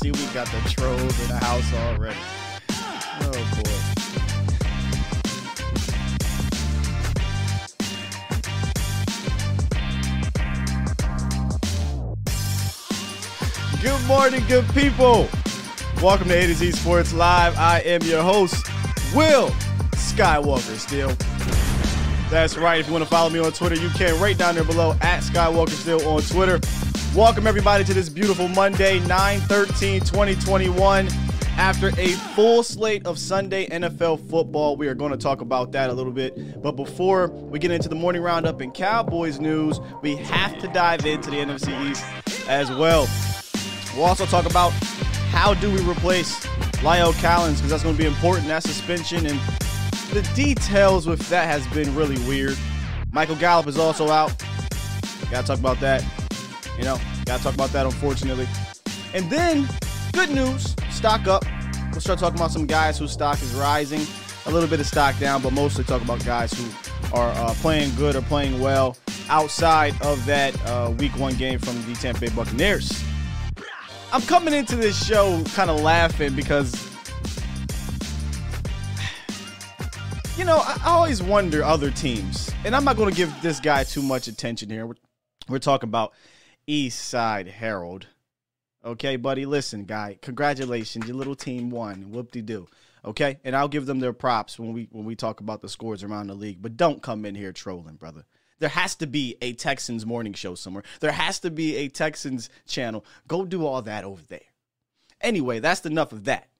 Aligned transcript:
See 0.00 0.10
we 0.10 0.24
got 0.32 0.46
the 0.46 0.60
trolls 0.70 1.20
in 1.20 1.28
the 1.28 1.36
house 1.36 1.74
already. 1.74 2.16
Oh 3.20 3.32
boy. 3.56 3.70
Good 13.82 14.06
morning, 14.06 14.42
good 14.48 14.66
people. 14.72 15.28
Welcome 16.02 16.28
to 16.28 16.34
A 16.34 16.46
to 16.46 16.54
Z 16.54 16.72
Sports 16.72 17.12
Live. 17.12 17.58
I 17.58 17.80
am 17.80 18.00
your 18.02 18.22
host, 18.22 18.66
Will 19.14 19.50
Skywalker 19.92 20.78
Still. 20.78 21.14
That's 22.30 22.56
right. 22.56 22.80
If 22.80 22.86
you 22.86 22.92
want 22.92 23.04
to 23.04 23.10
follow 23.10 23.28
me 23.28 23.38
on 23.40 23.52
Twitter, 23.52 23.74
you 23.74 23.90
can 23.90 24.18
right 24.18 24.38
down 24.38 24.54
there 24.54 24.64
below 24.64 24.92
at 25.02 25.22
Skywalker 25.22 25.70
Still 25.70 26.08
on 26.08 26.22
Twitter. 26.22 26.58
Welcome 27.16 27.48
everybody 27.48 27.82
to 27.82 27.92
this 27.92 28.08
beautiful 28.08 28.46
Monday, 28.46 29.00
9-13-2021. 29.00 31.12
After 31.56 31.88
a 31.98 32.12
full 32.36 32.62
slate 32.62 33.04
of 33.04 33.18
Sunday 33.18 33.66
NFL 33.66 34.30
football, 34.30 34.76
we 34.76 34.86
are 34.86 34.94
going 34.94 35.10
to 35.10 35.18
talk 35.18 35.40
about 35.40 35.72
that 35.72 35.90
a 35.90 35.92
little 35.92 36.12
bit. 36.12 36.62
But 36.62 36.76
before 36.76 37.26
we 37.26 37.58
get 37.58 37.72
into 37.72 37.88
the 37.88 37.96
morning 37.96 38.22
roundup 38.22 38.60
and 38.60 38.72
Cowboys 38.72 39.40
news, 39.40 39.80
we 40.02 40.14
have 40.18 40.56
to 40.60 40.68
dive 40.68 41.04
into 41.04 41.32
the 41.32 41.38
NFC 41.38 41.90
East 41.90 42.04
as 42.48 42.70
well. 42.70 43.08
We'll 43.96 44.04
also 44.04 44.26
talk 44.26 44.46
about 44.46 44.70
how 45.32 45.54
do 45.54 45.68
we 45.68 45.80
replace 45.80 46.46
La'el 46.76 47.20
Collins 47.20 47.56
because 47.56 47.72
that's 47.72 47.82
going 47.82 47.96
to 47.96 48.00
be 48.00 48.06
important. 48.06 48.46
That 48.46 48.62
suspension 48.62 49.26
and 49.26 49.40
the 50.12 50.22
details 50.36 51.08
with 51.08 51.28
that 51.28 51.48
has 51.48 51.66
been 51.74 51.92
really 51.96 52.24
weird. 52.28 52.56
Michael 53.10 53.34
Gallup 53.34 53.66
is 53.66 53.78
also 53.78 54.10
out. 54.10 54.32
Gotta 55.28 55.44
talk 55.44 55.58
about 55.58 55.80
that. 55.80 56.04
You 56.80 56.86
know, 56.86 56.98
gotta 57.26 57.42
talk 57.42 57.52
about 57.52 57.68
that, 57.72 57.84
unfortunately. 57.84 58.48
And 59.12 59.28
then, 59.28 59.68
good 60.14 60.30
news 60.30 60.74
stock 60.88 61.26
up. 61.26 61.44
We'll 61.92 62.00
start 62.00 62.18
talking 62.18 62.38
about 62.38 62.52
some 62.52 62.64
guys 62.64 62.98
whose 62.98 63.12
stock 63.12 63.42
is 63.42 63.52
rising. 63.52 64.00
A 64.46 64.50
little 64.50 64.66
bit 64.66 64.80
of 64.80 64.86
stock 64.86 65.18
down, 65.18 65.42
but 65.42 65.52
mostly 65.52 65.84
talk 65.84 66.00
about 66.00 66.24
guys 66.24 66.54
who 66.54 66.64
are 67.14 67.28
uh, 67.32 67.52
playing 67.56 67.94
good 67.96 68.16
or 68.16 68.22
playing 68.22 68.60
well 68.60 68.96
outside 69.28 69.94
of 70.00 70.24
that 70.24 70.58
uh, 70.68 70.90
week 70.98 71.12
one 71.18 71.34
game 71.34 71.58
from 71.58 71.74
the 71.84 71.92
Tampa 72.00 72.20
Bay 72.22 72.30
Buccaneers. 72.30 73.04
I'm 74.10 74.22
coming 74.22 74.54
into 74.54 74.74
this 74.74 75.06
show 75.06 75.44
kind 75.52 75.68
of 75.68 75.82
laughing 75.82 76.34
because 76.34 76.72
you 80.38 80.46
know, 80.46 80.56
I, 80.64 80.80
I 80.82 80.90
always 80.92 81.22
wonder 81.22 81.62
other 81.62 81.90
teams, 81.90 82.50
and 82.64 82.74
I'm 82.74 82.84
not 82.84 82.96
going 82.96 83.10
to 83.10 83.14
give 83.14 83.30
this 83.42 83.60
guy 83.60 83.84
too 83.84 84.00
much 84.00 84.28
attention 84.28 84.70
here. 84.70 84.86
We're, 84.86 84.94
we're 85.46 85.58
talking 85.58 85.90
about 85.90 86.14
East 86.70 87.00
Side 87.00 87.48
Herald. 87.48 88.06
Okay, 88.84 89.16
buddy, 89.16 89.44
listen, 89.44 89.84
guy, 89.86 90.16
congratulations, 90.22 91.04
your 91.04 91.16
little 91.16 91.34
team 91.34 91.68
won. 91.68 92.12
Whoop 92.12 92.30
de 92.30 92.42
doo. 92.42 92.68
Okay, 93.04 93.40
and 93.42 93.56
I'll 93.56 93.66
give 93.66 93.86
them 93.86 93.98
their 93.98 94.12
props 94.12 94.56
when 94.56 94.72
we 94.72 94.88
when 94.92 95.04
we 95.04 95.16
talk 95.16 95.40
about 95.40 95.62
the 95.62 95.68
scores 95.68 96.04
around 96.04 96.28
the 96.28 96.34
league. 96.34 96.62
But 96.62 96.76
don't 96.76 97.02
come 97.02 97.24
in 97.24 97.34
here 97.34 97.52
trolling, 97.52 97.96
brother. 97.96 98.24
There 98.60 98.68
has 98.68 98.94
to 98.96 99.08
be 99.08 99.36
a 99.42 99.54
Texans 99.54 100.06
morning 100.06 100.32
show 100.32 100.54
somewhere. 100.54 100.84
There 101.00 101.10
has 101.10 101.40
to 101.40 101.50
be 101.50 101.76
a 101.76 101.88
Texans 101.88 102.48
channel. 102.68 103.04
Go 103.26 103.44
do 103.44 103.66
all 103.66 103.82
that 103.82 104.04
over 104.04 104.22
there. 104.28 104.40
Anyway, 105.20 105.58
that's 105.58 105.84
enough 105.84 106.12
of 106.12 106.24
that. 106.26 106.50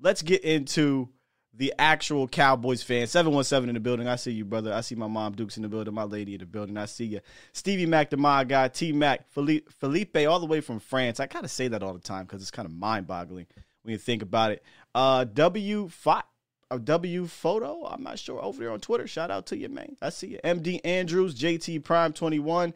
Let's 0.00 0.22
get 0.22 0.44
into 0.44 1.08
the 1.56 1.72
actual 1.78 2.28
Cowboys 2.28 2.82
fan. 2.82 3.06
717 3.06 3.68
in 3.68 3.74
the 3.74 3.80
building. 3.80 4.08
I 4.08 4.16
see 4.16 4.32
you, 4.32 4.44
brother. 4.44 4.72
I 4.72 4.82
see 4.82 4.94
my 4.94 5.06
mom 5.06 5.34
Dukes 5.34 5.56
in 5.56 5.62
the 5.62 5.68
building, 5.68 5.94
my 5.94 6.04
lady 6.04 6.34
in 6.34 6.40
the 6.40 6.46
building. 6.46 6.76
I 6.76 6.86
see 6.86 7.06
you. 7.06 7.20
Stevie 7.52 7.86
Mac, 7.86 8.10
the 8.10 8.16
my 8.16 8.44
guy, 8.44 8.68
T 8.68 8.92
Mac, 8.92 9.28
Felipe, 9.30 10.16
all 10.28 10.40
the 10.40 10.46
way 10.46 10.60
from 10.60 10.78
France. 10.80 11.20
I 11.20 11.26
kind 11.26 11.44
of 11.44 11.50
say 11.50 11.68
that 11.68 11.82
all 11.82 11.94
the 11.94 12.00
time 12.00 12.24
because 12.24 12.42
it's 12.42 12.50
kind 12.50 12.66
of 12.66 12.72
mind 12.72 13.06
boggling 13.06 13.46
when 13.82 13.92
you 13.92 13.98
think 13.98 14.22
about 14.22 14.52
it. 14.52 14.62
Uh, 14.94 15.24
W 15.24 15.88
five. 15.88 16.24
A 16.68 16.80
W 16.80 17.28
photo, 17.28 17.86
I'm 17.86 18.02
not 18.02 18.18
sure. 18.18 18.42
Over 18.42 18.58
there 18.58 18.72
on 18.72 18.80
Twitter, 18.80 19.06
shout 19.06 19.30
out 19.30 19.46
to 19.46 19.56
you, 19.56 19.68
man. 19.68 19.94
I 20.02 20.10
see 20.10 20.26
you. 20.26 20.40
MD 20.42 20.80
Andrews, 20.84 21.38
JT 21.38 21.84
Prime 21.84 22.12
21, 22.12 22.74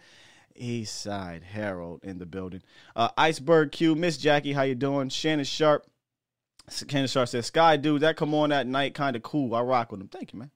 East 0.54 1.00
Side 1.02 1.42
Herald 1.42 2.04
in 2.04 2.18
the 2.18 2.24
building. 2.26 2.62
Uh, 2.94 3.08
Iceberg 3.18 3.72
Q, 3.72 3.96
Miss 3.96 4.16
Jackie, 4.16 4.52
how 4.52 4.62
you 4.62 4.76
doing? 4.76 5.08
Shannon 5.08 5.44
Sharp, 5.44 5.86
Shannon 6.70 7.08
Sharp 7.08 7.28
says, 7.28 7.46
"Sky 7.46 7.76
dude, 7.76 8.02
that 8.02 8.16
come 8.16 8.34
on 8.34 8.52
at 8.52 8.66
night, 8.66 8.94
kind 8.94 9.16
of 9.16 9.22
cool. 9.22 9.54
I 9.54 9.60
rock 9.60 9.90
with 9.90 10.00
him. 10.00 10.08
Thank 10.08 10.32
you, 10.32 10.38
man. 10.38 10.50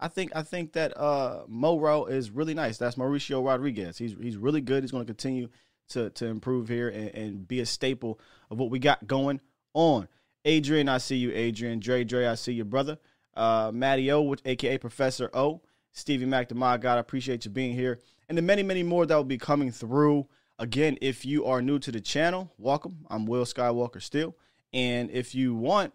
I 0.00 0.08
think 0.08 0.32
I 0.34 0.42
think 0.42 0.72
that 0.72 0.98
uh, 0.98 1.42
Moro 1.46 2.06
is 2.06 2.30
really 2.30 2.54
nice. 2.54 2.78
That's 2.78 2.96
Mauricio 2.96 3.44
Rodriguez. 3.44 3.98
He's 3.98 4.16
he's 4.20 4.36
really 4.36 4.62
good. 4.62 4.82
He's 4.82 4.90
going 4.90 5.04
to 5.04 5.12
continue 5.12 5.48
to 5.90 6.08
to 6.10 6.26
improve 6.26 6.68
here 6.68 6.88
and, 6.88 7.08
and 7.10 7.48
be 7.48 7.60
a 7.60 7.66
staple 7.66 8.18
of 8.50 8.58
what 8.58 8.70
we 8.70 8.78
got 8.78 9.06
going 9.06 9.40
on. 9.74 10.08
Adrian, 10.46 10.88
I 10.88 10.98
see 10.98 11.16
you. 11.16 11.32
Adrian, 11.32 11.80
Dre, 11.80 12.02
Dre, 12.04 12.26
I 12.26 12.34
see 12.34 12.54
you, 12.54 12.64
brother. 12.64 12.98
Uh, 13.34 13.70
Matty 13.74 14.10
O, 14.10 14.22
with 14.22 14.40
aka 14.46 14.78
Professor 14.78 15.30
O. 15.34 15.60
Stevie 15.92 16.24
Mac, 16.24 16.48
the 16.48 16.54
my 16.54 16.78
God, 16.78 16.96
I 16.96 17.00
appreciate 17.00 17.44
you 17.44 17.50
being 17.50 17.74
here, 17.74 17.98
and 18.28 18.38
the 18.38 18.42
many 18.42 18.62
many 18.62 18.82
more 18.82 19.04
that 19.04 19.14
will 19.14 19.24
be 19.24 19.38
coming 19.38 19.70
through. 19.70 20.26
Again, 20.58 20.98
if 21.00 21.24
you 21.24 21.46
are 21.46 21.62
new 21.62 21.78
to 21.78 21.92
the 21.92 22.00
channel, 22.00 22.52
welcome. 22.58 23.06
I'm 23.10 23.26
Will 23.26 23.44
Skywalker 23.44 24.02
still. 24.02 24.36
And 24.72 25.10
if 25.10 25.34
you 25.34 25.54
want, 25.54 25.92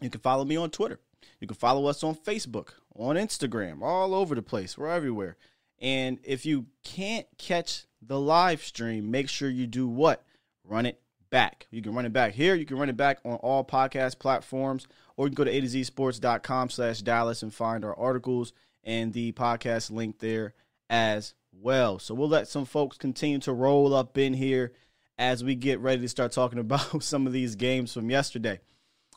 you 0.00 0.10
can 0.10 0.20
follow 0.20 0.44
me 0.44 0.56
on 0.56 0.70
Twitter. 0.70 1.00
You 1.40 1.46
can 1.46 1.56
follow 1.56 1.86
us 1.86 2.02
on 2.02 2.14
Facebook, 2.14 2.70
on 2.94 3.16
Instagram, 3.16 3.82
all 3.82 4.14
over 4.14 4.34
the 4.34 4.42
place. 4.42 4.76
We're 4.78 4.88
everywhere. 4.88 5.36
And 5.80 6.18
if 6.22 6.46
you 6.46 6.66
can't 6.84 7.26
catch 7.38 7.86
the 8.00 8.20
live 8.20 8.62
stream, 8.62 9.10
make 9.10 9.28
sure 9.28 9.50
you 9.50 9.66
do 9.66 9.86
what? 9.88 10.24
Run 10.64 10.86
it 10.86 11.00
back. 11.30 11.66
You 11.70 11.82
can 11.82 11.94
run 11.94 12.06
it 12.06 12.12
back 12.12 12.34
here. 12.34 12.54
You 12.54 12.64
can 12.64 12.78
run 12.78 12.88
it 12.88 12.96
back 12.96 13.18
on 13.24 13.34
all 13.36 13.64
podcast 13.64 14.18
platforms, 14.18 14.86
or 15.16 15.26
you 15.26 15.30
can 15.30 15.34
go 15.34 15.44
to 15.44 15.50
a 15.50 15.60
to 15.60 15.66
z 15.66 15.82
sports.com 15.82 16.70
slash 16.70 17.02
Dallas 17.02 17.42
and 17.42 17.52
find 17.52 17.84
our 17.84 17.98
articles 17.98 18.52
and 18.84 19.12
the 19.12 19.32
podcast 19.32 19.90
link 19.90 20.18
there 20.20 20.54
as 20.88 21.34
well. 21.52 21.98
So 21.98 22.14
we'll 22.14 22.28
let 22.28 22.48
some 22.48 22.64
folks 22.64 22.96
continue 22.96 23.38
to 23.40 23.52
roll 23.52 23.94
up 23.94 24.16
in 24.16 24.34
here 24.34 24.72
as 25.18 25.44
we 25.44 25.54
get 25.54 25.80
ready 25.80 26.02
to 26.02 26.08
start 26.08 26.32
talking 26.32 26.58
about 26.60 27.02
some 27.02 27.26
of 27.26 27.32
these 27.32 27.56
games 27.56 27.92
from 27.92 28.10
yesterday. 28.10 28.60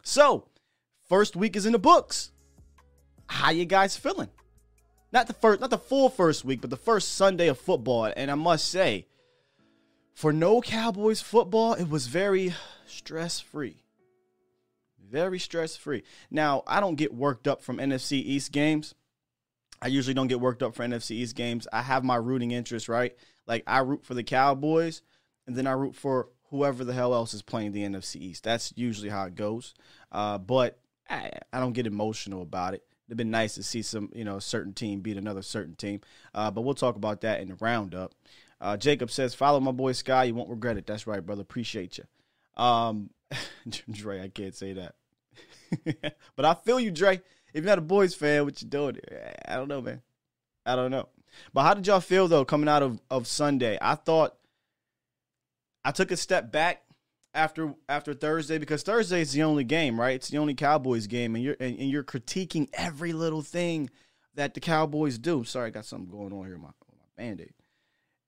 So, 0.04 0.48
first 1.08 1.36
week 1.36 1.56
is 1.56 1.66
in 1.66 1.74
the 1.74 1.80
books. 1.80 2.32
How 3.28 3.52
you 3.52 3.66
guys 3.66 3.98
feeling? 3.98 4.30
Not 5.12 5.28
the 5.28 5.34
first 5.34 5.62
not 5.62 5.70
the 5.70 5.78
full 5.78 6.10
first 6.10 6.46
week, 6.46 6.62
but 6.62 6.70
the 6.70 6.78
first 6.78 7.14
Sunday 7.14 7.48
of 7.48 7.58
football. 7.58 8.12
And 8.16 8.30
I 8.30 8.36
must 8.36 8.68
say, 8.68 9.08
for 10.14 10.32
no 10.32 10.62
Cowboys 10.62 11.22
football, 11.22 11.74
it 11.74 11.90
was 11.90 12.08
very 12.08 12.54
stress-free. 12.86 13.78
Very 15.10 15.40
stress-free. 15.40 16.04
Now, 16.30 16.64
I 16.68 16.80
don't 16.80 16.96
get 16.96 17.14
worked 17.14 17.48
up 17.48 17.62
from 17.62 17.78
NFC 17.78 18.14
East 18.14 18.52
games. 18.52 18.94
I 19.82 19.88
usually 19.88 20.14
don't 20.14 20.28
get 20.28 20.40
worked 20.40 20.64
up 20.64 20.76
for 20.76 20.84
NFC 20.84 21.12
East 21.12 21.36
games. 21.36 21.68
I 21.72 21.82
have 21.82 22.04
my 22.04 22.16
rooting 22.16 22.52
interest, 22.52 22.90
right? 22.90 23.16
Like 23.48 23.64
I 23.68 23.80
root 23.80 24.06
for 24.06 24.14
the 24.14 24.24
Cowboys 24.24 25.02
and 25.48 25.56
then 25.56 25.68
I 25.68 25.72
root 25.72 25.96
for 25.96 26.30
whoever 26.50 26.84
the 26.84 26.94
hell 26.94 27.14
else 27.14 27.34
is 27.34 27.42
playing 27.42 27.72
the 27.72 27.84
NFC 27.84 28.18
East. 28.18 28.44
That's 28.44 28.74
usually 28.76 29.10
how 29.10 29.26
it 29.26 29.36
goes. 29.36 29.74
Uh, 30.12 30.38
but 30.38 30.80
I, 31.10 31.32
I, 31.52 31.60
don't 31.60 31.74
get 31.74 31.88
emotional 31.88 32.42
about 32.42 32.74
it. 32.74 32.84
It'd 33.08 33.18
been 33.18 33.32
nice 33.32 33.56
to 33.56 33.64
see 33.64 33.82
some, 33.82 34.10
you 34.14 34.24
know, 34.24 34.40
certain 34.40 34.74
team 34.74 35.02
beat 35.02 35.18
another 35.18 35.42
certain 35.42 35.76
team. 35.76 36.02
Uh, 36.34 36.50
but 36.52 36.62
we'll 36.62 36.74
talk 36.74 36.96
about 36.96 37.22
that 37.22 37.42
in 37.42 37.50
the 37.50 37.56
roundup. 37.56 38.14
Uh, 38.62 38.78
Jacob 38.78 39.12
says, 39.12 39.36
"Follow 39.36 39.60
my 39.60 39.72
boy 39.72 39.92
Sky. 39.92 40.24
You 40.24 40.34
won't 40.34 40.50
regret 40.50 40.78
it." 40.78 40.88
That's 40.88 41.06
right, 41.06 41.24
brother. 41.24 41.42
Appreciate 41.42 42.00
you. 42.00 42.06
Um, 42.62 43.10
Dre, 43.92 44.22
I 44.22 44.30
can't 44.30 44.56
say 44.56 44.74
that, 44.74 44.96
but 46.36 46.46
I 46.46 46.54
feel 46.54 46.80
you, 46.80 46.90
Dre. 46.90 47.22
If 47.54 47.64
you're 47.64 47.66
not 47.66 47.78
a 47.78 47.82
boys 47.82 48.16
fan, 48.16 48.46
what 48.46 48.62
you 48.62 48.68
doing? 48.68 48.98
I 49.48 49.56
don't 49.56 49.68
know, 49.68 49.82
man. 49.82 50.02
I 50.66 50.76
don't 50.76 50.90
know. 50.90 51.10
But 51.54 51.64
how 51.64 51.74
did 51.74 51.86
y'all 51.86 52.00
feel 52.00 52.28
though 52.28 52.46
coming 52.46 52.70
out 52.70 52.82
of, 52.82 53.00
of 53.12 53.28
Sunday? 53.28 53.78
I 53.82 53.96
thought 53.96 54.36
I 55.86 55.92
took 55.92 56.10
a 56.10 56.18
step 56.18 56.52
back 56.52 56.82
after 57.36 57.76
after 57.88 58.16
Thursday 58.16 58.58
because 58.58 58.82
Thursday 58.82 59.22
is 59.22 59.34
the 59.34 59.44
only 59.44 59.64
game, 59.64 60.00
right? 60.00 60.16
It's 60.16 60.30
the 60.30 60.40
only 60.40 60.56
Cowboys 60.56 61.06
game, 61.06 61.36
and 61.36 61.44
you're 61.44 61.56
and, 61.60 61.78
and 61.78 61.90
you're 61.92 62.04
critiquing 62.04 62.70
every 62.74 63.14
little 63.14 63.44
thing 63.44 63.92
that 64.34 64.56
the 64.56 64.60
Cowboys 64.60 65.20
do. 65.20 65.44
Sorry, 65.44 65.68
I 65.68 65.70
got 65.70 65.86
something 65.86 66.10
going 66.10 66.34
on 66.34 66.48
here, 66.48 66.58
my 66.58 66.70
my 66.70 67.06
band-aid. 67.16 67.54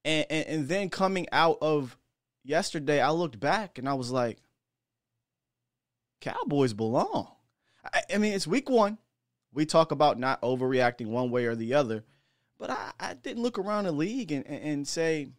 And, 0.06 0.26
and 0.30 0.48
and 0.48 0.68
then 0.68 0.90
coming 0.90 1.26
out 1.32 1.58
of 1.60 1.98
yesterday 2.44 3.02
I 3.02 3.10
looked 3.10 3.40
back 3.40 3.80
and 3.80 3.90
I 3.90 3.96
was 3.96 4.12
like, 4.12 4.38
Cowboys 6.22 6.74
belong. 6.74 7.28
I, 7.92 8.04
I 8.14 8.18
mean, 8.20 8.34
it's 8.34 8.46
week 8.46 8.70
one. 8.70 9.00
We 9.52 9.66
talk 9.66 9.92
about 9.92 10.20
not 10.20 10.42
overreacting 10.44 11.08
one 11.08 11.32
way 11.32 11.46
or 11.46 11.56
the 11.56 11.74
other, 11.74 12.04
but 12.60 12.70
I, 12.70 12.92
I 13.00 13.14
didn't 13.16 13.42
look 13.42 13.58
around 13.58 13.86
the 13.86 13.92
league 13.92 14.32
and, 14.32 14.46
and, 14.46 14.64
and 14.64 14.88
say, 14.88 15.30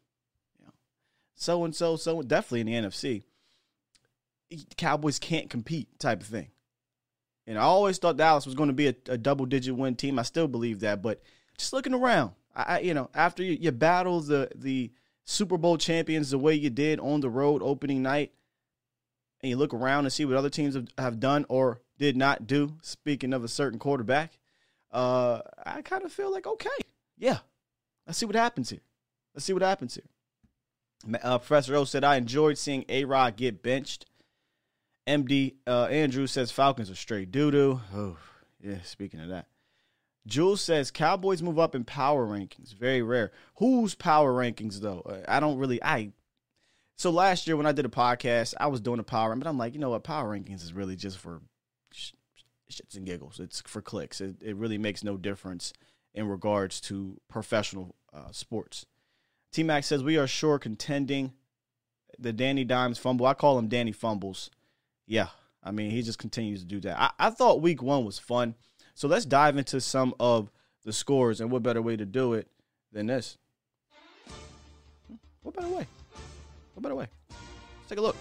so 1.41 1.65
and 1.65 1.75
so, 1.75 1.95
so 1.97 2.21
definitely 2.21 2.61
in 2.61 2.83
the 2.83 2.89
NFC, 2.89 3.23
Cowboys 4.77 5.21
can't 5.21 5.49
compete 5.49 5.99
type 6.01 6.21
of 6.21 6.27
thing. 6.27 6.49
And 7.47 7.57
I 7.57 7.63
always 7.63 7.97
thought 7.97 8.17
Dallas 8.17 8.45
was 8.45 8.57
going 8.57 8.71
to 8.71 8.75
be 8.75 8.89
a, 8.89 8.95
a 9.09 9.17
double 9.17 9.47
digit 9.47 9.77
win 9.77 9.95
team. 9.95 10.19
I 10.19 10.23
still 10.23 10.49
believe 10.49 10.81
that, 10.81 11.01
but 11.01 11.23
just 11.57 11.73
looking 11.73 11.95
around, 11.95 12.33
I, 12.55 12.81
you 12.81 12.93
know, 12.93 13.09
after 13.15 13.45
you, 13.45 13.57
you 13.59 13.71
battle 13.71 14.21
the 14.21 14.51
the 14.55 14.91
Super 15.25 15.57
Bowl 15.57 15.79
champions 15.79 16.31
the 16.31 16.39
way 16.39 16.55
you 16.55 16.71
did 16.71 16.99
on 16.99 17.21
the 17.21 17.31
road 17.31 17.63
opening 17.63 18.03
night, 18.03 18.33
and 19.41 19.49
you 19.49 19.57
look 19.57 19.73
around 19.73 20.07
and 20.07 20.13
see 20.13 20.25
what 20.25 20.37
other 20.37 20.51
teams 20.51 20.75
have, 20.75 20.89
have 20.99 21.21
done 21.21 21.47
or 21.49 21.81
did 21.99 22.17
not 22.17 22.49
do, 22.49 22.75
speaking 22.83 23.33
of 23.33 23.45
a 23.45 23.49
certain 23.49 23.79
quarterback, 23.79 24.39
uh, 24.91 25.41
I 25.65 25.83
kind 25.83 26.03
of 26.03 26.13
feel 26.13 26.33
like, 26.33 26.49
okay, 26.49 26.69
yeah, 27.17 27.39
let's 28.07 28.19
see 28.19 28.27
what 28.27 28.35
happens 28.35 28.71
here. 28.71 28.81
Let's 29.35 29.45
see 29.45 29.53
what 29.53 29.63
happens 29.63 29.95
here. 29.95 30.05
Uh, 31.23 31.39
Professor 31.39 31.77
O 31.77 31.85
said, 31.85 32.05
I 32.05 32.17
enjoyed 32.17 32.59
seeing 32.59 32.85
A 32.89 33.05
Rod 33.05 33.37
get 33.37 33.63
benched. 33.63 34.07
MD 35.07 35.55
uh, 35.67 35.87
Andrew 35.87 36.27
says 36.27 36.51
Falcons 36.51 36.91
are 36.91 36.95
straight 36.95 37.31
doo 37.31 37.51
doo. 37.51 37.81
Oh, 37.95 38.19
yeah, 38.61 38.83
speaking 38.83 39.21
of 39.21 39.29
that. 39.29 39.47
Jules 40.27 40.61
says 40.61 40.91
Cowboys 40.91 41.43
move 41.43 41.59
up 41.59 41.75
in 41.75 41.85
power 41.85 42.27
rankings. 42.27 42.75
Very 42.75 43.01
rare. 43.01 43.33
Whose 43.57 43.95
power 43.95 44.33
rankings 44.33 44.81
though? 44.81 45.01
Uh, 45.01 45.21
I 45.27 45.41
don't 45.41 45.57
really. 45.57 45.83
I 45.83 46.13
so 46.97 47.11
last 47.11 47.47
year 47.47 47.57
when 47.57 47.67
I 47.67 47.73
did 47.73 47.87
a 47.87 47.91
podcast, 47.91 48.55
I 48.61 48.67
was 48.67 48.81
doing 48.81 49.01
a 49.01 49.05
power, 49.05 49.35
but 49.35 49.47
I'm 49.47 49.57
like, 49.57 49.73
you 49.73 49.81
know 49.81 49.91
what? 49.91 50.05
Power 50.05 50.37
rankings 50.37 50.63
is 50.63 50.75
really 50.75 50.97
just 50.97 51.17
for 51.17 51.41
shits 52.71 52.97
and 52.97 53.07
giggles. 53.07 53.41
It's 53.41 53.63
for 53.63 53.81
clicks. 53.81 54.21
It, 54.21 54.43
it 54.43 54.57
really 54.57 54.79
makes 54.79 55.03
no 55.03 55.17
difference 55.17 55.73
in 56.13 56.29
regards 56.29 56.81
to 56.83 57.19
professional 57.29 57.95
uh, 58.13 58.33
sports. 58.33 58.85
T 59.53 59.63
Mac 59.63 59.85
says 59.85 60.03
we 60.03 60.17
are 60.17 60.27
sure 60.27 60.59
contending. 60.59 61.33
The 62.19 62.33
Danny 62.33 62.65
Dimes 62.65 62.99
fumble. 62.99 63.27
I 63.27 63.35
call 63.35 63.59
him 63.59 63.69
Danny 63.69 63.93
Fumbles. 63.93 64.51
Yeah, 65.07 65.29
I 65.63 65.71
mean 65.71 65.91
he 65.91 66.03
just 66.03 66.19
continues 66.19 66.61
to 66.61 66.67
do 66.67 66.81
that. 66.81 67.01
I, 67.01 67.11
I 67.19 67.31
thought 67.31 67.63
Week 67.63 67.83
One 67.83 68.05
was 68.05 68.19
fun. 68.19 68.55
So 68.95 69.07
let's 69.07 69.25
dive 69.25 69.57
into 69.57 69.81
some 69.81 70.15
of 70.19 70.51
the 70.85 70.93
scores, 70.93 71.41
and 71.41 71.51
what 71.51 71.63
better 71.63 71.81
way 71.81 71.97
to 71.97 72.05
do 72.05 72.35
it 72.35 72.49
than 72.93 73.07
this? 73.07 73.39
What 75.43 75.55
better 75.55 75.69
way? 75.69 75.87
What 76.75 76.83
better 76.83 76.97
way? 76.97 77.07
Let's 77.29 77.89
take 77.89 77.99
a 77.99 78.03
look. 78.03 78.17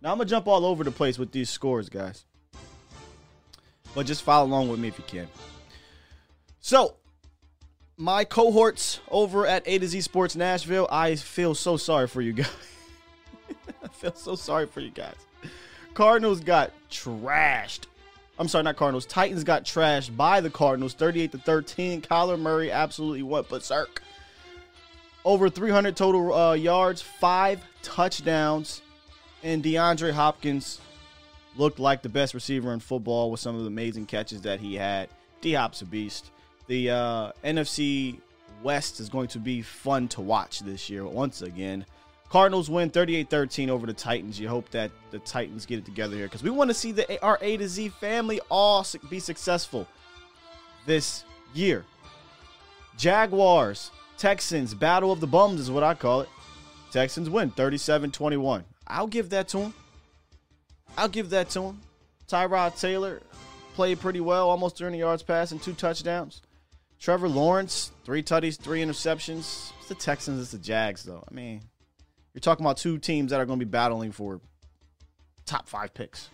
Now 0.00 0.12
I'm 0.12 0.18
gonna 0.18 0.30
jump 0.30 0.46
all 0.46 0.64
over 0.64 0.84
the 0.84 0.90
place 0.90 1.18
with 1.18 1.32
these 1.32 1.50
scores, 1.50 1.88
guys. 1.88 2.24
But 3.94 4.06
just 4.06 4.22
follow 4.22 4.46
along 4.46 4.68
with 4.68 4.78
me 4.78 4.88
if 4.88 4.98
you 4.98 5.04
can. 5.06 5.28
So, 6.60 6.96
my 8.00 8.24
cohorts 8.24 8.98
over 9.08 9.46
at 9.46 9.62
A 9.66 9.78
to 9.78 9.86
Z 9.86 10.00
Sports 10.00 10.34
Nashville, 10.34 10.88
I 10.90 11.14
feel 11.14 11.54
so 11.54 11.76
sorry 11.76 12.08
for 12.08 12.20
you 12.20 12.32
guys. 12.32 12.50
I 13.84 13.88
feel 13.88 14.14
so 14.14 14.34
sorry 14.34 14.66
for 14.66 14.80
you 14.80 14.90
guys. 14.90 15.14
Cardinals 15.94 16.40
got 16.40 16.72
trashed 16.90 17.86
I'm 18.40 18.48
sorry, 18.48 18.64
not 18.64 18.76
Cardinals. 18.76 19.04
Titans 19.04 19.44
got 19.44 19.64
trashed 19.66 20.16
by 20.16 20.40
the 20.40 20.48
Cardinals, 20.48 20.94
38 20.94 21.32
to 21.32 21.38
13. 21.38 22.00
Kyler 22.00 22.38
Murray 22.38 22.72
absolutely 22.72 23.22
went 23.22 23.50
berserk. 23.50 24.02
Over 25.26 25.50
300 25.50 25.94
total 25.94 26.32
uh, 26.32 26.54
yards, 26.54 27.02
five 27.02 27.60
touchdowns, 27.82 28.80
and 29.42 29.62
DeAndre 29.62 30.12
Hopkins 30.12 30.80
looked 31.54 31.78
like 31.78 32.00
the 32.00 32.08
best 32.08 32.32
receiver 32.32 32.72
in 32.72 32.80
football 32.80 33.30
with 33.30 33.40
some 33.40 33.56
of 33.56 33.60
the 33.60 33.66
amazing 33.66 34.06
catches 34.06 34.40
that 34.40 34.58
he 34.58 34.74
had. 34.74 35.10
D 35.42 35.52
Hop's 35.52 35.82
a 35.82 35.84
beast. 35.84 36.30
The 36.70 36.88
uh, 36.88 37.32
NFC 37.42 38.20
West 38.62 39.00
is 39.00 39.08
going 39.08 39.26
to 39.26 39.40
be 39.40 39.60
fun 39.60 40.06
to 40.06 40.20
watch 40.20 40.60
this 40.60 40.88
year 40.88 41.04
once 41.04 41.42
again. 41.42 41.84
Cardinals 42.28 42.70
win 42.70 42.90
38-13 42.90 43.70
over 43.70 43.88
the 43.88 43.92
Titans. 43.92 44.38
You 44.38 44.48
hope 44.48 44.70
that 44.70 44.92
the 45.10 45.18
Titans 45.18 45.66
get 45.66 45.80
it 45.80 45.84
together 45.84 46.14
here 46.14 46.26
because 46.26 46.44
we 46.44 46.50
want 46.50 46.70
to 46.70 46.74
see 46.74 46.92
the 46.92 47.20
our 47.24 47.40
A 47.40 47.56
to 47.56 47.68
Z 47.68 47.88
family 47.88 48.40
all 48.52 48.86
be 49.08 49.18
successful 49.18 49.88
this 50.86 51.24
year. 51.54 51.84
Jaguars, 52.96 53.90
Texans, 54.16 54.72
battle 54.72 55.10
of 55.10 55.18
the 55.18 55.26
bums 55.26 55.58
is 55.58 55.72
what 55.72 55.82
I 55.82 55.94
call 55.94 56.20
it. 56.20 56.28
Texans 56.92 57.28
win 57.28 57.50
37-21. 57.50 58.62
I'll 58.86 59.08
give 59.08 59.30
that 59.30 59.48
to 59.48 59.58
them. 59.58 59.74
I'll 60.96 61.08
give 61.08 61.30
that 61.30 61.50
to 61.50 61.62
them. 61.62 61.80
Tyrod 62.28 62.80
Taylor 62.80 63.22
played 63.74 63.98
pretty 63.98 64.20
well, 64.20 64.48
almost 64.48 64.78
30 64.78 64.98
yards 64.98 65.24
passing, 65.24 65.58
two 65.58 65.72
touchdowns. 65.72 66.42
Trevor 67.00 67.30
Lawrence, 67.30 67.92
three 68.04 68.22
tutties, 68.22 68.58
three 68.58 68.82
interceptions. 68.82 69.72
It's 69.78 69.88
the 69.88 69.94
Texans, 69.94 70.42
it's 70.42 70.52
the 70.52 70.58
Jags, 70.58 71.02
though. 71.02 71.24
I 71.28 71.34
mean, 71.34 71.62
you're 72.34 72.40
talking 72.40 72.64
about 72.64 72.76
two 72.76 72.98
teams 72.98 73.30
that 73.30 73.40
are 73.40 73.46
going 73.46 73.58
to 73.58 73.64
be 73.64 73.70
battling 73.70 74.12
for 74.12 74.40
top 75.46 75.66
five 75.66 75.94
picks. 75.94 76.28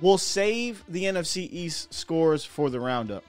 We'll 0.00 0.18
save 0.18 0.84
the 0.88 1.04
NFC 1.04 1.48
East 1.50 1.92
scores 1.92 2.44
for 2.44 2.70
the 2.70 2.78
roundup. 2.78 3.24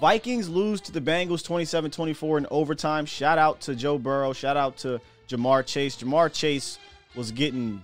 Vikings 0.00 0.48
lose 0.48 0.80
to 0.82 0.92
the 0.92 1.00
Bengals 1.00 1.44
27 1.44 1.92
24 1.92 2.38
in 2.38 2.46
overtime. 2.50 3.06
Shout 3.06 3.38
out 3.38 3.60
to 3.62 3.76
Joe 3.76 3.98
Burrow. 3.98 4.32
Shout 4.32 4.56
out 4.56 4.76
to 4.78 5.00
Ja'Marr 5.28 5.64
Chase. 5.64 5.96
Ja'Marr 5.96 6.32
Chase 6.32 6.78
was 7.14 7.30
getting 7.30 7.82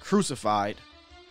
crucified 0.00 0.76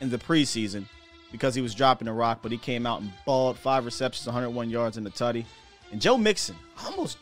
in 0.01 0.09
the 0.09 0.17
preseason 0.17 0.85
because 1.33 1.55
he 1.55 1.63
was 1.63 1.73
dropping 1.73 2.05
the 2.05 2.13
rock, 2.13 2.39
but 2.43 2.51
he 2.51 2.59
came 2.59 2.85
out 2.85 3.01
and 3.01 3.11
balled 3.25 3.57
five 3.57 3.85
receptions, 3.85 4.27
101 4.27 4.69
yards 4.69 4.97
in 4.97 5.03
the 5.03 5.09
tutty. 5.09 5.43
And 5.91 5.99
Joe 5.99 6.15
Mixon 6.15 6.55
almost 6.85 7.17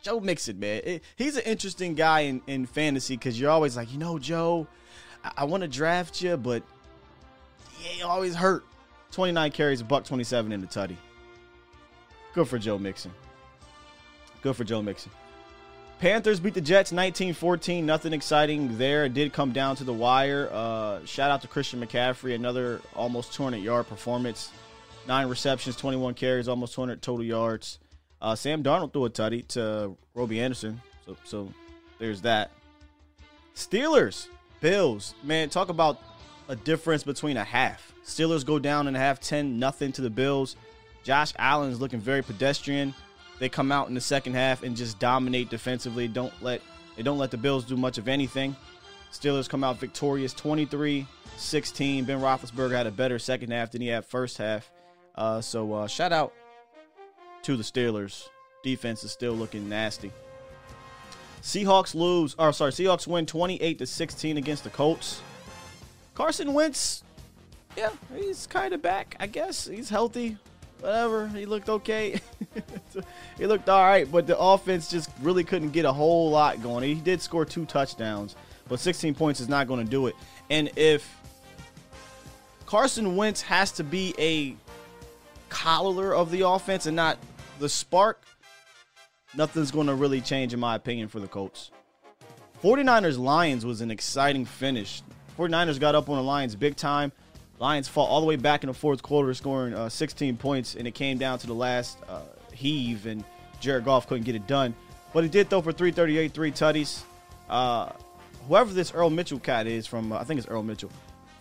Joe 0.00 0.20
Mixon, 0.20 0.60
man. 0.60 0.80
It, 0.84 1.02
he's 1.16 1.36
an 1.36 1.42
interesting 1.42 1.94
guy 1.94 2.20
in, 2.20 2.40
in 2.46 2.66
fantasy 2.66 3.16
because 3.16 3.38
you're 3.38 3.50
always 3.50 3.76
like, 3.76 3.92
you 3.92 3.98
know, 3.98 4.18
Joe, 4.18 4.68
I, 5.24 5.32
I 5.38 5.44
want 5.44 5.62
to 5.62 5.68
draft 5.68 6.22
you, 6.22 6.36
but 6.36 6.62
he 7.78 8.02
always 8.02 8.36
hurt. 8.36 8.64
29 9.10 9.50
carries, 9.50 9.82
buck 9.82 10.04
27 10.04 10.52
in 10.52 10.60
the 10.60 10.66
tutty. 10.68 10.96
Good 12.32 12.46
for 12.46 12.58
Joe 12.58 12.78
Mixon. 12.78 13.12
Good 14.40 14.54
for 14.54 14.62
Joe 14.62 14.82
Mixon. 14.82 15.10
Panthers 15.98 16.40
beat 16.40 16.54
the 16.54 16.60
Jets 16.60 16.92
19-14. 16.92 17.84
Nothing 17.84 18.12
exciting 18.12 18.76
there. 18.78 19.04
It 19.04 19.14
did 19.14 19.32
come 19.32 19.52
down 19.52 19.76
to 19.76 19.84
the 19.84 19.92
wire. 19.92 20.48
Uh, 20.52 21.04
shout 21.04 21.30
out 21.30 21.42
to 21.42 21.48
Christian 21.48 21.80
McCaffrey, 21.80 22.34
another 22.34 22.80
almost 22.94 23.32
200 23.34 23.58
yard 23.58 23.88
performance. 23.88 24.50
Nine 25.06 25.28
receptions, 25.28 25.76
21 25.76 26.14
carries, 26.14 26.48
almost 26.48 26.74
200 26.74 27.00
total 27.02 27.24
yards. 27.24 27.78
Uh, 28.20 28.34
Sam 28.34 28.62
Darnold 28.62 28.92
threw 28.92 29.04
a 29.04 29.10
tutty 29.10 29.46
to 29.48 29.96
Robbie 30.14 30.40
Anderson. 30.40 30.80
So, 31.04 31.16
so 31.24 31.52
there's 31.98 32.22
that. 32.22 32.50
Steelers, 33.54 34.28
Bills. 34.60 35.14
Man, 35.22 35.48
talk 35.50 35.68
about 35.68 36.00
a 36.48 36.56
difference 36.56 37.04
between 37.04 37.36
a 37.36 37.44
half. 37.44 37.92
Steelers 38.04 38.44
go 38.44 38.58
down 38.58 38.88
in 38.88 38.96
a 38.96 38.98
half, 38.98 39.20
10 39.20 39.58
nothing 39.58 39.92
to 39.92 40.02
the 40.02 40.10
Bills. 40.10 40.56
Josh 41.02 41.32
Allen 41.38 41.70
is 41.70 41.80
looking 41.80 42.00
very 42.00 42.22
pedestrian. 42.22 42.94
They 43.38 43.48
come 43.48 43.72
out 43.72 43.88
in 43.88 43.94
the 43.94 44.00
second 44.00 44.34
half 44.34 44.62
and 44.62 44.76
just 44.76 44.98
dominate 44.98 45.50
defensively. 45.50 46.08
Don't 46.08 46.32
let 46.42 46.60
they 46.96 47.02
don't 47.02 47.18
let 47.18 47.30
the 47.30 47.36
Bills 47.36 47.64
do 47.64 47.76
much 47.76 47.98
of 47.98 48.08
anything. 48.08 48.54
Steelers 49.12 49.48
come 49.48 49.64
out 49.64 49.78
victorious 49.78 50.32
23 50.32 51.06
16. 51.36 52.04
Ben 52.04 52.20
Roethlisberger 52.20 52.72
had 52.72 52.86
a 52.86 52.92
better 52.92 53.18
second 53.18 53.50
half 53.50 53.72
than 53.72 53.82
he 53.82 53.88
had 53.88 54.04
first 54.04 54.38
half. 54.38 54.70
Uh, 55.14 55.40
so 55.40 55.72
uh, 55.72 55.86
shout 55.86 56.12
out 56.12 56.32
to 57.42 57.56
the 57.56 57.62
Steelers. 57.62 58.28
Defense 58.62 59.04
is 59.04 59.12
still 59.12 59.34
looking 59.34 59.68
nasty. 59.68 60.10
Seahawks 61.42 61.94
lose, 61.94 62.34
or 62.38 62.52
sorry, 62.52 62.72
Seahawks 62.72 63.06
win 63.06 63.26
28 63.26 63.78
to 63.78 63.86
16 63.86 64.38
against 64.38 64.64
the 64.64 64.70
Colts. 64.70 65.20
Carson 66.14 66.54
Wentz, 66.54 67.04
yeah, 67.76 67.90
he's 68.16 68.46
kind 68.46 68.72
of 68.72 68.80
back, 68.80 69.14
I 69.20 69.26
guess. 69.26 69.66
He's 69.66 69.90
healthy. 69.90 70.38
Whatever. 70.80 71.28
He 71.28 71.46
looked 71.46 71.68
okay. 71.68 72.20
he 73.38 73.46
looked 73.46 73.68
all 73.68 73.82
right, 73.82 74.10
but 74.10 74.26
the 74.26 74.38
offense 74.38 74.90
just 74.90 75.10
really 75.22 75.44
couldn't 75.44 75.70
get 75.70 75.84
a 75.84 75.92
whole 75.92 76.30
lot 76.30 76.62
going. 76.62 76.84
He 76.84 76.94
did 77.00 77.20
score 77.20 77.44
two 77.44 77.64
touchdowns, 77.64 78.36
but 78.68 78.80
16 78.80 79.14
points 79.14 79.40
is 79.40 79.48
not 79.48 79.66
going 79.66 79.84
to 79.84 79.90
do 79.90 80.06
it. 80.06 80.14
And 80.50 80.70
if 80.76 81.08
Carson 82.66 83.16
Wentz 83.16 83.40
has 83.42 83.72
to 83.72 83.84
be 83.84 84.14
a 84.18 84.56
collar 85.48 86.14
of 86.14 86.30
the 86.30 86.46
offense 86.46 86.86
and 86.86 86.96
not 86.96 87.18
the 87.58 87.68
spark, 87.68 88.22
nothing's 89.34 89.70
going 89.70 89.86
to 89.86 89.94
really 89.94 90.20
change, 90.20 90.52
in 90.52 90.60
my 90.60 90.74
opinion, 90.74 91.08
for 91.08 91.20
the 91.20 91.28
Colts. 91.28 91.70
49ers 92.62 93.18
Lions 93.18 93.64
was 93.64 93.80
an 93.80 93.90
exciting 93.90 94.44
finish. 94.44 95.02
49ers 95.38 95.78
got 95.78 95.94
up 95.94 96.08
on 96.08 96.16
the 96.16 96.22
Lions 96.22 96.56
big 96.56 96.76
time. 96.76 97.12
Lions 97.58 97.88
fought 97.88 98.08
all 98.08 98.20
the 98.20 98.26
way 98.26 98.36
back 98.36 98.62
in 98.62 98.68
the 98.68 98.74
fourth 98.74 99.02
quarter, 99.02 99.32
scoring 99.34 99.74
uh, 99.74 99.88
16 99.88 100.36
points, 100.36 100.74
and 100.74 100.86
it 100.88 100.94
came 100.94 101.18
down 101.18 101.38
to 101.38 101.46
the 101.46 101.54
last 101.54 101.98
uh, 102.08 102.20
heave, 102.52 103.06
and 103.06 103.24
Jared 103.60 103.84
Goff 103.84 104.06
couldn't 104.08 104.24
get 104.24 104.34
it 104.34 104.46
done. 104.46 104.74
But 105.12 105.22
he 105.24 105.30
did 105.30 105.48
throw 105.48 105.62
for 105.62 105.72
338, 105.72 106.32
three 106.32 106.50
tutties. 106.50 107.02
Uh, 107.48 107.90
whoever 108.48 108.72
this 108.72 108.92
Earl 108.92 109.10
Mitchell 109.10 109.38
cat 109.38 109.66
is 109.66 109.86
from, 109.86 110.12
uh, 110.12 110.18
I 110.18 110.24
think 110.24 110.38
it's 110.38 110.48
Earl 110.48 110.64
Mitchell 110.64 110.90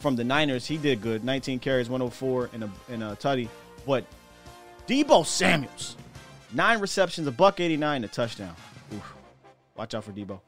from 0.03 0.17
the 0.17 0.23
Niners, 0.23 0.67
he 0.67 0.77
did 0.77 1.01
good. 1.01 1.23
19 1.23 1.59
carries, 1.59 1.89
104 1.89 2.49
in 2.53 2.63
a 2.63 2.71
in 2.89 3.01
a 3.01 3.15
tutty. 3.15 3.47
But 3.87 4.05
Deebo 4.85 5.25
Samuels, 5.25 5.95
nine 6.51 6.79
receptions, 6.79 7.25
a 7.25 7.31
buck 7.31 7.61
89, 7.61 8.03
a 8.03 8.07
touchdown. 8.09 8.53
Oof. 8.93 9.15
Watch 9.75 9.95
out 9.95 10.03
for 10.03 10.11
Deebo. 10.11 10.41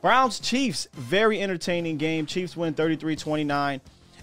Browns 0.00 0.40
Chiefs, 0.40 0.88
very 0.94 1.42
entertaining 1.42 1.98
game. 1.98 2.24
Chiefs 2.24 2.56
win 2.56 2.72
33 2.72 3.14
29. 3.16 3.80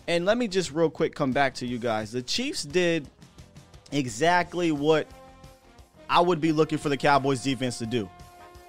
And 0.08 0.26
let 0.26 0.38
me 0.38 0.48
just 0.48 0.72
real 0.72 0.90
quick 0.90 1.14
come 1.14 1.32
back 1.32 1.56
to 1.56 1.68
you 1.68 1.78
guys. 1.78 2.12
The 2.12 2.22
Chiefs 2.22 2.64
did 2.64 3.10
exactly 3.92 4.72
what 4.72 5.08
I 6.10 6.22
would 6.22 6.40
be 6.40 6.52
looking 6.52 6.78
for 6.78 6.90
the 6.90 6.98
Cowboys 6.98 7.44
defense 7.44 7.78
to 7.80 7.86
do. 7.86 8.10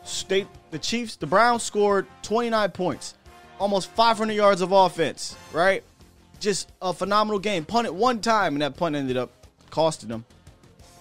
State 0.02 0.48
the 0.70 0.78
Chiefs, 0.78 1.16
the 1.16 1.26
Browns 1.26 1.62
scored 1.62 2.06
29 2.22 2.70
points, 2.70 3.14
almost 3.58 3.90
500 3.90 4.32
yards 4.32 4.60
of 4.60 4.72
offense, 4.72 5.36
right? 5.52 5.84
Just 6.40 6.72
a 6.82 6.92
phenomenal 6.92 7.38
game. 7.38 7.64
Punted 7.64 7.92
one 7.92 8.20
time, 8.20 8.54
and 8.54 8.62
that 8.62 8.76
punt 8.76 8.96
ended 8.96 9.16
up 9.16 9.30
costing 9.70 10.08
them. 10.08 10.24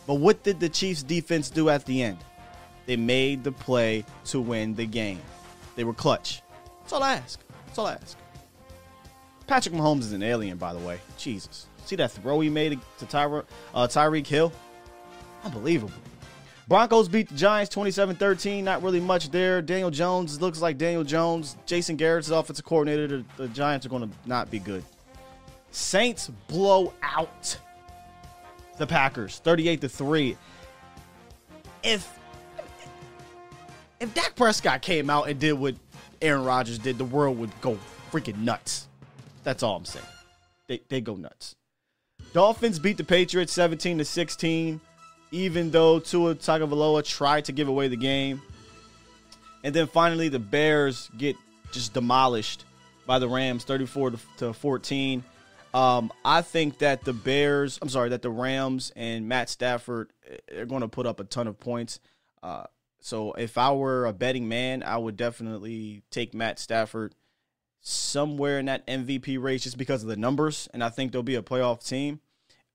But 0.06 0.16
what 0.16 0.44
did 0.44 0.60
the 0.60 0.70
Chiefs 0.70 1.04
defense 1.04 1.50
do 1.50 1.70
at 1.70 1.86
the 1.86 2.02
end? 2.02 2.18
They 2.86 2.96
made 2.96 3.44
the 3.44 3.52
play 3.52 4.06
to 4.26 4.40
win 4.40 4.74
the 4.76 4.86
game. 4.86 5.20
They 5.76 5.84
were 5.84 5.94
clutch. 5.94 6.42
That's 6.82 6.94
all 6.94 7.04
I 7.04 7.14
ask. 7.14 7.40
That's 7.66 7.78
all 7.78 7.88
I 7.88 7.94
ask. 7.94 8.18
Patrick 9.48 9.74
Mahomes 9.74 10.02
is 10.02 10.12
an 10.12 10.24
alien, 10.24 10.58
by 10.58 10.74
the 10.74 10.80
way. 10.80 11.00
Jesus. 11.18 11.68
See 11.86 11.96
that 11.96 12.12
throw 12.12 12.40
he 12.42 12.50
made 12.50 12.78
to 13.00 13.06
Tyra, 13.06 13.46
uh, 13.74 13.88
Tyreek 13.88 14.28
Hill? 14.28 14.52
Unbelievable. 15.44 15.94
Broncos 16.68 17.08
beat 17.08 17.30
the 17.30 17.36
Giants 17.36 17.74
27 17.74 18.18
13. 18.18 18.66
Not 18.66 18.84
really 18.84 19.00
much 19.00 19.32
there. 19.32 19.62
Daniel 19.62 19.90
Jones 19.90 20.42
looks 20.42 20.62
like 20.62 20.78
Daniel 20.78 21.06
Jones. 21.06 21.56
Jason 21.66 21.96
Garrett's 21.96 22.30
offensive 22.30 22.66
coordinator. 22.66 23.08
The, 23.08 23.26
the 23.38 23.48
Giants 23.48 23.86
are 23.86 23.90
going 23.90 24.10
to 24.10 24.16
not 24.26 24.52
be 24.52 24.60
good. 24.60 24.84
Saints 25.72 26.30
blow 26.48 26.94
out 27.02 27.58
the 28.78 28.86
Packers 28.86 29.40
38 29.40 29.82
to 29.82 29.90
3. 29.90 30.38
If 31.84 32.20
if 34.00 34.14
Dak 34.14 34.36
Prescott 34.36 34.82
came 34.82 35.10
out 35.10 35.30
and 35.30 35.40
did 35.40 35.54
what 35.54 35.76
Aaron 36.22 36.44
Rodgers 36.44 36.80
did, 36.80 36.98
the 36.98 37.06
world 37.06 37.40
would 37.40 37.52
go 37.62 37.80
freaking 38.12 38.40
nuts. 38.40 38.87
That's 39.48 39.64
all 39.64 39.78
I'm 39.78 39.86
saying. 39.86 40.06
They 40.68 40.82
they 40.90 41.00
go 41.00 41.16
nuts. 41.16 41.56
Dolphins 42.34 42.80
beat 42.80 42.98
the 42.98 43.06
Patriots 43.06 43.54
17 43.54 44.00
to 44.00 44.04
16, 44.04 44.82
even 45.32 45.72
though 45.72 46.00
Tua 46.02 46.36
Tagovailoa 46.36 47.06
tried 47.06 47.46
to 47.46 47.54
give 47.54 47.70
away 47.70 47.88
the 47.88 47.96
game. 47.96 48.42
And 49.64 49.74
then 49.74 49.88
finally, 49.88 50.28
the 50.28 50.38
Bears 50.38 51.10
get 51.18 51.38
just 51.72 51.94
demolished 51.94 52.66
by 53.06 53.20
the 53.20 53.30
Rams, 53.30 53.64
34 53.64 54.16
to 54.40 54.54
14. 54.54 55.24
Um, 55.74 56.12
I 56.26 56.42
think 56.42 56.80
that 56.80 57.06
the 57.06 57.14
Bears, 57.14 57.80
I'm 57.82 57.88
sorry, 57.88 58.10
that 58.10 58.24
the 58.24 58.30
Rams 58.30 58.92
and 58.98 59.30
Matt 59.30 59.50
Stafford 59.50 60.12
are 60.58 60.66
going 60.66 60.82
to 60.82 60.90
put 60.90 61.06
up 61.06 61.22
a 61.22 61.24
ton 61.24 61.48
of 61.48 61.58
points. 61.58 62.02
Uh, 62.44 62.66
so 63.00 63.32
if 63.32 63.58
I 63.58 63.72
were 63.72 64.08
a 64.08 64.12
betting 64.12 64.50
man, 64.50 64.84
I 64.84 64.98
would 64.98 65.16
definitely 65.16 66.02
take 66.12 66.34
Matt 66.34 66.60
Stafford 66.60 67.16
somewhere 67.82 68.60
in 68.60 68.66
that 68.66 68.86
MVP 68.88 69.42
race 69.42 69.64
just 69.64 69.78
because 69.78 70.04
of 70.04 70.10
the 70.10 70.18
numbers, 70.18 70.68
and 70.74 70.84
I 70.84 70.90
think 70.90 71.12
they'll 71.12 71.24
be 71.24 71.36
a 71.36 71.42
playoff 71.42 71.88
team. 71.88 72.20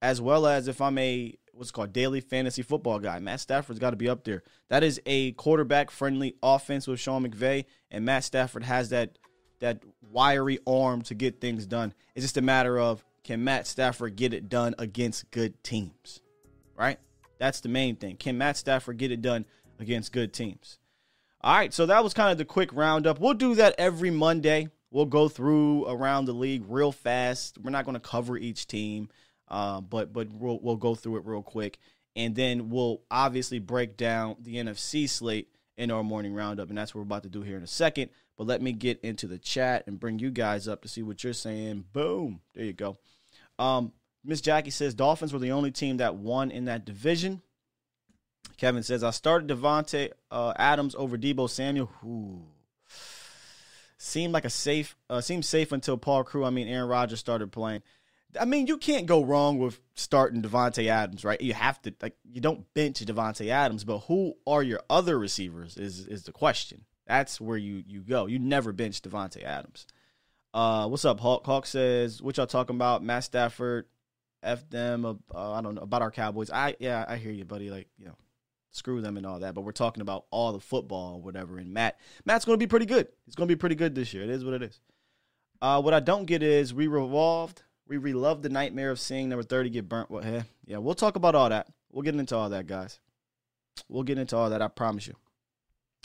As 0.01 0.21
well 0.21 0.47
as 0.47 0.67
if 0.67 0.81
I'm 0.81 0.99
a 0.99 1.35
what's 1.53 1.71
called 1.71 1.93
daily 1.93 2.21
fantasy 2.21 2.63
football 2.63 2.99
guy, 2.99 3.19
Matt 3.21 3.41
Stafford's 3.41 3.79
got 3.79 3.91
to 3.91 3.97
be 3.97 4.09
up 4.09 4.25
there. 4.25 4.43
That 4.69 4.83
is 4.83 5.01
a 5.07 5.33
quarterback 5.33 5.91
friendly 5.91 6.35
offense 6.43 6.87
with 6.87 6.99
Sean 6.99 7.25
McVay, 7.27 7.67
and 7.91 8.05
Matt 8.05 8.25
Stafford 8.25 8.65
has 8.65 8.89
that 8.89 9.19
that 9.61 9.83
wiry 10.11 10.59
arm 10.67 11.03
to 11.03 11.15
get 11.15 11.41
things 11.41 11.67
done. 11.67 11.95
It's 12.15 12.25
just 12.25 12.37
a 12.37 12.43
matter 12.43 12.81
of 12.81 13.05
can 13.23 13.45
Matt 13.45 13.67
Stafford 13.67 14.17
get 14.17 14.35
it 14.35 14.49
done 14.49 14.75
against 14.79 15.31
good 15.31 15.63
teams, 15.63 16.21
right? 16.77 16.99
That's 17.39 17.61
the 17.61 17.69
main 17.69 17.97
thing. 17.97 18.17
Can 18.17 18.37
Matt 18.37 18.57
Stafford 18.57 18.99
get 18.99 19.13
it 19.13 19.23
done 19.23 19.45
against 19.79 20.13
good 20.13 20.33
teams? 20.33 20.79
All 21.41 21.55
right, 21.55 21.73
so 21.73 21.87
that 21.87 22.05
was 22.05 22.15
kind 22.15 22.31
of 22.31 22.39
the 22.39 22.45
quick 22.45 22.73
roundup. 22.73 23.19
We'll 23.19 23.35
do 23.35 23.55
that 23.57 23.75
every 23.79 24.11
Monday. 24.11 24.69
We'll 24.93 25.07
go 25.07 25.27
through 25.27 25.89
around 25.89 26.27
the 26.27 26.35
league 26.35 26.65
real 26.69 26.93
fast. 26.93 27.57
We're 27.57 27.71
not 27.71 27.87
going 27.87 27.95
to 27.95 28.01
cover 28.01 28.37
each 28.37 28.67
team, 28.67 29.09
uh, 29.49 29.81
but 29.81 30.13
but 30.13 30.29
we'll 30.31 30.61
we'll 30.61 30.77
go 30.77 30.95
through 30.95 31.17
it 31.17 31.25
real 31.25 31.43
quick, 31.43 31.79
and 32.15 32.35
then 32.37 32.69
we'll 32.69 33.01
obviously 33.11 33.59
break 33.59 33.97
down 33.97 34.37
the 34.41 34.57
NFC 34.57 35.09
slate 35.09 35.49
in 35.79 35.91
our 35.91 36.05
morning 36.05 36.35
roundup, 36.35 36.69
and 36.69 36.77
that's 36.77 36.95
what 36.95 36.99
we're 37.01 37.07
about 37.07 37.23
to 37.23 37.31
do 37.31 37.41
here 37.41 37.57
in 37.57 37.63
a 37.63 37.67
second. 37.67 38.11
But 38.37 38.47
let 38.47 38.61
me 38.61 38.73
get 38.73 39.01
into 39.01 39.27
the 39.27 39.39
chat 39.39 39.85
and 39.87 39.99
bring 39.99 40.19
you 40.19 40.31
guys 40.31 40.69
up 40.69 40.83
to 40.83 40.89
see 40.89 41.03
what 41.03 41.25
you're 41.25 41.33
saying. 41.33 41.87
Boom, 41.95 42.43
there 42.55 42.65
you 42.67 42.75
go. 42.75 42.99
Um, 43.59 43.93
Miss 44.23 44.43
Jackie 44.43 44.71
says 44.71 44.93
Dolphins 44.93 45.33
were 45.33 45.39
the 45.39 45.53
only 45.53 45.71
team 45.71 45.97
that 45.97 46.17
won 46.17 46.51
in 46.51 46.67
that 46.67 46.85
division. 46.85 47.41
Kevin 48.59 48.83
says 48.83 49.03
I 49.03 49.11
started 49.11 49.49
Davante 49.49 50.11
uh, 50.31 50.53
Adams 50.57 50.95
over 50.95 51.17
Deebo 51.17 51.49
Samuel. 51.49 51.91
Ooh 52.05 52.52
seemed 54.03 54.33
like 54.33 54.45
a 54.45 54.51
safe 54.51 54.97
uh, 55.09 55.21
seemed 55.21 55.45
safe 55.45 55.73
until 55.73 55.97
Paul 55.97 56.25
Crew, 56.25 56.45
I 56.45 56.51
mean 56.51 56.69
Aaron 56.69 56.89
Rodgers 56.89 57.21
started 57.21 57.53
playing. 57.53 57.83
I 58.41 58.47
mean, 58.47 58.67
you 58.67 58.79
can't 58.79 59.07
go 59.07 59.23
wrong 59.23 59.59
with 59.59 59.79
starting 59.95 60.43
Davante 60.43 60.89
Adams, 60.89 61.25
right? 61.25 61.41
You 61.41 61.55
have 61.55 61.81
to 61.83 61.95
like 62.03 62.17
you 62.25 62.41
don't 62.41 62.73
bench 62.75 63.01
Davante 63.01 63.49
Adams, 63.49 63.85
but 63.85 64.01
who 64.01 64.35
are 64.47 64.63
your 64.63 64.81
other 64.91 65.19
receivers 65.19 65.77
is 65.77 66.07
is 66.07 66.25
the 66.25 66.33
question. 66.33 66.85
That's 67.07 67.41
where 67.41 67.59
you 67.59 67.85
you 67.87 68.01
go. 68.01 68.27
You 68.27 68.39
never 68.39 68.73
bench 68.73 69.03
Davante 69.03 69.43
Adams. 69.45 69.87
Uh, 70.55 70.89
what's 70.89 71.05
up, 71.05 71.21
Hawk? 71.21 71.47
Hawk 71.47 71.67
says, 71.67 72.21
"What 72.21 72.37
y'all 72.37 72.47
talking 72.47 72.77
about? 72.77 73.05
Matt 73.05 73.25
Stafford, 73.25 73.87
f 74.43 74.69
them. 74.69 75.05
Uh, 75.05 75.53
I 75.53 75.61
don't 75.61 75.77
know 75.77 75.83
about 75.83 76.03
our 76.03 76.11
Cowboys. 76.11 76.51
I 76.51 76.75
yeah, 76.81 77.05
I 77.07 77.17
hear 77.17 77.33
you, 77.33 77.45
buddy. 77.45 77.71
Like 77.71 77.89
you 77.99 78.07
know, 78.07 78.17
screw 78.73 79.00
them 79.00 79.17
and 79.17 79.25
all 79.25 79.38
that. 79.41 79.55
But 79.55 79.61
we're 79.62 79.73
talking 79.73 80.00
about 80.00 80.25
all 80.31 80.52
the 80.52 80.61
football 80.61 81.14
or 81.14 81.21
whatever. 81.23 81.59
And 81.59 81.73
Matt, 81.73 81.99
Matt's 82.25 82.45
going 82.45 82.59
to 82.59 82.62
be 82.62 82.69
pretty 82.69 82.87
good. 82.87 83.07
He's 83.25 83.35
going 83.37 83.49
to 83.49 83.55
be 83.55 83.59
pretty 83.59 83.76
good 83.76 83.95
this 83.95 84.12
year. 84.12 84.25
It 84.25 84.31
is 84.31 84.45
what 84.45 84.55
it 84.55 84.62
is. 84.62 84.81
Uh, 85.61 85.81
what 85.81 85.95
I 85.95 86.00
don't 86.00 86.25
get 86.26 86.43
is 86.43 86.75
we 86.75 86.88
revolved. 86.88 87.62
We 87.87 87.97
relived 87.99 88.43
the 88.43 88.49
nightmare 88.49 88.91
of 88.91 88.99
seeing 88.99 89.29
number 89.29 89.43
30 89.45 89.71
get 89.71 89.88
burnt. 89.88 90.11
What? 90.11 90.25
Well, 90.25 90.45
yeah, 90.64 90.79
we'll 90.79 90.95
talk 90.95 91.14
about 91.17 91.35
all 91.35 91.49
that. 91.50 91.69
We'll 91.93 92.02
get 92.02 92.14
into 92.17 92.35
all 92.37 92.49
that, 92.50 92.67
guys. 92.67 92.99
We'll 93.88 94.02
get 94.02 94.19
into 94.19 94.37
all 94.37 94.50
that. 94.50 94.62
I 94.62 94.69
promise 94.69 95.07
you. 95.07 95.14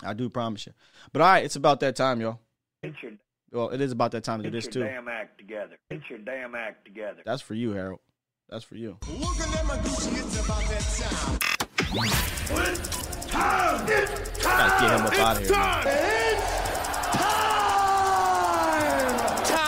I 0.04 0.14
do 0.14 0.30
promise 0.30 0.68
you. 0.68 0.74
But 1.12 1.22
all 1.22 1.30
right, 1.32 1.44
it's 1.46 1.56
about 1.56 1.80
that 1.80 1.96
time, 1.96 2.22
y'all. 2.22 2.40
Get 2.84 2.94
your, 3.02 3.14
Well, 3.52 3.70
it 3.70 3.82
is 3.82 3.92
about 3.92 4.12
that 4.12 4.24
time 4.24 4.40
to 4.40 4.44
do 4.44 4.50
get 4.52 4.56
this 4.56 4.66
your 4.76 4.86
too. 4.86 4.92
damn 4.92 5.08
act 5.08 5.38
together. 5.40 5.78
Get 5.90 6.02
your 6.10 6.20
damn 6.20 6.54
act 6.54 6.86
together. 6.86 7.22
That's 7.26 7.42
for 7.42 7.56
you, 7.56 7.72
Harold. 7.72 8.00
That's 8.50 8.64
for 8.64 8.76
you. 8.76 8.98
Looking 9.10 9.54
at 9.54 9.66
my 9.66 9.78
Gucci, 9.78 10.24
it's 10.24 10.46
about 10.46 10.64
that 10.70 11.40
time. 11.40 11.57
Gotta 11.90 13.78
get 14.82 14.92
him 14.92 15.06
up 15.06 15.14
out 15.20 15.38
of 15.38 15.44
here. 15.44 15.52
man. 15.52 15.88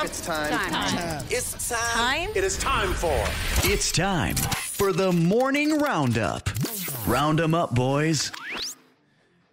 It's 0.03 0.21
time. 0.25 1.23
It's 1.29 1.69
time. 1.69 1.93
Time? 1.93 2.29
It 2.35 2.43
is 2.43 2.57
time 2.57 2.93
for. 2.93 3.23
It's 3.63 3.91
time 3.91 4.35
for 4.35 4.91
the 4.91 5.11
morning 5.13 5.77
roundup. 5.79 6.49
Round 7.07 7.39
'em 7.39 7.53
up, 7.53 7.73
boys. 7.73 8.31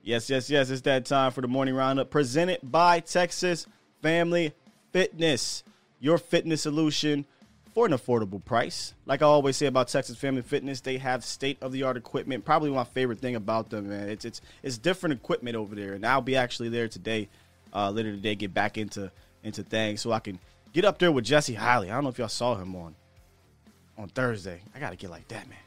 Yes, 0.03 0.29
yes, 0.31 0.51
yes. 0.51 0.71
It's 0.71 0.81
that 0.83 1.05
time 1.05 1.31
for 1.33 1.43
the 1.43 1.49
morning 1.49 1.75
roundup 1.75 2.11
presented 2.11 2.59
by 2.63 3.01
Texas 3.01 3.67
Family 4.03 4.53
Fitness. 4.93 5.63
Your 6.01 6.19
fitness 6.19 6.63
solution 6.63 7.27
for 7.77 7.85
an 7.85 7.93
affordable 7.93 8.43
price. 8.43 8.95
Like 9.05 9.21
I 9.21 9.27
always 9.27 9.55
say 9.59 9.67
about 9.67 9.89
Texas 9.89 10.17
Family 10.17 10.41
Fitness, 10.41 10.81
they 10.81 10.97
have 10.97 11.23
state 11.23 11.59
of 11.61 11.73
the 11.73 11.83
art 11.83 11.99
equipment. 11.99 12.43
Probably 12.43 12.71
my 12.71 12.85
favorite 12.85 13.21
thing 13.21 13.37
about 13.37 13.69
them, 13.69 13.91
man. 13.91 14.09
It's 14.09 14.25
it's 14.25 14.41
it's 14.63 14.79
different 14.79 15.13
equipment 15.13 15.57
over 15.57 15.75
there, 15.75 15.93
and 15.93 16.07
I'll 16.07 16.23
be 16.23 16.37
actually 16.37 16.71
there 16.71 16.89
today, 16.89 17.29
uh, 17.75 17.91
later 17.91 18.13
today, 18.13 18.35
get 18.35 18.55
back 18.55 18.79
into 18.79 19.13
into 19.45 19.63
things 19.63 20.01
so 20.01 20.11
I 20.11 20.21
can 20.21 20.39
get 20.73 20.87
up 20.87 20.99
there 20.99 21.13
with 21.13 21.27
Jesse 21.27 21.55
Hiley. 21.55 21.91
I 21.91 21.95
don't 21.97 22.05
know 22.05 22.09
if 22.09 22.17
y'all 22.17 22.29
saw 22.29 22.55
him 22.55 22.75
on 22.75 22.95
on 23.99 24.09
Thursday. 24.09 24.63
I 24.75 24.81
gotta 24.81 24.97
get 24.97 25.11
like 25.11 25.29
that, 25.29 25.47
man. 25.47 25.59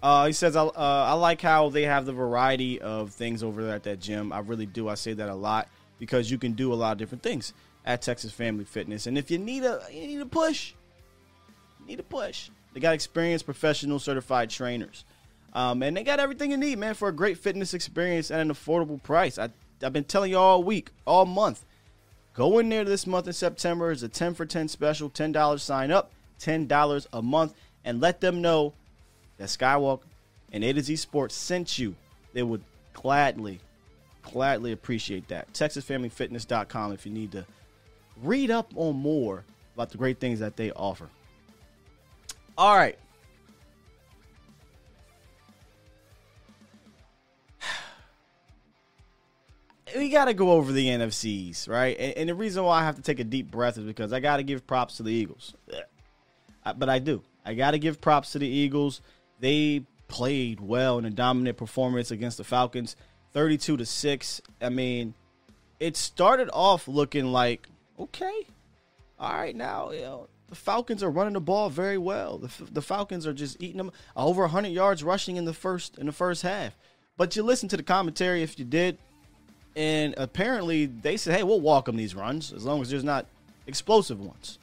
Uh, 0.00 0.26
he 0.26 0.32
says, 0.32 0.54
I, 0.54 0.62
uh, 0.62 0.70
I 0.76 1.14
like 1.14 1.42
how 1.42 1.70
they 1.70 1.82
have 1.82 2.06
the 2.06 2.12
variety 2.12 2.80
of 2.80 3.10
things 3.10 3.42
over 3.42 3.64
there 3.64 3.74
at 3.74 3.82
that 3.82 3.98
gym. 3.98 4.32
I 4.32 4.38
really 4.38 4.66
do. 4.66 4.88
I 4.88 4.94
say 4.94 5.12
that 5.12 5.28
a 5.28 5.34
lot 5.34 5.68
because 5.98 6.30
you 6.30 6.38
can 6.38 6.52
do 6.52 6.72
a 6.72 6.76
lot 6.76 6.92
of 6.92 6.98
different 6.98 7.24
things 7.24 7.52
at 7.84 8.00
Texas 8.00 8.30
Family 8.30 8.64
Fitness. 8.64 9.08
And 9.08 9.18
if 9.18 9.28
you 9.28 9.38
need 9.38 9.64
a 9.64 9.82
you 9.90 10.06
need 10.06 10.20
a 10.20 10.26
push, 10.26 10.74
need 11.88 12.00
a 12.00 12.04
push. 12.04 12.50
They 12.74 12.80
got 12.80 12.94
experienced 12.94 13.44
professional 13.44 13.98
certified 13.98 14.50
trainers. 14.50 15.04
Um, 15.54 15.82
and 15.82 15.96
they 15.96 16.04
got 16.04 16.20
everything 16.20 16.50
you 16.50 16.56
need, 16.56 16.78
man, 16.78 16.94
for 16.94 17.08
a 17.08 17.12
great 17.12 17.38
fitness 17.38 17.74
experience 17.74 18.30
at 18.30 18.40
an 18.40 18.50
affordable 18.50 19.02
price. 19.02 19.38
I, 19.38 19.48
I've 19.82 19.92
been 19.92 20.04
telling 20.04 20.30
you 20.30 20.38
all 20.38 20.62
week, 20.62 20.90
all 21.06 21.24
month. 21.24 21.64
Go 22.34 22.58
in 22.58 22.68
there 22.68 22.84
this 22.84 23.06
month 23.06 23.26
in 23.26 23.32
September. 23.32 23.90
It's 23.90 24.02
a 24.02 24.08
10 24.08 24.34
for 24.34 24.46
10 24.46 24.68
special, 24.68 25.10
$10 25.10 25.60
sign 25.60 25.90
up, 25.90 26.12
$10 26.40 27.06
a 27.12 27.22
month, 27.22 27.54
and 27.84 28.00
let 28.00 28.20
them 28.20 28.40
know 28.40 28.74
that 29.38 29.48
Skywalk 29.48 30.02
and 30.52 30.62
A 30.62 30.72
to 30.72 30.82
Z 30.82 30.96
Sports 30.96 31.34
sent 31.34 31.78
you. 31.78 31.96
They 32.34 32.42
would 32.42 32.62
gladly, 32.92 33.60
gladly 34.22 34.72
appreciate 34.72 35.28
that. 35.28 35.52
TexasFamilyFitness.com 35.54 36.92
if 36.92 37.06
you 37.06 37.12
need 37.12 37.32
to 37.32 37.46
read 38.22 38.50
up 38.50 38.72
on 38.76 38.96
more 38.96 39.44
about 39.74 39.90
the 39.90 39.98
great 39.98 40.20
things 40.20 40.40
that 40.40 40.56
they 40.56 40.70
offer. 40.72 41.08
All 42.58 42.76
right. 42.76 42.98
we 49.96 50.10
got 50.10 50.24
to 50.24 50.34
go 50.34 50.50
over 50.50 50.72
the 50.72 50.88
NFCs, 50.88 51.68
right? 51.68 51.96
And, 51.98 52.16
and, 52.16 52.28
the 52.28 52.34
reason 52.34 52.64
why 52.64 52.80
I 52.80 52.84
have 52.84 52.96
to 52.96 53.02
take 53.02 53.20
a 53.20 53.24
deep 53.24 53.48
breath 53.48 53.78
is 53.78 53.84
because 53.84 54.12
I 54.12 54.18
got 54.18 54.38
to 54.38 54.42
give 54.42 54.66
props 54.66 54.96
to 54.96 55.04
the 55.04 55.12
Eagles. 55.12 55.54
But 56.76 56.88
I 56.88 56.98
do. 56.98 57.22
I 57.46 57.54
got 57.54 57.70
to 57.70 57.78
give 57.78 58.00
props 58.00 58.32
to 58.32 58.40
the 58.40 58.48
Eagles. 58.48 59.00
They 59.38 59.84
played 60.08 60.60
well 60.60 60.98
in 60.98 61.04
a 61.04 61.10
dominant 61.10 61.56
performance 61.58 62.10
against 62.10 62.38
the 62.38 62.44
Falcons, 62.44 62.96
32 63.34 63.76
to 63.76 63.86
6. 63.86 64.42
I 64.60 64.68
mean, 64.68 65.14
it 65.78 65.96
started 65.96 66.50
off 66.52 66.88
looking 66.88 67.26
like, 67.26 67.68
okay, 68.00 68.48
all 69.18 69.32
right, 69.32 69.54
now, 69.54 69.92
you 69.92 70.00
know, 70.00 70.28
the 70.48 70.54
Falcons 70.54 71.02
are 71.02 71.10
running 71.10 71.34
the 71.34 71.40
ball 71.40 71.68
very 71.68 71.98
well. 71.98 72.38
The, 72.38 72.50
the 72.70 72.82
Falcons 72.82 73.26
are 73.26 73.32
just 73.32 73.62
eating 73.62 73.76
them 73.76 73.92
uh, 74.16 74.24
over 74.24 74.42
100 74.42 74.68
yards 74.68 75.04
rushing 75.04 75.36
in 75.36 75.44
the 75.44 75.52
first 75.52 75.98
in 75.98 76.06
the 76.06 76.12
first 76.12 76.42
half. 76.42 76.76
But 77.16 77.36
you 77.36 77.42
listen 77.42 77.68
to 77.70 77.76
the 77.76 77.82
commentary 77.82 78.42
if 78.42 78.58
you 78.58 78.64
did, 78.64 78.98
and 79.76 80.14
apparently 80.16 80.86
they 80.86 81.16
said, 81.16 81.36
"Hey, 81.36 81.42
we'll 81.42 81.60
welcome 81.60 81.96
these 81.96 82.14
runs 82.14 82.52
as 82.52 82.64
long 82.64 82.80
as 82.80 82.90
there's 82.90 83.04
not 83.04 83.26
explosive 83.66 84.20
ones." 84.20 84.58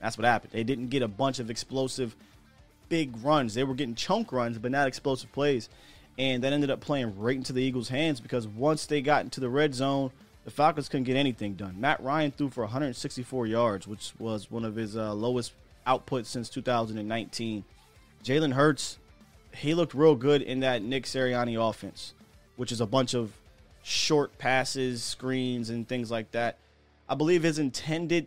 That's 0.00 0.16
what 0.16 0.24
happened. 0.24 0.52
They 0.52 0.64
didn't 0.64 0.88
get 0.88 1.02
a 1.02 1.08
bunch 1.08 1.38
of 1.38 1.50
explosive 1.50 2.16
big 2.88 3.22
runs. 3.22 3.54
They 3.54 3.64
were 3.64 3.74
getting 3.74 3.94
chunk 3.94 4.32
runs, 4.32 4.58
but 4.58 4.70
not 4.70 4.88
explosive 4.88 5.30
plays. 5.32 5.68
And 6.18 6.42
that 6.42 6.52
ended 6.52 6.70
up 6.70 6.80
playing 6.80 7.18
right 7.18 7.36
into 7.36 7.52
the 7.52 7.62
Eagles' 7.62 7.88
hands 7.88 8.20
because 8.20 8.46
once 8.46 8.86
they 8.86 9.00
got 9.02 9.24
into 9.24 9.40
the 9.40 9.48
red 9.48 9.74
zone, 9.74 10.10
the 10.44 10.50
Falcons 10.50 10.88
couldn't 10.88 11.04
get 11.04 11.16
anything 11.16 11.54
done. 11.54 11.80
Matt 11.80 12.02
Ryan 12.02 12.30
threw 12.30 12.48
for 12.50 12.64
164 12.64 13.46
yards, 13.46 13.86
which 13.86 14.12
was 14.18 14.50
one 14.50 14.64
of 14.64 14.74
his 14.74 14.96
uh, 14.96 15.14
lowest 15.14 15.52
outputs 15.86 16.26
since 16.26 16.48
2019. 16.48 17.64
Jalen 18.24 18.52
Hurts, 18.52 18.98
he 19.54 19.74
looked 19.74 19.94
real 19.94 20.14
good 20.14 20.42
in 20.42 20.60
that 20.60 20.82
Nick 20.82 21.04
Sirianni 21.04 21.56
offense, 21.60 22.14
which 22.56 22.72
is 22.72 22.80
a 22.80 22.86
bunch 22.86 23.14
of 23.14 23.32
short 23.82 24.36
passes, 24.38 25.02
screens, 25.02 25.70
and 25.70 25.86
things 25.86 26.10
like 26.10 26.30
that. 26.32 26.58
I 27.08 27.14
believe 27.14 27.42
his 27.42 27.58
intended 27.58 28.26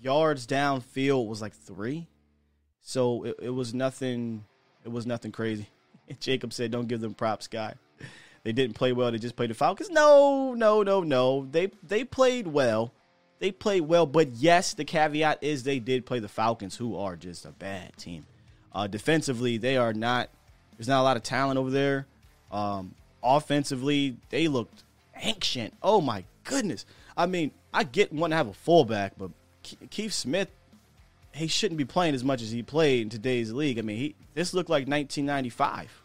yards 0.00 0.46
downfield 0.46 1.26
was 1.26 1.40
like 1.40 1.54
three, 1.54 2.06
so 2.82 3.24
it, 3.24 3.36
it 3.42 3.50
was 3.50 3.72
nothing. 3.72 4.44
It 4.84 4.90
was 4.90 5.06
nothing 5.06 5.32
crazy. 5.32 5.68
Jacob 6.20 6.52
said, 6.52 6.70
"Don't 6.70 6.88
give 6.88 7.00
them 7.00 7.14
props, 7.14 7.46
guy." 7.46 7.74
They 8.44 8.52
didn't 8.52 8.74
play 8.74 8.92
well. 8.92 9.12
They 9.12 9.18
just 9.18 9.36
played 9.36 9.50
the 9.50 9.54
Falcons. 9.54 9.90
No, 9.90 10.54
no, 10.54 10.82
no, 10.82 11.02
no. 11.02 11.46
They 11.50 11.70
they 11.82 12.04
played 12.04 12.46
well. 12.46 12.92
They 13.38 13.50
played 13.50 13.82
well, 13.82 14.06
but 14.06 14.34
yes, 14.34 14.74
the 14.74 14.84
caveat 14.84 15.42
is 15.42 15.64
they 15.64 15.80
did 15.80 16.06
play 16.06 16.20
the 16.20 16.28
Falcons, 16.28 16.76
who 16.76 16.96
are 16.96 17.16
just 17.16 17.44
a 17.44 17.50
bad 17.50 17.96
team. 17.96 18.24
Uh, 18.72 18.86
defensively, 18.86 19.58
they 19.58 19.76
are 19.76 19.92
not. 19.92 20.28
There's 20.76 20.88
not 20.88 21.00
a 21.00 21.02
lot 21.02 21.16
of 21.16 21.22
talent 21.22 21.58
over 21.58 21.70
there. 21.70 22.06
Um, 22.50 22.94
offensively, 23.22 24.16
they 24.30 24.48
looked 24.48 24.84
ancient. 25.20 25.74
Oh 25.82 26.00
my 26.00 26.24
goodness! 26.44 26.84
I 27.16 27.26
mean, 27.26 27.52
I 27.72 27.84
get 27.84 28.12
wanting 28.12 28.32
to 28.32 28.36
have 28.36 28.48
a 28.48 28.54
fullback, 28.54 29.14
but 29.18 29.30
Keith 29.90 30.12
Smith, 30.12 30.48
he 31.32 31.46
shouldn't 31.46 31.78
be 31.78 31.84
playing 31.84 32.14
as 32.14 32.24
much 32.24 32.42
as 32.42 32.50
he 32.50 32.62
played 32.62 33.02
in 33.02 33.08
today's 33.08 33.52
league. 33.52 33.78
I 33.78 33.82
mean, 33.82 33.98
he 33.98 34.14
this 34.34 34.54
looked 34.54 34.70
like 34.70 34.88
1995 34.88 36.01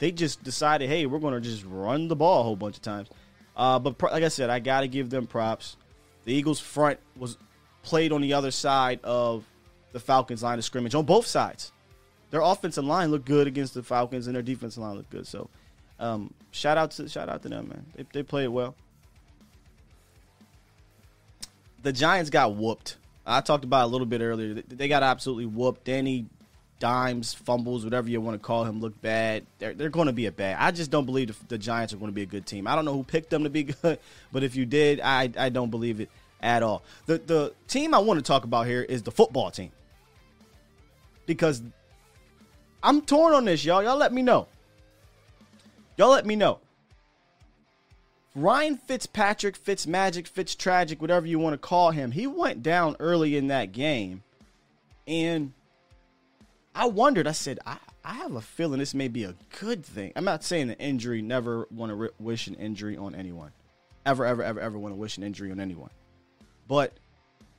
they 0.00 0.10
just 0.10 0.42
decided, 0.42 0.88
hey, 0.88 1.06
we're 1.06 1.18
going 1.18 1.34
to 1.34 1.40
just 1.40 1.64
run 1.64 2.08
the 2.08 2.16
ball 2.16 2.40
a 2.40 2.42
whole 2.42 2.56
bunch 2.56 2.76
of 2.76 2.82
times. 2.82 3.08
Uh, 3.54 3.78
but 3.78 4.02
like 4.02 4.24
I 4.24 4.28
said, 4.28 4.50
I 4.50 4.58
got 4.58 4.80
to 4.80 4.88
give 4.88 5.10
them 5.10 5.26
props. 5.26 5.76
The 6.24 6.32
Eagles' 6.32 6.58
front 6.58 6.98
was 7.16 7.36
played 7.82 8.10
on 8.10 8.22
the 8.22 8.32
other 8.32 8.50
side 8.50 9.00
of 9.04 9.44
the 9.92 10.00
Falcons' 10.00 10.42
line 10.42 10.58
of 10.58 10.64
scrimmage 10.64 10.94
on 10.94 11.04
both 11.04 11.26
sides. 11.26 11.70
Their 12.30 12.40
offensive 12.40 12.84
line 12.84 13.10
looked 13.10 13.26
good 13.26 13.46
against 13.46 13.74
the 13.74 13.82
Falcons, 13.82 14.26
and 14.26 14.34
their 14.34 14.42
defensive 14.42 14.82
line 14.82 14.96
looked 14.96 15.10
good. 15.10 15.26
So, 15.26 15.50
um, 15.98 16.32
shout 16.50 16.78
out 16.78 16.92
to 16.92 17.08
shout 17.08 17.28
out 17.28 17.42
to 17.42 17.48
them, 17.48 17.68
man. 17.68 17.84
They, 17.94 18.06
they 18.12 18.22
played 18.22 18.48
well. 18.48 18.74
The 21.82 21.92
Giants 21.92 22.30
got 22.30 22.54
whooped. 22.54 22.96
I 23.26 23.40
talked 23.40 23.64
about 23.64 23.84
a 23.84 23.88
little 23.88 24.06
bit 24.06 24.20
earlier. 24.22 24.54
They 24.54 24.88
got 24.88 25.02
absolutely 25.02 25.46
whooped. 25.46 25.84
Danny 25.84 26.26
dimes, 26.80 27.32
fumbles, 27.32 27.84
whatever 27.84 28.10
you 28.10 28.20
want 28.20 28.40
to 28.40 28.44
call 28.44 28.64
him, 28.64 28.80
look 28.80 29.00
bad. 29.00 29.46
They're, 29.60 29.74
they're 29.74 29.90
going 29.90 30.08
to 30.08 30.12
be 30.12 30.26
a 30.26 30.32
bad. 30.32 30.56
I 30.58 30.72
just 30.72 30.90
don't 30.90 31.06
believe 31.06 31.28
the, 31.28 31.46
the, 31.46 31.58
Giants 31.58 31.92
are 31.92 31.96
going 31.96 32.10
to 32.10 32.14
be 32.14 32.22
a 32.22 32.26
good 32.26 32.46
team. 32.46 32.66
I 32.66 32.74
don't 32.74 32.84
know 32.84 32.94
who 32.94 33.04
picked 33.04 33.30
them 33.30 33.44
to 33.44 33.50
be 33.50 33.62
good, 33.82 34.00
but 34.32 34.42
if 34.42 34.56
you 34.56 34.66
did, 34.66 35.00
I, 35.00 35.30
I 35.38 35.50
don't 35.50 35.70
believe 35.70 36.00
it 36.00 36.10
at 36.40 36.64
all. 36.64 36.82
The, 37.06 37.18
the 37.18 37.54
team 37.68 37.94
I 37.94 37.98
want 37.98 38.18
to 38.18 38.24
talk 38.24 38.42
about 38.42 38.66
here 38.66 38.82
is 38.82 39.02
the 39.02 39.12
football 39.12 39.50
team. 39.52 39.70
Because 41.26 41.62
I'm 42.82 43.02
torn 43.02 43.34
on 43.34 43.44
this, 43.44 43.64
y'all. 43.64 43.82
Y'all 43.82 43.98
let 43.98 44.12
me 44.12 44.22
know. 44.22 44.48
Y'all 45.96 46.10
let 46.10 46.26
me 46.26 46.34
know. 46.34 46.58
Ryan 48.34 48.76
Fitzpatrick, 48.76 49.62
Fitzmagic, 49.62 50.30
Fitztragic, 50.30 51.00
whatever 51.00 51.26
you 51.26 51.38
want 51.38 51.54
to 51.54 51.58
call 51.58 51.90
him, 51.90 52.12
he 52.12 52.26
went 52.26 52.62
down 52.62 52.96
early 53.00 53.36
in 53.36 53.48
that 53.48 53.72
game. 53.72 54.22
And 55.06 55.52
I 56.74 56.86
wondered. 56.86 57.26
I 57.26 57.32
said, 57.32 57.58
I, 57.66 57.76
I 58.04 58.14
have 58.14 58.34
a 58.34 58.40
feeling 58.40 58.78
this 58.78 58.94
may 58.94 59.08
be 59.08 59.24
a 59.24 59.34
good 59.58 59.84
thing. 59.84 60.12
I'm 60.16 60.24
not 60.24 60.44
saying 60.44 60.70
an 60.70 60.76
injury. 60.76 61.22
Never 61.22 61.66
want 61.70 61.90
to 61.90 61.96
re- 61.96 62.08
wish 62.18 62.46
an 62.46 62.54
injury 62.54 62.96
on 62.96 63.14
anyone. 63.14 63.52
Ever, 64.06 64.24
ever, 64.24 64.42
ever, 64.42 64.60
ever 64.60 64.78
want 64.78 64.94
to 64.94 64.98
wish 64.98 65.16
an 65.18 65.22
injury 65.22 65.50
on 65.50 65.60
anyone. 65.60 65.90
But 66.66 66.94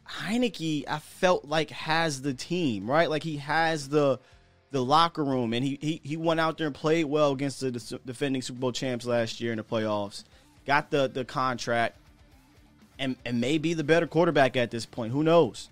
Heinicke, 0.07 0.85
I 0.87 0.99
felt 0.99 1.45
like 1.45 1.69
has 1.69 2.21
the 2.21 2.33
team 2.33 2.89
right. 2.89 3.09
Like 3.09 3.23
he 3.23 3.37
has 3.37 3.89
the 3.89 4.19
the 4.71 4.83
locker 4.83 5.23
room, 5.23 5.53
and 5.53 5.63
he 5.65 5.77
he 5.81 6.01
he 6.03 6.17
went 6.17 6.39
out 6.39 6.57
there 6.57 6.67
and 6.67 6.75
played 6.75 7.05
well 7.05 7.31
against 7.31 7.59
the 7.59 7.71
defending 8.05 8.41
Super 8.41 8.59
Bowl 8.59 8.71
champs 8.71 9.05
last 9.05 9.41
year 9.41 9.51
in 9.51 9.57
the 9.57 9.63
playoffs. 9.63 10.23
Got 10.65 10.89
the 10.91 11.07
the 11.07 11.25
contract, 11.25 11.97
and 12.97 13.15
and 13.25 13.39
may 13.39 13.57
be 13.57 13.73
the 13.73 13.83
better 13.83 14.07
quarterback 14.07 14.55
at 14.55 14.71
this 14.71 14.85
point. 14.85 15.11
Who 15.11 15.23
knows? 15.23 15.69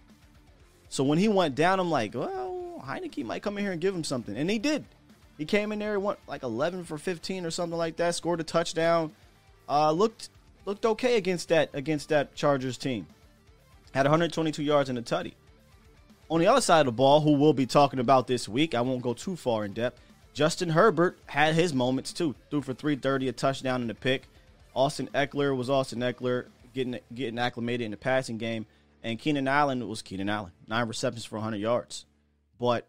So 0.89 1.03
when 1.03 1.17
he 1.17 1.27
went 1.27 1.55
down, 1.55 1.79
I'm 1.79 1.91
like, 1.91 2.13
well, 2.13 2.58
Heinicke 2.85 3.25
might 3.25 3.41
come 3.41 3.57
in 3.57 3.63
here 3.63 3.71
and 3.71 3.81
give 3.81 3.95
him 3.95 4.03
something. 4.03 4.35
And 4.35 4.49
he 4.49 4.59
did. 4.59 4.85
He 5.37 5.45
came 5.45 5.71
in 5.71 5.79
there, 5.79 5.99
went 5.99 6.19
like 6.27 6.43
11 6.43 6.83
for 6.83 6.97
15 6.97 7.45
or 7.45 7.51
something 7.51 7.77
like 7.77 7.95
that, 7.97 8.13
scored 8.15 8.41
a 8.41 8.43
touchdown. 8.43 9.13
Uh, 9.67 9.91
looked 9.91 10.29
looked 10.65 10.85
okay 10.85 11.15
against 11.15 11.49
that 11.49 11.69
against 11.73 12.09
that 12.09 12.35
Chargers 12.35 12.77
team. 12.77 13.07
Had 13.93 14.05
122 14.05 14.61
yards 14.61 14.89
in 14.89 14.97
a 14.97 15.01
tutty. 15.01 15.33
On 16.29 16.39
the 16.39 16.47
other 16.47 16.61
side 16.61 16.81
of 16.81 16.85
the 16.87 16.91
ball, 16.91 17.21
who 17.21 17.33
we'll 17.33 17.53
be 17.53 17.65
talking 17.65 17.99
about 17.99 18.27
this 18.27 18.47
week, 18.47 18.75
I 18.75 18.81
won't 18.81 19.01
go 19.01 19.13
too 19.13 19.35
far 19.35 19.65
in 19.65 19.73
depth. 19.73 19.99
Justin 20.33 20.69
Herbert 20.69 21.17
had 21.25 21.55
his 21.55 21.73
moments 21.73 22.13
too. 22.13 22.35
Threw 22.49 22.61
for 22.61 22.73
330, 22.73 23.29
a 23.29 23.31
touchdown 23.31 23.81
and 23.81 23.89
a 23.89 23.95
pick. 23.95 24.27
Austin 24.75 25.09
Ekeler 25.13 25.55
was 25.55 25.69
Austin 25.69 25.99
Ekeler 25.99 26.45
getting 26.73 26.99
getting 27.13 27.39
acclimated 27.39 27.85
in 27.85 27.91
the 27.91 27.97
passing 27.97 28.37
game, 28.37 28.65
and 29.03 29.17
Keenan 29.17 29.47
Allen 29.47 29.87
was 29.87 30.01
Keenan 30.01 30.29
Allen. 30.29 30.51
Nine 30.67 30.87
receptions 30.87 31.25
for 31.25 31.35
100 31.35 31.57
yards. 31.57 32.05
But 32.59 32.87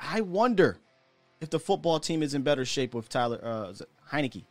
I 0.00 0.20
wonder 0.20 0.78
if 1.40 1.50
the 1.50 1.60
football 1.60 2.00
team 2.00 2.22
is 2.22 2.34
in 2.34 2.42
better 2.42 2.64
shape 2.64 2.94
with 2.94 3.08
Tyler 3.08 3.40
uh, 3.42 3.72
Heinicke. 4.10 4.44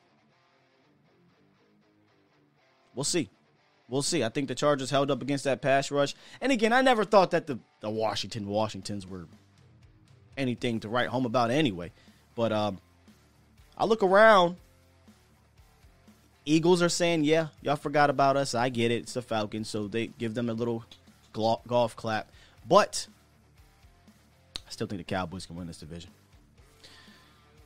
We'll 2.95 3.03
see. 3.03 3.29
We'll 3.89 4.01
see. 4.01 4.23
I 4.23 4.29
think 4.29 4.47
the 4.47 4.55
Chargers 4.55 4.89
held 4.89 5.11
up 5.11 5.21
against 5.21 5.43
that 5.43 5.61
pass 5.61 5.91
rush. 5.91 6.15
And 6.41 6.51
again, 6.51 6.73
I 6.73 6.81
never 6.81 7.05
thought 7.05 7.31
that 7.31 7.47
the, 7.47 7.59
the 7.79 7.89
Washington 7.89 8.47
Washingtons 8.47 9.07
were 9.07 9.27
anything 10.37 10.79
to 10.81 10.89
write 10.89 11.07
home 11.07 11.25
about 11.25 11.51
anyway. 11.51 11.91
But 12.35 12.51
um, 12.51 12.79
I 13.77 13.85
look 13.85 14.03
around. 14.03 14.57
Eagles 16.45 16.81
are 16.81 16.89
saying, 16.89 17.23
yeah, 17.23 17.47
y'all 17.61 17.75
forgot 17.75 18.09
about 18.09 18.37
us. 18.37 18.55
I 18.55 18.69
get 18.69 18.91
it. 18.91 19.01
It's 19.01 19.13
the 19.13 19.21
Falcons. 19.21 19.69
So 19.69 19.87
they 19.87 20.07
give 20.07 20.33
them 20.33 20.49
a 20.49 20.53
little 20.53 20.83
golf 21.33 21.95
clap. 21.95 22.29
But 22.67 23.07
I 24.67 24.71
still 24.71 24.87
think 24.87 24.99
the 24.99 25.05
Cowboys 25.05 25.45
can 25.45 25.55
win 25.55 25.67
this 25.67 25.77
division. 25.77 26.11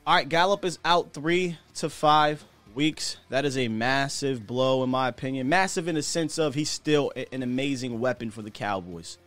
All 0.06 0.16
right, 0.16 0.28
Gallup 0.28 0.66
is 0.66 0.80
out 0.86 1.14
three 1.14 1.58
to 1.76 1.90
five 1.90 2.44
weeks. 2.76 3.18
That 3.30 3.46
is 3.46 3.58
a 3.58 3.68
massive 3.68 4.46
blow, 4.46 4.84
in 4.84 4.90
my 4.90 5.08
opinion. 5.08 5.50
Massive 5.50 5.88
in 5.88 5.96
the 5.96 6.04
sense 6.04 6.38
of 6.38 6.56
he's 6.56 6.70
still 6.70 7.12
an 7.32 7.44
amazing 7.44 8.00
weapon 8.00 8.32
for 8.32 8.42
the 8.42 8.52
Cowboys. 8.52 9.18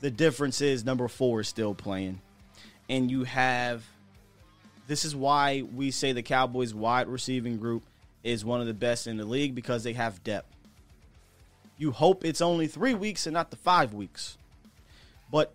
The 0.00 0.10
difference 0.10 0.60
is 0.60 0.84
number 0.84 1.08
four 1.08 1.40
is 1.40 1.48
still 1.48 1.74
playing. 1.74 2.20
And 2.88 3.10
you 3.10 3.24
have 3.24 3.84
this 4.86 5.04
is 5.04 5.16
why 5.16 5.62
we 5.62 5.90
say 5.90 6.12
the 6.12 6.22
Cowboys 6.22 6.74
wide 6.74 7.08
receiving 7.08 7.56
group 7.56 7.84
is 8.22 8.44
one 8.44 8.60
of 8.60 8.66
the 8.66 8.74
best 8.74 9.06
in 9.06 9.16
the 9.16 9.24
league 9.24 9.54
because 9.54 9.82
they 9.82 9.94
have 9.94 10.22
depth. 10.22 10.54
You 11.78 11.90
hope 11.90 12.24
it's 12.24 12.40
only 12.40 12.66
three 12.66 12.94
weeks 12.94 13.26
and 13.26 13.34
not 13.34 13.50
the 13.50 13.56
five 13.56 13.94
weeks. 13.94 14.36
But 15.30 15.54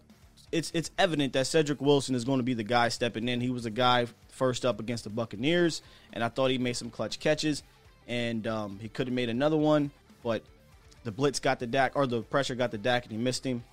it's 0.51 0.71
it's 0.73 0.91
evident 0.97 1.33
that 1.33 1.47
Cedric 1.47 1.81
Wilson 1.81 2.15
is 2.15 2.25
going 2.25 2.39
to 2.39 2.43
be 2.43 2.53
the 2.53 2.63
guy 2.63 2.89
stepping 2.89 3.27
in. 3.29 3.41
He 3.41 3.49
was 3.49 3.65
a 3.65 3.71
guy 3.71 4.07
first 4.29 4.65
up 4.65 4.79
against 4.79 5.03
the 5.03 5.09
Buccaneers, 5.09 5.81
and 6.13 6.23
I 6.23 6.29
thought 6.29 6.49
he 6.51 6.57
made 6.57 6.77
some 6.77 6.89
clutch 6.89 7.19
catches. 7.19 7.63
and 8.07 8.47
um, 8.47 8.79
he 8.79 8.89
could 8.89 9.07
have 9.07 9.13
made 9.13 9.29
another 9.29 9.55
one, 9.55 9.91
but 10.23 10.41
the 11.03 11.11
blitz 11.11 11.39
got 11.39 11.59
the 11.59 11.67
Dak 11.67 11.95
or 11.95 12.07
the 12.07 12.21
pressure 12.23 12.55
got 12.55 12.71
the 12.71 12.77
Dak 12.77 13.03
and 13.03 13.11
he 13.11 13.17
missed 13.17 13.45
him. 13.45 13.63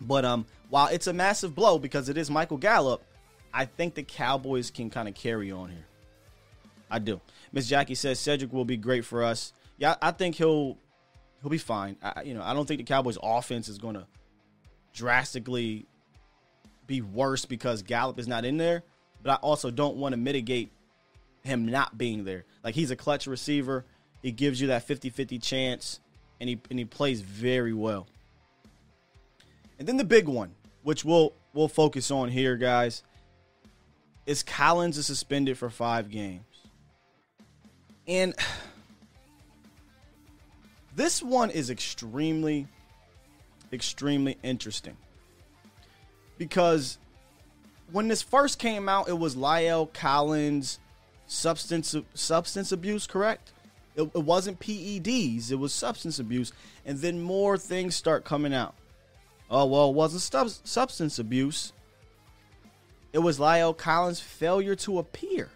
But 0.00 0.24
um, 0.24 0.44
while 0.68 0.88
it's 0.88 1.06
a 1.06 1.12
massive 1.12 1.54
blow 1.54 1.78
because 1.78 2.08
it 2.08 2.18
is 2.18 2.30
Michael 2.30 2.58
Gallup, 2.58 3.02
I 3.52 3.64
think 3.64 3.94
the 3.94 4.02
Cowboys 4.02 4.70
can 4.70 4.90
kind 4.90 5.08
of 5.08 5.14
carry 5.14 5.50
on 5.50 5.70
here. 5.70 5.86
I 6.90 6.98
do. 6.98 7.20
Miss 7.52 7.66
Jackie 7.66 7.94
says 7.94 8.20
Cedric 8.20 8.52
will 8.52 8.64
be 8.64 8.76
great 8.76 9.04
for 9.04 9.24
us. 9.24 9.52
Yeah, 9.78 9.94
I 10.02 10.10
think 10.10 10.36
he'll 10.36 10.76
he'll 11.40 11.50
be 11.50 11.58
fine. 11.58 11.96
I, 12.02 12.22
you 12.22 12.34
know, 12.34 12.42
I 12.42 12.52
don't 12.52 12.66
think 12.66 12.78
the 12.78 12.84
Cowboys' 12.84 13.18
offense 13.22 13.68
is 13.68 13.78
going 13.78 13.94
to 13.94 14.06
drastically 14.92 15.86
be 16.86 17.00
worse 17.00 17.44
because 17.44 17.82
Gallup 17.82 18.18
is 18.18 18.28
not 18.28 18.44
in 18.44 18.56
there. 18.56 18.82
But 19.22 19.32
I 19.32 19.34
also 19.36 19.70
don't 19.70 19.96
want 19.96 20.12
to 20.12 20.16
mitigate 20.18 20.70
him 21.42 21.66
not 21.66 21.96
being 21.96 22.24
there. 22.24 22.44
Like 22.62 22.74
he's 22.74 22.90
a 22.90 22.96
clutch 22.96 23.26
receiver. 23.26 23.84
He 24.22 24.32
gives 24.32 24.60
you 24.60 24.68
that 24.68 24.86
50-50 24.86 25.42
chance 25.42 26.00
and 26.40 26.48
he 26.48 26.60
and 26.70 26.78
he 26.78 26.84
plays 26.84 27.20
very 27.20 27.72
well. 27.72 28.06
And 29.78 29.88
then 29.88 29.96
the 29.96 30.04
big 30.04 30.28
one, 30.28 30.54
which 30.82 31.04
we'll 31.04 31.32
we'll 31.52 31.68
focus 31.68 32.10
on 32.10 32.28
here, 32.28 32.56
guys, 32.56 33.02
is 34.26 34.42
Collins 34.42 34.98
is 34.98 35.06
suspended 35.06 35.56
for 35.58 35.70
5 35.70 36.10
games. 36.10 36.44
And 38.06 38.34
this 40.96 41.22
one 41.22 41.50
is 41.50 41.70
extremely 41.70 42.66
extremely 43.72 44.38
interesting. 44.42 44.96
Because 46.38 46.98
when 47.92 48.08
this 48.08 48.22
first 48.22 48.58
came 48.58 48.88
out, 48.88 49.08
it 49.08 49.18
was 49.18 49.36
La'el 49.36 49.92
Collins 49.92 50.78
substance 51.26 51.94
substance 52.14 52.72
abuse, 52.72 53.06
correct? 53.06 53.52
It, 53.96 54.02
it 54.02 54.24
wasn't 54.24 54.58
PEDs, 54.58 55.52
it 55.52 55.56
was 55.56 55.72
substance 55.72 56.18
abuse, 56.18 56.52
and 56.84 56.98
then 56.98 57.22
more 57.22 57.56
things 57.56 57.94
start 57.94 58.24
coming 58.24 58.52
out. 58.52 58.74
Oh 59.50 59.66
well, 59.66 59.90
it 59.90 59.94
wasn't 59.94 60.22
sub- 60.22 60.66
substance 60.66 61.18
abuse. 61.18 61.72
It 63.12 63.18
was 63.20 63.38
La'el 63.38 63.76
Collins' 63.76 64.18
failure 64.18 64.74
to 64.76 64.98
appear. 64.98 65.50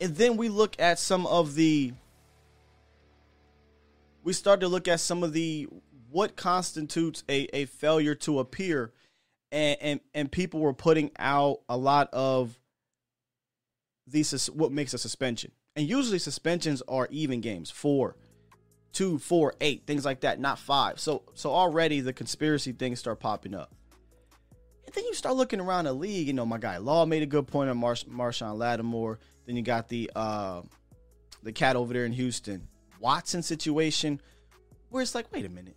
And 0.00 0.16
then 0.16 0.36
we 0.36 0.48
look 0.48 0.74
at 0.80 0.98
some 0.98 1.26
of 1.26 1.54
the 1.54 1.92
we 4.24 4.32
start 4.32 4.60
to 4.60 4.68
look 4.68 4.88
at 4.88 5.00
some 5.00 5.22
of 5.22 5.32
the 5.32 5.68
what 6.14 6.36
constitutes 6.36 7.24
a, 7.28 7.48
a 7.52 7.64
failure 7.64 8.14
to 8.14 8.38
appear? 8.38 8.92
And, 9.50 9.76
and 9.80 10.00
and 10.14 10.30
people 10.30 10.60
were 10.60 10.72
putting 10.72 11.10
out 11.18 11.62
a 11.68 11.76
lot 11.76 12.08
of 12.12 12.56
these 14.06 14.46
what 14.50 14.70
makes 14.70 14.94
a 14.94 14.98
suspension. 14.98 15.50
And 15.74 15.88
usually 15.88 16.20
suspensions 16.20 16.82
are 16.86 17.08
even 17.10 17.40
games 17.40 17.70
four 17.70 18.16
two 18.92 19.18
four 19.18 19.54
eight 19.60 19.88
things 19.88 20.04
like 20.04 20.20
that 20.20 20.38
not 20.38 20.60
five. 20.60 21.00
So 21.00 21.24
so 21.34 21.50
already 21.50 22.00
the 22.00 22.12
conspiracy 22.12 22.70
things 22.70 23.00
start 23.00 23.18
popping 23.18 23.54
up. 23.54 23.74
And 24.86 24.94
then 24.94 25.04
you 25.06 25.14
start 25.14 25.34
looking 25.34 25.60
around 25.60 25.86
the 25.86 25.92
league 25.92 26.28
you 26.28 26.32
know 26.32 26.46
my 26.46 26.58
guy 26.58 26.76
law 26.76 27.04
made 27.06 27.24
a 27.24 27.26
good 27.26 27.48
point 27.48 27.70
on 27.70 27.76
Mar- 27.76 27.94
marshon 27.94 28.56
lattimore. 28.56 29.18
Then 29.46 29.56
you 29.56 29.62
got 29.62 29.88
the 29.88 30.12
uh 30.14 30.62
the 31.42 31.52
cat 31.52 31.74
over 31.74 31.92
there 31.92 32.04
in 32.04 32.12
houston 32.12 32.68
watson 33.00 33.42
situation 33.42 34.20
where 34.90 35.02
it's 35.02 35.14
like 35.14 35.30
wait 35.32 35.44
a 35.44 35.48
minute 35.48 35.76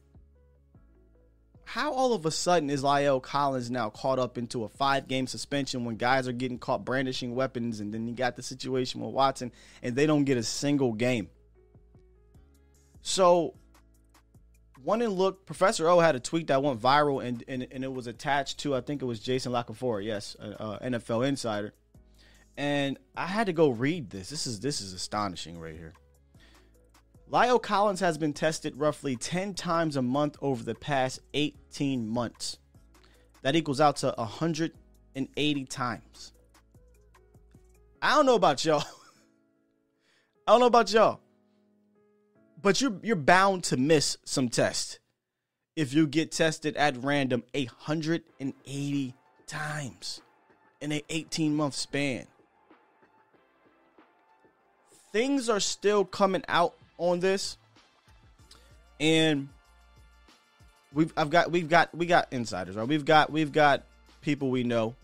how 1.67 1.91
all 1.91 2.13
of 2.13 2.25
a 2.25 2.31
sudden 2.31 2.69
is 2.69 2.81
La'el 2.81 3.21
Collins 3.21 3.69
now 3.69 3.89
caught 3.89 4.19
up 4.19 4.37
into 4.37 4.63
a 4.63 4.69
five 4.69 5.05
game 5.09 5.27
suspension 5.27 5.83
when 5.83 5.97
guys 5.97 6.25
are 6.25 6.31
getting 6.31 6.57
caught 6.57 6.85
brandishing 6.85 7.35
weapons? 7.35 7.81
And 7.81 7.93
then 7.93 8.07
you 8.07 8.15
got 8.15 8.37
the 8.37 8.41
situation 8.41 9.01
with 9.01 9.13
Watson 9.13 9.51
and 9.83 9.93
they 9.93 10.05
don't 10.05 10.23
get 10.23 10.37
a 10.37 10.43
single 10.43 10.93
game. 10.93 11.27
So, 13.01 13.53
one 14.81 15.01
in 15.01 15.09
look, 15.09 15.45
Professor 15.45 15.89
O 15.89 15.99
had 15.99 16.15
a 16.15 16.21
tweet 16.21 16.47
that 16.47 16.63
went 16.63 16.81
viral 16.81 17.21
and, 17.21 17.43
and, 17.49 17.67
and 17.69 17.83
it 17.83 17.91
was 17.91 18.07
attached 18.07 18.59
to, 18.59 18.73
I 18.73 18.79
think 18.79 19.01
it 19.01 19.05
was 19.05 19.19
Jason 19.19 19.51
La 19.51 19.63
Canfora, 19.63 20.01
yes, 20.05 20.37
uh, 20.39 20.79
NFL 20.79 21.27
insider. 21.27 21.73
And 22.55 22.97
I 23.17 23.25
had 23.25 23.47
to 23.47 23.53
go 23.53 23.71
read 23.71 24.09
this. 24.09 24.29
This 24.29 24.47
is 24.47 24.61
this 24.61 24.79
is 24.79 24.93
astonishing 24.93 25.59
right 25.59 25.75
here. 25.75 25.91
La'el 27.31 27.61
Collins 27.61 27.99
has 27.99 28.17
been 28.17 28.31
tested 28.31 28.77
roughly 28.77 29.17
10 29.17 29.53
times 29.53 29.97
a 29.97 30.01
month 30.01 30.37
over 30.41 30.63
the 30.63 30.75
past 30.75 31.19
18 31.33 32.07
months. 32.07 32.57
That 33.41 33.55
equals 33.55 33.81
out 33.81 33.97
to 33.97 34.13
180 34.17 35.65
times. 35.65 36.33
I 38.01 38.15
don't 38.15 38.25
know 38.25 38.35
about 38.35 38.63
y'all. 38.63 38.83
I 40.47 40.51
don't 40.51 40.61
know 40.61 40.67
about 40.67 40.91
y'all. 40.93 41.19
But 42.61 42.81
you're 42.81 42.97
you're 43.03 43.15
bound 43.15 43.65
to 43.65 43.77
miss 43.77 44.17
some 44.23 44.49
tests 44.49 44.99
if 45.75 45.93
you 45.93 46.07
get 46.07 46.31
tested 46.31 46.75
at 46.77 46.97
random 47.03 47.43
180 47.53 49.13
times 49.45 50.21
in 50.81 50.91
an 50.91 51.01
18 51.09 51.55
month 51.55 51.75
span. 51.75 52.25
Things 55.11 55.49
are 55.49 55.59
still 55.59 56.03
coming 56.03 56.43
out 56.47 56.75
on 56.97 57.19
this, 57.19 57.57
and 58.99 59.49
we've 60.93 61.13
I've 61.15 61.29
got 61.29 61.51
we've 61.51 61.69
got 61.69 61.95
we 61.95 62.05
got 62.05 62.27
insiders, 62.31 62.75
right? 62.75 62.87
We've 62.87 63.05
got 63.05 63.31
we've 63.31 63.51
got 63.51 63.83
people 64.21 64.49
we 64.49 64.63
know, 64.63 64.95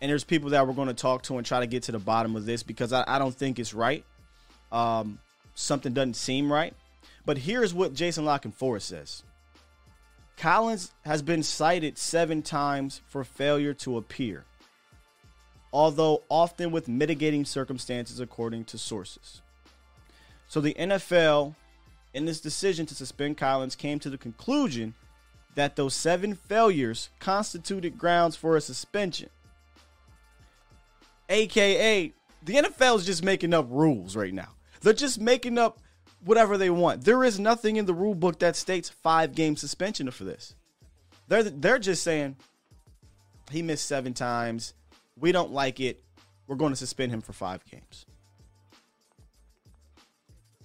and 0.00 0.10
there's 0.10 0.24
people 0.24 0.50
that 0.50 0.66
we're 0.66 0.74
going 0.74 0.88
to 0.88 0.94
talk 0.94 1.22
to 1.24 1.36
and 1.38 1.46
try 1.46 1.60
to 1.60 1.66
get 1.66 1.84
to 1.84 1.92
the 1.92 1.98
bottom 1.98 2.36
of 2.36 2.46
this 2.46 2.62
because 2.62 2.92
I, 2.92 3.04
I 3.06 3.18
don't 3.18 3.34
think 3.34 3.58
it's 3.58 3.74
right. 3.74 4.04
Um, 4.70 5.18
something 5.54 5.92
doesn't 5.92 6.14
seem 6.14 6.52
right. 6.52 6.74
But 7.24 7.38
here's 7.38 7.74
what 7.74 7.94
Jason 7.94 8.24
La 8.24 8.38
Canfora 8.38 8.80
says. 8.80 9.22
Collins 10.38 10.92
has 11.04 11.20
been 11.20 11.42
cited 11.42 11.98
seven 11.98 12.42
times 12.42 13.00
for 13.08 13.24
failure 13.24 13.74
to 13.74 13.96
appear, 13.96 14.44
although 15.72 16.22
often 16.28 16.70
with 16.70 16.86
mitigating 16.86 17.44
circumstances, 17.44 18.20
according 18.20 18.64
to 18.66 18.78
sources. 18.78 19.42
So 20.48 20.60
the 20.60 20.74
NFL, 20.74 21.54
in 22.14 22.24
this 22.24 22.40
decision 22.40 22.86
to 22.86 22.94
suspend 22.94 23.36
Collins, 23.36 23.76
came 23.76 23.98
to 24.00 24.10
the 24.10 24.18
conclusion 24.18 24.94
that 25.54 25.76
those 25.76 25.94
seven 25.94 26.34
failures 26.34 27.10
constituted 27.20 27.98
grounds 27.98 28.36
for 28.36 28.56
a 28.56 28.60
suspension. 28.60 29.28
AKA, 31.28 32.12
the 32.42 32.54
NFL 32.54 32.96
is 32.96 33.06
just 33.06 33.22
making 33.22 33.52
up 33.52 33.66
rules 33.68 34.16
right 34.16 34.32
now. 34.32 34.48
They're 34.80 34.92
just 34.92 35.20
making 35.20 35.58
up 35.58 35.80
whatever 36.24 36.56
they 36.56 36.70
want. 36.70 37.04
There 37.04 37.24
is 37.24 37.38
nothing 37.38 37.76
in 37.76 37.86
the 37.86 37.94
rule 37.94 38.14
book 38.14 38.38
that 38.38 38.56
states 38.56 38.88
five 38.88 39.34
game 39.34 39.56
suspension 39.56 40.10
for 40.10 40.24
this. 40.24 40.54
They're 41.28 41.42
they're 41.42 41.78
just 41.78 42.02
saying 42.02 42.36
he 43.50 43.62
missed 43.62 43.86
seven 43.86 44.14
times. 44.14 44.74
We 45.18 45.32
don't 45.32 45.52
like 45.52 45.80
it. 45.80 46.02
We're 46.46 46.56
going 46.56 46.72
to 46.72 46.76
suspend 46.76 47.12
him 47.12 47.20
for 47.20 47.32
five 47.32 47.64
games. 47.66 48.06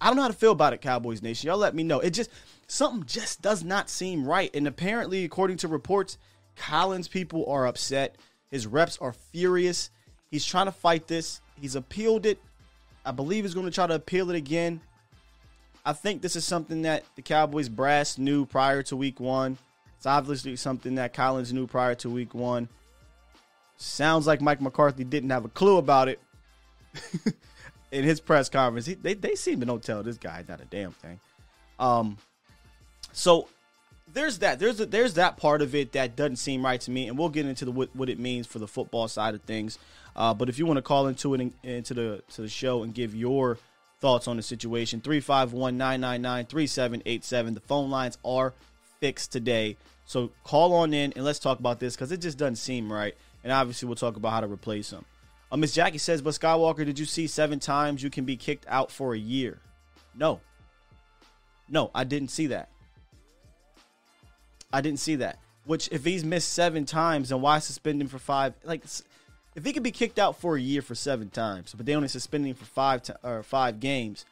I 0.04 0.08
don't 0.08 0.16
know 0.16 0.22
how 0.22 0.28
to 0.28 0.34
feel 0.34 0.52
about 0.52 0.74
it, 0.74 0.82
Cowboys 0.82 1.22
Nation. 1.22 1.46
Y'all 1.46 1.56
let 1.56 1.74
me 1.74 1.82
know. 1.82 2.00
It 2.00 2.10
just 2.10 2.28
something 2.66 3.06
just 3.06 3.40
does 3.40 3.64
not 3.64 3.88
seem 3.88 4.28
right. 4.28 4.54
And 4.54 4.68
apparently, 4.68 5.24
according 5.24 5.56
to 5.58 5.68
reports, 5.68 6.18
Collins 6.56 7.08
people 7.08 7.46
are 7.48 7.66
upset. 7.66 8.16
His 8.50 8.66
reps 8.66 8.98
are 8.98 9.14
furious. 9.14 9.88
He's 10.30 10.44
trying 10.44 10.66
to 10.66 10.72
fight 10.72 11.08
this. 11.08 11.40
He's 11.58 11.74
appealed 11.74 12.26
it. 12.26 12.38
I 13.06 13.12
believe 13.12 13.44
he's 13.44 13.54
going 13.54 13.64
to 13.64 13.72
try 13.72 13.86
to 13.86 13.94
appeal 13.94 14.28
it 14.28 14.36
again. 14.36 14.82
I 15.86 15.94
think 15.94 16.20
this 16.20 16.36
is 16.36 16.44
something 16.44 16.82
that 16.82 17.04
the 17.16 17.22
Cowboys 17.22 17.70
brass 17.70 18.18
knew 18.18 18.44
prior 18.44 18.82
to 18.82 18.96
week 18.96 19.20
one. 19.20 19.56
It's 19.96 20.04
obviously 20.04 20.54
something 20.56 20.96
that 20.96 21.14
Collins 21.14 21.50
knew 21.50 21.66
prior 21.66 21.94
to 21.94 22.10
week 22.10 22.34
one. 22.34 22.68
Sounds 23.78 24.26
like 24.26 24.42
Mike 24.42 24.60
McCarthy 24.60 25.04
didn't 25.04 25.30
have 25.30 25.46
a 25.46 25.48
clue 25.48 25.78
about 25.78 26.08
it. 26.08 26.20
in 27.94 28.04
his 28.04 28.20
press 28.20 28.48
conference, 28.48 28.86
he, 28.86 28.94
they 28.94 29.12
they 29.14 29.36
seem 29.36 29.60
to 29.60 29.66
don't 29.66 29.82
tell 29.82 30.02
this 30.02 30.18
guy 30.18 30.44
not 30.48 30.60
a 30.60 30.64
damn 30.64 30.90
thing. 30.92 31.20
Um, 31.78 32.18
so 33.12 33.46
there's 34.12 34.40
that. 34.40 34.58
There's 34.58 34.80
a, 34.80 34.86
there's 34.86 35.14
that 35.14 35.36
part 35.36 35.62
of 35.62 35.72
it 35.74 35.92
that 35.92 36.16
doesn't 36.16 36.36
seem 36.36 36.64
right 36.64 36.80
to 36.80 36.90
me, 36.90 37.06
and 37.08 37.16
we'll 37.16 37.28
get 37.28 37.46
into 37.46 37.64
the 37.64 37.70
what, 37.70 37.94
what 37.94 38.08
it 38.08 38.18
means 38.18 38.48
for 38.48 38.58
the 38.58 38.66
football 38.66 39.06
side 39.08 39.34
of 39.34 39.42
things. 39.42 39.78
Uh, 40.16 40.34
but 40.34 40.48
if 40.48 40.58
you 40.58 40.66
want 40.66 40.78
to 40.78 40.82
call 40.82 41.06
into 41.06 41.34
it 41.34 41.40
in, 41.40 41.54
into 41.62 41.94
the 41.94 42.24
to 42.34 42.42
the 42.42 42.48
show 42.48 42.82
and 42.82 42.92
give 42.94 43.14
your 43.14 43.58
thoughts 44.00 44.26
on 44.28 44.36
the 44.36 44.42
situation, 44.42 45.00
351-999-3787. 45.00 47.54
The 47.54 47.60
phone 47.60 47.90
lines 47.90 48.18
are 48.24 48.52
fixed 49.00 49.32
today. 49.32 49.76
So 50.04 50.30
call 50.42 50.74
on 50.74 50.92
in 50.92 51.14
and 51.16 51.24
let's 51.24 51.38
talk 51.38 51.58
about 51.58 51.80
this 51.80 51.94
because 51.94 52.12
it 52.12 52.20
just 52.20 52.36
doesn't 52.36 52.56
seem 52.56 52.92
right. 52.92 53.14
And 53.42 53.50
obviously, 53.52 53.86
we'll 53.86 53.96
talk 53.96 54.16
about 54.16 54.32
how 54.32 54.40
to 54.40 54.46
replace 54.46 54.90
them. 54.90 55.06
Uh, 55.54 55.56
Miss 55.56 55.72
Jackie 55.72 55.98
says, 55.98 56.20
but 56.20 56.34
Skywalker, 56.34 56.84
did 56.84 56.98
you 56.98 57.04
see 57.04 57.28
seven 57.28 57.60
times 57.60 58.02
you 58.02 58.10
can 58.10 58.24
be 58.24 58.36
kicked 58.36 58.66
out 58.68 58.90
for 58.90 59.14
a 59.14 59.18
year? 59.18 59.60
No. 60.12 60.40
No, 61.68 61.92
I 61.94 62.02
didn't 62.02 62.32
see 62.32 62.48
that. 62.48 62.70
I 64.72 64.80
didn't 64.80 64.98
see 64.98 65.14
that. 65.16 65.38
Which, 65.64 65.88
if 65.92 66.04
he's 66.04 66.24
missed 66.24 66.52
seven 66.52 66.84
times, 66.84 67.28
then 67.28 67.40
why 67.40 67.60
suspend 67.60 68.02
him 68.02 68.08
for 68.08 68.18
five? 68.18 68.54
Like, 68.64 68.82
If 69.54 69.64
he 69.64 69.72
could 69.72 69.84
be 69.84 69.92
kicked 69.92 70.18
out 70.18 70.40
for 70.40 70.56
a 70.56 70.60
year 70.60 70.82
for 70.82 70.96
seven 70.96 71.30
times, 71.30 71.72
but 71.72 71.86
they 71.86 71.94
only 71.94 72.08
suspend 72.08 72.48
him 72.48 72.56
for 72.56 72.64
five 72.64 73.04
ti 73.04 73.12
or 73.22 73.44
five 73.44 73.78
games, 73.78 74.24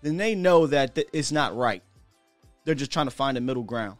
then 0.00 0.16
they 0.16 0.34
know 0.34 0.66
that 0.66 0.94
th- 0.94 1.08
it's 1.12 1.30
not 1.30 1.54
right. 1.54 1.82
They're 2.64 2.74
just 2.74 2.90
trying 2.90 3.06
to 3.06 3.10
find 3.14 3.36
a 3.36 3.42
middle 3.42 3.64
ground. 3.64 3.98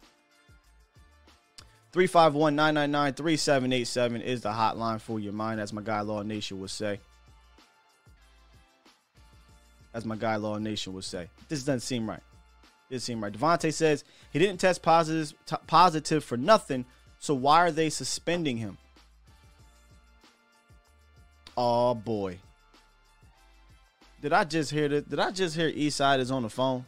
351 1.95 2.57
999 2.57 3.15
3787 3.15 4.21
is 4.23 4.41
the 4.41 4.49
hotline 4.49 5.01
for 5.01 5.21
your 5.21 5.33
mind, 5.33 5.61
as 5.61 5.73
my 5.73 5.81
guy 5.81 6.01
Law 6.01 6.23
Nation 6.23 6.59
would 6.59 6.71
say. 6.71 6.99
As 9.95 10.05
my 10.05 10.17
guy 10.17 10.35
Law 10.35 10.59
Nation 10.59 10.93
would 10.95 11.05
say. 11.05 11.29
This 11.49 11.63
doesn't 11.63 11.83
seem 11.83 12.11
right. 12.11 12.19
It 12.91 12.95
doesn't 12.95 13.05
seem 13.07 13.23
right. 13.23 13.33
Devontae 13.33 13.73
says 13.73 14.03
he 14.33 14.41
didn't 14.41 14.59
test 14.59 14.83
positive, 14.83 15.39
t- 15.47 15.55
positive 15.69 16.25
for 16.25 16.37
nothing, 16.37 16.85
so 17.21 17.33
why 17.33 17.61
are 17.61 17.71
they 17.71 17.91
suspending 17.91 18.57
him? 18.57 18.77
Oh 21.57 21.95
boy. 21.95 22.39
Did 24.21 24.33
I 24.33 24.43
just 24.43 24.73
hear 24.73 24.89
that? 24.89 25.09
Did 25.09 25.21
I 25.21 25.31
just 25.31 25.55
hear 25.55 25.71
Eastside 25.71 26.19
is 26.19 26.33
on 26.33 26.43
the 26.43 26.51
phone? 26.51 26.87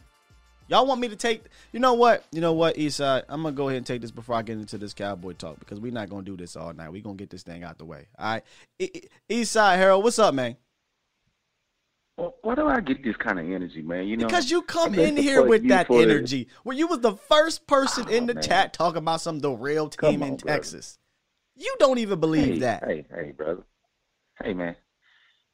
Y'all 0.67 0.85
want 0.85 0.99
me 0.99 1.07
to 1.07 1.15
take? 1.15 1.43
You 1.71 1.79
know 1.79 1.93
what? 1.93 2.25
You 2.31 2.41
know 2.41 2.53
what, 2.53 2.75
Eastside? 2.75 3.23
I'm 3.29 3.43
gonna 3.43 3.55
go 3.55 3.69
ahead 3.69 3.77
and 3.77 3.85
take 3.85 4.01
this 4.01 4.11
before 4.11 4.35
I 4.35 4.41
get 4.41 4.57
into 4.57 4.77
this 4.77 4.93
cowboy 4.93 5.33
talk 5.33 5.59
because 5.59 5.79
we're 5.79 5.91
not 5.91 6.09
gonna 6.09 6.23
do 6.23 6.35
this 6.35 6.55
all 6.55 6.73
night. 6.73 6.91
We're 6.91 7.01
gonna 7.01 7.15
get 7.15 7.29
this 7.29 7.43
thing 7.43 7.63
out 7.63 7.77
the 7.77 7.85
way. 7.85 8.07
All 8.19 8.33
right, 8.33 8.43
Eastside 9.29 9.77
Harold, 9.77 10.03
what's 10.03 10.19
up, 10.19 10.33
man? 10.33 10.57
Well, 12.17 12.35
why 12.41 12.55
do 12.55 12.67
I 12.67 12.79
get 12.81 13.03
this 13.03 13.15
kind 13.15 13.39
of 13.39 13.45
energy, 13.45 13.83
man? 13.83 14.07
You 14.07 14.17
know, 14.17 14.25
Because 14.25 14.49
you 14.49 14.63
come 14.63 14.95
in 14.99 15.15
here 15.15 15.43
with 15.43 15.67
that 15.67 15.89
energy. 15.91 16.47
Well, 16.63 16.75
you 16.75 16.87
was 16.87 16.99
the 16.99 17.15
first 17.15 17.67
person 17.67 18.05
ah, 18.07 18.11
in 18.11 18.25
the 18.25 18.33
man. 18.33 18.43
chat 18.43 18.73
talking 18.73 18.97
about 18.97 19.21
some 19.21 19.39
the 19.39 19.51
real 19.51 19.87
team 19.87 20.23
on, 20.23 20.29
in 20.29 20.35
brother. 20.35 20.57
Texas. 20.57 20.97
You 21.55 21.75
don't 21.79 21.99
even 21.99 22.19
believe 22.19 22.55
hey, 22.55 22.59
that. 22.59 22.83
Hey, 22.83 23.05
hey, 23.13 23.31
brother. 23.31 23.63
Hey, 24.43 24.53
man. 24.53 24.75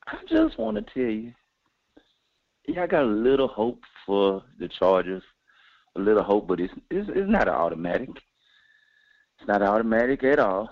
I 0.08 0.17
just 0.30 0.58
want 0.58 0.78
to 0.78 0.93
tell 0.93 1.12
you, 1.12 1.34
y'all 2.67 2.88
got 2.88 3.04
a 3.04 3.08
little 3.08 3.47
hope 3.47 3.82
for 4.05 4.43
the 4.59 4.67
Chargers. 4.67 5.23
A 5.95 5.99
little 5.99 6.23
hope, 6.23 6.47
but 6.47 6.59
it's 6.59 6.73
it's, 6.89 7.07
it's 7.09 7.29
not 7.29 7.47
an 7.47 7.53
automatic. 7.53 8.09
It's 8.09 9.47
not 9.47 9.61
automatic 9.61 10.23
at 10.23 10.39
all. 10.39 10.69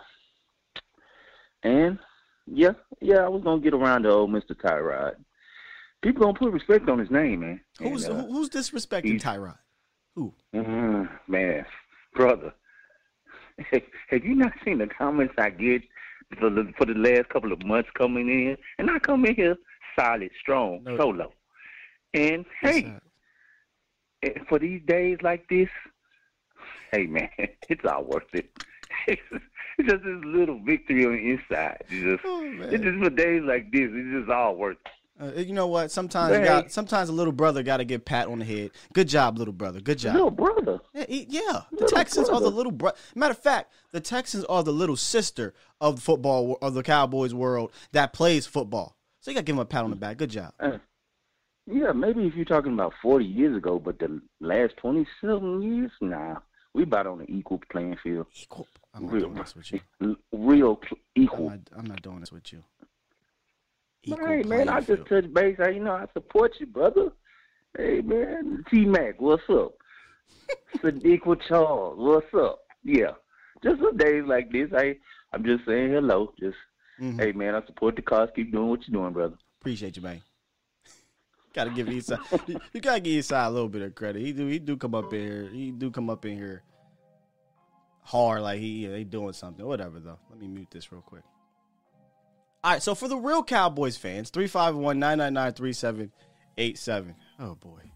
And 1.63 1.99
yeah, 2.47 2.71
yeah, 3.01 3.17
I 3.19 3.29
was 3.29 3.43
gonna 3.43 3.61
get 3.61 3.73
around 3.73 4.03
to 4.03 4.09
old 4.09 4.31
Mister 4.31 4.55
Tyrod. 4.55 5.15
People 6.01 6.23
gonna 6.23 6.37
put 6.37 6.51
respect 6.51 6.89
on 6.89 6.97
his 6.97 7.11
name, 7.11 7.41
man. 7.41 7.61
Who's 7.77 8.05
And, 8.05 8.21
uh, 8.21 8.25
who's 8.25 8.49
disrespecting 8.49 9.21
Tyrod? 9.21 9.57
Who? 10.15 10.33
Mm, 10.55 11.07
man, 11.27 11.65
brother, 12.15 12.53
have 14.09 14.25
you 14.25 14.33
not 14.35 14.53
seen 14.65 14.79
the 14.79 14.87
comments 14.87 15.35
I 15.37 15.51
get 15.51 15.83
for 16.39 16.49
the 16.49 16.73
for 16.77 16.85
the 16.85 16.95
last 16.95 17.29
couple 17.29 17.51
of 17.51 17.63
months 17.63 17.89
coming 17.93 18.27
in? 18.27 18.57
And 18.79 18.89
I 18.89 18.97
come 18.97 19.23
in 19.25 19.35
here 19.35 19.55
solid, 19.97 20.31
strong, 20.39 20.81
No. 20.83 20.97
solo. 20.97 21.33
And 22.13 22.45
hey. 22.61 22.97
For 24.47 24.59
these 24.59 24.81
days 24.85 25.17
like 25.21 25.47
this, 25.49 25.69
hey 26.91 27.07
man, 27.07 27.29
it's 27.69 27.85
all 27.85 28.03
worth 28.05 28.23
it. 28.33 28.49
It's 29.77 29.89
just 29.89 30.03
this 30.03 30.23
little 30.25 30.59
victory 30.63 31.05
on 31.05 31.13
the 31.13 31.31
inside. 31.31 31.77
It's 31.89 32.03
just, 32.03 32.21
Oh, 32.25 32.43
it's 32.69 32.83
just 32.83 32.99
for 33.03 33.09
days 33.09 33.41
like 33.41 33.71
this. 33.71 33.89
It's 33.91 34.19
just 34.19 34.29
all 34.29 34.55
worth 34.55 34.77
it. 34.85 34.91
Uh, 35.37 35.39
you 35.41 35.53
know 35.53 35.65
what? 35.67 35.89
Sometimes 35.91 36.35
Hey. 36.35 36.43
got 36.43 36.71
sometimes 36.71 37.09
a 37.09 37.11
little 37.13 37.31
brother 37.33 37.63
got 37.63 37.77
to 37.77 37.85
get 37.85 38.05
pat 38.05 38.27
on 38.27 38.39
the 38.39 38.45
head. 38.45 38.71
Good 38.93 39.07
job, 39.07 39.39
little 39.39 39.53
brother. 39.53 39.79
Good 39.79 39.97
job. 39.97 40.13
Little 40.13 40.29
brother. 40.29 40.79
Yeah, 40.93 41.05
he- 41.07 41.25
yeah. 41.29 41.61
the 41.71 41.87
Texans 41.87 42.27
are 42.29 42.39
the 42.41 42.51
little 42.51 42.71
brother. 42.71 42.97
Matter 43.15 43.31
of 43.31 43.39
fact, 43.39 43.71
the 43.91 44.01
Texans 44.01 44.43
are 44.45 44.61
the 44.61 44.73
little 44.73 44.97
sister 44.97 45.53
of 45.79 45.95
the 45.95 46.01
football 46.01 46.57
of 46.61 46.73
the 46.75 46.83
Cowboys 46.83 47.33
world 47.33 47.71
that 47.93 48.13
plays 48.13 48.45
football. 48.45 48.97
So 49.21 49.31
you 49.31 49.35
got 49.35 49.41
to 49.41 49.45
give 49.45 49.55
him 49.55 49.59
a 49.61 49.65
pat 49.65 49.83
on 49.83 49.89
the 49.89 49.95
back. 49.95 50.17
Good 50.17 50.31
job. 50.31 50.53
Uh, 50.59 50.77
yeah, 51.71 51.91
maybe 51.91 52.25
if 52.27 52.35
you're 52.35 52.45
talking 52.45 52.73
about 52.73 52.93
40 53.01 53.25
years 53.25 53.55
ago, 53.57 53.79
but 53.79 53.99
the 53.99 54.21
last 54.39 54.75
27 54.77 55.61
years, 55.61 55.91
nah, 56.01 56.37
we 56.73 56.83
about 56.83 57.07
on 57.07 57.21
an 57.21 57.29
equal 57.29 57.61
playing 57.71 57.97
field. 58.03 58.27
Equal. 58.41 58.67
I'm 58.93 59.05
not 59.05 59.13
Real, 59.13 59.21
doing 59.29 59.35
this 59.35 59.55
with 59.55 59.71
you. 59.71 60.17
real 60.33 60.79
cl- 60.83 60.99
I'm 61.15 61.23
equal. 61.23 61.49
not, 61.49 61.59
I'm 61.77 61.85
not 61.85 62.01
doing 62.01 62.19
this 62.19 62.31
with 62.31 62.51
you. 62.51 62.63
Equal 64.03 64.25
Hey 64.27 64.43
man, 64.43 64.67
I 64.69 64.81
playing 64.81 64.85
just 64.99 65.07
field. 65.09 65.23
touch 65.25 65.33
base. 65.33 65.57
I, 65.59 65.69
you 65.69 65.83
know, 65.83 65.93
I 65.93 66.05
support 66.13 66.53
you, 66.59 66.65
brother. 66.65 67.11
Hey 67.77 68.01
man, 68.01 68.65
T 68.69 68.85
Mac, 68.85 69.21
what's 69.21 69.43
up? 69.49 69.73
Sadiq 70.83 71.41
Charles, 71.47 71.97
what's 71.97 72.33
up? 72.33 72.59
Yeah, 72.83 73.11
just 73.63 73.79
some 73.79 73.95
days 73.97 74.23
like 74.25 74.51
this, 74.51 74.69
I 74.75 74.97
I'm 75.31 75.45
just 75.45 75.65
saying 75.65 75.91
hello. 75.91 76.33
Just 76.39 76.57
Mhm. 76.99 77.19
hey 77.19 77.31
man, 77.31 77.55
I 77.55 77.65
support 77.65 77.95
the 77.95 78.01
cause. 78.01 78.29
Keep 78.35 78.51
doing 78.51 78.67
what 78.69 78.85
you're 78.87 78.99
doing, 79.01 79.13
brother. 79.13 79.37
Appreciate 79.61 79.95
you, 79.95 80.01
man. 80.01 80.21
Gotta 81.53 81.71
give 81.71 81.87
Eastside. 81.87 82.47
you, 82.47 82.59
you 82.73 82.81
gotta 82.81 83.01
give 83.01 83.23
Eastside 83.23 83.47
a 83.47 83.49
little 83.49 83.69
bit 83.69 83.81
of 83.81 83.95
credit. 83.95 84.21
He 84.21 84.31
do. 84.31 84.47
He 84.47 84.59
do 84.59 84.77
come 84.77 84.95
up 84.95 85.13
in 85.13 85.19
here. 85.19 85.49
He 85.51 85.71
do 85.71 85.91
come 85.91 86.09
up 86.09 86.25
in 86.25 86.37
here 86.37 86.63
hard, 88.03 88.41
like 88.41 88.59
he 88.59 88.85
yeah, 88.85 88.89
they 88.89 89.03
doing 89.03 89.33
something. 89.33 89.65
Whatever 89.65 89.99
though. 89.99 90.19
Let 90.29 90.39
me 90.39 90.47
mute 90.47 90.69
this 90.71 90.91
real 90.91 91.01
quick. 91.01 91.23
All 92.63 92.73
right. 92.73 92.81
So 92.81 92.95
for 92.95 93.07
the 93.07 93.17
real 93.17 93.43
Cowboys 93.43 93.97
fans, 93.97 94.31
351-999-3787. 94.31 97.15
Oh 97.39 97.55
boy, 97.55 97.91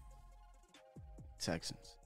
Texans. 1.40 1.96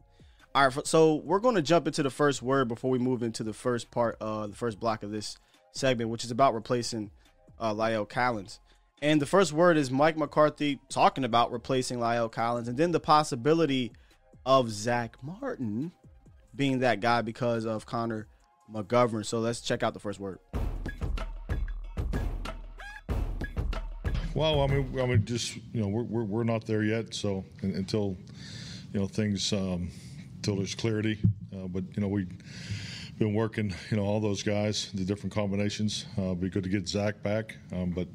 All 0.55 0.69
right. 0.69 0.87
So 0.87 1.17
we're 1.17 1.41
going 1.41 1.55
to 1.55 1.63
jump 1.63 1.87
into 1.87 2.03
the 2.03 2.11
first 2.11 2.43
word 2.43 2.69
before 2.69 2.91
we 2.91 2.99
move 2.99 3.23
into 3.23 3.43
the 3.45 3.55
first 3.55 3.91
part, 3.91 4.17
uh, 4.21 4.49
the 4.49 4.57
first 4.57 4.79
block 4.81 5.03
of 5.03 5.11
this 5.11 5.39
segment, 5.73 6.11
which 6.11 6.25
is 6.25 6.31
about 6.31 6.55
replacing 6.55 7.11
uh, 7.59 7.73
La'el 7.73 8.07
Collins. 8.09 8.61
And 9.03 9.21
the 9.21 9.27
first 9.27 9.55
word 9.55 9.79
is 9.79 9.91
Mike 9.91 10.19
McCarthy 10.19 10.79
talking 10.91 11.25
about 11.25 11.53
replacing 11.53 11.99
La'el 11.99 12.31
Collins, 12.31 12.69
and 12.69 12.77
then 12.77 12.91
the 12.91 13.01
possibility 13.01 13.93
of 14.45 14.71
Zack 14.71 15.17
Martin 15.23 15.93
being 16.55 16.81
that 16.81 17.01
guy 17.01 17.23
because 17.23 17.65
of 17.65 17.87
Connor 17.87 18.27
McGovern. 18.71 19.25
So 19.25 19.39
let's 19.39 19.63
check 19.63 19.83
out 19.83 19.95
the 19.95 20.01
first 20.01 20.21
word. 20.21 20.39
Well, 24.35 24.61
I 24.61 24.67
mean, 24.67 25.01
I 25.01 25.07
mean, 25.07 25.25
just 25.25 25.57
you 25.57 25.81
know, 25.81 25.89
we're 25.89 26.03
we're, 26.03 26.25
we're 26.25 26.45
not 26.45 26.67
there 26.67 26.83
yet. 26.83 27.15
So 27.15 27.47
until 27.63 28.19
you 28.93 29.01
know 29.01 29.07
things, 29.07 29.51
um, 29.55 29.89
until 30.37 30.57
there's 30.57 30.75
clarity. 30.75 31.19
Uh, 31.55 31.69
but 31.69 31.85
you 31.97 32.03
know, 32.03 32.09
we've 32.09 32.31
been 33.19 33.33
working. 33.33 33.75
You 33.91 33.97
know, 33.97 34.05
all 34.05 34.21
those 34.21 34.43
guys, 34.43 34.91
the 34.93 35.05
different 35.05 35.35
combinations. 35.35 36.05
Uh, 36.19 36.35
be 36.35 36.51
good 36.51 36.65
to 36.65 36.69
get 36.69 36.87
Zack 36.87 37.23
back. 37.23 37.57
Um, 37.73 37.91
but 37.91 38.09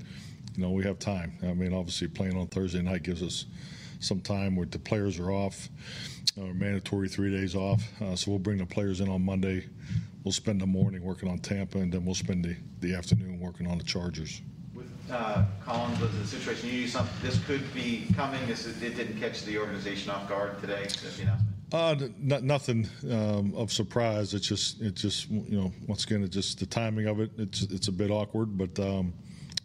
you 0.55 0.63
know, 0.63 0.71
we 0.71 0.83
have 0.83 0.99
time. 0.99 1.37
I 1.43 1.53
mean, 1.53 1.73
obviously, 1.73 2.07
playing 2.07 2.37
on 2.37 2.47
Thursday 2.47 2.81
night 2.81 3.03
gives 3.03 3.21
us 3.21 3.45
some 3.99 4.19
time 4.19 4.55
where 4.55 4.65
the 4.65 4.79
players 4.79 5.19
are 5.19 5.31
off, 5.31 5.69
uh, 6.37 6.45
mandatory 6.45 7.09
three 7.09 7.31
days 7.31 7.55
off. 7.55 7.83
Uh, 8.01 8.15
so 8.15 8.31
we'll 8.31 8.39
bring 8.39 8.57
the 8.57 8.65
players 8.65 9.01
in 9.01 9.09
on 9.09 9.23
Monday. 9.23 9.65
We'll 10.23 10.31
spend 10.31 10.61
the 10.61 10.67
morning 10.67 11.03
working 11.03 11.29
on 11.29 11.39
Tampa, 11.39 11.77
and 11.77 11.91
then 11.91 12.05
we'll 12.05 12.15
spend 12.15 12.43
the, 12.43 12.55
the 12.79 12.95
afternoon 12.95 13.39
working 13.39 13.67
on 13.67 13.77
the 13.77 13.83
Chargers. 13.83 14.41
With 14.73 14.91
uh, 15.11 15.43
Collins, 15.63 15.99
was 15.99 16.11
the 16.17 16.25
situation 16.25 16.69
you 16.69 16.79
knew 16.81 16.87
something 16.87 17.15
this 17.21 17.43
could 17.45 17.73
be 17.73 18.07
coming? 18.15 18.45
This 18.47 18.65
is, 18.65 18.81
it 18.81 18.95
didn't 18.95 19.19
catch 19.19 19.43
the 19.43 19.57
organization 19.57 20.11
off 20.11 20.27
guard 20.27 20.59
today. 20.59 20.87
Announcement. 21.21 21.39
Uh, 21.71 21.91
n- 21.91 22.45
nothing 22.45 22.87
um, 23.11 23.53
of 23.55 23.71
surprise. 23.71 24.33
It's 24.33 24.47
just, 24.47 24.81
it's 24.81 25.01
just, 25.01 25.29
you 25.29 25.59
know, 25.59 25.71
once 25.87 26.03
again, 26.05 26.23
it's 26.23 26.35
just 26.35 26.59
the 26.59 26.65
timing 26.65 27.07
of 27.07 27.19
it. 27.19 27.31
It's, 27.37 27.63
it's 27.63 27.87
a 27.87 27.91
bit 27.91 28.11
awkward, 28.11 28.57
but 28.57 28.79
um, 28.79 29.13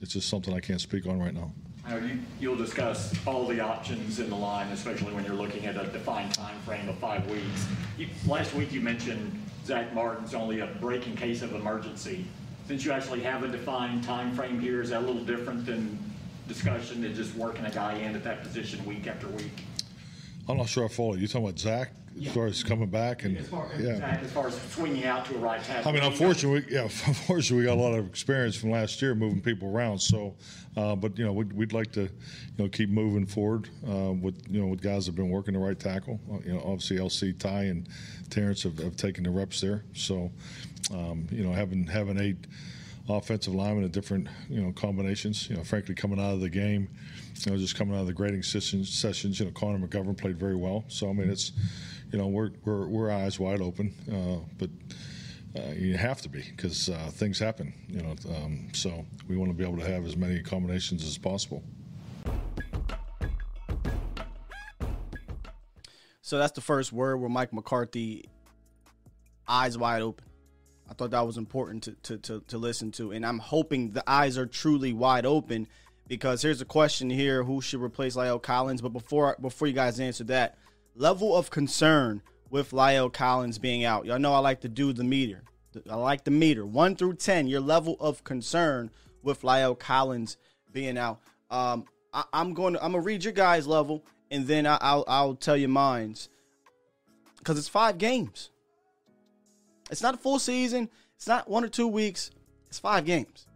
it's 0.00 0.12
just 0.12 0.28
something 0.28 0.54
I 0.54 0.60
can't 0.60 0.80
speak 0.80 1.06
on 1.06 1.20
right 1.20 1.34
now. 1.34 1.52
You, 1.88 2.20
you'll 2.38 2.56
discuss 2.56 3.12
all 3.26 3.46
the 3.46 3.60
options 3.60 4.20
in 4.20 4.30
the 4.30 4.36
line, 4.36 4.68
especially 4.68 5.12
when 5.12 5.24
you're 5.24 5.34
looking 5.34 5.66
at 5.66 5.76
a 5.76 5.88
defined 5.88 6.32
time 6.34 6.56
frame 6.60 6.88
of 6.88 6.96
five 6.98 7.28
weeks. 7.28 7.66
You, 7.98 8.06
last 8.26 8.54
week 8.54 8.72
you 8.72 8.80
mentioned 8.80 9.42
Zack 9.66 9.92
Martin's 9.92 10.34
only 10.34 10.60
a 10.60 10.66
break 10.66 11.06
in 11.06 11.16
case 11.16 11.42
of 11.42 11.52
emergency. 11.54 12.24
Since 12.68 12.84
you 12.84 12.92
actually 12.92 13.20
have 13.20 13.42
a 13.42 13.48
defined 13.48 14.04
time 14.04 14.32
frame 14.34 14.60
here, 14.60 14.80
is 14.80 14.90
that 14.90 15.02
a 15.02 15.06
little 15.06 15.24
different 15.24 15.66
than 15.66 15.98
discussion 16.46 17.02
than 17.02 17.14
just 17.14 17.34
working 17.34 17.64
a 17.64 17.70
guy 17.70 17.94
in 17.94 18.14
at 18.14 18.22
that 18.22 18.42
position 18.42 18.84
week 18.84 19.08
after 19.08 19.26
week? 19.28 19.64
I'm 20.48 20.58
not 20.58 20.68
sure 20.68 20.84
I 20.84 20.88
follow. 20.88 21.14
You 21.14 21.26
talking 21.26 21.48
about 21.48 21.58
Zack 21.58 21.92
as 22.28 22.34
far 22.34 22.46
as 22.46 22.62
coming 22.62 22.88
back 22.88 23.24
and 23.24 23.36
As 23.38 23.48
far, 23.48 23.68
yeah. 23.78 24.18
As 24.22 24.30
far 24.32 24.48
as 24.48 24.60
swinging 24.72 25.04
out 25.04 25.24
to 25.26 25.36
a 25.36 25.38
right 25.38 25.62
tackle. 25.62 25.90
I 25.90 25.94
mean, 25.94 26.02
unfortunately, 26.02 26.64
we- 26.68 26.74
yeah, 26.74 26.82
unfortunately, 27.06 27.58
we 27.58 27.64
got 27.64 27.78
a 27.78 27.80
lot 27.80 27.98
of 27.98 28.06
experience 28.06 28.56
from 28.56 28.70
last 28.70 29.00
year 29.00 29.14
moving 29.14 29.40
people 29.40 29.68
around. 29.74 29.98
So, 29.98 30.34
uh, 30.76 30.96
but 30.96 31.18
you 31.18 31.24
know, 31.24 31.32
we'd, 31.32 31.52
we'd 31.52 31.72
like 31.72 31.92
to, 31.92 32.02
you 32.02 32.08
know, 32.58 32.68
keep 32.68 32.90
moving 32.90 33.26
forward 33.26 33.68
uh, 33.88 34.12
with 34.12 34.34
you 34.50 34.60
know 34.60 34.66
with 34.66 34.82
guys 34.82 35.06
that 35.06 35.12
have 35.12 35.16
been 35.16 35.30
working 35.30 35.54
the 35.54 35.60
right 35.60 35.78
tackle. 35.78 36.20
Uh, 36.32 36.38
you 36.44 36.52
know, 36.52 36.60
obviously 36.60 36.98
LC, 36.98 37.38
Ty, 37.38 37.64
and 37.64 37.88
Terence 38.28 38.62
have, 38.62 38.78
have 38.78 38.96
taken 38.96 39.24
the 39.24 39.30
reps 39.30 39.60
there. 39.60 39.84
So, 39.94 40.30
um, 40.92 41.26
you 41.30 41.42
know, 41.42 41.52
having 41.52 41.86
having 41.86 42.18
eight 42.18 42.46
offensive 43.08 43.54
linemen 43.54 43.84
at 43.84 43.92
different 43.92 44.28
you 44.48 44.62
know 44.62 44.72
combinations. 44.72 45.48
You 45.48 45.56
know, 45.56 45.64
frankly, 45.64 45.94
coming 45.94 46.20
out 46.20 46.34
of 46.34 46.40
the 46.40 46.50
game, 46.50 46.88
you 47.44 47.52
know, 47.52 47.58
just 47.58 47.74
coming 47.74 47.94
out 47.96 48.02
of 48.02 48.06
the 48.06 48.12
grading 48.12 48.42
sessions, 48.42 48.92
sessions 48.92 49.40
you 49.40 49.46
know, 49.46 49.52
Connor 49.52 49.84
McGovern 49.86 50.16
played 50.16 50.38
very 50.38 50.56
well. 50.56 50.84
So, 50.88 51.08
I 51.08 51.12
mean, 51.12 51.30
it's, 51.30 51.52
you 52.12 52.18
know, 52.18 52.26
we're 52.26 52.50
we're, 52.64 52.86
we're 52.86 53.10
eyes 53.10 53.38
wide 53.38 53.60
open, 53.60 53.94
uh, 54.10 54.44
but 54.58 54.70
uh, 55.56 55.72
you 55.72 55.96
have 55.96 56.20
to 56.22 56.28
be 56.28 56.42
because 56.42 56.88
uh, 56.88 57.10
things 57.12 57.38
happen. 57.38 57.72
You 57.88 58.02
know, 58.02 58.14
um, 58.36 58.68
so 58.72 59.04
we 59.28 59.36
want 59.36 59.50
to 59.50 59.56
be 59.56 59.64
able 59.64 59.78
to 59.78 59.88
have 59.90 60.04
as 60.04 60.16
many 60.16 60.40
combinations 60.42 61.04
as 61.04 61.18
possible. 61.18 61.62
So 66.22 66.38
that's 66.38 66.52
the 66.52 66.60
first 66.60 66.92
word 66.92 67.16
where 67.16 67.28
Mike 67.28 67.52
McCarthy 67.52 68.24
eyes 69.48 69.76
wide 69.76 70.02
open. 70.02 70.24
I 70.88 70.94
thought 70.94 71.10
that 71.10 71.26
was 71.26 71.36
important 71.36 71.84
to, 71.84 71.92
to, 72.02 72.18
to, 72.18 72.40
to 72.48 72.58
listen 72.58 72.92
to. 72.92 73.12
And 73.12 73.26
I'm 73.26 73.38
hoping 73.38 73.90
the 73.90 74.08
eyes 74.08 74.38
are 74.38 74.46
truly 74.46 74.92
wide 74.92 75.26
open 75.26 75.66
because 76.06 76.42
here's 76.42 76.60
a 76.60 76.64
question 76.64 77.10
here 77.10 77.42
who 77.44 77.60
should 77.60 77.80
replace 77.80 78.16
La'el 78.16 78.42
Collins? 78.42 78.80
But 78.80 78.92
before 78.92 79.36
before 79.40 79.68
you 79.68 79.74
guys 79.74 80.00
answer 80.00 80.24
that, 80.24 80.58
level 80.94 81.36
of 81.36 81.50
concern 81.50 82.22
with 82.50 82.72
La'el 82.72 83.12
Collins 83.12 83.58
being 83.58 83.84
out. 83.84 84.04
Y'all 84.04 84.18
know 84.18 84.34
I 84.34 84.38
like 84.38 84.60
to 84.62 84.68
do 84.68 84.92
the 84.92 85.04
meter. 85.04 85.42
I 85.88 85.94
like 85.94 86.24
the 86.24 86.30
meter. 86.30 86.66
One 86.66 86.96
through 86.96 87.14
ten, 87.14 87.46
your 87.46 87.60
level 87.60 87.96
of 88.00 88.24
concern 88.24 88.90
with 89.22 89.42
La'el 89.42 89.78
Collins 89.78 90.36
being 90.72 90.98
out. 90.98 91.20
Um, 91.50 91.84
I, 92.12 92.24
am 92.32 92.54
going 92.54 92.74
to 92.74 92.84
I'm 92.84 92.92
gonna 92.92 93.04
read 93.04 93.24
your 93.24 93.32
guys' 93.32 93.66
level 93.66 94.04
and 94.30 94.46
then 94.46 94.66
I, 94.66 94.78
I'll 94.80 95.04
I'll 95.06 95.34
tell 95.34 95.56
you 95.56 95.68
mine's 95.68 96.28
because 97.38 97.58
it's 97.58 97.68
five 97.68 97.98
games. 97.98 98.50
It's 99.90 100.02
not 100.02 100.14
a 100.14 100.18
full 100.18 100.38
season. 100.38 100.88
It's 101.16 101.26
not 101.26 101.48
one 101.48 101.64
or 101.64 101.68
two 101.68 101.88
weeks. 101.88 102.30
It's 102.68 102.78
five 102.78 103.04
games. 103.04 103.46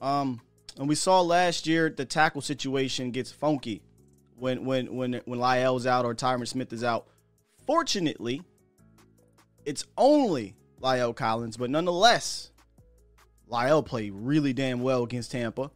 Um, 0.00 0.40
and 0.76 0.88
we 0.88 0.94
saw 0.94 1.20
last 1.20 1.66
year 1.66 1.88
the 1.88 2.04
tackle 2.04 2.40
situation 2.40 3.12
gets 3.12 3.30
funky 3.30 3.82
when 4.42 4.64
when 4.64 4.92
when 4.92 5.12
when 5.24 5.38
La'el's 5.38 5.86
out 5.86 6.04
or 6.04 6.16
Tyron 6.16 6.48
Smith 6.48 6.72
is 6.72 6.82
out. 6.82 7.06
Fortunately, 7.64 8.42
it's 9.64 9.86
only 9.96 10.56
La'el 10.80 11.14
Collins, 11.14 11.56
but 11.56 11.70
nonetheless, 11.70 12.50
La'el 13.48 13.86
played 13.86 14.12
really 14.12 14.52
damn 14.52 14.80
well 14.80 15.04
against 15.04 15.30
Tampa, 15.30 15.70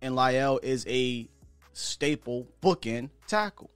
and 0.00 0.14
La'el 0.14 0.62
is 0.62 0.86
a 0.86 1.28
staple 1.72 2.46
bookend 2.62 3.10
tackle. 3.26 3.72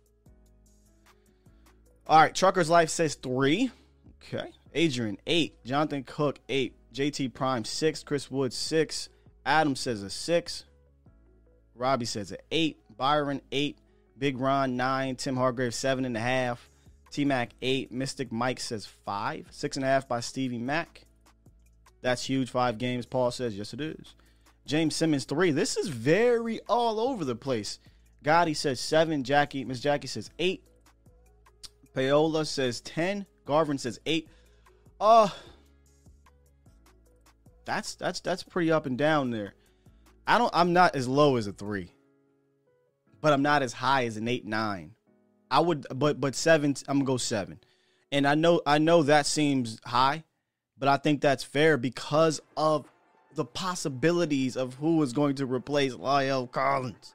All 2.07 2.21
right, 2.21 2.33
Trucker's 2.33 2.71
Life 2.71 2.91
says 2.91 3.17
three. 3.17 3.73
Okay. 4.23 4.53
Adrian, 4.75 5.19
eight. 5.27 5.65
Jonathan 5.65 6.05
Cook, 6.05 6.39
eight. 6.49 6.77
JT 6.95 7.35
Prime, 7.35 7.65
six. 7.65 8.05
Chris 8.05 8.31
Wood, 8.31 8.53
six. 8.53 9.09
Adam 9.45 9.75
says 9.75 10.05
a 10.05 10.11
six. 10.11 10.67
Robbie 11.75 12.05
says 12.05 12.31
an 12.31 12.39
eight. 12.53 12.79
Byron, 12.97 13.41
eight. 13.51 13.80
Big 14.21 14.39
Ron, 14.39 14.77
nine. 14.77 15.17
Tim 15.17 15.35
Hargrave, 15.35 15.75
seven 15.75 16.05
and 16.05 16.17
a 16.17 16.21
half. 16.21 16.69
T 17.11 17.25
Mac, 17.25 17.51
eight. 17.63 17.91
Mystic 17.91 18.31
Mike 18.31 18.61
says 18.61 18.87
five. 18.87 19.47
Six 19.51 19.77
and 19.77 19.85
a 19.85 19.89
half 19.89 20.07
by 20.07 20.21
Stevie 20.21 20.59
Mac. 20.59 21.07
That's 22.03 22.23
huge. 22.23 22.51
Five 22.51 22.79
games. 22.79 23.07
Paul 23.07 23.31
says, 23.31 23.57
yes, 23.57 23.73
it 23.73 23.81
is. 23.81 24.15
James 24.67 24.95
Simmons, 24.95 25.25
three. 25.25 25.51
This 25.51 25.77
is 25.77 25.89
very 25.89 26.61
all 26.69 27.01
over 27.01 27.25
the 27.25 27.35
place. 27.35 27.81
Gotti 28.23 28.55
says 28.55 28.79
seven. 28.79 29.25
Jackie, 29.25 29.65
Miss 29.65 29.81
Jackie 29.81 30.07
says 30.07 30.31
eight. 30.39 30.63
Paola 31.95 32.45
says 32.45 32.81
10. 32.83 33.27
Garvin 33.47 33.79
says 33.79 33.99
eight. 34.07 34.29
Uh 35.01 35.29
that's 37.65 37.95
that's 37.95 38.21
that's 38.21 38.43
pretty 38.43 38.71
up 38.71 38.87
and 38.87 38.99
down 38.99 39.31
there. 39.31 39.55
I 40.27 40.39
don't 40.39 40.51
I'm 40.55 40.73
not 40.73 40.95
as 40.95 41.09
low 41.09 41.37
as 41.37 41.47
a 41.47 41.53
three. 41.53 41.93
But 43.21 43.33
I'm 43.33 43.43
not 43.43 43.63
as 43.63 43.73
high 43.73 44.07
as 44.07 44.17
an 44.17 44.29
eight 44.29 44.47
nine. 44.47 44.93
I 45.51 45.61
would 45.61 45.87
but 45.95 46.21
but 46.21 46.35
seven 46.35 46.75
I'm 46.89 46.99
gonna 46.99 47.05
go 47.05 47.17
seven. 47.17 47.59
And 48.13 48.27
I 48.27 48.35
know 48.35 48.61
I 48.67 48.79
know 48.79 49.03
that 49.03 49.27
seems 49.27 49.79
high, 49.85 50.25
but 50.79 50.89
I 50.89 50.97
think 50.97 51.21
that's 51.21 51.45
fair 51.45 51.77
because 51.77 52.41
of 52.57 52.87
the 53.35 53.45
possibilities 53.45 54.57
of 54.57 54.75
who 54.75 55.03
is 55.03 55.13
going 55.13 55.37
to 55.37 55.47
replace 55.47 55.95
La'el 55.95 56.51
Collins. 56.51 57.15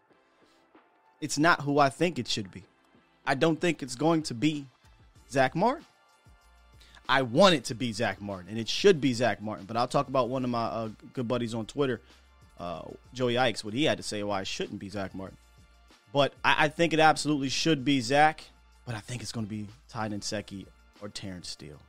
It's 1.22 1.38
not 1.38 1.62
who 1.62 1.80
I 1.80 1.89
think 1.89 2.20
it 2.20 2.28
should 2.28 2.52
be. 2.52 2.63
I 3.26 3.36
don't 3.36 3.60
think 3.60 3.82
it's 3.82 3.96
going 3.96 4.24
to 4.24 4.34
be 4.34 4.65
Zack 5.30 5.56
Martin. 5.56 5.86
I 7.08 7.22
want 7.22 7.56
it 7.56 7.65
to 7.65 7.76
be 7.76 7.91
Zack 7.91 8.22
Martin, 8.22 8.50
and 8.50 8.58
it 8.58 8.68
should 8.68 9.00
be 9.00 9.13
Zack 9.13 9.41
Martin. 9.41 9.65
But 9.65 9.78
I'll 9.78 9.88
talk 9.88 10.08
about 10.08 10.30
one 10.30 10.44
of 10.44 10.50
my 10.50 10.65
uh, 10.65 10.89
good 11.13 11.28
buddies 11.28 11.54
on 11.54 11.65
Twitter, 11.65 12.02
uh, 12.60 12.84
Joey 13.13 13.36
Ickes, 13.36 13.63
what 13.63 13.74
he 13.74 13.84
had 13.84 13.98
to 13.98 14.04
say 14.04 14.24
why 14.24 14.41
it 14.41 14.48
shouldn't 14.48 14.80
be 14.80 14.89
Zack 14.89 15.13
Martin. 15.13 15.38
But 16.15 16.32
I, 16.45 16.56
I 16.60 16.67
think 16.69 16.93
it 16.93 17.01
absolutely 17.01 17.49
should 17.49 17.84
be 17.84 17.99
Zack, 17.99 18.45
but 18.86 18.95
I 18.95 18.99
think 18.99 19.21
it's 19.21 19.34
going 19.34 19.45
to 19.45 19.49
be 19.49 19.67
Ty 19.89 20.08
Nsekhe 20.08 20.65
or 21.01 21.10
Terence 21.10 21.49
Steele. 21.49 21.82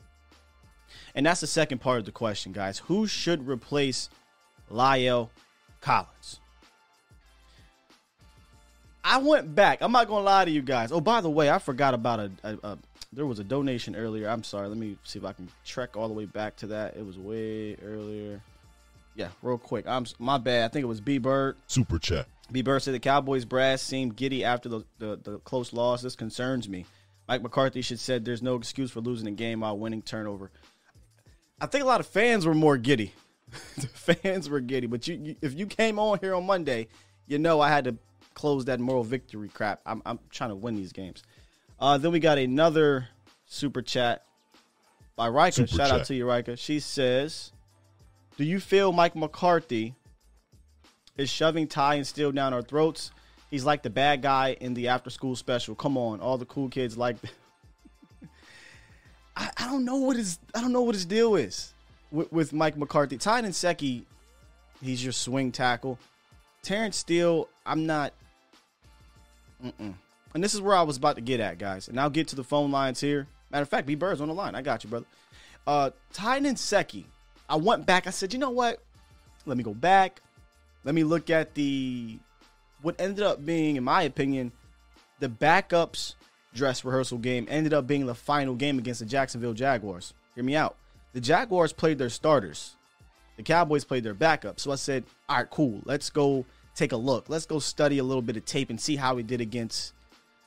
And 1.14 1.24
that's 1.24 1.40
the 1.40 1.46
second 1.46 1.78
part 1.78 2.00
of 2.00 2.06
the 2.06 2.10
question, 2.10 2.50
guys. 2.50 2.80
Who 2.80 3.06
should 3.06 3.46
replace 3.46 4.10
La'el 4.68 5.28
Collins? 5.80 6.40
I 9.04 9.18
went 9.18 9.54
back. 9.54 9.80
I'm 9.80 9.92
not 9.92 10.08
gonna 10.08 10.24
lie 10.24 10.44
to 10.44 10.50
you 10.50 10.62
guys. 10.62 10.90
Oh, 10.90 11.00
by 11.00 11.20
the 11.20 11.30
way, 11.30 11.48
I 11.48 11.60
forgot 11.60 11.94
about 11.94 12.18
a, 12.18 12.32
a, 12.42 12.58
a 12.64 12.78
there 13.12 13.26
was 13.26 13.38
a 13.38 13.44
donation 13.44 13.94
earlier. 13.94 14.28
I'm 14.28 14.42
sorry. 14.42 14.66
Let 14.66 14.76
me 14.76 14.98
see 15.04 15.20
if 15.20 15.24
I 15.24 15.34
can 15.34 15.48
trek 15.64 15.96
all 15.96 16.08
the 16.08 16.14
way 16.14 16.24
back 16.24 16.56
to 16.56 16.66
that. 16.66 16.96
It 16.96 17.06
was 17.06 17.16
way 17.16 17.76
earlier. 17.76 18.40
Yeah, 19.16 19.28
real 19.42 19.58
quick. 19.58 19.86
I'm 19.88 20.04
my 20.18 20.38
bad. 20.38 20.66
I 20.66 20.68
think 20.68 20.82
it 20.84 20.86
was 20.86 21.00
B 21.00 21.18
Bird. 21.18 21.56
Super 21.66 21.98
chat. 21.98 22.26
B 22.52 22.62
Bird 22.62 22.82
said 22.82 22.94
the 22.94 23.00
Cowboys 23.00 23.44
brass 23.44 23.82
seemed 23.82 24.14
giddy 24.14 24.44
after 24.44 24.68
the, 24.68 24.84
the, 24.98 25.16
the 25.16 25.38
close 25.38 25.72
loss. 25.72 26.02
This 26.02 26.14
concerns 26.14 26.68
me. 26.68 26.84
Mike 27.26 27.42
McCarthy 27.42 27.82
should 27.82 27.98
said 27.98 28.24
there's 28.24 28.42
no 28.42 28.54
excuse 28.54 28.90
for 28.90 29.00
losing 29.00 29.26
a 29.26 29.32
game 29.32 29.60
while 29.60 29.76
winning 29.76 30.02
turnover. 30.02 30.50
I 31.60 31.66
think 31.66 31.82
a 31.82 31.86
lot 31.86 32.00
of 32.00 32.06
fans 32.06 32.46
were 32.46 32.54
more 32.54 32.76
giddy. 32.76 33.12
the 33.76 33.86
fans 33.86 34.48
were 34.48 34.60
giddy, 34.60 34.86
but 34.86 35.08
you, 35.08 35.14
you, 35.14 35.36
if 35.40 35.54
you 35.54 35.66
came 35.66 35.98
on 35.98 36.18
here 36.20 36.34
on 36.34 36.44
Monday, 36.44 36.88
you 37.26 37.38
know 37.38 37.60
I 37.60 37.68
had 37.68 37.84
to 37.84 37.96
close 38.34 38.66
that 38.66 38.78
moral 38.78 39.02
victory 39.02 39.48
crap. 39.48 39.80
I'm, 39.86 40.02
I'm 40.04 40.18
trying 40.30 40.50
to 40.50 40.56
win 40.56 40.76
these 40.76 40.92
games. 40.92 41.22
Uh, 41.80 41.96
then 41.98 42.12
we 42.12 42.20
got 42.20 42.38
another 42.38 43.08
super 43.46 43.82
chat 43.82 44.24
by 45.16 45.26
Rika. 45.28 45.52
Super 45.52 45.68
Shout 45.68 45.90
chat. 45.90 46.00
out 46.00 46.06
to 46.06 46.14
you, 46.14 46.30
Rika. 46.30 46.56
She 46.56 46.80
says, 46.80 47.52
"Do 48.36 48.44
you 48.44 48.60
feel 48.60 48.92
Mike 48.92 49.16
McCarthy 49.16 49.94
is 51.16 51.30
shoving 51.30 51.66
Ty 51.66 51.94
and 51.96 52.06
Steele 52.06 52.32
down 52.32 52.52
our 52.52 52.62
throats? 52.62 53.10
He's 53.50 53.64
like 53.64 53.82
the 53.82 53.90
bad 53.90 54.22
guy 54.22 54.56
in 54.60 54.74
the 54.74 54.88
after 54.88 55.10
school 55.10 55.36
special. 55.36 55.74
Come 55.74 55.96
on, 55.96 56.20
all 56.20 56.38
the 56.38 56.46
cool 56.46 56.68
kids 56.68 56.96
like." 56.96 57.16
I, 59.36 59.50
I, 59.58 59.66
don't 59.66 59.84
know 59.84 59.96
what 59.96 60.16
his 60.16 60.38
I 60.54 60.62
don't 60.62 60.72
know 60.72 60.80
what 60.80 60.94
his 60.94 61.04
deal 61.04 61.36
is 61.36 61.74
with, 62.10 62.32
with 62.32 62.52
Mike 62.54 62.78
McCarthy. 62.78 63.18
Ty 63.18 63.42
Nsekhe, 63.42 64.04
he's 64.82 65.04
your 65.04 65.12
swing 65.12 65.52
tackle. 65.52 65.98
Terence 66.62 66.96
Steele, 66.96 67.46
I'm 67.66 67.84
not 67.84 68.14
Mm-mm. 69.64 69.94
And 70.34 70.44
this 70.44 70.54
is 70.54 70.60
where 70.60 70.76
I 70.76 70.82
was 70.82 70.96
about 70.96 71.16
to 71.16 71.22
get 71.22 71.40
at, 71.40 71.58
guys. 71.58 71.88
And 71.88 71.98
I'll 71.98 72.10
get 72.10 72.28
to 72.28 72.36
the 72.36 72.44
phone 72.44 72.70
lines 72.70 73.00
here. 73.00 73.26
Matter 73.50 73.62
of 73.62 73.68
fact, 73.68 73.86
B 73.86 73.94
Bird's 73.94 74.20
on 74.20 74.28
the 74.28 74.34
line. 74.34 74.54
I 74.54 74.62
got 74.62 74.84
you, 74.84 74.90
brother. 74.90 75.06
Uh, 75.66 75.90
Ty 76.12 76.40
Nsekhe. 76.40 77.04
I 77.48 77.56
went 77.56 77.86
back. 77.86 78.06
I 78.06 78.10
said, 78.10 78.32
you 78.32 78.38
know 78.38 78.50
what? 78.50 78.82
Let 79.44 79.56
me 79.56 79.62
go 79.62 79.74
back. 79.74 80.20
Let 80.84 80.94
me 80.94 81.04
look 81.04 81.30
at 81.30 81.54
the 81.54 82.18
what 82.82 83.00
ended 83.00 83.24
up 83.24 83.44
being, 83.44 83.76
in 83.76 83.84
my 83.84 84.02
opinion, 84.02 84.52
the 85.18 85.28
backups 85.28 86.14
dress 86.54 86.84
rehearsal 86.84 87.18
game 87.18 87.46
ended 87.48 87.74
up 87.74 87.86
being 87.86 88.06
the 88.06 88.14
final 88.14 88.54
game 88.54 88.78
against 88.78 89.00
the 89.00 89.06
Jacksonville 89.06 89.52
Jaguars. 89.52 90.14
Hear 90.34 90.44
me 90.44 90.56
out. 90.56 90.76
The 91.12 91.20
Jaguars 91.20 91.72
played 91.72 91.98
their 91.98 92.10
starters. 92.10 92.76
The 93.36 93.42
Cowboys 93.42 93.84
played 93.84 94.04
their 94.04 94.14
backups. 94.14 94.60
So 94.60 94.72
I 94.72 94.76
said, 94.76 95.04
all 95.28 95.38
right, 95.38 95.50
cool. 95.50 95.80
Let's 95.84 96.10
go 96.10 96.44
take 96.74 96.92
a 96.92 96.96
look. 96.96 97.28
Let's 97.28 97.46
go 97.46 97.58
study 97.58 97.98
a 97.98 98.04
little 98.04 98.22
bit 98.22 98.36
of 98.36 98.44
tape 98.44 98.70
and 98.70 98.80
see 98.80 98.96
how 98.96 99.14
we 99.14 99.22
did 99.22 99.40
against 99.40 99.92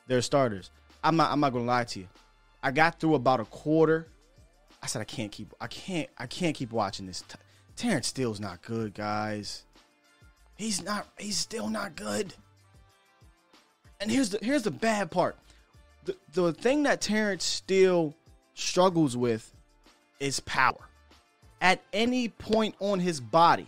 their 0.08 0.22
starters. 0.22 0.72
I'm 1.04 1.16
not 1.16 1.32
I'm 1.32 1.40
not 1.40 1.54
gonna 1.54 1.66
lie 1.66 1.86
to 1.86 2.00
you. 2.00 2.08
I 2.62 2.72
got 2.72 3.00
through 3.00 3.16
about 3.16 3.40
a 3.40 3.46
quarter. 3.46 4.08
I 4.82 4.88
said 4.88 5.02
I 5.02 5.06
can't 5.06 5.32
keep 5.32 5.54
I 5.60 5.68
can't 5.68 6.10
I 6.18 6.26
can't 6.26 6.56
keep 6.56 6.72
watching 6.72 7.06
this. 7.06 7.22
T- 7.22 7.36
Terence 7.76 8.08
Steele's 8.08 8.40
not 8.40 8.62
good, 8.62 8.94
guys. 8.94 9.64
He's 10.56 10.84
not 10.84 11.08
he's 11.18 11.38
still 11.38 11.70
not 11.70 11.96
good. 11.96 12.34
And 14.00 14.10
here's 14.10 14.30
the 14.30 14.40
here's 14.42 14.64
the 14.64 14.72
bad 14.72 15.12
part. 15.12 15.38
The 16.06 16.16
the 16.34 16.54
thing 16.54 16.84
that 16.84 17.02
Terence 17.02 17.44
Steele 17.44 18.14
struggles 18.54 19.16
with 19.18 19.54
is 20.20 20.40
power. 20.42 20.90
At 21.62 21.82
any 21.92 22.30
point 22.30 22.76
on 22.80 23.00
his 23.00 23.20
body, 23.20 23.68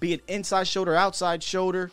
be 0.00 0.14
it 0.14 0.22
inside 0.26 0.66
shoulder, 0.66 0.96
outside 0.96 1.42
shoulder, 1.42 1.92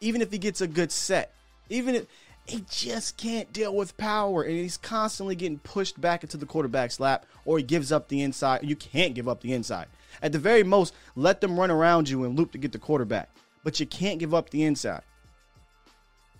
even 0.00 0.22
if 0.22 0.32
he 0.32 0.38
gets 0.38 0.62
a 0.62 0.66
good 0.66 0.90
set, 0.90 1.34
even 1.68 1.94
if 1.94 2.06
he 2.48 2.64
just 2.70 3.16
can't 3.16 3.52
deal 3.52 3.74
with 3.74 3.96
power 3.96 4.42
and 4.42 4.52
he's 4.56 4.76
constantly 4.76 5.34
getting 5.34 5.58
pushed 5.58 6.00
back 6.00 6.22
into 6.22 6.36
the 6.36 6.46
quarterback's 6.46 6.98
lap 6.98 7.26
or 7.44 7.58
he 7.58 7.64
gives 7.64 7.92
up 7.92 8.08
the 8.08 8.22
inside. 8.22 8.64
You 8.64 8.76
can't 8.76 9.14
give 9.14 9.28
up 9.28 9.40
the 9.40 9.52
inside. 9.52 9.86
At 10.22 10.32
the 10.32 10.38
very 10.38 10.62
most, 10.62 10.94
let 11.14 11.40
them 11.40 11.58
run 11.58 11.70
around 11.70 12.08
you 12.08 12.24
and 12.24 12.36
loop 12.36 12.52
to 12.52 12.58
get 12.58 12.72
the 12.72 12.78
quarterback. 12.78 13.30
But 13.64 13.78
you 13.80 13.86
can't 13.86 14.18
give 14.18 14.34
up 14.34 14.50
the 14.50 14.64
inside. 14.64 15.02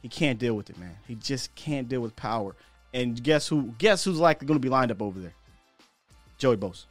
He 0.02 0.08
can't 0.08 0.38
deal 0.38 0.54
with 0.54 0.70
it, 0.70 0.78
man. 0.78 0.96
He 1.06 1.14
just 1.16 1.54
can't 1.54 1.88
deal 1.88 2.00
with 2.00 2.16
power. 2.16 2.54
And 2.94 3.22
guess 3.22 3.48
who? 3.48 3.74
Guess 3.78 4.04
who's 4.04 4.18
likely 4.18 4.46
going 4.46 4.58
to 4.58 4.64
be 4.64 4.70
lined 4.70 4.90
up 4.90 5.02
over 5.02 5.18
there? 5.20 5.34
Joey 6.38 6.56
Bosa. 6.56 6.86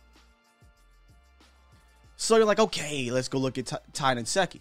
So 2.18 2.36
you're 2.36 2.46
like, 2.46 2.60
okay, 2.60 3.10
let's 3.12 3.28
go 3.30 3.38
look 3.38 3.58
at 3.58 3.68
Ty- 3.94 4.16
Nsekhe. 4.16 4.60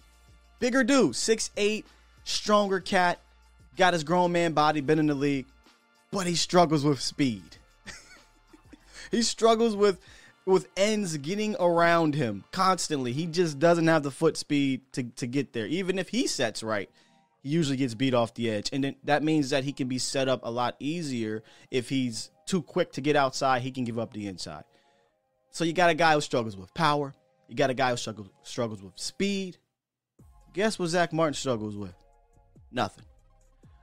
Bigger 0.59 0.83
dude, 0.83 1.11
6'8, 1.11 1.83
stronger 2.23 2.79
cat, 2.79 3.19
got 3.77 3.93
his 3.93 4.03
grown 4.03 4.31
man 4.31 4.53
body, 4.53 4.81
been 4.81 4.99
in 4.99 5.07
the 5.07 5.15
league, 5.15 5.45
but 6.11 6.27
he 6.27 6.35
struggles 6.35 6.83
with 6.83 6.99
speed. 6.99 7.57
he 9.11 9.21
struggles 9.21 9.75
with 9.75 9.99
with 10.45 10.69
ends 10.77 11.17
getting 11.17 11.57
around 11.59 12.15
him 12.15 12.45
constantly. 12.51 13.11
He 13.11 13.25
just 13.25 13.59
doesn't 13.59 13.87
have 13.87 14.03
the 14.03 14.11
foot 14.11 14.37
speed 14.37 14.81
to, 14.93 15.03
to 15.03 15.27
get 15.27 15.51
there. 15.51 15.67
Even 15.67 15.99
if 15.99 16.07
he 16.07 16.25
sets 16.25 16.63
right, 16.63 16.89
he 17.43 17.49
usually 17.49 17.75
gets 17.75 17.93
beat 17.93 18.13
off 18.13 18.33
the 18.33 18.49
edge. 18.49 18.69
And 18.71 18.81
then 18.81 18.95
that 19.03 19.23
means 19.23 19.49
that 19.49 19.65
he 19.65 19.73
can 19.73 19.89
be 19.89 19.97
set 19.97 20.29
up 20.29 20.39
a 20.43 20.49
lot 20.49 20.77
easier 20.79 21.43
if 21.69 21.89
he's 21.89 22.31
too 22.45 22.61
quick 22.61 22.93
to 22.93 23.01
get 23.01 23.17
outside, 23.17 23.61
he 23.61 23.71
can 23.71 23.83
give 23.83 23.99
up 23.99 24.13
the 24.13 24.25
inside. 24.25 24.63
So 25.51 25.65
you 25.65 25.73
got 25.73 25.89
a 25.89 25.93
guy 25.93 26.13
who 26.13 26.21
struggles 26.21 26.55
with 26.55 26.73
power. 26.73 27.13
You 27.49 27.55
got 27.55 27.69
a 27.69 27.73
guy 27.73 27.91
who 27.91 27.97
struggles 27.97 28.29
struggles 28.43 28.81
with 28.81 28.93
speed. 28.95 29.57
Guess 30.53 30.79
what 30.79 30.87
Zack 30.87 31.11
Martin 31.11 31.33
struggles 31.33 31.75
with? 31.75 31.93
Nothing. 32.71 33.05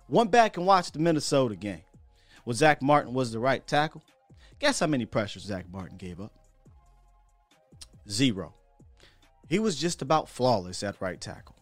Went 0.08 0.30
back 0.30 0.56
and 0.56 0.66
watched 0.66 0.92
the 0.92 0.98
Minnesota 0.98 1.56
game. 1.56 1.82
Well, 2.44 2.54
Zack 2.54 2.82
Martin 2.82 3.14
was 3.14 3.32
the 3.32 3.38
right 3.38 3.66
tackle. 3.66 4.02
Guess 4.58 4.80
how 4.80 4.86
many 4.86 5.06
pressures 5.06 5.44
Zack 5.44 5.66
Martin 5.72 5.96
gave 5.96 6.20
up? 6.20 6.32
Zero. 8.08 8.54
He 9.48 9.58
was 9.58 9.76
just 9.76 10.02
about 10.02 10.28
flawless 10.28 10.82
at 10.82 11.00
right 11.00 11.20
tackle. 11.20 11.56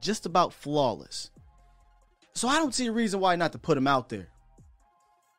Just 0.00 0.24
about 0.24 0.52
flawless. 0.52 1.30
So 2.34 2.48
I 2.48 2.56
don't 2.56 2.74
see 2.74 2.86
a 2.86 2.92
reason 2.92 3.20
why 3.20 3.36
not 3.36 3.52
to 3.52 3.58
put 3.58 3.76
him 3.76 3.86
out 3.86 4.08
there. 4.08 4.28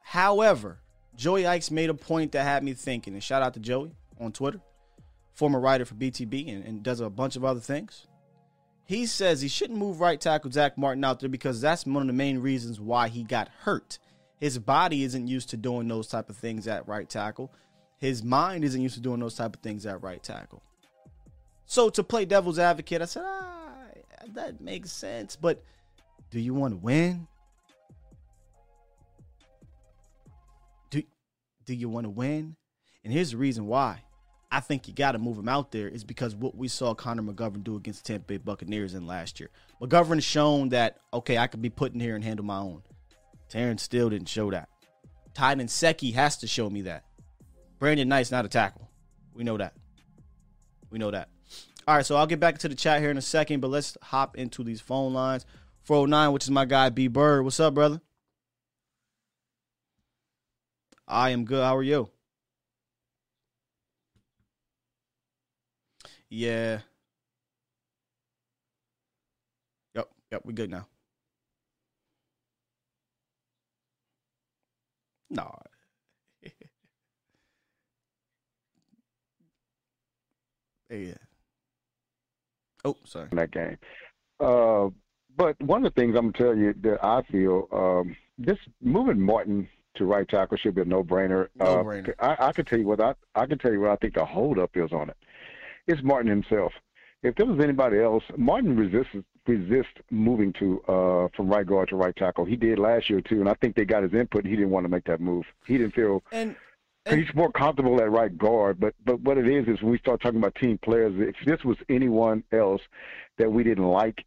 However, 0.01 0.79
Joey 1.15 1.43
Ickes 1.43 1.71
made 1.71 1.89
a 1.89 1.93
point 1.93 2.33
that 2.33 2.43
had 2.43 2.63
me 2.63 2.73
thinking, 2.73 3.13
and 3.13 3.23
shout 3.23 3.41
out 3.41 3.53
to 3.53 3.59
Joey 3.59 3.91
on 4.19 4.31
Twitter, 4.31 4.59
former 5.33 5.59
writer 5.59 5.85
for 5.85 5.95
BTB 5.95 6.53
and, 6.53 6.65
and 6.65 6.83
does 6.83 6.99
a 6.99 7.09
bunch 7.09 7.35
of 7.35 7.45
other 7.45 7.59
things. 7.59 8.07
He 8.91 9.05
says 9.05 9.39
he 9.39 9.47
shouldn't 9.47 9.79
move 9.79 10.01
right 10.01 10.19
tackle 10.19 10.51
Zack 10.51 10.77
Martin 10.77 11.05
out 11.05 11.21
there 11.21 11.29
because 11.29 11.61
that's 11.61 11.85
one 11.85 12.01
of 12.03 12.07
the 12.07 12.13
main 12.13 12.39
reasons 12.39 12.77
why 12.77 13.07
he 13.07 13.23
got 13.23 13.47
hurt. 13.61 13.99
His 14.37 14.59
body 14.59 15.05
isn't 15.05 15.27
used 15.27 15.49
to 15.51 15.55
doing 15.55 15.87
those 15.87 16.07
type 16.07 16.29
of 16.29 16.35
things 16.35 16.67
at 16.67 16.85
right 16.89 17.09
tackle. 17.09 17.53
His 17.99 18.21
mind 18.21 18.65
isn't 18.65 18.81
used 18.81 18.95
to 18.95 18.99
doing 18.99 19.21
those 19.21 19.35
type 19.35 19.55
of 19.55 19.61
things 19.61 19.85
at 19.85 20.03
right 20.03 20.21
tackle. 20.21 20.61
So 21.65 21.89
to 21.89 22.03
play 22.03 22.25
devil's 22.25 22.59
advocate, 22.59 23.01
I 23.01 23.05
said, 23.05 23.23
ah, 23.25 23.85
that 24.33 24.59
makes 24.59 24.91
sense. 24.91 25.37
But 25.37 25.63
do 26.29 26.41
you 26.41 26.53
want 26.53 26.73
to 26.73 26.77
win? 26.77 27.29
Do, 30.89 31.01
do 31.63 31.73
you 31.73 31.87
want 31.87 32.07
to 32.07 32.09
win? 32.09 32.57
And 33.05 33.13
here's 33.13 33.31
the 33.31 33.37
reason 33.37 33.67
why. 33.67 34.03
I 34.51 34.59
think 34.59 34.87
you 34.87 34.93
got 34.93 35.13
to 35.13 35.17
move 35.17 35.37
him 35.37 35.47
out 35.47 35.71
there 35.71 35.87
is 35.87 36.03
because 36.03 36.35
what 36.35 36.55
we 36.55 36.67
saw 36.67 36.93
Connor 36.93 37.23
McGovern 37.23 37.63
do 37.63 37.77
against 37.77 38.03
the 38.03 38.13
Tampa 38.13 38.27
Bay 38.27 38.37
Buccaneers 38.37 38.93
in 38.93 39.07
last 39.07 39.39
year. 39.39 39.49
McGovern 39.81 40.15
has 40.15 40.25
shown 40.25 40.69
that, 40.69 40.97
okay, 41.13 41.37
I 41.37 41.47
could 41.47 41.61
be 41.61 41.69
put 41.69 41.93
in 41.93 42.01
here 42.01 42.15
and 42.15 42.23
handle 42.23 42.45
my 42.45 42.57
own. 42.57 42.81
Terence 43.47 43.83
Steele 43.83 44.09
didn't 44.09 44.27
show 44.27 44.51
that. 44.51 44.67
Ty 45.33 45.55
Nsekhe 45.55 46.13
has 46.13 46.37
to 46.37 46.47
show 46.47 46.69
me 46.69 46.81
that. 46.81 47.05
Brandon 47.79 48.09
Knight's 48.09 48.31
not 48.31 48.43
a 48.43 48.49
tackle. 48.49 48.89
We 49.33 49.45
know 49.45 49.57
that. 49.57 49.73
We 50.89 50.99
know 50.99 51.11
that. 51.11 51.29
All 51.87 51.95
right, 51.95 52.05
so 52.05 52.17
I'll 52.17 52.27
get 52.27 52.41
back 52.41 52.57
to 52.59 52.69
the 52.69 52.75
chat 52.75 52.99
here 52.99 53.09
in 53.09 53.17
a 53.17 53.21
second, 53.21 53.61
but 53.61 53.69
let's 53.69 53.97
hop 54.01 54.37
into 54.37 54.63
these 54.63 54.81
phone 54.81 55.13
lines. 55.13 55.45
409, 55.83 56.33
which 56.33 56.43
is 56.43 56.51
my 56.51 56.65
guy 56.65 56.89
B 56.89 57.07
Bird. 57.07 57.43
What's 57.43 57.59
up, 57.59 57.73
brother? 57.73 58.01
I 61.07 61.31
am 61.31 61.45
good. 61.45 61.63
How 61.63 61.75
are 61.75 61.83
you? 61.83 62.09
Yeah. 66.31 66.79
Yep, 69.93 70.09
yep, 70.31 70.41
we 70.45 70.53
good 70.53 70.71
now. 70.71 70.87
No. 75.29 75.53
yeah. 80.89 81.13
Oh, 82.85 82.95
sorry. 83.03 83.27
that 83.33 83.51
game. 83.51 83.77
Uh, 84.39 84.87
but 85.35 85.61
one 85.61 85.85
of 85.85 85.93
the 85.93 86.01
things 86.01 86.15
I'm 86.15 86.31
gonna 86.31 86.51
tell 86.51 86.55
you 86.57 86.73
that 86.81 87.03
I 87.03 87.21
feel 87.23 87.67
um, 87.73 88.15
this 88.37 88.57
moving 88.81 89.19
Martin 89.19 89.67
to 89.95 90.05
right 90.05 90.27
tackle 90.27 90.55
should 90.57 90.75
be 90.75 90.81
a 90.81 90.85
no-brainer. 90.85 91.49
No-brainer. 91.55 92.13
Uh, 92.19 92.35
I, 92.39 92.47
I 92.47 92.53
can 92.53 92.63
tell 92.63 92.79
you 92.79 92.87
what 92.87 93.01
I 93.01 93.15
I 93.35 93.45
can 93.45 93.57
tell 93.57 93.73
you 93.73 93.81
what 93.81 93.91
I 93.91 93.97
think 93.97 94.13
the 94.13 94.23
holdup 94.25 94.77
is 94.77 94.93
on 94.93 95.09
it. 95.09 95.17
It's 95.87 96.01
Martin 96.03 96.29
himself. 96.29 96.73
If 97.23 97.35
there 97.35 97.45
was 97.45 97.63
anybody 97.63 97.99
else, 97.99 98.23
Martin 98.35 98.75
resists 98.75 99.15
resist 99.47 99.89
moving 100.09 100.53
to 100.53 100.81
uh, 100.87 101.27
from 101.35 101.49
right 101.49 101.65
guard 101.65 101.89
to 101.89 101.95
right 101.95 102.15
tackle. 102.15 102.45
He 102.45 102.55
did 102.55 102.79
last 102.79 103.09
year 103.09 103.21
too, 103.21 103.39
and 103.39 103.49
I 103.49 103.55
think 103.55 103.75
they 103.75 103.85
got 103.85 104.03
his 104.03 104.13
input. 104.13 104.45
He 104.45 104.55
didn't 104.55 104.69
want 104.69 104.85
to 104.85 104.89
make 104.89 105.03
that 105.05 105.19
move. 105.19 105.45
He 105.65 105.77
didn't 105.77 105.95
feel 105.95 106.23
And 107.05 107.19
he's 107.19 107.33
more 107.33 107.51
comfortable 107.51 107.99
at 108.01 108.11
right 108.11 108.35
guard. 108.37 108.79
But 108.79 108.93
but 109.05 109.19
what 109.21 109.37
it 109.37 109.47
is 109.47 109.67
is 109.67 109.81
when 109.81 109.91
we 109.91 109.97
start 109.99 110.21
talking 110.21 110.39
about 110.39 110.55
team 110.55 110.77
players. 110.77 111.13
If 111.17 111.35
this 111.45 111.63
was 111.63 111.77
anyone 111.89 112.43
else 112.51 112.81
that 113.37 113.51
we 113.51 113.63
didn't 113.63 113.87
like, 113.87 114.23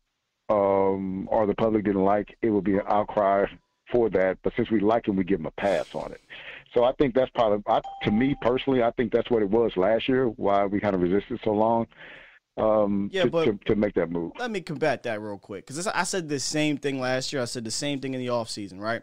um, 0.48 1.28
or 1.30 1.46
the 1.46 1.55
public 1.55 1.84
didn't 1.84 2.05
like, 2.05 2.36
it 2.42 2.50
would 2.50 2.64
be 2.64 2.74
an 2.74 2.82
outcry 2.88 3.46
for 3.90 4.11
that. 4.11 4.38
But 4.42 4.55
since 4.57 4.70
we 4.70 4.80
like 4.80 5.07
him, 5.07 5.16
we 5.16 5.24
give 5.24 5.40
him 5.40 5.46
a 5.46 5.52
pass 5.52 5.94
on 5.94 6.12
it. 6.12 6.20
So 6.74 6.84
I 6.84 6.92
think 6.98 7.14
that's 7.14 7.30
probably 7.34 7.62
I, 7.66 7.80
to 8.02 8.10
me 8.10 8.34
personally. 8.42 8.82
I 8.82 8.90
think 8.90 9.12
that's 9.12 9.30
what 9.30 9.42
it 9.42 9.48
was 9.50 9.72
last 9.76 10.08
year. 10.08 10.26
Why 10.26 10.66
we 10.66 10.80
kind 10.80 10.94
of 10.94 11.00
resisted 11.00 11.40
so 11.44 11.52
long. 11.52 11.86
Um, 12.56 13.10
Yeah, 13.12 13.24
to, 13.24 13.30
but- 13.30 13.44
to, 13.44 13.58
to 13.66 13.76
make 13.76 13.94
that 13.94 14.10
move. 14.10 14.32
let 14.38 14.50
me 14.50 14.60
combat 14.60 15.02
that 15.04 15.20
real 15.20 15.38
quick 15.38 15.66
because 15.66 15.86
I 15.86 16.02
said 16.04 16.28
the 16.28 16.38
same 16.40 16.76
thing 16.76 17.00
last 17.00 17.32
year. 17.32 17.42
I 17.42 17.46
said 17.46 17.64
the 17.64 17.70
same 17.70 18.00
thing 18.00 18.14
in 18.14 18.20
the 18.20 18.28
offseason, 18.28 18.80
right? 18.80 19.02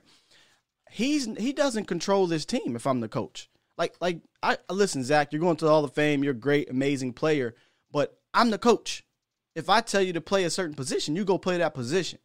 He's 0.90 1.26
he 1.38 1.54
doesn't 1.54 1.86
control 1.86 2.28
this 2.28 2.46
team 2.46 2.76
if 2.76 2.86
I'm 2.86 3.00
the 3.00 3.08
coach. 3.08 3.50
Like 3.78 3.96
like 4.02 4.20
I 4.44 4.58
listen, 4.70 5.04
Zack, 5.04 5.32
you're 5.32 5.40
going 5.42 5.56
to 5.58 5.66
the 5.66 5.72
Hall 5.72 5.86
of 5.86 5.94
Fame. 5.94 6.24
You're 6.24 6.34
a 6.34 6.38
great, 6.38 6.70
amazing 6.70 7.14
player, 7.14 7.56
but 7.92 8.20
I'm 8.34 8.50
the 8.52 8.58
coach. 8.58 9.06
If 9.56 9.70
I 9.70 9.80
tell 9.82 10.02
you 10.02 10.14
to 10.14 10.22
play 10.22 10.44
a 10.44 10.50
certain 10.50 10.76
position, 10.76 11.16
you 11.16 11.24
go 11.24 11.38
play 11.38 11.58
that 11.58 11.74
position, 11.74 12.20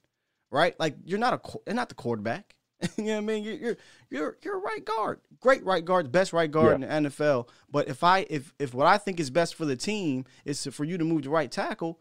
right? 0.50 0.78
Like 0.80 0.96
you're 1.04 1.18
not 1.20 1.34
a 1.34 1.58
you're 1.66 1.76
not 1.76 1.88
the 1.88 1.94
quarterback. 1.94 2.55
you 2.96 3.04
know 3.04 3.12
what 3.14 3.18
I 3.18 3.20
mean? 3.20 3.44
You're 3.44 3.54
you're 3.54 3.76
you're 4.10 4.36
you're 4.42 4.56
a 4.56 4.60
right 4.60 4.84
guard, 4.84 5.20
great 5.40 5.64
right 5.64 5.84
guard, 5.84 6.10
best 6.12 6.32
right 6.32 6.50
guard 6.50 6.80
Yeah. 6.80 6.96
in 6.96 7.02
the 7.04 7.08
NFL. 7.10 7.48
But 7.70 7.88
if 7.88 8.02
I 8.04 8.26
if 8.30 8.52
if 8.58 8.74
what 8.74 8.86
I 8.86 8.98
think 8.98 9.20
is 9.20 9.30
best 9.30 9.54
for 9.54 9.64
the 9.64 9.76
team 9.76 10.24
is 10.44 10.62
to, 10.62 10.72
for 10.72 10.84
you 10.84 10.98
to 10.98 11.04
move 11.04 11.22
to 11.22 11.30
right 11.30 11.50
tackle, 11.50 12.00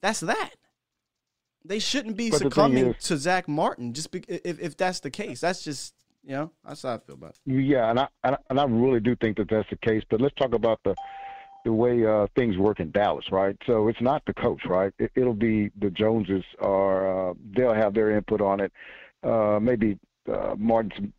that's 0.00 0.20
that. 0.20 0.50
They 1.64 1.78
shouldn't 1.78 2.16
be 2.16 2.30
But 2.30 2.40
succumbing 2.40 2.94
is- 2.94 3.04
to 3.04 3.16
Zack 3.16 3.46
Martin 3.48 3.92
just 3.92 4.10
be, 4.10 4.20
if 4.28 4.58
if 4.60 4.76
that's 4.76 5.00
the 5.00 5.10
case. 5.10 5.40
That's 5.40 5.62
just 5.62 5.94
you 6.24 6.32
know 6.32 6.50
that's 6.66 6.82
how 6.82 6.94
I 6.94 6.98
feel 6.98 7.14
about 7.14 7.36
it. 7.46 7.52
Yeah, 7.52 7.90
and 7.90 8.00
I 8.00 8.08
and 8.24 8.60
I- 8.60 8.64
really 8.64 9.00
do 9.00 9.14
think 9.16 9.36
that 9.36 9.48
that's 9.48 9.68
the 9.70 9.76
case. 9.76 10.02
But 10.10 10.20
let's 10.20 10.34
talk 10.34 10.54
about 10.54 10.80
the 10.84 10.94
the 11.64 11.72
way 11.72 12.04
uh, 12.04 12.26
things 12.34 12.58
work 12.58 12.80
in 12.80 12.90
Dallas, 12.90 13.24
right? 13.30 13.56
So 13.68 13.86
it's 13.86 14.00
not 14.00 14.24
the 14.26 14.34
coach, 14.34 14.62
right? 14.66 14.92
It, 14.98 15.12
it'll 15.14 15.32
be 15.32 15.70
the 15.78 15.90
Joneses, 15.90 16.42
or 16.58 17.30
uh, 17.30 17.34
they'll 17.56 17.72
have 17.74 17.94
their 17.94 18.10
input 18.10 18.40
on 18.40 18.58
it. 18.58 18.72
Uh, 19.22 19.60
maybe 19.62 19.96
uh, 20.30 20.54
Martin's, 20.56 21.12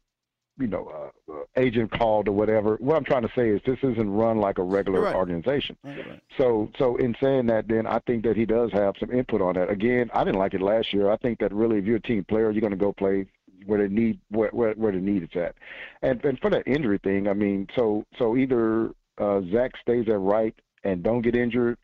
you 0.60 0.68
know, 0.68 1.12
uh, 1.30 1.34
uh, 1.34 1.44
agent 1.58 1.92
called 1.92 2.28
or 2.28 2.32
whatever. 2.32 2.76
What 2.80 2.96
I'm 2.96 3.04
trying 3.04 3.24
to 3.24 3.32
say 3.36 3.50
is 3.50 3.60
this 3.66 3.80
isn't 3.82 4.10
run 4.10 4.38
like 4.40 4.60
a 4.60 4.64
regular 4.64 5.02
right. 5.02 5.16
organization. 5.16 5.76
Right. 5.84 6.22
So, 6.38 6.70
so 6.78 6.96
in 6.98 7.16
saying 7.22 7.48
that, 7.48 7.68
then 7.68 7.88
I 7.88 8.00
think 8.00 8.24
that 8.26 8.38
he 8.38 8.46
does 8.46 8.72
have 8.72 8.96
some 9.00 9.12
input 9.12 9.42
on 9.42 9.56
that. 9.56 9.70
Again, 9.70 10.12
I 10.14 10.24
didn't 10.24 10.40
like 10.40 10.54
it 10.54 10.62
last 10.62 10.94
year. 10.94 11.10
I 11.10 11.18
think 11.18 11.40
that 11.40 11.54
really, 11.54 11.80
if 11.80 11.86
you're 11.86 11.98
a 11.98 12.02
team 12.02 12.24
player, 12.24 12.52
you're 12.52 12.62
going 12.62 12.72
to 12.72 12.78
go 12.78 12.94
play 12.94 13.26
where 13.66 13.80
they 13.80 13.94
need 13.94 14.20
where, 14.30 14.50
where 14.50 14.74
where 14.74 14.92
the 14.92 15.00
need 15.00 15.24
is 15.24 15.30
at. 15.36 15.56
And 16.02 16.24
and 16.26 16.40
for 16.40 16.50
that 16.50 16.68
injury 16.68 17.00
thing, 17.00 17.28
I 17.28 17.34
mean, 17.34 17.68
so 17.76 18.06
so 18.18 18.36
either 18.38 18.92
uh, 19.18 19.42
Zack 19.52 19.72
stays 19.82 20.08
at 20.08 20.20
right 20.20 20.54
and 20.84 21.02
don't 21.02 21.22
get 21.22 21.36
injured, 21.36 21.78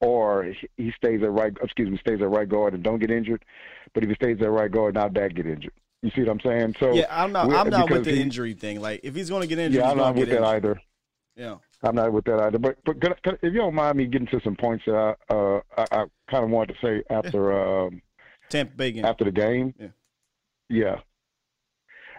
or 0.00 0.44
he- 0.44 0.68
he 0.76 0.92
stays 0.92 1.22
at 1.22 1.32
right. 1.32 1.52
Excuse 1.62 1.90
me, 1.90 1.98
stays 1.98 2.20
at 2.20 2.28
right 2.28 2.48
guard 2.48 2.74
and 2.74 2.82
don't 2.82 2.98
get 2.98 3.10
injured. 3.10 3.44
But 3.94 4.04
if 4.04 4.10
he 4.10 4.14
stays 4.14 4.40
at 4.40 4.50
right 4.50 4.70
guard, 4.70 4.94
now 4.94 5.08
Dak 5.08 5.34
get 5.34 5.46
injured. 5.46 5.72
You 6.02 6.10
see 6.14 6.22
what 6.22 6.30
I'm 6.30 6.40
saying? 6.40 6.74
So 6.80 6.92
Yeah, 6.94 7.06
I'm 7.10 7.32
not 7.32 7.50
I'm 7.52 7.70
not 7.70 7.88
with 7.90 8.04
the 8.04 8.12
he- 8.12 8.20
injury 8.20 8.54
thing. 8.54 8.80
Like 8.80 9.00
if 9.04 9.14
he's 9.14 9.28
going 9.30 9.42
to 9.42 9.46
get 9.46 9.58
injured, 9.58 9.80
Yeah, 9.82 9.90
I'm 9.90 9.96
not 9.96 10.14
with 10.16 10.28
that 10.28 10.36
injured. 10.38 10.46
either. 10.56 10.82
Yeah. 11.36 11.56
I'm 11.84 11.94
not 11.94 12.12
with 12.12 12.24
that 12.24 12.40
either. 12.40 12.58
But 12.58 12.76
but 12.84 13.00
can, 13.00 13.14
can, 13.22 13.34
if 13.42 13.52
you 13.52 13.60
don't 13.60 13.74
mind 13.74 13.98
me 13.98 14.06
getting 14.06 14.26
to 14.28 14.40
some 14.42 14.56
points 14.56 14.84
that 14.86 14.94
I 15.30 15.32
uh, 15.34 15.60
I, 15.76 15.82
I 15.92 16.04
kind 16.30 16.44
of 16.44 16.50
wanted 16.50 16.74
to 16.74 16.86
say 16.86 17.02
after 17.08 17.52
um, 17.86 18.02
Tampa 18.50 18.74
Bay 18.76 18.92
game. 18.92 19.04
after 19.04 19.24
the 19.24 19.30
game. 19.32 19.74
Yeah. 19.78 19.88
Yeah. 20.68 20.96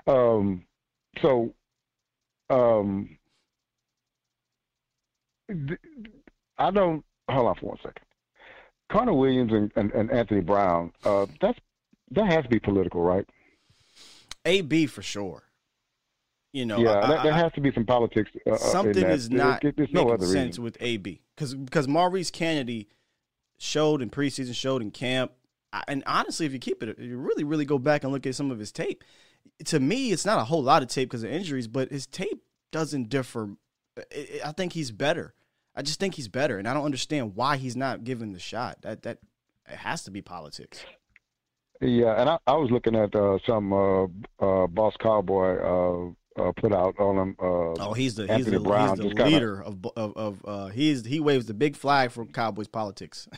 Um. 0.07 0.65
So. 1.21 1.53
Um. 2.49 3.17
th- 5.49 5.79
I 6.57 6.71
don't. 6.71 7.03
Hold 7.29 7.47
on 7.47 7.55
for 7.55 7.65
one 7.67 7.77
second. 7.77 8.03
Connor 8.91 9.13
Williams 9.13 9.51
and, 9.53 9.71
and, 9.75 9.91
and 9.93 10.11
Anthony 10.11 10.41
Brown. 10.41 10.91
Uh, 11.03 11.25
that's 11.41 11.57
that 12.11 12.25
has 12.31 12.43
to 12.43 12.49
be 12.49 12.59
political, 12.59 13.01
right? 13.01 13.25
AB 14.45 14.85
for 14.87 15.01
sure. 15.01 15.43
You 16.51 16.65
know, 16.67 16.77
yeah, 16.79 16.99
I- 16.99 17.07
there, 17.07 17.17
I- 17.19 17.23
there 17.23 17.33
has 17.33 17.51
to 17.53 17.61
be 17.61 17.71
some 17.71 17.85
politics. 17.85 18.29
Uh, 18.45 18.51
uh, 18.51 18.53
in 18.53 18.59
something 18.59 19.05
is 19.05 19.29
not 19.29 19.61
there- 19.61 19.71
There's 19.75 19.91
no 19.91 20.01
making 20.01 20.13
other 20.13 20.25
sense 20.27 20.47
reason. 20.51 20.63
with 20.63 20.77
AB 20.81 21.21
because 21.35 21.55
because 21.55 21.87
Maurice 21.87 22.29
Canady 22.31 22.89
showed 23.57 24.01
in 24.01 24.09
preseason, 24.09 24.53
showed 24.53 24.81
in 24.81 24.91
camp, 24.91 25.31
and 25.87 26.03
honestly, 26.05 26.45
if 26.45 26.53
you 26.53 26.59
keep 26.59 26.83
it, 26.83 26.89
if 26.89 26.99
you 26.99 27.17
really 27.17 27.43
really 27.43 27.65
go 27.65 27.79
back 27.79 28.03
and 28.03 28.11
look 28.13 28.25
at 28.27 28.35
some 28.35 28.51
of 28.51 28.59
his 28.59 28.71
tape, 28.71 29.03
to 29.65 29.79
me, 29.79 30.11
it's 30.11 30.25
not 30.25 30.39
a 30.39 30.43
whole 30.43 30.61
lot 30.61 30.83
of 30.83 30.89
tape 30.89 31.09
because 31.09 31.23
of 31.23 31.31
injuries, 31.31 31.67
but 31.67 31.89
his 31.91 32.05
tape 32.05 32.43
doesn't 32.71 33.09
differ. 33.09 33.49
I 34.43 34.51
think 34.55 34.73
he's 34.73 34.91
better. 34.91 35.33
I 35.75 35.81
just 35.81 35.99
think 35.99 36.15
he's 36.15 36.27
better, 36.27 36.59
and 36.59 36.67
I 36.67 36.73
don't 36.75 36.85
understand 36.85 37.35
why 37.35 37.57
he's 37.57 37.75
not 37.75 38.03
given 38.03 38.31
the 38.33 38.39
shot. 38.39 38.81
That 38.83 39.01
that 39.03 39.19
it 39.67 39.77
has 39.77 40.03
to 40.03 40.11
be 40.11 40.21
politics. 40.21 40.83
Yeah, 41.83 42.19
and 42.19 42.29
I, 42.29 42.37
I 42.47 42.53
was 42.55 42.71
looking 42.71 42.95
at 42.95 43.13
uh, 43.15 43.37
some 43.45 43.73
uh, 43.73 44.03
uh, 44.39 44.67
Boss 44.67 44.93
Cowboy 44.99 45.57
uh, 45.59 46.41
uh, 46.41 46.51
put 46.53 46.73
out 46.73 46.95
on 46.99 47.17
him. 47.17 47.35
Uh, 47.39 47.73
Oh, 47.79 47.93
he's 47.93 48.15
the 48.15 48.33
he's 48.33 48.45
the, 48.45 48.59
Brown 48.59 48.89
he's 48.89 48.97
the 48.97 49.03
just 49.03 49.17
kinda- 49.17 49.31
leader 49.31 49.61
of 49.61 49.85
of 49.95 50.13
of 50.15 50.45
uh, 50.45 50.67
he's 50.67 51.05
he 51.05 51.19
waves 51.19 51.45
the 51.45 51.53
big 51.53 51.75
flag 51.75 52.11
for 52.11 52.25
Cowboys 52.25 52.67
politics. 52.67 53.27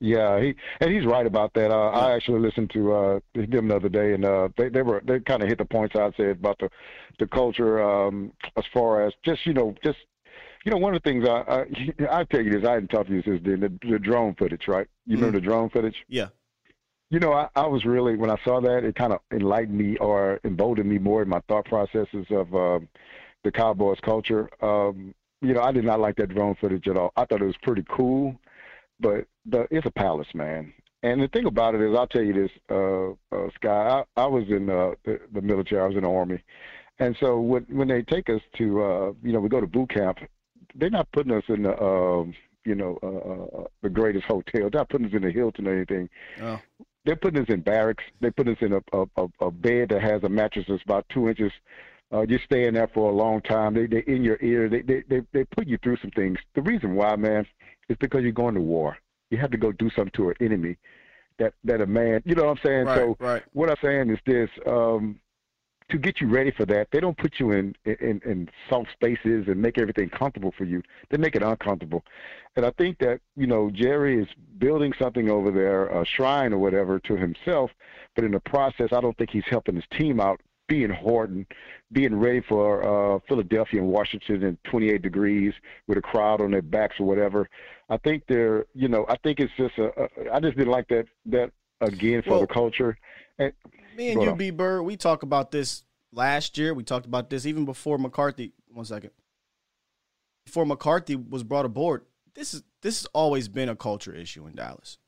Yeah, 0.00 0.38
he 0.38 0.54
and 0.80 0.92
he's 0.92 1.06
right 1.06 1.24
about 1.24 1.54
that. 1.54 1.70
Uh, 1.70 1.88
I 1.90 2.14
actually 2.14 2.40
listened 2.40 2.68
to 2.74 2.92
uh, 2.92 3.20
them 3.34 3.68
the 3.68 3.76
other 3.76 3.88
day, 3.88 4.12
and 4.12 4.24
uh, 4.24 4.48
they 4.58 4.68
they 4.68 4.82
were 4.82 5.02
they 5.06 5.20
kind 5.20 5.42
of 5.42 5.48
hit 5.48 5.56
the 5.56 5.64
points 5.64 5.94
I 5.96 6.10
said 6.16 6.30
about 6.30 6.58
the 6.58 6.68
the 7.18 7.26
culture 7.26 7.82
um, 7.82 8.32
as 8.56 8.64
far 8.74 9.06
as 9.06 9.14
just 9.24 9.46
you 9.46 9.54
know 9.54 9.72
just 9.82 9.96
you 10.66 10.72
know 10.72 10.78
one 10.78 10.94
of 10.94 11.02
the 11.02 11.08
things 11.08 11.26
I 11.26 11.40
I, 12.10 12.20
I 12.20 12.24
tell 12.24 12.42
you 12.42 12.50
this 12.50 12.68
I 12.68 12.72
hadn't 12.74 12.88
talked 12.88 13.08
to 13.08 13.14
you 13.14 13.22
since 13.22 13.40
then 13.44 13.60
the, 13.60 13.88
the 13.88 13.98
drone 13.98 14.34
footage 14.34 14.66
right 14.68 14.86
you 15.06 15.16
remember 15.16 15.38
the 15.40 15.46
drone 15.46 15.70
footage 15.70 15.96
yeah. 16.08 16.26
You 17.10 17.20
know 17.20 17.32
I, 17.32 17.48
I 17.54 17.66
was 17.66 17.84
really 17.84 18.16
when 18.16 18.30
I 18.30 18.36
saw 18.44 18.60
that 18.60 18.84
it 18.84 18.94
kind 18.94 19.12
of 19.12 19.20
enlightened 19.32 19.76
me 19.76 19.96
or 19.98 20.40
emboldened 20.44 20.88
me 20.88 20.98
more 20.98 21.22
in 21.22 21.28
my 21.28 21.40
thought 21.48 21.66
processes 21.66 22.26
of 22.30 22.54
um, 22.54 22.88
the 23.42 23.52
Cowboys 23.52 23.98
culture. 24.02 24.48
Um, 24.64 25.14
you 25.40 25.54
know 25.54 25.62
I 25.62 25.72
did 25.72 25.84
not 25.84 26.00
like 26.00 26.16
that 26.16 26.30
drone 26.34 26.56
footage 26.60 26.88
at 26.88 26.96
all. 26.96 27.12
I 27.16 27.24
thought 27.24 27.42
it 27.42 27.46
was 27.46 27.56
pretty 27.62 27.84
cool 27.88 28.38
but 29.00 29.26
the 29.46 29.66
it's 29.70 29.86
a 29.86 29.90
palace, 29.90 30.28
man. 30.34 30.72
And 31.02 31.20
the 31.20 31.28
thing 31.28 31.44
about 31.46 31.74
it 31.74 31.82
is, 31.82 31.94
I'll 31.94 32.06
tell 32.06 32.22
you 32.22 32.32
this, 32.32 32.50
uh, 32.70 33.10
uh, 33.36 33.50
Sky. 33.56 34.02
I, 34.16 34.22
I 34.22 34.26
was 34.26 34.44
in 34.48 34.70
uh, 34.70 34.92
the, 35.04 35.20
the 35.32 35.42
military. 35.42 35.82
I 35.82 35.86
was 35.86 35.96
in 35.96 36.02
the 36.02 36.10
army, 36.10 36.42
and 36.98 37.16
so 37.20 37.38
when 37.40 37.64
when 37.64 37.88
they 37.88 38.02
take 38.02 38.30
us 38.30 38.40
to, 38.56 38.82
uh, 38.82 39.12
you 39.22 39.32
know, 39.32 39.40
we 39.40 39.48
go 39.48 39.60
to 39.60 39.66
boot 39.66 39.90
camp, 39.90 40.18
they're 40.74 40.90
not 40.90 41.10
putting 41.12 41.32
us 41.32 41.44
in 41.48 41.64
the, 41.64 41.82
um, 41.82 42.34
you 42.64 42.74
know, 42.74 42.98
uh, 43.02 43.62
uh, 43.62 43.66
the 43.82 43.90
greatest 43.90 44.24
hotel. 44.28 44.70
They're 44.70 44.80
not 44.80 44.88
putting 44.88 45.06
us 45.08 45.12
in 45.12 45.22
the 45.22 45.30
Hilton 45.30 45.68
or 45.68 45.74
anything. 45.74 46.08
Oh. 46.40 46.60
They're 47.04 47.16
putting 47.16 47.42
us 47.42 47.48
in 47.48 47.60
barracks. 47.60 48.04
They 48.20 48.30
put 48.30 48.48
us 48.48 48.56
in 48.60 48.72
a, 48.72 48.80
a, 48.92 49.26
a, 49.40 49.50
bed 49.50 49.90
that 49.90 50.02
has 50.02 50.22
a 50.22 50.28
mattress 50.28 50.66
that's 50.68 50.82
about 50.82 51.06
two 51.10 51.28
inches. 51.28 51.52
Uh, 52.12 52.24
you're 52.28 52.40
staying 52.44 52.74
there 52.74 52.88
for 52.88 53.10
a 53.10 53.14
long 53.14 53.42
time. 53.42 53.74
They 53.74 53.86
they 53.86 54.04
in 54.06 54.22
your 54.22 54.38
ear. 54.40 54.68
They 54.68 54.82
they 54.82 55.02
they 55.08 55.22
they 55.32 55.44
put 55.44 55.66
you 55.66 55.78
through 55.82 55.98
some 55.98 56.10
things. 56.12 56.38
The 56.54 56.62
reason 56.62 56.94
why, 56.94 57.16
man, 57.16 57.46
is 57.88 57.96
because 58.00 58.22
you're 58.22 58.32
going 58.32 58.54
to 58.54 58.60
war. 58.60 58.96
You 59.30 59.38
have 59.38 59.50
to 59.50 59.58
go 59.58 59.72
do 59.72 59.90
something 59.90 60.12
to 60.16 60.30
an 60.30 60.36
enemy 60.40 60.76
that 61.38 61.54
that 61.64 61.80
a 61.80 61.86
man. 61.86 62.22
You 62.24 62.34
know 62.34 62.44
what 62.44 62.58
I'm 62.58 62.64
saying? 62.64 62.86
Right, 62.86 62.98
so 62.98 63.16
right. 63.18 63.42
what 63.52 63.70
I'm 63.70 63.76
saying 63.82 64.10
is 64.10 64.18
this: 64.26 64.50
um, 64.66 65.18
to 65.90 65.98
get 65.98 66.20
you 66.20 66.28
ready 66.28 66.50
for 66.50 66.64
that, 66.66 66.88
they 66.92 67.00
don't 67.00 67.16
put 67.16 67.34
you 67.38 67.52
in 67.52 67.74
in 67.84 68.20
in 68.24 68.48
soft 68.68 68.90
spaces 68.92 69.46
and 69.48 69.60
make 69.60 69.78
everything 69.78 70.08
comfortable 70.08 70.52
for 70.56 70.64
you. 70.64 70.82
They 71.10 71.18
make 71.18 71.36
it 71.36 71.42
uncomfortable. 71.42 72.04
And 72.56 72.64
I 72.64 72.70
think 72.70 72.98
that 72.98 73.20
you 73.36 73.46
know 73.46 73.70
Jerry 73.70 74.20
is 74.20 74.28
building 74.58 74.92
something 74.98 75.28
over 75.30 75.50
there, 75.50 75.86
a 75.86 76.04
shrine 76.06 76.52
or 76.52 76.58
whatever, 76.58 76.98
to 77.00 77.16
himself. 77.16 77.70
But 78.14 78.24
in 78.24 78.32
the 78.32 78.40
process, 78.40 78.90
I 78.92 79.00
don't 79.00 79.16
think 79.18 79.30
he's 79.30 79.44
helping 79.48 79.74
his 79.74 79.84
team 79.96 80.20
out. 80.20 80.40
Being 80.66 80.88
hardened, 80.88 81.44
being 81.92 82.18
ready 82.18 82.40
for 82.40 82.82
uh, 83.16 83.18
Philadelphia 83.28 83.82
and 83.82 83.90
Washington 83.90 84.42
in 84.42 84.56
28 84.64 85.02
degrees 85.02 85.52
with 85.86 85.98
a 85.98 86.00
crowd 86.00 86.40
on 86.40 86.52
their 86.52 86.62
backs 86.62 86.98
or 86.98 87.06
whatever. 87.06 87.50
I 87.90 87.98
think 87.98 88.22
they're, 88.26 88.64
you 88.74 88.88
know, 88.88 89.04
I 89.10 89.18
think 89.18 89.40
it's 89.40 89.52
just 89.58 89.76
a. 89.76 89.88
a 90.02 90.34
I 90.34 90.40
just 90.40 90.56
didn't 90.56 90.72
like 90.72 90.88
that 90.88 91.04
that 91.26 91.52
again 91.82 92.22
for 92.22 92.30
Well, 92.30 92.40
the 92.40 92.46
culture. 92.46 92.96
And, 93.38 93.52
Me 93.96 94.10
and 94.10 94.22
you. 94.22 94.34
B 94.34 94.50
Bird, 94.50 94.82
we 94.82 94.96
talked 94.96 95.22
about 95.22 95.50
this 95.50 95.84
last 96.12 96.58
year. 96.58 96.74
We 96.74 96.82
talked 96.84 97.06
about 97.06 97.30
this 97.30 97.46
even 97.46 97.64
before 97.64 97.98
McCarthy. 97.98 98.52
One 98.68 98.84
second. 98.84 99.10
Before 100.44 100.66
McCarthy 100.66 101.16
was 101.16 101.42
brought 101.42 101.64
aboard, 101.64 102.04
this 102.34 102.54
is 102.54 102.62
this 102.82 103.00
has 103.00 103.06
always 103.14 103.48
been 103.48 103.68
a 103.68 103.76
culture 103.76 104.14
issue 104.14 104.46
in 104.46 104.54
Dallas. 104.54 104.98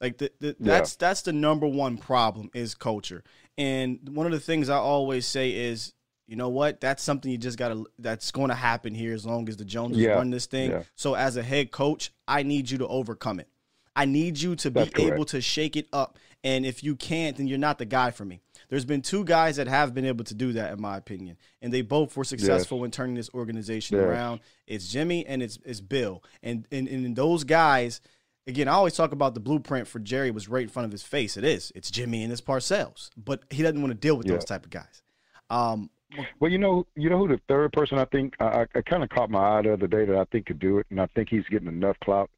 Like 0.00 0.18
the, 0.18 0.30
the 0.40 0.56
that's 0.58 0.96
that's 0.96 1.22
the 1.22 1.32
number 1.32 1.66
one 1.66 1.98
problem 1.98 2.50
is 2.54 2.74
culture. 2.74 3.24
And 3.58 3.98
one 4.10 4.26
of 4.26 4.32
the 4.32 4.40
things 4.40 4.68
I 4.68 4.76
always 4.76 5.26
say 5.26 5.50
is, 5.50 5.92
you 6.26 6.36
know 6.36 6.48
what? 6.48 6.80
That's 6.80 7.02
something 7.02 7.30
you 7.30 7.38
just 7.38 7.58
gotta 7.58 7.84
that's 7.98 8.30
going 8.30 8.48
to 8.48 8.54
happen 8.54 8.94
here 8.94 9.14
as 9.14 9.24
long 9.26 9.48
as 9.48 9.56
the 9.56 9.64
Joneses 9.64 10.02
Yeah, 10.02 10.12
run 10.12 10.30
this 10.30 10.46
thing. 10.46 10.70
yeah. 10.70 10.82
So 10.94 11.14
as 11.14 11.36
a 11.36 11.42
head 11.42 11.70
coach, 11.70 12.10
I 12.28 12.42
need 12.42 12.70
you 12.70 12.78
to 12.78 12.86
overcome 12.86 13.40
it. 13.40 13.48
I 13.96 14.04
need 14.04 14.40
you 14.40 14.54
to 14.56 14.70
be 14.70 14.80
correct. 14.86 14.98
able 15.00 15.24
to 15.26 15.40
shake 15.40 15.76
it 15.76 15.88
up. 15.92 16.18
And 16.44 16.64
if 16.64 16.84
you 16.84 16.94
can't, 16.94 17.36
then 17.36 17.48
you're 17.48 17.58
not 17.58 17.78
the 17.78 17.84
guy 17.86 18.10
for 18.12 18.24
me. 18.24 18.40
There's 18.68 18.84
been 18.84 19.02
two 19.02 19.24
guys 19.24 19.56
that 19.56 19.66
have 19.68 19.94
been 19.94 20.04
able 20.04 20.24
to 20.24 20.34
do 20.34 20.52
that, 20.52 20.72
in 20.72 20.80
my 20.80 20.96
opinion, 20.96 21.36
and 21.62 21.72
they 21.72 21.82
both 21.82 22.16
were 22.16 22.24
successful 22.24 22.84
in 22.84 22.90
turning 22.90 23.14
this 23.16 23.30
organization 23.34 23.96
Yes. 23.96 24.06
around. 24.06 24.40
It's 24.66 24.88
Jimmy 24.88 25.24
and 25.26 25.42
it's 25.42 25.58
it's 25.64 25.80
Bill, 25.80 26.22
and 26.42 26.66
and 26.70 26.86
and 26.88 27.16
those 27.16 27.42
guys. 27.44 28.00
Again, 28.48 28.68
I 28.68 28.72
always 28.74 28.94
talk 28.94 29.10
about 29.10 29.34
the 29.34 29.40
blueprint 29.40 29.88
for 29.88 29.98
Jerry 29.98 30.30
was 30.30 30.48
right 30.48 30.62
in 30.62 30.68
front 30.68 30.86
of 30.86 30.92
his 30.92 31.02
face. 31.02 31.36
It 31.36 31.42
is. 31.42 31.72
It's 31.74 31.90
Jimmy 31.90 32.22
and 32.22 32.32
it's 32.32 32.40
Parcells, 32.40 33.10
but 33.16 33.42
he 33.50 33.60
doesn't 33.62 33.80
want 33.80 33.90
to 33.90 33.98
deal 33.98 34.16
with 34.16 34.26
Yeah. 34.28 34.34
those 34.34 34.44
type 34.44 34.64
of 34.64 34.70
guys. 34.70 35.02
Um, 35.50 35.90
Well, 36.38 36.52
you 36.52 36.58
know, 36.58 36.86
you 36.94 37.10
know 37.10 37.18
who 37.18 37.26
the 37.26 37.40
third 37.48 37.72
person 37.72 37.98
I 37.98 38.04
think 38.04 38.36
I, 38.38 38.44
I, 38.44 38.66
I 38.76 38.80
kind 38.82 39.02
of 39.02 39.08
caught 39.08 39.30
my 39.30 39.58
eye 39.58 39.62
the 39.62 39.72
other 39.72 39.88
day 39.88 40.04
that 40.04 40.16
I 40.16 40.24
think 40.26 40.46
could 40.46 40.60
do 40.60 40.78
it, 40.78 40.86
and 40.90 41.00
I 41.00 41.06
think 41.06 41.28
he's 41.28 41.44
getting 41.50 41.66
enough 41.66 41.98
clout. 42.04 42.30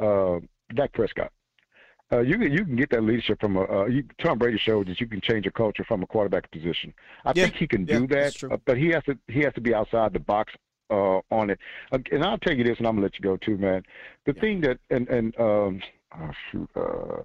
Uh, 0.00 0.38
Dak 0.74 0.92
Prescott. 0.92 1.32
Uh, 2.12 2.20
you 2.20 2.38
can 2.38 2.52
you 2.52 2.64
can 2.64 2.76
get 2.76 2.88
that 2.90 3.02
leadership 3.02 3.40
from 3.40 3.56
a 3.56 3.62
uh, 3.64 3.86
you, 3.86 4.04
Tom 4.22 4.38
Brady 4.38 4.58
showed 4.58 4.86
that 4.86 5.00
you 5.00 5.08
can 5.08 5.20
change 5.20 5.44
a 5.46 5.50
culture 5.50 5.84
from 5.84 6.02
a 6.04 6.06
quarterback 6.06 6.48
position. 6.52 6.94
I 7.24 7.32
Yeah, 7.34 7.42
think 7.42 7.54
he 7.56 7.66
can 7.66 7.84
yeah, 7.86 7.98
do 7.98 8.06
that, 8.08 8.34
uh, 8.50 8.58
but 8.64 8.78
he 8.78 8.88
has 8.90 9.02
to 9.04 9.18
he 9.26 9.40
has 9.40 9.52
to 9.54 9.60
be 9.60 9.74
outside 9.74 10.12
the 10.12 10.20
box 10.20 10.52
uh, 10.90 11.18
on 11.32 11.50
it. 11.50 11.58
Uh, 11.90 11.98
and 12.12 12.22
I'll 12.24 12.38
tell 12.38 12.54
you 12.56 12.62
this, 12.62 12.78
and 12.78 12.86
I'm 12.86 12.94
gonna 12.94 13.06
let 13.06 13.16
you 13.16 13.22
go 13.22 13.36
too, 13.36 13.58
man. 13.58 13.82
The 14.24 14.34
thing 14.34 14.60
that 14.60 14.78
and 14.90 15.08
and 15.08 15.36
um, 15.40 15.82
oh 16.16 16.30
shoot, 16.52 16.70
uh, 16.76 17.22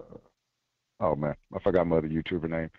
oh 1.00 1.16
man, 1.16 1.36
I 1.56 1.60
forgot 1.60 1.86
my 1.86 1.98
other 1.98 2.10
YouTuber 2.10 2.50
name. 2.50 2.72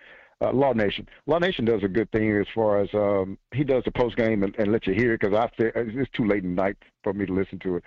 Uh, 0.43 0.53
Law 0.53 0.73
Nation. 0.73 1.09
Law 1.27 1.39
Nation 1.39 1.65
does 1.65 1.83
a 1.85 1.89
good 1.89 2.11
thing 2.11 2.37
as 2.37 2.47
far 2.55 2.81
as 2.81 2.89
um, 2.95 3.39
he 3.55 3.63
does 3.63 3.85
the 3.85 3.93
post 3.93 4.17
game 4.17 4.43
and, 4.43 4.55
and 4.59 4.73
let 4.73 4.87
you 4.87 4.95
hear 4.95 5.15
it 5.15 5.21
because 5.21 5.37
I 5.37 5.49
feel 5.57 5.71
it's 5.75 6.11
too 6.13 6.27
late 6.27 6.45
at 6.45 6.51
night 6.51 6.77
for 7.05 7.13
me 7.13 7.27
to 7.27 7.33
listen 7.33 7.59
to 7.61 7.77
it. 7.77 7.85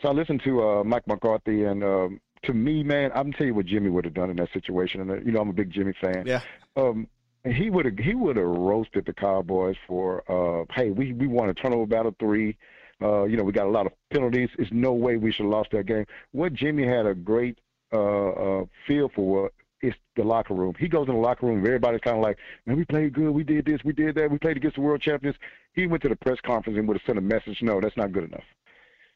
So 0.00 0.08
I 0.08 0.12
listened 0.12 0.42
to 0.44 0.62
uh, 0.62 0.84
Mike 0.84 1.06
McCarthy, 1.08 1.64
and 1.64 1.82
um, 1.82 2.20
to 2.44 2.52
me, 2.52 2.82
man, 2.82 3.10
I'm 3.14 3.32
tell 3.32 3.46
you 3.46 3.54
what 3.54 3.66
Jimmy 3.66 3.90
would 3.90 4.04
have 4.04 4.14
done 4.14 4.30
in 4.30 4.36
that 4.36 4.52
situation. 4.52 5.00
And 5.00 5.10
uh, 5.10 5.16
you 5.16 5.32
know, 5.32 5.40
I'm 5.40 5.48
a 5.48 5.54
big 5.54 5.72
Jimmy 5.72 5.94
fan. 6.00 6.24
yeah, 6.26 6.42
Um, 6.76 7.08
he 7.44 7.70
would 7.70 7.86
have 7.86 7.98
he 7.98 8.14
would 8.14 8.36
have 8.36 8.46
roasted 8.46 9.06
the 9.06 9.12
Cowboys 9.12 9.76
for 9.86 10.22
uh, 10.30 10.64
hey, 10.74 10.90
we 10.90 11.12
we 11.12 11.26
won 11.26 11.48
a 11.48 11.54
turnover 11.54 11.86
battle 11.86 12.14
three. 12.20 12.56
Uh, 13.02 13.24
you 13.24 13.36
know, 13.36 13.42
we 13.42 13.52
got 13.52 13.66
a 13.66 13.70
lot 13.70 13.86
of 13.86 13.92
penalties. 14.10 14.48
There's 14.56 14.70
no 14.72 14.92
way 14.92 15.16
we 15.16 15.30
should 15.32 15.44
have 15.44 15.52
lost 15.52 15.70
that 15.72 15.86
game. 15.86 16.06
What 16.32 16.54
Jimmy 16.54 16.86
had 16.86 17.04
a 17.04 17.14
great 17.14 17.58
uh, 17.92 18.28
uh, 18.30 18.64
feel 18.86 19.10
for 19.14 19.50
is 19.86 19.94
the 20.16 20.24
locker 20.24 20.54
room. 20.54 20.74
He 20.78 20.88
goes 20.88 21.08
in 21.08 21.14
the 21.14 21.20
locker 21.20 21.46
room. 21.46 21.58
Everybody's 21.60 22.00
kind 22.00 22.16
of 22.16 22.22
like, 22.22 22.38
man, 22.66 22.76
we 22.76 22.84
played 22.84 23.12
good. 23.12 23.30
We 23.30 23.44
did 23.44 23.64
this. 23.64 23.80
We 23.84 23.92
did 23.92 24.14
that. 24.16 24.30
We 24.30 24.38
played 24.38 24.56
against 24.56 24.76
the 24.76 24.82
world 24.82 25.00
champions. 25.00 25.36
He 25.74 25.86
went 25.86 26.02
to 26.02 26.08
the 26.08 26.16
press 26.16 26.38
conference 26.40 26.78
and 26.78 26.86
would 26.88 26.96
have 26.96 27.06
sent 27.06 27.18
a 27.18 27.22
message. 27.22 27.62
No, 27.62 27.80
that's 27.80 27.96
not 27.96 28.12
good 28.12 28.24
enough. 28.24 28.44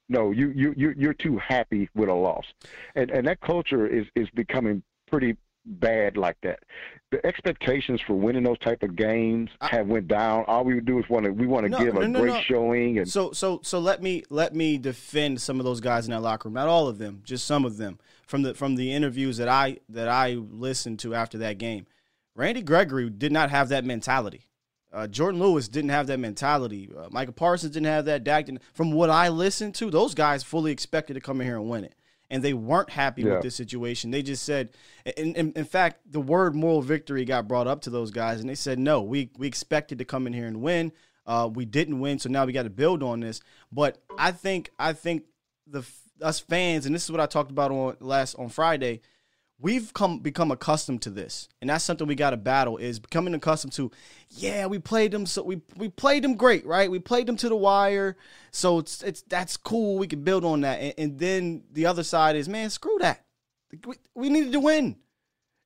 No, 0.08 0.32
you 0.32 0.48
you 0.50 0.74
you 0.76 0.92
you're 0.96 1.14
too 1.14 1.38
happy 1.38 1.88
with 1.94 2.08
a 2.08 2.14
loss, 2.14 2.44
and 2.96 3.10
and 3.10 3.26
that 3.28 3.40
culture 3.40 3.86
is 3.86 4.06
is 4.16 4.28
becoming 4.30 4.82
pretty 5.08 5.36
bad 5.64 6.16
like 6.16 6.36
that. 6.42 6.60
The 7.10 7.24
expectations 7.24 8.00
for 8.06 8.14
winning 8.14 8.42
those 8.42 8.58
type 8.58 8.82
of 8.82 8.96
games 8.96 9.50
have 9.60 9.86
went 9.86 10.08
down. 10.08 10.44
All 10.46 10.64
we 10.64 10.80
do 10.80 10.98
is 10.98 11.08
want 11.08 11.26
to 11.26 11.30
we 11.30 11.46
want 11.46 11.64
to 11.64 11.70
No, 11.70 11.78
give 11.78 11.94
no, 11.94 12.00
a 12.00 12.08
no, 12.08 12.20
great 12.20 12.44
showing 12.44 12.98
and 12.98 13.08
So 13.08 13.32
so 13.32 13.60
so 13.62 13.78
let 13.78 14.02
me 14.02 14.24
let 14.30 14.54
me 14.54 14.78
defend 14.78 15.40
some 15.40 15.60
of 15.60 15.64
those 15.64 15.80
guys 15.80 16.06
in 16.06 16.12
that 16.12 16.22
locker 16.22 16.48
room. 16.48 16.54
Not 16.54 16.68
all 16.68 16.88
of 16.88 16.98
them, 16.98 17.22
just 17.24 17.46
some 17.46 17.64
of 17.64 17.76
them 17.76 17.98
from 18.30 18.42
the 18.42 18.54
from 18.54 18.76
the 18.76 18.92
interviews 18.92 19.38
that 19.38 19.48
I 19.48 19.78
that 19.88 20.08
I 20.08 20.34
listened 20.34 21.00
to 21.00 21.14
after 21.14 21.38
that 21.38 21.58
game. 21.58 21.86
Randy 22.36 22.62
Gregory 22.62 23.10
did 23.10 23.32
not 23.32 23.50
have 23.50 23.68
that 23.70 23.84
mentality. 23.84 24.46
Uh, 24.92 25.08
Jourdan 25.08 25.38
Lewis 25.40 25.68
didn't 25.68 25.90
have 25.90 26.06
that 26.06 26.18
mentality. 26.18 26.88
Uh, 26.96 27.08
Micah 27.10 27.32
Parsons 27.32 27.72
didn't 27.72 27.86
have 27.86 28.04
that. 28.04 28.22
Dak 28.24 28.46
didn't. 28.46 28.62
From 28.72 28.92
what 28.92 29.10
I 29.10 29.28
listened 29.28 29.74
to, 29.76 29.90
those 29.90 30.14
guys 30.14 30.44
fully 30.44 30.70
expected 30.70 31.14
to 31.14 31.20
come 31.20 31.40
in 31.40 31.46
here 31.48 31.56
and 31.56 31.68
win 31.68 31.84
it, 31.84 31.94
and 32.30 32.42
they 32.42 32.54
weren't 32.54 32.90
happy 32.90 33.22
Yeah. 33.22 33.34
with 33.34 33.42
this 33.42 33.56
situation. 33.56 34.12
They 34.12 34.22
just 34.22 34.44
said, 34.44 34.70
in, 35.16 35.34
in, 35.34 35.52
in 35.54 35.64
fact, 35.64 36.00
the 36.10 36.20
word 36.20 36.54
moral 36.54 36.82
victory 36.82 37.24
got 37.24 37.48
brought 37.48 37.66
up 37.66 37.82
to 37.82 37.90
those 37.90 38.12
guys, 38.12 38.40
and 38.40 38.48
they 38.48 38.54
said, 38.54 38.78
no, 38.78 39.02
we 39.02 39.30
we 39.36 39.48
expected 39.48 39.98
to 39.98 40.04
come 40.04 40.26
in 40.28 40.32
here 40.32 40.46
and 40.46 40.62
win. 40.62 40.92
Uh, 41.26 41.48
we 41.52 41.64
didn't 41.64 41.98
win, 42.00 42.18
so 42.20 42.28
now 42.28 42.44
we 42.44 42.52
got 42.52 42.62
to 42.62 42.70
build 42.70 43.02
on 43.02 43.20
this. 43.20 43.40
But 43.72 43.98
I 44.18 44.30
think 44.32 44.70
I 44.78 44.92
think 44.92 45.24
the 45.66 45.84
us 46.22 46.40
fans, 46.40 46.86
and 46.86 46.94
this 46.94 47.04
is 47.04 47.10
what 47.10 47.20
I 47.20 47.26
talked 47.26 47.50
about 47.50 47.70
on 47.70 47.96
last 48.00 48.34
on 48.36 48.48
Friday. 48.48 49.00
we've 49.62 49.92
come 49.92 50.20
become 50.20 50.50
accustomed 50.50 51.02
to 51.02 51.10
this, 51.10 51.46
and 51.60 51.68
that's 51.68 51.84
something 51.84 52.06
we 52.06 52.14
got 52.14 52.30
to 52.30 52.36
battle. 52.36 52.78
Is 52.78 52.98
becoming 52.98 53.34
accustomed 53.34 53.72
to. 53.74 53.90
Yeah, 54.30 54.66
we 54.66 54.78
played 54.78 55.12
them, 55.12 55.26
so 55.26 55.42
we 55.42 55.60
we 55.76 55.88
played 55.88 56.24
them 56.24 56.36
great, 56.36 56.64
right? 56.66 56.90
We 56.90 56.98
played 56.98 57.26
them 57.26 57.36
to 57.36 57.48
the 57.48 57.56
wire, 57.56 58.16
so 58.50 58.78
it's 58.78 59.02
it's 59.02 59.22
that's 59.22 59.56
cool. 59.56 59.98
We 59.98 60.06
can 60.06 60.22
build 60.22 60.44
on 60.44 60.62
that, 60.62 60.80
and, 60.80 60.94
and 60.98 61.18
then 61.18 61.64
the 61.72 61.86
other 61.86 62.02
side 62.02 62.36
is, 62.36 62.48
man, 62.48 62.70
screw 62.70 62.96
that. 63.00 63.24
We, 63.86 63.96
we 64.14 64.28
needed 64.30 64.52
to 64.52 64.60
win, 64.60 64.96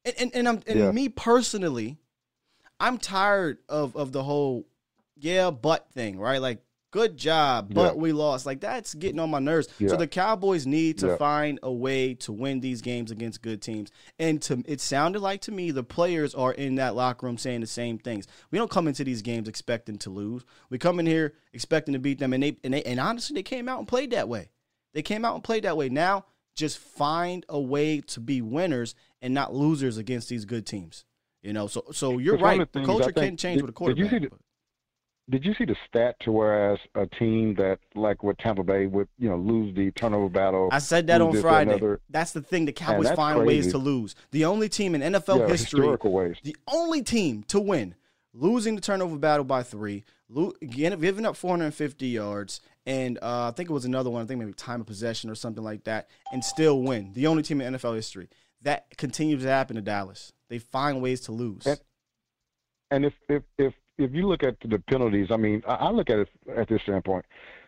and 0.05 0.15
and, 0.19 0.35
and 0.35 0.49
I'm 0.49 0.61
and 0.67 0.79
Yeah. 0.79 0.91
me 0.93 1.09
personally, 1.09 1.99
I'm 2.81 2.99
tired 2.99 3.59
of 3.69 3.97
of 3.97 4.13
the 4.13 4.25
whole 4.25 4.67
yeah 5.17 5.51
but 5.53 5.91
thing, 5.93 6.19
right? 6.19 6.41
Like 6.41 6.63
good 6.95 7.17
job, 7.17 7.75
but 7.75 7.95
Yeah. 7.97 8.01
we 8.01 8.13
lost. 8.13 8.47
Like 8.47 8.61
that's 8.61 8.95
getting 8.95 9.19
on 9.19 9.29
my 9.29 9.41
nerves. 9.41 9.67
So 9.89 9.97
the 9.97 10.07
Cowboys 10.07 10.65
need 10.65 10.97
to 10.99 11.09
Yeah. 11.09 11.17
find 11.17 11.59
a 11.61 11.73
way 11.73 12.15
to 12.15 12.33
win 12.33 12.61
these 12.61 12.83
games 12.83 13.11
against 13.11 13.43
good 13.43 13.61
teams. 13.61 13.91
And 14.21 14.41
to 14.43 14.63
it 14.65 14.81
sounded 14.81 15.19
like 15.21 15.41
to 15.43 15.53
me 15.53 15.73
the 15.73 15.83
players 15.83 16.37
are 16.37 16.53
in 16.53 16.77
that 16.77 16.95
locker 16.95 17.27
room 17.27 17.37
saying 17.37 17.63
the 17.63 17.67
same 17.67 17.99
things. 17.99 18.29
We 18.53 18.59
don't 18.59 18.71
come 18.71 18.87
into 18.87 19.03
these 19.03 19.23
games 19.23 19.49
expecting 19.49 19.99
to 19.99 20.11
lose. 20.11 20.45
We 20.71 20.79
come 20.79 21.01
in 21.01 21.07
here 21.07 21.35
expecting 21.53 21.95
to 21.95 21.99
beat 21.99 22.21
them, 22.21 22.33
and 22.33 22.43
they 22.45 22.57
and 22.63 22.73
they 22.73 22.83
and 22.85 23.01
honestly 23.01 23.35
they 23.35 23.43
came 23.43 23.69
out 23.69 23.81
and 23.81 23.89
played 23.89 24.13
that 24.13 24.29
way. 24.29 24.51
They 24.93 25.03
came 25.03 25.25
out 25.25 25.35
and 25.35 25.43
played 25.43 25.65
that 25.65 25.77
way. 25.77 25.89
Now 25.89 26.27
just 26.55 26.79
find 26.79 27.45
a 27.49 27.61
way 27.61 28.01
to 28.03 28.21
be 28.21 28.41
winners 28.41 28.95
and 29.21 29.35
not 29.35 29.53
losers 29.53 29.97
against 29.99 30.29
these 30.29 30.45
good 30.45 30.65
teams. 30.65 31.05
You 31.43 31.53
know, 31.53 31.67
so 31.67 31.85
so 31.93 32.19
you're 32.19 32.39
right. 32.39 32.61
The 32.61 32.67
things 32.67 32.85
I 32.89 32.93
culture 32.93 33.13
can 33.13 33.23
think- 33.23 33.39
change 33.41 33.57
did- 33.61 33.67
with 33.67 33.77
a 33.77 33.85
did 33.87 33.99
you 33.99 34.05
quarterback. 34.09 34.23
see 34.23 34.29
the- 34.29 34.44
Did 35.31 35.45
you 35.45 35.55
see 35.55 35.65
the 35.65 35.77
stat 35.89 36.17
to 36.21 36.33
whereas 36.33 36.79
a 36.95 37.07
team 37.07 37.55
that 37.55 37.79
like 37.95 38.23
with 38.23 38.37
Tampa 38.39 38.63
Bay 38.63 38.87
would 38.87 39.09
you 39.19 39.29
know 39.31 39.37
lose 39.37 39.75
the 39.75 39.91
turnover 39.93 40.29
battle? 40.29 40.69
I 40.71 40.79
said 40.81 41.07
that 41.07 41.21
on 41.23 41.41
Friday. 41.41 41.71
another- 41.73 42.01
That's 42.11 42.33
the 42.33 42.43
thing. 42.43 42.67
The 42.67 42.73
Cowboys 42.73 43.07
find 43.17 43.39
ways 43.47 43.71
to 43.73 43.79
lose. 43.79 44.15
The 44.33 44.45
only 44.45 44.69
team 44.69 44.95
in 44.95 45.01
NFL 45.01 45.39
Yeah, 45.39 45.47
history, 45.49 45.81
the 46.43 46.57
only 46.69 47.03
team 47.03 47.43
to 47.45 47.59
win, 47.59 47.95
losing 48.35 48.75
the 48.75 48.83
turnover 48.83 49.17
battle 49.17 49.45
by 49.45 49.63
three, 49.63 50.05
lo- 50.29 50.53
giving 50.61 51.25
up 51.25 51.37
450 51.37 52.07
yards, 52.07 52.61
and 52.85 53.19
uh, 53.23 53.49
I 53.49 53.53
think 53.53 53.71
it 53.71 53.73
was 53.73 53.87
another 53.87 54.11
one. 54.11 54.23
I 54.23 54.27
think 54.27 54.41
maybe 54.41 54.53
time 54.53 54.83
of 54.83 54.87
possession 54.87 55.31
or 55.31 55.35
something 55.35 55.65
like 55.65 55.85
that, 55.85 56.11
and 56.33 56.45
still 56.45 56.83
win. 56.83 57.15
The 57.15 57.29
only 57.29 57.43
team 57.43 57.63
in 57.63 57.73
NFL 57.75 57.95
history 57.95 58.29
that 58.61 58.95
continues 58.99 59.43
to 59.43 59.49
happen 59.49 59.77
to 59.77 59.83
Dallas. 59.83 60.35
They 60.51 60.59
find 60.59 61.01
ways 61.01 61.23
to 61.23 61.33
lose. 61.33 61.65
And- 61.67 61.81
And 62.91 63.05
if 63.07 63.15
if 63.31 63.43
if 63.57 63.75
if 63.99 64.13
you 64.13 64.29
look 64.29 64.43
at 64.43 64.57
the 64.61 64.79
penalties, 64.79 65.29
I 65.31 65.37
mean, 65.37 65.63
I, 65.67 65.91
look 65.91 66.11
at 66.11 66.19
it 66.19 66.29
at 66.57 66.69
this 66.69 66.83
standpoint. 66.83 67.25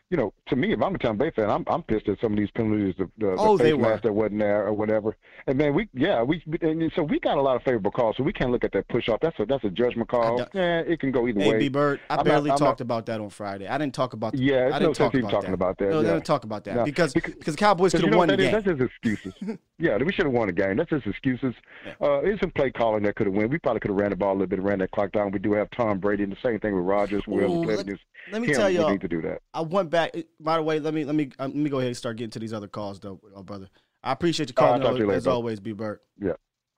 You 0.09 0.17
know, 0.17 0.33
to 0.47 0.55
me, 0.55 0.73
if 0.73 0.81
I'm 0.81 0.95
a 0.95 0.99
Tampa 0.99 1.25
Bay 1.25 1.31
fan, 1.33 1.51
I'm 1.51 1.65
I'm 1.67 1.83
pissed 1.83 2.07
at 2.09 2.21
some 2.21 2.33
of 2.33 2.39
these 2.39 2.51
penalties, 2.53 2.95
the, 2.97 3.11
the, 3.19 3.35
Oh, 3.37 3.57
the 3.57 3.65
face 3.65 3.77
mask 3.77 4.05
that 4.05 4.13
wasn't 4.13 4.39
there 4.39 4.65
or 4.65 4.73
whatever. 4.73 5.17
And 5.49 5.59
man, 5.59 5.75
we 5.75 5.89
yeah 5.95 6.23
we 6.23 6.41
and 6.63 6.93
so 6.95 7.03
we 7.03 7.19
got 7.19 7.39
a 7.39 7.43
lot 7.43 7.57
of 7.57 7.65
favorable 7.65 7.91
calls, 7.91 8.17
so 8.17 8.23
we 8.23 8.33
can't 8.33 8.53
look 8.53 8.63
at 8.63 8.71
that 8.71 8.87
push 8.87 9.09
off. 9.09 9.19
That's 9.21 9.37
a 9.41 9.47
that's 9.47 9.65
a 9.65 9.71
judgment 9.71 10.09
call. 10.09 10.47
Yeah, 10.55 10.79
it 10.81 11.01
can 11.01 11.11
go 11.11 11.27
either 11.27 11.41
way. 11.41 11.69
Bird, 11.69 11.99
I 12.09 12.19
I'm 12.19 12.25
barely 12.25 12.51
not- 12.51 12.59
talked 12.59 12.81
about 12.81 13.07
that 13.07 13.21
on 13.21 13.31
Friday. 13.31 13.67
I 13.67 13.79
didn't 13.79 13.95
talk 13.97 14.13
about. 14.13 14.35
The, 14.35 14.39
Yeah, 14.39 14.71
I 14.73 14.79
didn't 14.79 14.83
no 14.83 14.93
talk 14.93 15.15
about 15.15 15.31
talking 15.33 15.51
that. 15.51 15.55
about 15.55 15.79
that, 15.79 15.91
No, 15.91 16.01
yeah. 16.01 16.11
I 16.11 16.13
didn't 16.13 16.25
talk 16.27 16.45
about 16.45 16.63
that 16.65 16.77
No, 16.77 16.85
because 16.85 17.13
because- 17.13 17.35
because 17.35 17.57
Cowboys 17.57 17.91
could 17.91 18.03
have 18.03 18.07
you 18.07 18.11
know 18.13 18.19
won 18.19 18.29
the 18.29 18.35
is? 18.35 18.41
game. 18.41 18.53
That's 18.53 18.65
just 18.65 18.81
excuses. 18.81 19.35
yeah, 19.81 19.97
we 19.97 20.13
should 20.13 20.27
have 20.27 20.33
won 20.35 20.47
the 20.47 20.53
game. 20.53 20.77
That's 20.77 20.91
just 20.91 21.05
excuses. 21.09 21.53
Uh, 22.01 22.21
it's 22.23 22.41
some 22.41 22.53
play 22.53 22.71
calling 22.71 23.03
that 23.03 23.17
could 23.17 23.27
have 23.27 23.35
won. 23.35 23.49
We 23.51 23.59
probably 23.59 23.81
could 23.81 23.91
have 23.91 23.99
ran 23.99 24.11
the 24.11 24.17
ball 24.17 24.31
a 24.31 24.35
little 24.35 24.47
bit, 24.47 24.63
ran 24.63 24.79
that 24.79 24.93
clock 24.93 25.11
down. 25.11 25.33
We 25.33 25.41
do 25.41 25.53
have 25.55 25.69
Tom 25.73 25.99
Brady, 25.99 26.23
and 26.23 26.31
the 26.31 26.37
same 26.45 26.61
thing 26.61 26.77
with 26.77 26.85
Rogers, 26.85 27.27
Wills, 27.27 27.51
Ooh, 27.53 27.69
let- 27.69 27.79
Clemens. 27.79 28.01
Let 28.33 28.43
me 28.43 28.49
Him, 28.49 28.55
tell 28.55 28.70
y'all- 28.70 28.91
need 28.91 29.01
to 29.01 29.09
do 29.09 29.22
that. 29.22 29.43
I 29.55 29.62
went 29.62 29.91
back. 29.91 30.14
By 30.41 30.57
the 30.57 30.62
way, 30.62 30.81
let 30.81 30.95
me 30.95 31.05
let 31.05 31.14
me 31.14 31.31
um, 31.39 31.53
let 31.53 31.57
me 31.57 31.70
go 31.70 31.79
ahead 31.79 31.89
and 31.89 31.97
start 31.97 32.16
getting 32.16 32.31
to 32.31 32.39
these 32.39 32.53
other 32.53 32.68
calls, 32.68 33.01
though, 33.01 33.20
uh, 33.35 33.43
brother. 33.43 33.68
I 34.03 34.12
appreciate 34.12 34.49
you 34.49 34.55
calling 34.55 34.83
you 34.83 34.89
later, 34.89 35.12
as 35.12 35.27
always, 35.27 35.61
B 35.61 35.72
Bird. 35.72 36.01
Yeah. 36.20 36.35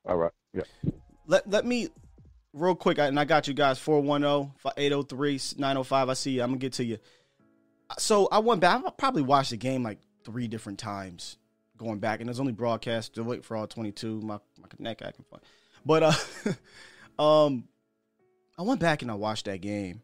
All 0.06 0.16
right. 0.16 0.32
Yeah. 0.54 0.62
Let 1.26 1.48
let 1.48 1.66
me 1.66 1.88
real 2.52 2.74
quick, 2.74 2.98
and 2.98 3.18
I 3.20 3.24
got 3.24 3.48
you 3.48 3.54
guys 3.54 3.78
410-803-905. 3.78 6.10
I 6.10 6.14
see 6.14 6.32
you. 6.32 6.42
I'm 6.42 6.48
gonna 6.48 6.58
get 6.58 6.72
to 6.74 6.84
you. 6.84 6.98
So 7.98 8.28
I 8.30 8.38
went 8.38 8.60
back. 8.60 8.82
I 8.84 8.90
probably 8.90 9.22
watched 9.22 9.50
the 9.50 9.56
game 9.56 9.82
like 9.82 9.98
three 10.24 10.48
different 10.48 10.78
times 10.78 11.38
going 11.76 11.98
back, 11.98 12.20
and 12.20 12.28
it's 12.28 12.40
only 12.40 12.52
broadcast 12.52 13.14
to 13.14 13.22
wait 13.22 13.44
for 13.44 13.56
all 13.56 13.66
22. 13.66 14.20
My 14.20 14.38
my 14.60 14.68
neck 14.78 15.02
acting 15.02 15.24
fun, 15.30 15.40
but 15.84 16.02
uh, 16.02 17.22
um, 17.46 17.64
I 18.58 18.62
went 18.62 18.80
back 18.80 19.02
and 19.02 19.10
I 19.10 19.14
watched 19.14 19.46
that 19.46 19.60
game, 19.60 20.02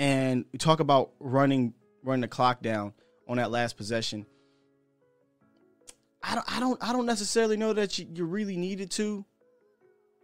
and 0.00 0.46
we 0.50 0.58
talk 0.58 0.80
about 0.80 1.10
running 1.20 1.74
running 2.02 2.22
the 2.22 2.28
clock 2.28 2.62
down 2.62 2.94
on 3.28 3.36
that 3.36 3.50
last 3.50 3.76
possession. 3.76 4.24
I 6.22 6.34
don't 6.34 6.56
I 6.56 6.58
don't 6.58 6.82
I 6.82 6.92
don't 6.94 7.06
necessarily 7.06 7.58
know 7.58 7.74
that 7.74 7.98
you, 7.98 8.06
you 8.12 8.24
really 8.24 8.56
needed 8.56 8.90
to. 8.92 9.24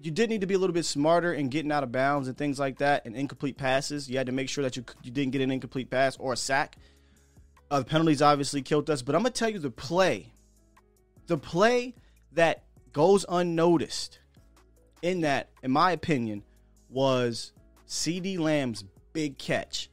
You 0.00 0.10
did 0.10 0.30
need 0.30 0.40
to 0.40 0.46
be 0.46 0.54
a 0.54 0.58
little 0.58 0.74
bit 0.74 0.84
smarter 0.84 1.32
in 1.32 1.48
getting 1.48 1.72
out 1.72 1.82
of 1.82 1.92
bounds 1.92 2.26
and 2.26 2.36
things 2.36 2.58
like 2.58 2.78
that, 2.78 3.06
and 3.06 3.14
incomplete 3.14 3.58
passes. 3.58 4.08
You 4.10 4.16
had 4.16 4.26
to 4.26 4.32
make 4.32 4.48
sure 4.48 4.64
that 4.64 4.76
you 4.76 4.84
you 5.02 5.10
didn't 5.10 5.32
get 5.32 5.42
an 5.42 5.50
incomplete 5.50 5.90
pass 5.90 6.16
or 6.16 6.32
a 6.32 6.36
sack. 6.36 6.76
Uh, 7.70 7.80
the 7.80 7.84
penalties 7.84 8.22
obviously 8.22 8.62
killed 8.62 8.88
us, 8.88 9.02
but 9.02 9.14
I'm 9.14 9.20
gonna 9.20 9.30
tell 9.30 9.50
you 9.50 9.58
the 9.58 9.70
play, 9.70 10.32
the 11.26 11.36
play 11.36 11.94
that 12.32 12.64
goes 12.92 13.26
unnoticed 13.28 14.20
in 15.02 15.20
that, 15.20 15.50
in 15.62 15.70
my 15.70 15.92
opinion, 15.92 16.44
was 16.88 17.52
CeeDee 17.86 18.38
Lamb's 18.38 18.84
big 19.16 19.38
catch. 19.38 19.88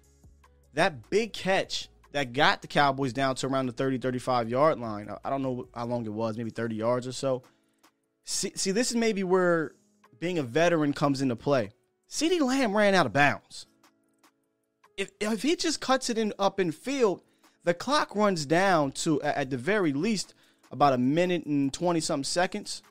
That 0.73 1.09
big 1.09 1.31
catch 1.31 1.87
that 2.11 2.33
got 2.33 2.61
the 2.61 2.67
Cowboys 2.67 3.13
down 3.13 3.35
to 3.35 3.47
around 3.47 3.67
the 3.67 3.71
30, 3.71 3.99
35 3.99 4.49
yard 4.49 4.79
line. 4.79 5.09
I- 5.23 5.29
don't 5.29 5.41
know 5.41 5.69
how 5.73 5.85
long 5.85 6.05
it 6.05 6.11
was, 6.11 6.35
maybe 6.37 6.49
30 6.49 6.75
yards 6.75 7.07
or 7.07 7.13
so. 7.13 7.41
See, 8.25 8.51
see, 8.55 8.71
this 8.71 8.91
is 8.91 8.97
maybe 8.97 9.23
where 9.23 9.71
being 10.19 10.39
a 10.39 10.43
veteran 10.43 10.91
comes 10.91 11.21
into 11.21 11.37
play. 11.37 11.71
CeeDee 12.09 12.41
Lamb 12.41 12.75
ran 12.75 12.93
out 12.93 13.05
of 13.05 13.13
bounds. 13.13 13.65
If 14.97 15.11
if 15.21 15.41
he 15.41 15.55
just 15.55 15.79
cuts 15.79 16.09
it 16.09 16.17
in 16.17 16.33
up 16.37 16.59
in 16.59 16.73
field, 16.73 17.21
the 17.63 17.73
clock 17.73 18.15
runs 18.17 18.45
down 18.45 18.91
to 19.03 19.21
at 19.21 19.49
the 19.49 19.57
very 19.57 19.93
least 19.93 20.33
about 20.69 20.91
a 20.93 20.97
minute 20.97 21.45
and 21.45 21.71
twenty 21.71 22.01
something 22.01 22.25
seconds, 22.25 22.83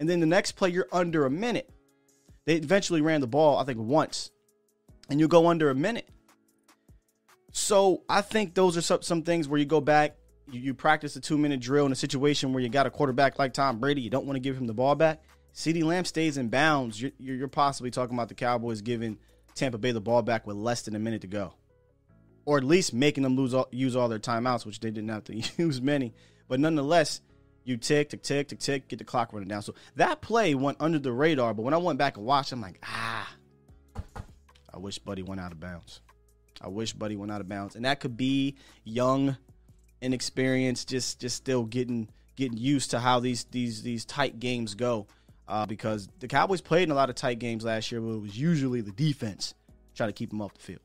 and 0.00 0.08
then 0.08 0.20
the 0.20 0.26
next 0.26 0.52
play 0.52 0.70
you're 0.70 0.88
under 0.92 1.26
a 1.26 1.30
minute. 1.30 1.70
They 2.46 2.56
eventually 2.56 3.02
ran 3.02 3.20
the 3.20 3.26
ball, 3.26 3.58
I 3.58 3.64
think, 3.64 3.78
once, 3.78 4.30
and 5.08 5.20
you 5.20 5.28
go 5.28 5.48
under 5.48 5.70
a 5.70 5.74
minute. 5.74 6.08
So 7.52 8.02
I 8.08 8.20
think 8.20 8.54
those 8.54 8.76
are 8.76 8.82
some, 8.82 9.02
some 9.02 9.22
things 9.22 9.48
where 9.48 9.58
you 9.58 9.66
go 9.66 9.80
back, 9.80 10.16
you, 10.50 10.60
you 10.60 10.74
practice 10.74 11.16
a 11.16 11.20
two 11.20 11.38
minute 11.38 11.60
drill 11.60 11.86
in 11.86 11.92
a 11.92 11.96
situation 11.96 12.52
where 12.52 12.62
you 12.62 12.68
got 12.68 12.86
a 12.86 12.90
quarterback 12.90 13.38
like 13.38 13.52
Tom 13.54 13.78
Brady, 13.78 14.00
you 14.00 14.10
don't 14.10 14.26
want 14.26 14.36
to 14.36 14.40
give 14.40 14.56
him 14.56 14.66
the 14.66 14.74
ball 14.74 14.94
back. 14.94 15.22
CeeDee 15.54 15.82
Lamb 15.82 16.04
stays 16.04 16.36
in 16.36 16.48
bounds. 16.48 17.00
You're, 17.00 17.12
you're 17.18 17.48
possibly 17.48 17.90
talking 17.90 18.16
about 18.16 18.28
the 18.28 18.34
Cowboys 18.34 18.80
giving 18.80 19.18
Tampa 19.54 19.78
Bay 19.78 19.92
the 19.92 20.00
ball 20.00 20.22
back 20.22 20.46
with 20.46 20.56
less 20.56 20.82
than 20.82 20.94
a 20.94 20.98
minute 20.98 21.22
to 21.22 21.26
go, 21.26 21.54
or 22.44 22.58
at 22.58 22.64
least 22.64 22.94
making 22.94 23.24
them 23.24 23.34
lose 23.34 23.54
all, 23.54 23.66
use 23.72 23.96
all 23.96 24.08
their 24.08 24.20
timeouts, 24.20 24.64
which 24.64 24.80
they 24.80 24.90
didn't 24.90 25.08
have 25.08 25.24
to 25.24 25.34
use 25.56 25.80
many. 25.80 26.14
But 26.46 26.60
nonetheless, 26.60 27.22
you 27.64 27.76
tick, 27.76 28.10
tick, 28.10 28.22
tick, 28.22 28.48
tick, 28.48 28.58
tick, 28.58 28.88
get 28.88 28.98
the 28.98 29.04
clock 29.04 29.32
running 29.32 29.48
down. 29.48 29.62
So 29.62 29.74
that 29.96 30.20
play 30.20 30.54
went 30.54 30.78
under 30.80 30.98
the 30.98 31.12
radar. 31.12 31.54
But 31.54 31.62
when 31.62 31.74
I 31.74 31.78
went 31.78 31.98
back 31.98 32.16
and 32.16 32.24
watched, 32.24 32.52
I'm 32.52 32.60
like, 32.60 32.78
ah, 32.84 33.28
I 34.72 34.78
wish 34.78 34.98
Buddy 34.98 35.22
went 35.22 35.40
out 35.40 35.52
of 35.52 35.60
bounds. 35.60 36.00
I 36.60 36.68
wish 36.68 36.92
Buddy 36.92 37.16
went 37.16 37.30
out 37.30 37.40
of 37.40 37.48
bounds, 37.48 37.76
and 37.76 37.84
that 37.84 38.00
could 38.00 38.16
be 38.16 38.56
young, 38.84 39.36
inexperienced, 40.00 40.88
just 40.88 41.20
just 41.20 41.36
still 41.36 41.64
getting 41.64 42.08
getting 42.36 42.58
used 42.58 42.90
to 42.92 43.00
how 43.00 43.20
these 43.20 43.44
these 43.44 43.82
these 43.82 44.04
tight 44.04 44.40
games 44.40 44.74
go. 44.74 45.06
Uh, 45.46 45.64
because 45.64 46.10
the 46.18 46.28
Cowboys 46.28 46.60
played 46.60 46.82
in 46.82 46.90
a 46.90 46.94
lot 46.94 47.08
of 47.08 47.16
tight 47.16 47.38
games 47.38 47.64
last 47.64 47.90
year, 47.90 48.02
but 48.02 48.10
it 48.10 48.20
was 48.20 48.38
usually 48.38 48.82
the 48.82 48.92
defense 48.92 49.54
trying 49.94 50.10
to 50.10 50.12
keep 50.12 50.28
them 50.28 50.42
off 50.42 50.52
the 50.52 50.60
field. 50.60 50.80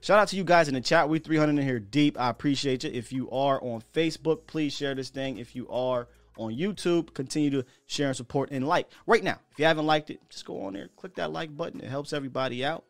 Shout 0.00 0.20
out 0.20 0.28
to 0.28 0.36
you 0.36 0.44
guys 0.44 0.68
in 0.68 0.74
the 0.74 0.80
chat. 0.80 1.08
We 1.08 1.18
300 1.18 1.58
in 1.58 1.66
here 1.66 1.80
deep. 1.80 2.20
I 2.20 2.28
appreciate 2.28 2.84
you. 2.84 2.90
If 2.92 3.12
you 3.12 3.28
are 3.30 3.60
on 3.60 3.82
Facebook, 3.92 4.46
please 4.46 4.72
share 4.72 4.94
this 4.94 5.08
thing. 5.10 5.38
If 5.38 5.56
you 5.56 5.68
are 5.68 6.06
on 6.36 6.56
YouTube, 6.56 7.14
continue 7.14 7.50
to 7.50 7.64
share 7.86 8.08
and 8.08 8.16
support 8.16 8.50
and 8.50 8.66
like. 8.66 8.88
Right 9.06 9.22
now, 9.22 9.38
if 9.52 9.58
you 9.58 9.64
haven't 9.64 9.86
liked 9.86 10.10
it, 10.10 10.20
just 10.28 10.44
go 10.44 10.64
on 10.64 10.74
there, 10.74 10.88
click 10.96 11.14
that 11.16 11.32
like 11.32 11.56
button. 11.56 11.80
It 11.80 11.90
helps 11.90 12.12
everybody 12.12 12.64
out. 12.64 12.84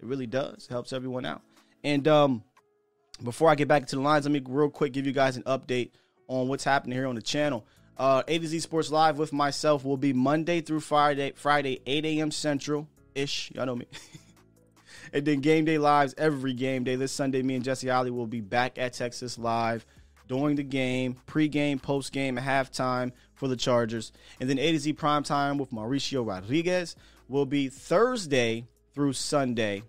It 0.00 0.06
really 0.06 0.26
does. 0.26 0.66
It 0.68 0.72
helps 0.72 0.92
everyone 0.92 1.24
out. 1.24 1.42
And 1.84 2.06
um, 2.08 2.42
before 3.22 3.50
I 3.50 3.54
get 3.54 3.68
back 3.68 3.82
into 3.82 3.96
the 3.96 4.02
lines, 4.02 4.24
let 4.24 4.32
me 4.32 4.42
real 4.46 4.70
quick 4.70 4.92
give 4.92 5.06
you 5.06 5.12
guys 5.12 5.36
an 5.36 5.42
update 5.44 5.90
on 6.28 6.48
what's 6.48 6.64
happening 6.64 6.96
here 6.96 7.06
on 7.06 7.14
the 7.14 7.22
channel. 7.22 7.66
Uh, 7.98 8.22
A 8.28 8.38
to 8.38 8.46
Z 8.46 8.60
Sports 8.60 8.90
Live 8.90 9.18
with 9.18 9.32
myself 9.32 9.84
will 9.84 9.96
be 9.96 10.12
Monday 10.12 10.60
through 10.60 10.80
Friday, 10.80 11.32
Friday 11.34 11.80
8 11.86 12.04
a.m. 12.04 12.30
Central 12.30 12.88
ish. 13.14 13.50
Y'all 13.54 13.66
know 13.66 13.76
me. 13.76 13.86
and 15.12 15.24
then 15.24 15.40
game 15.40 15.64
day 15.64 15.78
lives 15.78 16.14
every 16.18 16.52
game 16.52 16.84
day. 16.84 16.96
This 16.96 17.12
Sunday, 17.12 17.42
me 17.42 17.54
and 17.54 17.64
Jesse 17.64 17.88
Ollie 17.88 18.10
will 18.10 18.26
be 18.26 18.42
back 18.42 18.78
at 18.78 18.92
Texas 18.92 19.38
Live 19.38 19.86
during 20.26 20.56
the 20.56 20.62
game, 20.62 21.16
pregame, 21.26 21.80
postgame, 21.80 22.40
halftime 22.40 23.12
for 23.34 23.48
the 23.48 23.56
Chargers. 23.56 24.12
And 24.40 24.48
then 24.48 24.58
A 24.58 24.72
to 24.72 24.78
Z 24.78 24.92
prime 24.94 25.22
time 25.22 25.58
with 25.58 25.70
Mauricio 25.70 26.26
Rodriguez 26.26 26.96
will 27.28 27.46
be 27.46 27.68
Thursday 27.68 28.66
through 28.94 29.12
Sunday. 29.12 29.82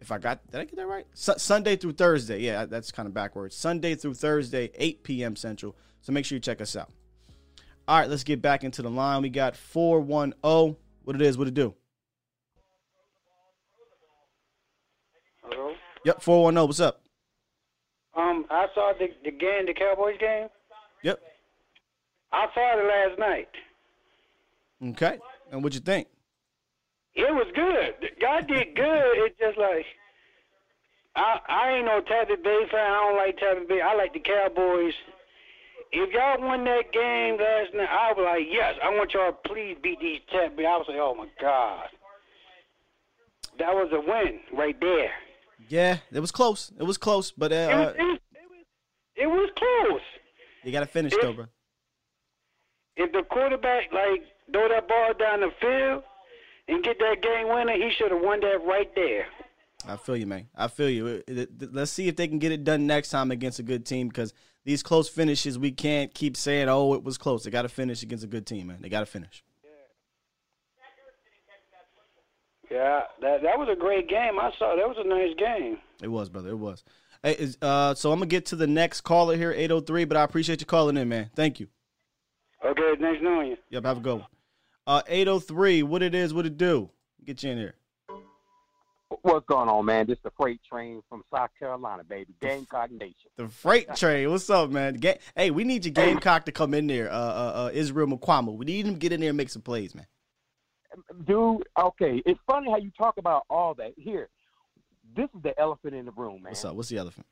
If 0.00 0.12
I 0.12 0.18
got, 0.18 0.48
did 0.50 0.60
I 0.60 0.64
get 0.64 0.76
that 0.76 0.86
right? 0.86 1.06
Su- 1.12 1.38
Sunday 1.38 1.76
through 1.76 1.92
Thursday. 1.92 2.40
Yeah, 2.40 2.66
that's 2.66 2.92
kind 2.92 3.06
of 3.06 3.14
backwards. 3.14 3.56
Sunday 3.56 3.94
through 3.94 4.14
Thursday, 4.14 4.70
8 4.74 5.02
p.m. 5.02 5.36
Central. 5.36 5.76
So 6.02 6.12
make 6.12 6.24
sure 6.24 6.36
you 6.36 6.40
check 6.40 6.60
us 6.60 6.76
out. 6.76 6.90
All 7.88 7.98
right, 7.98 8.08
let's 8.08 8.22
get 8.22 8.40
back 8.40 8.64
into 8.64 8.82
the 8.82 8.90
line. 8.90 9.22
We 9.22 9.30
got 9.30 9.56
410. 9.56 10.76
What 11.04 11.16
it 11.16 11.22
is, 11.22 11.36
what 11.36 11.48
it 11.48 11.54
do? 11.54 11.74
Hello? 15.42 15.72
Yep, 16.04 16.22
410. 16.22 16.66
What's 16.66 16.80
up? 16.80 17.02
Um, 18.18 18.46
I 18.50 18.66
saw 18.74 18.92
the 18.98 19.08
the 19.24 19.30
game, 19.30 19.66
the 19.66 19.74
Cowboys 19.74 20.18
game. 20.18 20.48
Yep. 21.04 21.20
I 22.32 22.46
saw 22.52 22.78
it 22.78 22.84
last 22.84 23.18
night. 23.18 23.48
Okay. 24.90 25.18
And 25.52 25.62
what 25.62 25.72
you 25.72 25.80
think? 25.80 26.08
It 27.14 27.32
was 27.32 27.46
good. 27.54 28.10
God 28.20 28.48
did 28.48 28.74
good. 28.74 29.12
It's 29.24 29.38
just 29.38 29.56
like 29.56 29.86
I 31.14 31.38
I 31.48 31.70
ain't 31.76 31.86
no 31.86 32.00
Tampa 32.00 32.36
Bay 32.36 32.66
fan. 32.70 32.90
I 32.90 33.08
don't 33.08 33.16
like 33.16 33.38
Tampa 33.38 33.66
Bay. 33.68 33.80
I 33.80 33.94
like 33.94 34.12
the 34.12 34.20
Cowboys. 34.20 34.94
If 35.92 36.12
y'all 36.12 36.40
won 36.40 36.64
that 36.64 36.92
game 36.92 37.38
last 37.38 37.72
night, 37.72 37.88
I 37.88 38.12
was 38.12 38.24
like, 38.24 38.46
yes, 38.50 38.74
I 38.82 38.90
want 38.90 39.14
y'all 39.14 39.32
to 39.32 39.48
please 39.48 39.76
beat 39.80 40.00
these 40.00 40.20
Tampa 40.30 40.56
Bay. 40.56 40.66
I 40.66 40.76
was 40.76 40.86
like, 40.88 40.98
oh 40.98 41.14
my 41.14 41.28
God. 41.40 41.86
That 43.58 43.74
was 43.74 43.90
a 43.92 44.00
win 44.00 44.40
right 44.52 44.78
there. 44.80 45.10
Yeah, 45.68 45.98
it 46.12 46.20
was 46.20 46.30
close. 46.30 46.72
It 46.78 46.84
was 46.84 46.96
close, 46.98 47.30
but 47.30 47.52
uh, 47.52 47.54
It 47.56 47.76
was, 47.76 47.94
it 47.98 48.02
was, 48.02 48.18
it 49.16 49.26
was, 49.26 49.50
close. 49.56 50.00
you 50.64 50.72
got 50.72 50.80
to 50.80 50.86
finish 50.86 51.12
though, 51.20 51.32
bro. 51.32 51.46
If 52.96 53.12
the 53.12 53.22
quarterback 53.30 53.92
like 53.92 54.22
throw 54.52 54.68
that 54.68 54.88
ball 54.88 55.12
down 55.18 55.40
the 55.40 55.50
field 55.60 56.02
and 56.68 56.82
get 56.82 56.98
that 56.98 57.22
game 57.22 57.48
winner, 57.48 57.74
he 57.74 57.90
should 57.96 58.10
have 58.10 58.20
won 58.22 58.40
that 58.40 58.64
right 58.66 58.92
there. 58.94 59.26
I 59.86 59.96
feel 59.96 60.16
you, 60.16 60.26
man. 60.26 60.48
I 60.56 60.68
feel 60.68 60.90
you. 60.90 61.22
Let's 61.60 61.92
see 61.92 62.08
if 62.08 62.16
they 62.16 62.26
can 62.28 62.38
get 62.38 62.52
it 62.52 62.64
done 62.64 62.86
next 62.86 63.10
time 63.10 63.30
against 63.30 63.58
a 63.58 63.62
good 63.62 63.86
team 63.86 64.08
because 64.08 64.34
these 64.64 64.82
close 64.82 65.08
finishes, 65.08 65.58
we 65.58 65.70
can't 65.70 66.12
keep 66.12 66.36
saying, 66.36 66.68
"Oh, 66.68 66.94
it 66.94 67.02
was 67.04 67.16
close." 67.16 67.44
They 67.44 67.50
got 67.50 67.62
to 67.62 67.68
finish 67.68 68.02
against 68.02 68.24
a 68.24 68.28
good 68.28 68.46
team, 68.46 68.66
man. 68.68 68.78
They 68.80 68.88
got 68.88 69.00
to 69.00 69.06
finish. 69.06 69.44
Yeah, 72.70 73.00
that 73.22 73.42
that 73.42 73.58
was 73.58 73.68
a 73.70 73.76
great 73.76 74.08
game. 74.08 74.38
I 74.38 74.50
saw 74.58 74.76
that 74.76 74.88
was 74.88 74.96
a 74.98 75.08
nice 75.08 75.34
game. 75.38 75.78
It 76.02 76.08
was, 76.08 76.28
brother. 76.28 76.50
It 76.50 76.58
was. 76.58 76.84
Hey, 77.22 77.32
is, 77.32 77.58
uh, 77.62 77.94
so 77.94 78.12
I'm 78.12 78.18
gonna 78.18 78.26
get 78.26 78.46
to 78.46 78.56
the 78.56 78.66
next 78.66 79.00
caller 79.00 79.36
here, 79.36 79.52
803. 79.52 80.04
But 80.04 80.16
I 80.16 80.22
appreciate 80.22 80.60
you 80.60 80.66
calling 80.66 80.96
in, 80.96 81.08
man. 81.08 81.30
Thank 81.34 81.60
you. 81.60 81.68
Okay, 82.64 82.94
nice 83.00 83.18
knowing 83.22 83.48
you. 83.48 83.56
Yep, 83.70 83.84
have 83.84 83.96
a 83.98 84.00
good 84.00 84.14
one. 84.16 84.26
Uh, 84.86 85.02
803. 85.06 85.82
What 85.82 86.02
it 86.02 86.14
is? 86.14 86.34
What 86.34 86.46
it 86.46 86.56
do? 86.56 86.90
Get 87.24 87.42
you 87.42 87.50
in 87.50 87.58
here. 87.58 87.74
What's 89.22 89.46
going 89.46 89.68
on, 89.68 89.84
man? 89.86 90.06
This 90.06 90.18
is 90.18 90.22
the 90.24 90.30
freight 90.38 90.60
train 90.70 91.02
from 91.08 91.22
South 91.32 91.50
Carolina, 91.58 92.04
baby. 92.04 92.34
Gamecock 92.40 92.90
Nation. 92.90 93.30
The 93.36 93.48
freight 93.48 93.94
train. 93.96 94.30
What's 94.30 94.48
up, 94.50 94.70
man? 94.70 94.94
Ga- 94.94 95.18
hey, 95.34 95.50
we 95.50 95.64
need 95.64 95.84
your 95.84 95.92
Gamecock 95.94 96.44
to 96.44 96.52
come 96.52 96.74
in 96.74 96.86
there. 96.86 97.10
Uh, 97.10 97.16
uh, 97.16 97.52
uh, 97.66 97.70
Israel 97.72 98.06
Mukuamu. 98.06 98.56
We 98.56 98.66
need 98.66 98.86
him 98.86 98.94
to 98.94 98.98
get 98.98 99.12
in 99.12 99.20
there 99.20 99.30
and 99.30 99.36
make 99.36 99.48
some 99.48 99.62
plays, 99.62 99.94
man. 99.94 100.06
Dude, 101.26 101.62
okay. 101.78 102.22
It's 102.26 102.40
funny 102.46 102.70
how 102.70 102.76
you 102.78 102.90
talk 102.96 103.16
about 103.18 103.44
all 103.50 103.74
that. 103.74 103.92
Here, 103.96 104.28
this 105.16 105.28
is 105.34 105.42
the 105.42 105.58
elephant 105.58 105.94
in 105.94 106.04
the 106.06 106.12
room, 106.12 106.42
man. 106.42 106.50
What's 106.50 106.64
up? 106.64 106.74
What's 106.74 106.88
the 106.88 106.98
elephant? 106.98 107.26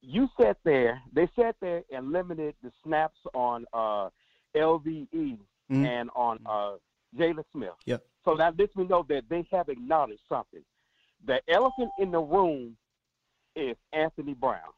You 0.00 0.28
sat 0.40 0.56
there, 0.64 1.00
they 1.12 1.28
sat 1.36 1.56
there 1.60 1.82
and 1.90 2.12
limited 2.12 2.54
the 2.62 2.70
snaps 2.84 3.18
on 3.34 3.64
uh, 3.72 4.10
LVE 4.56 5.38
Mhm. 5.70 5.84
and 5.86 6.10
on 6.16 6.38
uh, 6.46 6.76
Jaylon 7.16 7.44
Smith. 7.52 7.70
Yep. 7.84 8.02
So 8.24 8.36
that 8.36 8.58
lets 8.58 8.74
me 8.74 8.84
know 8.84 9.04
that 9.08 9.24
they 9.28 9.46
have 9.52 9.68
acknowledged 9.68 10.22
something. 10.28 10.62
The 11.26 11.40
elephant 11.48 11.90
in 11.98 12.10
the 12.10 12.20
room 12.20 12.76
is 13.56 13.76
Anthony 13.92 14.34
Brown. 14.34 14.72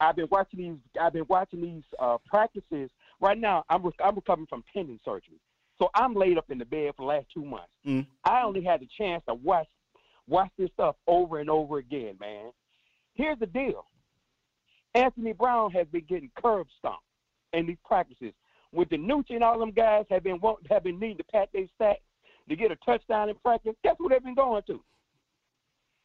I've 0.00 0.16
been 0.16 0.28
watching 0.30 0.58
these. 0.58 0.76
I've 1.00 1.12
been 1.12 1.24
watching 1.28 1.60
these 1.62 1.84
uh, 1.98 2.18
practices. 2.26 2.90
Right 3.20 3.38
now, 3.38 3.64
I'm 3.70 3.82
re- 3.84 3.92
I'm 4.04 4.16
recovering 4.16 4.46
from 4.48 4.64
tendon 4.74 4.98
surgery, 5.04 5.40
so 5.78 5.90
I'm 5.94 6.14
laid 6.14 6.38
up 6.38 6.50
in 6.50 6.58
the 6.58 6.64
bed 6.64 6.92
for 6.96 7.02
the 7.02 7.08
last 7.08 7.26
two 7.32 7.44
months. 7.44 7.70
Mm. 7.86 8.06
I 8.24 8.42
only 8.42 8.62
had 8.62 8.80
the 8.80 8.88
chance 8.98 9.22
to 9.28 9.34
watch 9.34 9.66
watch 10.26 10.50
this 10.56 10.70
stuff 10.72 10.96
over 11.06 11.38
and 11.38 11.50
over 11.50 11.78
again, 11.78 12.16
man. 12.20 12.50
Here's 13.14 13.38
the 13.38 13.46
deal. 13.46 13.86
Anthony 14.94 15.32
Brown 15.32 15.70
has 15.72 15.86
been 15.88 16.04
getting 16.08 16.30
curb 16.40 16.66
stomped 16.78 17.02
in 17.52 17.66
these 17.66 17.76
practices. 17.84 18.32
With 18.72 18.88
the 18.88 18.96
Nucci 18.96 19.30
and 19.30 19.44
all 19.44 19.58
them 19.58 19.70
guys 19.70 20.04
have 20.10 20.24
been 20.24 20.40
want, 20.40 20.66
have 20.70 20.84
been 20.84 20.98
needing 20.98 21.18
to 21.18 21.24
pat 21.24 21.48
their 21.52 21.66
stats 21.80 21.96
to 22.48 22.56
get 22.56 22.70
a 22.70 22.76
touchdown 22.76 23.28
in 23.28 23.36
practice. 23.36 23.74
Guess 23.82 23.96
what 23.98 24.10
they've 24.10 24.22
been 24.22 24.34
going 24.34 24.62
to? 24.66 24.82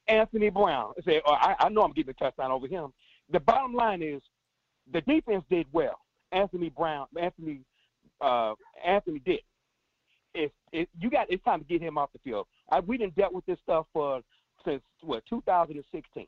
Anthony 0.08 0.50
Brown. 0.50 0.94
I 0.98 1.02
say, 1.04 1.22
oh, 1.26 1.34
I, 1.34 1.56
I 1.60 1.70
know 1.70 1.82
I'm 1.82 1.94
getting 1.94 2.12
a 2.12 2.14
touchdown 2.14 2.52
over 2.52 2.68
him. 2.68 2.92
The 3.32 3.40
bottom 3.40 3.74
line 3.74 4.02
is 4.02 4.22
the 4.92 5.02
defense 5.02 5.44
did 5.50 5.68
well. 5.72 6.00
Anthony 6.32 6.70
Brown, 6.70 7.08
Anthony, 7.20 7.62
uh, 8.22 8.54
Anthony 8.86 9.20
did. 9.20 9.40
If, 10.34 10.52
if 10.72 10.88
you 11.00 11.10
got, 11.10 11.28
it's 11.30 11.44
time 11.44 11.60
to 11.60 11.66
get 11.66 11.82
him 11.82 11.98
off 11.98 12.12
the 12.14 12.20
field. 12.20 12.48
I, 12.72 12.80
we 12.80 12.98
didn't 12.98 13.16
dealt 13.16 13.34
with 13.34 13.46
this 13.46 13.58
stuff 13.64 13.86
for 13.94 14.22
since 14.66 14.82
what 15.02 15.24
2016. 15.30 16.28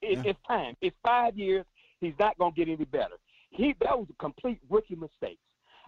It, 0.00 0.18
Yeah. 0.18 0.22
It's 0.30 0.38
time. 0.48 0.74
It's 0.80 0.96
five 1.04 1.36
years. 1.38 1.64
He's 2.00 2.14
not 2.18 2.36
gonna 2.38 2.52
get 2.52 2.68
any 2.68 2.84
better. 2.84 3.14
He 3.50 3.74
that 3.80 3.96
was 3.98 4.08
a 4.10 4.14
complete 4.22 4.58
rookie 4.68 4.96
mistake. 4.96 5.38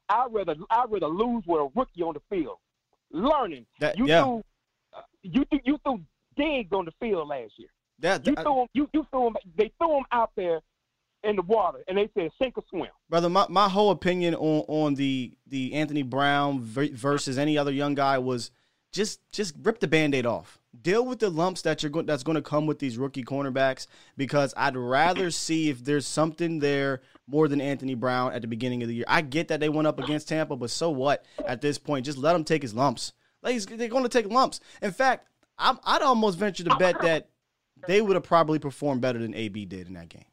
I'd 0.08 0.26
rather 0.30 0.54
I'd 0.70 0.90
rather 0.90 1.06
lose 1.08 1.42
with 1.46 1.60
a 1.60 1.68
rookie 1.74 2.02
on 2.02 2.14
the 2.14 2.20
field, 2.30 2.58
learning. 3.10 3.66
That- 3.80 3.96
you 3.98 4.06
yeah. 4.06 4.22
threw 4.22 4.44
uh, 4.96 5.00
you 5.22 5.44
threw, 5.50 5.60
you 5.64 5.78
threw 5.84 6.00
digs 6.36 6.72
on 6.72 6.84
the 6.84 6.92
field 7.00 7.28
last 7.28 7.52
year. 7.56 7.68
That, 8.00 8.26
You 8.26 8.34
I- 8.36 8.42
threw 8.42 8.62
him. 8.62 8.68
You, 8.74 8.88
you 8.92 9.06
threw 9.10 9.28
him. 9.28 9.36
They 9.56 9.72
threw 9.78 9.98
him 9.98 10.04
out 10.12 10.30
there 10.36 10.60
in 11.24 11.36
the 11.36 11.42
water, 11.42 11.78
and 11.88 11.96
they 11.98 12.08
said 12.14 12.30
sink 12.40 12.56
or 12.56 12.64
swim. 12.70 12.88
brother, 13.08 13.28
my, 13.28 13.46
my 13.48 13.68
whole 13.68 13.90
opinion 13.90 14.34
on 14.34 14.64
on 14.68 14.94
the 14.94 15.36
the 15.46 15.74
Anthony 15.74 16.02
Brown 16.02 16.60
versus 16.60 17.38
any 17.38 17.58
other 17.58 17.72
young 17.72 17.94
guy 17.94 18.18
was 18.18 18.50
just 18.92 19.20
just 19.32 19.54
rip 19.62 19.80
the 19.80 19.88
band-aid 19.88 20.26
off. 20.26 20.58
Deal 20.80 21.04
with 21.04 21.18
the 21.18 21.30
lumps 21.30 21.62
that 21.62 21.82
you're 21.82 21.90
going 21.90 22.06
that's 22.06 22.22
going 22.22 22.36
to 22.36 22.42
come 22.42 22.66
with 22.66 22.78
these 22.78 22.96
rookie 22.98 23.24
cornerbacks 23.24 23.86
because 24.16 24.54
I'd 24.56 24.76
rather 24.76 25.30
see 25.30 25.68
if 25.68 25.84
there's 25.84 26.06
something 26.06 26.60
there 26.60 27.02
more 27.26 27.48
than 27.48 27.60
Anthony 27.60 27.94
Brown 27.94 28.32
at 28.32 28.42
the 28.42 28.48
beginning 28.48 28.82
of 28.82 28.88
the 28.88 28.94
year. 28.94 29.04
I 29.08 29.20
get 29.20 29.48
that 29.48 29.60
they 29.60 29.68
went 29.68 29.88
up 29.88 29.98
against 29.98 30.28
Tampa, 30.28 30.56
but 30.56 30.70
so 30.70 30.90
what? 30.90 31.24
At 31.46 31.60
this 31.60 31.78
point, 31.78 32.06
just 32.06 32.18
let 32.18 32.36
him 32.36 32.44
take 32.44 32.62
his 32.62 32.74
lumps. 32.74 33.12
Like 33.42 33.60
they're 33.62 33.88
going 33.88 34.04
to 34.04 34.08
take 34.08 34.30
lumps. 34.30 34.60
In 34.80 34.92
fact, 34.92 35.28
I'm, 35.58 35.78
I'd 35.84 36.02
almost 36.02 36.38
venture 36.38 36.64
to 36.64 36.76
bet 36.76 37.00
that 37.02 37.28
they 37.86 38.00
would 38.00 38.14
have 38.14 38.24
probably 38.24 38.58
performed 38.58 39.00
better 39.00 39.18
than 39.18 39.34
AB 39.34 39.66
did 39.66 39.88
in 39.88 39.94
that 39.94 40.08
game. 40.08 40.24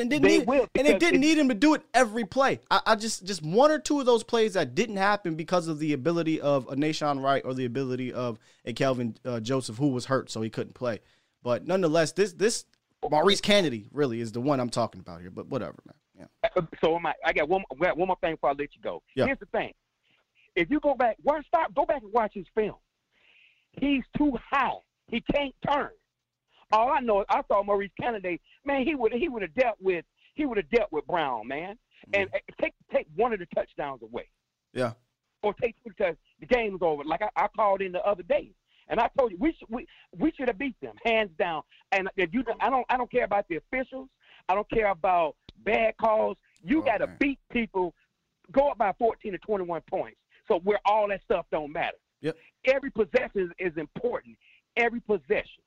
And 0.00 0.12
it 0.12 0.14
didn't 0.14 0.28
They 0.28 0.38
need, 0.38 0.46
will, 0.46 0.68
and 0.74 0.86
it 0.86 1.00
didn't 1.00 1.16
it- 1.16 1.26
need 1.26 1.38
him 1.38 1.48
to 1.48 1.54
do 1.54 1.74
it 1.74 1.82
every 1.94 2.24
play. 2.24 2.60
I, 2.70 2.80
I 2.86 2.96
just 2.96 3.24
just 3.24 3.42
one 3.42 3.70
or 3.70 3.78
two 3.78 3.98
of 4.00 4.06
those 4.06 4.22
plays 4.22 4.54
that 4.54 4.74
didn't 4.74 4.96
happen 4.96 5.34
because 5.34 5.68
of 5.68 5.78
the 5.78 5.92
ability 5.92 6.40
of 6.40 6.68
a 6.68 6.76
Nahshon 6.76 7.22
Wright 7.22 7.42
or 7.44 7.54
the 7.54 7.64
ability 7.64 8.12
of 8.12 8.38
a 8.64 8.72
Kelvin 8.72 9.16
uh, 9.24 9.40
Joseph 9.40 9.76
who 9.76 9.88
was 9.88 10.04
hurt, 10.06 10.30
so 10.30 10.42
he 10.42 10.50
couldn't 10.50 10.74
play. 10.74 11.00
But 11.42 11.66
nonetheless, 11.66 12.12
this 12.12 12.32
this 12.32 12.64
Maurice 13.08 13.40
Canady 13.40 13.88
really 13.92 14.20
is 14.20 14.32
the 14.32 14.40
one 14.40 14.60
I'm 14.60 14.70
talking 14.70 15.00
about 15.00 15.20
here. 15.20 15.30
But 15.30 15.46
whatever, 15.48 15.76
man. 15.86 16.28
Yeah. 16.44 16.62
So 16.82 16.96
am 16.96 17.06
I. 17.06 17.14
I 17.24 17.32
got 17.32 17.48
one. 17.48 17.62
I 17.72 17.84
got 17.84 17.96
one 17.96 18.08
more 18.08 18.18
thing 18.20 18.34
before 18.34 18.50
I 18.50 18.52
let 18.52 18.74
you 18.74 18.82
go. 18.82 19.02
Yeah. 19.14 19.26
Here's 19.26 19.38
the 19.38 19.46
thing: 19.46 19.72
if 20.54 20.70
you 20.70 20.80
go 20.80 20.94
back, 20.94 21.16
watch, 21.22 21.46
stop, 21.46 21.74
go 21.74 21.84
back 21.84 22.02
and 22.02 22.12
watch 22.12 22.32
his 22.34 22.46
film. 22.54 22.76
He's 23.80 24.02
too 24.16 24.36
high. 24.50 24.72
He 25.08 25.22
can't 25.34 25.54
turn. 25.70 25.90
All 26.72 26.90
I 26.90 27.00
know 27.00 27.20
is 27.20 27.26
I 27.28 27.42
saw 27.48 27.62
Maurice 27.62 27.90
Canady. 28.00 28.40
Man, 28.64 28.84
he 28.86 28.94
would 28.94 29.12
he 29.12 29.28
would 29.28 29.42
have 29.42 29.54
dealt 29.54 29.76
with 29.80 30.04
he 30.34 30.46
would 30.46 30.56
have 30.56 30.68
dealt 30.70 30.90
with 30.92 31.06
Brown, 31.06 31.46
man. 31.48 31.76
And 32.12 32.28
uh, 32.34 32.38
take 32.60 32.74
take 32.92 33.06
one 33.14 33.32
of 33.32 33.38
the 33.38 33.46
touchdowns 33.54 34.02
away, 34.02 34.28
Yeah. 34.72 34.92
or 35.42 35.54
take 35.54 35.74
two 35.84 35.90
touchdowns. 35.90 36.18
The 36.40 36.46
game 36.46 36.72
was 36.72 36.82
over. 36.82 37.04
Like 37.04 37.22
I, 37.22 37.28
I 37.36 37.48
called 37.56 37.82
in 37.82 37.92
the 37.92 38.04
other 38.04 38.22
day, 38.22 38.50
and 38.88 39.00
I 39.00 39.08
told 39.18 39.32
you 39.32 39.38
we 39.40 39.54
should 39.58 39.68
we 39.70 39.86
we 40.16 40.32
should 40.36 40.48
have 40.48 40.58
beat 40.58 40.76
them 40.80 40.94
hands 41.04 41.30
down. 41.38 41.62
And 41.92 42.08
if 42.16 42.30
you 42.32 42.42
I 42.60 42.68
don't 42.70 42.86
I 42.90 42.96
don't 42.96 43.10
care 43.10 43.24
about 43.24 43.46
the 43.48 43.56
officials. 43.56 44.08
I 44.48 44.54
don't 44.54 44.68
care 44.70 44.90
about 44.90 45.34
bad 45.64 45.96
calls. 45.96 46.36
You 46.62 46.82
got 46.84 46.98
to 46.98 47.08
beat 47.18 47.40
people. 47.50 47.94
Go 48.52 48.68
up 48.68 48.78
by 48.78 48.92
14 48.98 49.32
to 49.32 49.38
21 49.38 49.80
points. 49.90 50.18
So 50.46 50.60
where 50.60 50.78
all 50.84 51.08
that 51.08 51.20
stuff 51.24 51.46
don't 51.50 51.72
matter. 51.72 51.96
Yep. 52.20 52.36
Every 52.66 52.90
possession 52.92 53.52
is, 53.58 53.72
is 53.72 53.76
important. 53.76 54.36
Every 54.76 55.00
possession. 55.00 55.64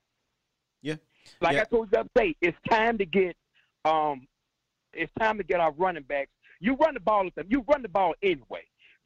Yeah. 0.82 0.95
Like 1.41 1.53
Yeah. 1.55 1.61
I 1.61 1.63
told 1.65 1.88
you 1.88 1.91
the 1.91 1.99
other 2.01 2.09
day, 2.15 2.36
it's 2.41 2.57
time 2.69 2.97
to 2.97 3.05
get 3.05 3.36
um, 3.86 4.27
it's 4.93 5.11
time 5.19 5.38
to 5.38 5.43
get 5.43 5.59
our 5.59 5.71
running 5.73 6.03
backs. 6.03 6.32
You 6.59 6.75
run 6.75 6.93
the 6.93 6.99
ball 6.99 7.25
with 7.25 7.36
them. 7.36 7.47
You 7.49 7.63
run 7.67 7.82
the 7.82 7.89
ball 7.89 8.13
anyway. 8.21 8.63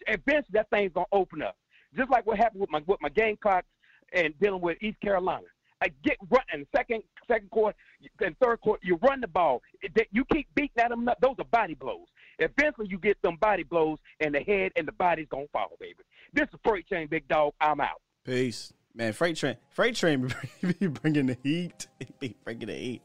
Eventually, 0.07 0.51
that 0.53 0.69
thing's 0.69 0.91
gonna 0.93 1.05
open 1.11 1.41
up. 1.41 1.55
Just 1.95 2.09
like 2.09 2.25
what 2.25 2.37
happened 2.37 2.61
with 2.61 2.69
my 2.71 2.81
with 2.87 3.01
my 3.01 3.09
Gamecocks 3.09 3.67
and 4.13 4.33
dealing 4.39 4.61
with 4.61 4.77
East 4.81 4.99
Carolina. 5.01 5.45
I 5.81 5.87
get 6.03 6.17
run 6.29 6.43
in 6.53 6.65
second 6.75 7.03
second 7.27 7.49
quarter 7.51 7.77
and 8.21 8.35
third 8.39 8.61
quarter. 8.61 8.79
You 8.83 8.97
run 9.01 9.21
the 9.21 9.27
ball. 9.27 9.61
That- 9.95 10.07
You 10.11 10.23
keep 10.31 10.47
beating 10.55 10.71
at 10.77 10.89
them. 10.89 11.07
Those 11.21 11.35
are 11.39 11.45
body 11.45 11.73
blows. 11.73 12.07
Eventually, 12.39 12.87
you 12.89 12.97
get 12.97 13.21
them 13.21 13.35
body 13.37 13.63
blows, 13.63 13.99
and 14.19 14.33
the 14.33 14.39
head 14.41 14.71
and 14.75 14.87
the 14.87 14.91
body's 14.93 15.27
gonna 15.29 15.45
fall, 15.53 15.75
baby. 15.79 15.99
This 16.33 16.47
is 16.53 16.59
freight 16.65 16.87
chain, 16.87 17.07
big 17.07 17.27
dog. 17.27 17.53
I'm 17.61 17.79
out. 17.81 18.01
Peace, 18.25 18.73
man. 18.95 19.13
Freight 19.13 19.35
train, 19.35 19.57
freight 19.69 19.95
train 19.95 20.33
be 20.79 20.87
bringing 21.01 21.27
the 21.27 21.37
heat. 21.43 21.87
Be 22.19 22.35
bringing 22.43 22.67
the 22.67 22.73
heat. 22.73 23.01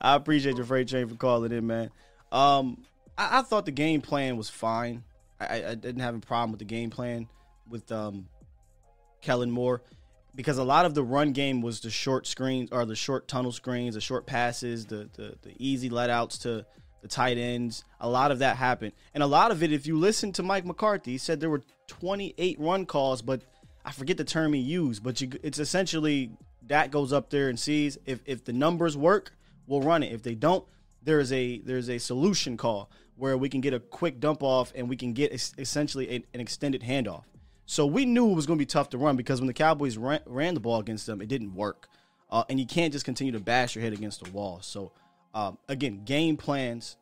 I 0.00 0.14
appreciate 0.14 0.56
your 0.56 0.66
freight 0.66 0.88
train 0.88 1.08
for 1.08 1.14
calling 1.14 1.52
in, 1.52 1.66
man. 1.66 1.90
Um, 2.30 2.84
I, 3.16 3.38
I 3.38 3.42
thought 3.42 3.64
the 3.64 3.72
game 3.72 4.00
plan 4.00 4.36
was 4.36 4.50
fine. 4.50 5.04
I, 5.40 5.64
I 5.64 5.74
didn't 5.74 6.00
have 6.00 6.14
a 6.14 6.20
problem 6.20 6.50
with 6.50 6.58
the 6.58 6.64
game 6.64 6.90
plan 6.90 7.28
with 7.68 7.90
um, 7.92 8.28
Kellen 9.20 9.50
Moore 9.50 9.82
because 10.34 10.58
a 10.58 10.64
lot 10.64 10.84
of 10.84 10.94
the 10.94 11.02
run 11.02 11.32
game 11.32 11.62
was 11.62 11.80
the 11.80 11.90
short 11.90 12.26
screens 12.26 12.70
or 12.72 12.84
the 12.84 12.94
short 12.94 13.26
tunnel 13.26 13.52
screens, 13.52 13.94
the 13.94 14.00
short 14.00 14.26
passes, 14.26 14.86
the 14.86 15.08
the, 15.14 15.36
the 15.42 15.54
easy 15.58 15.88
letouts 15.90 16.38
to 16.42 16.64
the 17.02 17.08
tight 17.08 17.38
ends. 17.38 17.84
A 18.00 18.08
lot 18.08 18.30
of 18.30 18.38
that 18.40 18.56
happened, 18.56 18.92
and 19.14 19.22
a 19.22 19.26
lot 19.26 19.50
of 19.50 19.62
it, 19.62 19.72
if 19.72 19.86
you 19.86 19.98
listen 19.98 20.32
to 20.32 20.42
Mike 20.42 20.64
McCarthy, 20.64 21.12
he 21.12 21.18
said 21.18 21.40
there 21.40 21.50
were 21.50 21.62
28 21.88 22.60
run 22.60 22.86
calls, 22.86 23.22
but 23.22 23.42
I 23.86 23.92
forget 23.92 24.16
the 24.16 24.24
term 24.24 24.52
he 24.52 24.60
used, 24.60 25.02
but 25.02 25.20
you, 25.20 25.30
it's 25.42 25.60
essentially 25.60 26.32
that 26.66 26.90
goes 26.90 27.12
up 27.12 27.30
there 27.30 27.48
and 27.48 27.58
sees 27.58 27.96
if 28.04 28.20
if 28.26 28.44
the 28.44 28.52
numbers 28.52 28.96
work, 28.96 29.32
we'll 29.66 29.80
run 29.80 30.02
it. 30.02 30.12
If 30.12 30.22
they 30.22 30.34
don't, 30.34 30.64
there's 31.02 31.32
a 31.32 31.60
there's 31.60 31.88
a 31.88 31.98
solution 31.98 32.56
call 32.56 32.90
where 33.14 33.38
we 33.38 33.48
can 33.48 33.60
get 33.60 33.72
a 33.72 33.80
quick 33.80 34.20
dump 34.20 34.42
off 34.42 34.72
and 34.74 34.88
we 34.88 34.96
can 34.96 35.12
get 35.12 35.32
es- 35.32 35.54
essentially 35.56 36.10
a, 36.10 36.24
an 36.34 36.40
extended 36.40 36.82
handoff. 36.82 37.22
So 37.64 37.86
we 37.86 38.04
knew 38.04 38.30
it 38.30 38.34
was 38.34 38.46
going 38.46 38.58
to 38.58 38.62
be 38.62 38.66
tough 38.66 38.90
to 38.90 38.98
run 38.98 39.16
because 39.16 39.40
when 39.40 39.46
the 39.46 39.54
Cowboys 39.54 39.96
ran, 39.96 40.20
ran 40.26 40.54
the 40.54 40.60
ball 40.60 40.78
against 40.80 41.06
them, 41.06 41.22
it 41.22 41.28
didn't 41.28 41.54
work. 41.54 41.88
Uh, 42.30 42.44
and 42.48 42.60
you 42.60 42.66
can't 42.66 42.92
just 42.92 43.04
continue 43.04 43.32
to 43.32 43.40
bash 43.40 43.74
your 43.74 43.82
head 43.82 43.92
against 43.92 44.22
the 44.22 44.30
wall. 44.30 44.58
So 44.62 44.92
um, 45.34 45.58
again, 45.68 46.04
game 46.04 46.36
plans, 46.36 46.96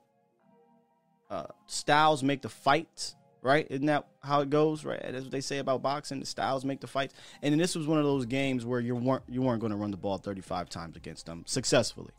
uh, 1.30 1.47
styles 1.66 2.22
make 2.22 2.43
the 2.43 2.49
fights. 2.49 3.16
Right? 3.45 3.67
Isn't 3.69 3.87
that 3.87 4.07
how 4.23 4.41
it 4.41 4.49
goes? 4.49 4.85
Right? 4.87 5.01
That's 5.03 5.23
what 5.23 5.31
they 5.31 5.43
say 5.43 5.59
about 5.59 5.83
boxing. 5.83 6.19
The 6.19 6.27
styles 6.27 6.65
make 6.65 6.81
the 6.81 6.87
fights. 6.87 7.15
And 7.43 7.61
this 7.61 7.77
was 7.77 7.87
one 7.87 7.99
of 7.99 8.05
those 8.05 8.25
games 8.25 8.65
where 8.65 8.81
you 8.81 8.97
weren't 8.97 9.23
you 9.29 9.43
weren't 9.43 9.61
going 9.61 9.71
to 9.71 9.77
run 9.77 9.91
the 9.91 9.99
ball 9.99 10.17
35 10.17 10.71
times 10.71 10.97
against 10.97 11.27
them 11.27 11.45
successfully. 11.47 12.13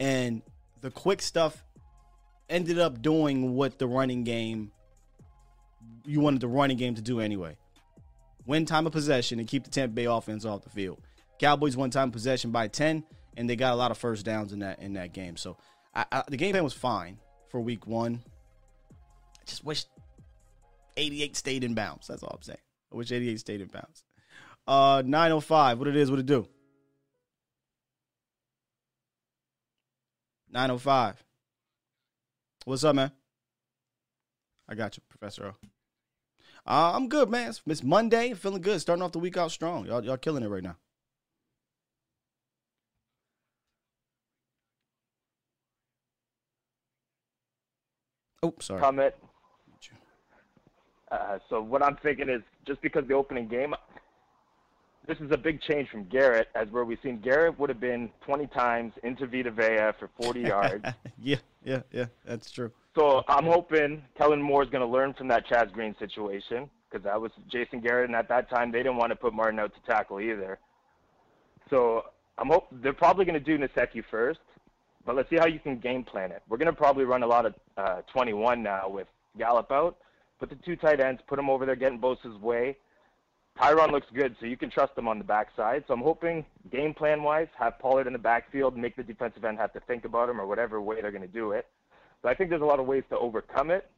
And 0.00 0.40
the 0.80 0.90
quick 0.90 1.20
stuff 1.20 1.62
ended 2.48 2.78
up 2.78 3.02
doing 3.02 3.54
what 3.54 3.78
the 3.78 3.86
running 3.86 4.24
game 4.24 4.72
you 6.06 6.20
wanted 6.20 6.40
the 6.40 6.48
running 6.48 6.78
game 6.78 6.94
to 6.94 7.02
do 7.02 7.20
anyway. 7.20 7.56
Win 8.46 8.64
time 8.64 8.86
of 8.86 8.92
possession 8.92 9.38
and 9.38 9.46
keep 9.46 9.64
the 9.64 9.70
Tampa 9.70 9.94
Bay 9.94 10.04
offense 10.06 10.46
off 10.46 10.62
the 10.62 10.70
field. 10.70 11.00
Cowboys 11.38 11.76
won 11.76 11.90
time 11.90 12.08
of 12.08 12.12
possession 12.12 12.50
by 12.50 12.68
10 12.68 13.04
and 13.36 13.48
they 13.48 13.56
got 13.56 13.74
a 13.74 13.76
lot 13.76 13.90
of 13.90 13.98
first 13.98 14.24
downs 14.24 14.54
in 14.54 14.60
that 14.60 14.78
in 14.80 14.94
that 14.94 15.12
game. 15.12 15.36
So 15.36 15.58
I, 15.94 16.06
I, 16.10 16.22
the 16.28 16.38
game 16.38 16.52
plan 16.52 16.64
was 16.64 16.72
fine 16.72 17.18
for 17.48 17.60
week 17.60 17.86
1. 17.86 18.22
I 18.90 19.44
just 19.44 19.64
wish 19.64 19.84
88 20.96 21.36
stayed 21.36 21.64
in 21.64 21.74
bounds. 21.74 22.06
That's 22.06 22.22
all 22.22 22.34
I'm 22.34 22.42
saying. 22.42 22.58
I 22.92 22.96
wish 22.96 23.12
88 23.12 23.40
stayed 23.40 23.60
in 23.60 23.68
bounds. 23.68 24.04
Uh 24.66 25.02
905, 25.04 25.78
what 25.78 25.88
it 25.88 25.96
is, 25.96 26.10
what 26.10 26.20
it 26.20 26.26
do? 26.26 26.46
905. 30.50 31.24
What's 32.64 32.84
up, 32.84 32.94
man? 32.94 33.10
I 34.68 34.74
got 34.74 34.96
you, 34.96 35.02
Professor 35.08 35.46
O. 35.46 35.68
Uh, 36.66 36.92
I'm 36.94 37.08
good, 37.08 37.28
man. 37.28 37.50
It's, 37.50 37.60
it's 37.66 37.82
Monday, 37.82 38.32
feeling 38.32 38.62
good, 38.62 38.80
starting 38.80 39.02
off 39.02 39.12
the 39.12 39.18
week 39.18 39.36
out 39.36 39.50
strong. 39.50 39.84
Y'all, 39.84 40.02
y'all 40.02 40.16
killing 40.16 40.42
it 40.42 40.48
right 40.48 40.62
now. 40.62 40.76
Oh, 48.42 48.54
sorry. 48.60 48.80
comment. 48.80 49.14
Uh, 51.14 51.38
so 51.48 51.60
what 51.60 51.82
I'm 51.82 51.96
thinking 51.96 52.28
is 52.28 52.42
just 52.66 52.80
because 52.82 53.06
the 53.06 53.14
opening 53.14 53.46
game, 53.48 53.74
this 55.06 55.18
is 55.18 55.30
a 55.30 55.36
big 55.36 55.60
change 55.60 55.88
from 55.90 56.04
Garrett, 56.04 56.48
as 56.54 56.68
where 56.68 56.84
we've 56.84 56.98
seen 57.02 57.20
Garrett 57.20 57.58
would 57.58 57.68
have 57.68 57.80
been 57.80 58.10
20 58.26 58.46
times 58.48 58.92
into 59.02 59.26
Vita 59.26 59.50
Vea 59.50 59.92
for 59.98 60.10
40 60.20 60.40
yards. 60.42 60.84
yeah, 61.22 61.36
yeah, 61.64 61.82
yeah, 61.92 62.06
that's 62.24 62.50
true. 62.50 62.72
So 62.96 63.22
I'm 63.28 63.44
hoping 63.44 64.02
Kellen 64.16 64.40
Moore 64.40 64.62
is 64.62 64.70
going 64.70 64.86
to 64.86 64.92
learn 64.92 65.14
from 65.14 65.28
that 65.28 65.46
Chaz 65.46 65.72
Green 65.72 65.94
situation 65.98 66.68
because 66.90 67.04
that 67.04 67.20
was 67.20 67.32
Jason 67.50 67.80
Garrett, 67.80 68.08
and 68.08 68.16
at 68.16 68.28
that 68.28 68.48
time 68.48 68.70
they 68.70 68.78
didn't 68.78 68.96
want 68.96 69.10
to 69.10 69.16
put 69.16 69.34
Martin 69.34 69.58
out 69.58 69.72
to 69.74 69.80
tackle 69.80 70.20
either. 70.20 70.58
So 71.70 72.04
I'm 72.38 72.48
hope 72.48 72.68
they're 72.70 72.92
probably 72.92 73.24
going 73.24 73.42
to 73.42 73.44
do 73.44 73.58
Nsekhe 73.58 74.04
first, 74.10 74.40
but 75.04 75.16
let's 75.16 75.28
see 75.28 75.36
how 75.36 75.46
you 75.46 75.58
can 75.58 75.78
game 75.78 76.04
plan 76.04 76.30
it. 76.30 76.42
We're 76.48 76.58
going 76.58 76.66
to 76.66 76.72
probably 76.72 77.04
run 77.04 77.22
a 77.22 77.26
lot 77.26 77.46
of 77.46 77.54
uh, 77.76 78.02
21 78.12 78.62
now 78.62 78.88
with 78.88 79.08
Gallup 79.38 79.72
out. 79.72 79.96
Put 80.44 80.58
the 80.58 80.62
two 80.62 80.76
tight 80.76 81.00
ends, 81.00 81.22
put 81.26 81.36
them 81.36 81.48
over 81.48 81.64
there, 81.64 81.74
getting 81.74 81.98
Bosa's 81.98 82.38
way. 82.38 82.76
Tyron 83.58 83.90
looks 83.92 84.08
good, 84.12 84.36
so 84.38 84.44
you 84.44 84.58
can 84.58 84.68
trust 84.68 84.92
him 84.94 85.08
on 85.08 85.16
the 85.16 85.24
backside. 85.24 85.84
So 85.88 85.94
I'm 85.94 86.02
hoping 86.02 86.44
game 86.70 86.92
plan 86.92 87.22
wise, 87.22 87.46
have 87.58 87.78
Pollard 87.78 88.06
in 88.06 88.12
the 88.12 88.18
backfield, 88.18 88.76
make 88.76 88.94
the 88.94 89.02
defensive 89.02 89.42
end 89.46 89.56
have 89.56 89.72
to 89.72 89.80
think 89.80 90.04
about 90.04 90.28
him 90.28 90.38
or 90.38 90.46
whatever 90.46 90.82
way 90.82 91.00
they're 91.00 91.12
going 91.12 91.22
to 91.22 91.28
do 91.28 91.52
it. 91.52 91.66
But 92.20 92.28
I 92.28 92.34
think 92.34 92.50
there's 92.50 92.60
a 92.60 92.66
lot 92.66 92.78
of 92.78 92.84
ways 92.84 93.04
to 93.08 93.16
overcome 93.16 93.70
it, 93.70 93.88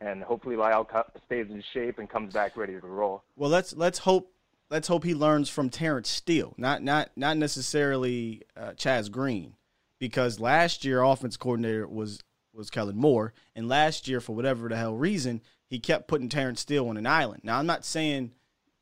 and 0.00 0.20
hopefully 0.24 0.56
La'el 0.56 0.84
stays 1.26 1.46
in 1.48 1.62
shape 1.72 2.00
and 2.00 2.10
comes 2.10 2.34
back 2.34 2.56
ready 2.56 2.72
to 2.72 2.86
roll. 2.88 3.22
Well, 3.36 3.50
let's 3.50 3.72
let's 3.76 4.00
hope 4.00 4.32
let's 4.70 4.88
hope 4.88 5.04
he 5.04 5.14
learns 5.14 5.48
from 5.48 5.70
Terence 5.70 6.08
Steele, 6.08 6.54
not 6.56 6.82
not 6.82 7.10
not 7.14 7.36
necessarily 7.36 8.42
uh, 8.56 8.70
Chaz 8.70 9.12
Green, 9.12 9.54
because 10.00 10.40
last 10.40 10.84
year 10.84 11.04
offense 11.04 11.36
coordinator 11.36 11.86
was 11.86 12.18
was 12.52 12.68
Kellen 12.68 12.96
Moore, 12.96 13.32
and 13.54 13.68
last 13.68 14.08
year 14.08 14.20
for 14.20 14.34
whatever 14.34 14.68
the 14.68 14.76
hell 14.76 14.96
reason 14.96 15.40
he 15.68 15.78
kept 15.78 16.08
putting 16.08 16.28
Terence 16.28 16.60
Steele 16.60 16.88
on 16.88 16.96
an 16.96 17.06
island. 17.06 17.42
Now 17.44 17.58
I'm 17.58 17.66
not 17.66 17.84
saying 17.84 18.32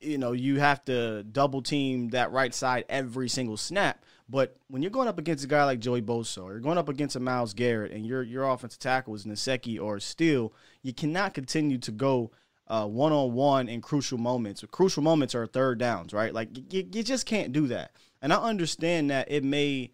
you 0.00 0.18
know 0.18 0.32
you 0.32 0.58
have 0.58 0.84
to 0.86 1.22
double 1.24 1.62
team 1.62 2.10
that 2.10 2.32
right 2.32 2.52
side 2.54 2.84
every 2.88 3.28
single 3.28 3.56
snap, 3.56 4.04
but 4.28 4.56
when 4.68 4.82
you're 4.82 4.90
going 4.90 5.08
up 5.08 5.18
against 5.18 5.44
a 5.44 5.48
guy 5.48 5.64
like 5.64 5.80
Joey 5.80 6.02
Bosa, 6.02 6.42
or 6.42 6.52
you're 6.52 6.60
going 6.60 6.78
up 6.78 6.88
against 6.88 7.16
a 7.16 7.20
Myles 7.20 7.54
Garrett, 7.54 7.92
and 7.92 8.06
your 8.06 8.22
your 8.22 8.48
offensive 8.48 8.80
tackle 8.80 9.14
is 9.14 9.24
Nsekhe 9.24 9.80
or 9.80 10.00
Steele, 10.00 10.52
you 10.82 10.92
cannot 10.92 11.34
continue 11.34 11.78
to 11.78 11.92
go 11.92 12.30
one 12.68 13.12
on 13.12 13.32
one 13.32 13.68
in 13.68 13.80
crucial 13.80 14.18
moments. 14.18 14.64
Crucial 14.70 15.02
moments 15.02 15.34
are 15.34 15.46
third 15.46 15.78
downs, 15.78 16.12
right? 16.12 16.32
Like 16.32 16.48
you, 16.72 16.88
you 16.90 17.02
just 17.02 17.26
can't 17.26 17.52
do 17.52 17.66
that. 17.68 17.92
And 18.20 18.32
I 18.32 18.36
understand 18.36 19.10
that 19.10 19.30
it 19.30 19.44
may 19.44 19.92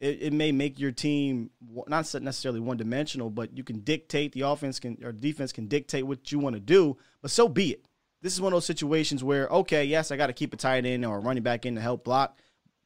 it, 0.00 0.22
it 0.22 0.32
may 0.32 0.52
make 0.52 0.78
your 0.78 0.92
team 0.92 1.50
not 1.86 2.12
necessarily 2.14 2.60
one 2.60 2.76
dimensional, 2.76 3.30
but 3.30 3.56
you 3.56 3.64
can 3.64 3.80
dictate 3.80 4.32
the 4.32 4.42
offense 4.42 4.78
can 4.78 4.98
or 5.02 5.12
defense 5.12 5.52
can 5.52 5.66
dictate 5.66 6.06
what 6.06 6.30
you 6.30 6.38
want 6.38 6.54
to 6.54 6.60
do. 6.60 6.96
But 7.22 7.30
so 7.30 7.48
be 7.48 7.70
it. 7.72 7.86
This 8.22 8.32
is 8.32 8.40
one 8.40 8.52
of 8.52 8.56
those 8.56 8.66
situations 8.66 9.24
where 9.24 9.48
okay, 9.48 9.84
yes, 9.84 10.10
I 10.10 10.16
got 10.16 10.26
to 10.26 10.32
keep 10.32 10.52
a 10.52 10.56
tight 10.56 10.84
end 10.84 11.04
or 11.04 11.16
a 11.16 11.20
running 11.20 11.42
back 11.42 11.64
in 11.66 11.74
to 11.76 11.80
help 11.80 12.04
block, 12.04 12.38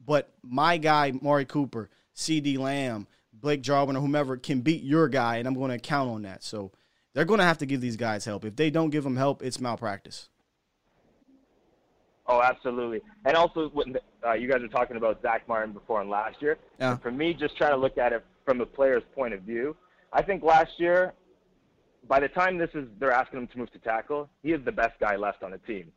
but 0.03 0.33
my 0.43 0.77
guy 0.77 1.13
Mari 1.21 1.45
Cooper, 1.45 1.89
CeeDee 2.15 2.57
Lamb, 2.57 3.07
Blake 3.33 3.61
Jarwin, 3.61 3.97
or 3.97 4.01
whomever 4.01 4.37
can 4.37 4.61
beat 4.61 4.83
your 4.83 5.09
guy, 5.09 5.37
and 5.37 5.47
I'm 5.47 5.55
going 5.55 5.71
to 5.71 5.79
count 5.79 6.09
on 6.09 6.21
that. 6.23 6.43
So 6.43 6.71
they're 7.13 7.25
going 7.25 7.39
to 7.39 7.45
have 7.45 7.57
to 7.59 7.65
give 7.65 7.81
these 7.81 7.97
guys 7.97 8.23
help. 8.25 8.45
If 8.45 8.55
they 8.55 8.69
don't 8.69 8.89
give 8.89 9.03
them 9.03 9.17
help, 9.17 9.41
it's 9.43 9.59
malpractice. 9.59 10.29
Oh, 12.31 12.41
absolutely. 12.41 13.01
And 13.25 13.35
also, 13.35 13.67
when 13.73 13.97
uh, 14.25 14.33
you 14.33 14.49
guys 14.49 14.61
were 14.61 14.69
talking 14.69 14.95
about 14.95 15.21
Zack 15.21 15.47
Martin 15.49 15.73
before 15.73 15.99
and 15.99 16.09
last 16.09 16.41
year. 16.41 16.57
Yeah. 16.79 16.95
For 16.97 17.11
me, 17.11 17.33
just 17.33 17.57
trying 17.57 17.71
to 17.71 17.77
look 17.77 17.97
at 17.97 18.13
it 18.13 18.23
from 18.45 18.61
a 18.61 18.65
player's 18.65 19.03
point 19.13 19.33
of 19.33 19.41
view, 19.41 19.75
I 20.13 20.21
think 20.21 20.41
last 20.41 20.71
year, 20.77 21.13
by 22.07 22.21
the 22.21 22.29
time 22.29 22.57
this 22.57 22.69
is 22.73 22.87
they're 22.99 23.11
asking 23.11 23.39
him 23.39 23.47
to 23.47 23.57
move 23.57 23.71
to 23.73 23.79
tackle, 23.79 24.29
he 24.43 24.53
is 24.53 24.63
the 24.63 24.71
best 24.71 24.97
guy 25.01 25.17
left 25.17 25.43
on 25.43 25.51
the 25.51 25.57
team. 25.59 25.91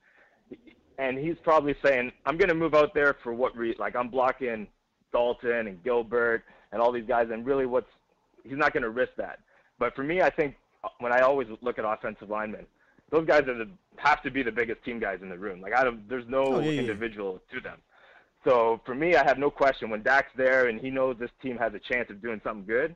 And 0.99 1.17
he's 1.17 1.37
probably 1.45 1.77
saying, 1.85 2.11
"I'm 2.27 2.37
going 2.37 2.49
to 2.49 2.55
move 2.55 2.75
out 2.75 2.95
there 2.95 3.17
for 3.23 3.33
what 3.33 3.57
re 3.57 3.77
like 3.79 3.95
I'm 3.95 4.09
blocking 4.09 4.67
Dalton 5.13 5.69
and 5.69 5.83
Gilbert 5.85 6.43
and 6.73 6.83
all 6.83 6.91
these 6.91 7.07
guys, 7.07 7.29
and 7.33 7.47
really, 7.47 7.67
what's 7.67 7.91
he's 8.43 8.59
not 8.59 8.73
going 8.73 8.83
to 8.83 8.91
risk 8.91 9.13
that." 9.19 9.39
But 9.79 9.95
for 9.95 10.03
me, 10.03 10.21
I 10.21 10.31
think 10.31 10.57
when 10.99 11.13
I 11.13 11.21
always 11.21 11.47
look 11.63 11.79
at 11.79 11.85
offensive 11.85 12.29
linemen, 12.29 12.67
those 13.11 13.27
guys 13.27 13.43
are 13.43 13.55
the 13.55 13.69
have 13.97 14.23
to 14.23 14.31
be 14.31 14.43
the 14.43 14.53
biggest 14.53 14.83
team 14.85 14.99
guys 14.99 15.21
in 15.23 15.29
the 15.29 15.39
room. 15.39 15.61
Like 15.61 15.73
I 15.75 15.85
don't, 15.85 16.09
there's 16.09 16.27
no 16.29 16.45
Oh, 16.45 16.59
yeah, 16.61 16.71
yeah. 16.73 16.81
individual 16.81 17.41
to 17.53 17.61
them. 17.61 17.79
So 18.45 18.81
for 18.85 18.95
me, 18.95 19.15
I 19.17 19.25
have 19.25 19.39
no 19.39 19.51
question 19.51 19.89
when 19.89 20.03
Dak's 20.03 20.33
there 20.37 20.69
and 20.69 20.81
he 20.81 20.91
knows 20.91 21.17
this 21.19 21.31
team 21.41 21.57
has 21.59 21.73
a 21.75 21.79
chance 21.79 22.11
of 22.11 22.21
doing 22.21 22.41
something 22.45 22.67
good. 22.67 22.95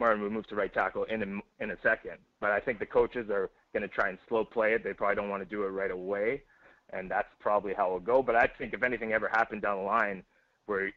Martin 0.00 0.22
would 0.22 0.32
move 0.32 0.46
to 0.48 0.54
right 0.56 0.72
tackle 0.72 1.04
in 1.04 1.22
a, 1.22 1.62
in 1.62 1.70
a 1.72 1.76
second. 1.82 2.16
But 2.40 2.50
I 2.50 2.58
think 2.60 2.78
the 2.78 2.86
coaches 2.86 3.28
are 3.30 3.50
going 3.72 3.82
to 3.82 3.88
try 3.88 4.08
and 4.08 4.18
slow 4.28 4.44
play 4.44 4.72
it. 4.72 4.82
They 4.82 4.92
probably 4.94 5.16
don't 5.16 5.28
want 5.28 5.42
to 5.42 5.48
do 5.48 5.62
it 5.64 5.68
right 5.68 5.90
away, 5.90 6.42
and 6.92 7.10
that's 7.10 7.28
probably 7.38 7.74
how 7.74 7.86
it'll 7.86 8.00
go. 8.00 8.22
But 8.22 8.34
I 8.34 8.48
think 8.58 8.72
if 8.72 8.82
anything 8.82 9.12
ever 9.12 9.28
happened 9.28 9.62
down 9.62 9.78
the 9.78 9.84
line 9.84 10.22
where 10.66 10.90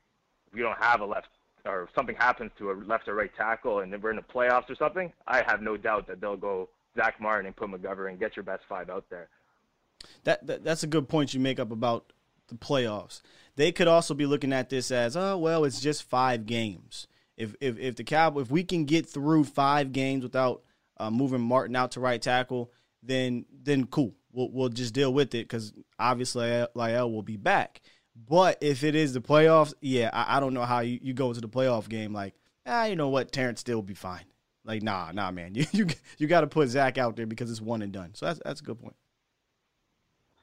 we 0.54 0.62
don't 0.62 0.82
have 0.82 1.02
a 1.02 1.06
left 1.06 1.28
or 1.66 1.90
something 1.94 2.16
happens 2.16 2.52
to 2.58 2.72
a 2.72 2.74
left 2.74 3.08
or 3.08 3.16
right 3.16 3.32
tackle 3.36 3.80
and 3.82 3.92
then 3.92 4.00
we're 4.02 4.12
in 4.12 4.16
the 4.16 4.22
playoffs 4.22 4.70
or 4.70 4.76
something, 4.76 5.12
I 5.28 5.44
have 5.46 5.62
no 5.62 5.76
doubt 5.78 6.08
that 6.08 6.22
they'll 6.22 6.38
go 6.38 6.70
Zack 6.96 7.20
Martin 7.20 7.46
and 7.46 7.56
put 7.56 7.70
McGovern 7.70 8.10
and 8.10 8.20
get 8.20 8.36
your 8.36 8.44
best 8.44 8.64
five 8.68 8.90
out 8.90 9.06
there. 9.10 9.30
That, 10.24 10.46
that 10.48 10.64
that's 10.64 10.84
a 10.84 10.88
good 10.88 11.08
point 11.08 11.34
you 11.34 11.40
make 11.40 11.60
up 11.60 11.72
about 11.72 12.14
the 12.48 12.56
playoffs. 12.56 13.22
They 13.56 13.72
could 13.72 13.88
also 13.88 14.14
be 14.14 14.26
looking 14.26 14.54
at 14.54 14.70
this 14.70 14.92
as, 14.92 15.16
oh 15.16 15.38
well, 15.38 15.64
it's 15.64 15.82
just 15.82 16.04
five 16.04 16.46
games. 16.46 17.08
If 17.38 17.56
if 17.60 17.78
if 17.80 17.96
the 17.96 18.04
Cowboy 18.04 18.42
if 18.42 18.52
we 18.52 18.64
can 18.64 18.86
get 18.86 19.08
through 19.08 19.46
five 19.46 19.92
games 19.92 20.24
without 20.24 20.64
uh, 20.98 21.10
moving 21.10 21.42
Martin 21.42 21.76
out 21.76 21.92
to 21.92 22.00
right 22.00 22.22
tackle, 22.22 22.72
then 23.02 23.46
then 23.52 23.88
cool. 23.88 24.14
We'll 24.32 24.50
we'll 24.52 24.70
just 24.70 24.94
deal 24.94 25.14
with 25.14 25.34
it 25.36 25.48
because 25.48 25.74
obviously 26.00 26.48
La'el 26.76 27.12
will 27.12 27.24
be 27.24 27.38
back. 27.38 27.82
But 28.16 28.58
if 28.62 28.84
it 28.84 28.96
is 28.96 29.14
the 29.14 29.22
playoffs, 29.22 29.74
yeah, 29.82 30.10
I, 30.14 30.38
I 30.38 30.40
don't 30.40 30.54
know 30.54 30.64
how 30.64 30.80
you, 30.80 31.00
you 31.02 31.14
go 31.14 31.30
into 31.30 31.42
the 31.42 31.50
playoff 31.50 31.90
game 31.90 32.14
like, 32.14 32.34
ah, 32.66 32.86
you 32.86 32.96
know 32.96 33.10
what, 33.10 33.32
Terence 33.32 33.60
Steele 33.60 33.78
will 33.78 33.84
be 33.84 33.94
fine. 33.94 34.24
Like, 34.66 34.82
nah, 34.82 35.12
nah, 35.12 35.32
man. 35.32 35.54
You 35.56 35.66
you 35.72 35.88
you 36.18 36.28
got 36.28 36.42
to 36.42 36.48
put 36.48 36.70
Zack 36.70 36.98
out 36.98 37.16
there 37.16 37.28
because 37.28 37.50
it's 37.50 37.62
one 37.62 37.82
and 37.82 37.92
done. 37.92 38.12
So 38.14 38.26
that's 38.26 38.40
that's 38.44 38.62
a 38.62 38.64
good 38.64 38.82
point. 38.82 38.96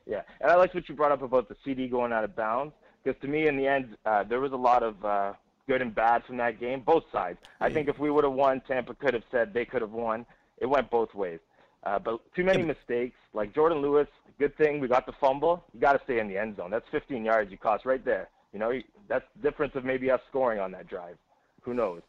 Yeah, 0.06 0.22
and 0.40 0.50
I 0.50 0.56
liked 0.56 0.74
what 0.74 0.88
you 0.88 0.94
brought 0.94 1.12
up 1.12 1.22
about 1.22 1.48
the 1.48 1.56
CeeDee 1.64 1.90
going 1.90 2.12
out 2.12 2.24
of 2.24 2.34
bounds 2.34 2.72
because 3.02 3.20
to 3.22 3.28
me, 3.28 3.46
in 3.46 3.56
the 3.56 3.66
end, 3.66 3.96
uh, 4.04 4.22
there 4.24 4.40
was 4.40 4.52
a 4.52 4.56
lot 4.56 4.82
of 4.82 5.04
uh, 5.04 5.32
good 5.68 5.82
and 5.82 5.94
bad 5.94 6.24
from 6.24 6.36
that 6.38 6.60
game, 6.60 6.80
both 6.80 7.04
sides. 7.12 7.38
I 7.60 7.70
think 7.70 7.88
if 7.88 7.98
we 7.98 8.10
would 8.10 8.24
have 8.24 8.32
won, 8.32 8.60
Tampa 8.66 8.94
could 8.94 9.14
have 9.14 9.24
said 9.30 9.52
they 9.52 9.64
could 9.64 9.82
have 9.82 9.92
won. 9.92 10.26
It 10.58 10.66
went 10.66 10.90
both 10.90 11.14
ways. 11.14 11.40
Uh, 11.84 11.98
but 11.98 12.20
too 12.34 12.44
many 12.44 12.62
mistakes. 12.62 13.16
Like 13.32 13.52
Jourdan 13.52 13.80
Lewis, 13.80 14.06
good 14.38 14.56
thing 14.56 14.80
we 14.80 14.88
got 14.88 15.06
the 15.06 15.12
fumble. 15.20 15.64
You 15.74 15.80
got 15.80 15.94
to 15.94 16.00
stay 16.04 16.20
in 16.20 16.28
the 16.28 16.36
end 16.38 16.56
zone. 16.56 16.70
That's 16.70 16.86
15 16.90 17.24
yards 17.24 17.50
you 17.50 17.58
cost 17.58 17.84
right 17.84 18.04
there. 18.04 18.28
You 18.52 18.58
know, 18.58 18.72
that's 19.08 19.24
the 19.36 19.50
difference 19.50 19.74
of 19.74 19.84
maybe 19.84 20.10
us 20.10 20.20
scoring 20.28 20.60
on 20.60 20.70
that 20.72 20.88
drive. 20.88 21.16
Who 21.62 21.74
knows? 21.74 22.02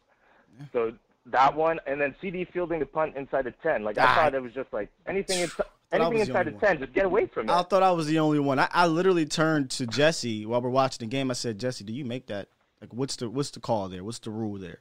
So 0.71 0.93
that 1.27 1.55
one, 1.55 1.79
and 1.87 1.99
then 2.01 2.15
CeeDee 2.21 2.51
fielding 2.51 2.79
the 2.79 2.85
punt 2.85 3.15
inside 3.15 3.45
the 3.45 3.51
10. 3.63 3.83
Like 3.83 3.97
I 3.97 4.03
Ah. 4.05 4.15
thought 4.15 4.35
it 4.35 4.41
was 4.41 4.53
just 4.53 4.71
like 4.73 4.89
anything 5.07 5.39
inside. 5.39 5.65
Anything 5.91 6.19
inside 6.21 6.47
the 6.47 6.51
10, 6.53 6.79
just 6.79 6.93
get 6.93 7.05
away 7.05 7.27
from 7.27 7.47
it. 7.49 7.53
I 7.53 7.61
thought 7.61 7.83
I 7.83 7.91
was 7.91 8.07
the 8.07 8.17
only 8.17 8.39
one. 8.39 8.57
I, 8.57 8.67
I 8.71 8.87
literally 8.87 9.27
turned 9.27 9.69
to 9.71 9.85
Jesse 9.85 10.43
while 10.43 10.59
we're 10.59 10.69
watching 10.71 11.07
the 11.07 11.11
game. 11.11 11.29
I 11.29 11.35
said, 11.35 11.59
Jesse, 11.59 11.83
do 11.83 11.93
you 11.93 12.03
make 12.03 12.25
that? 12.27 12.47
Like, 12.81 12.91
what's 12.93 13.15
the 13.17 13.29
what's 13.29 13.51
the 13.51 13.59
call 13.59 13.89
there? 13.89 14.03
What's 14.03 14.17
the 14.19 14.31
rule 14.31 14.57
there? 14.57 14.79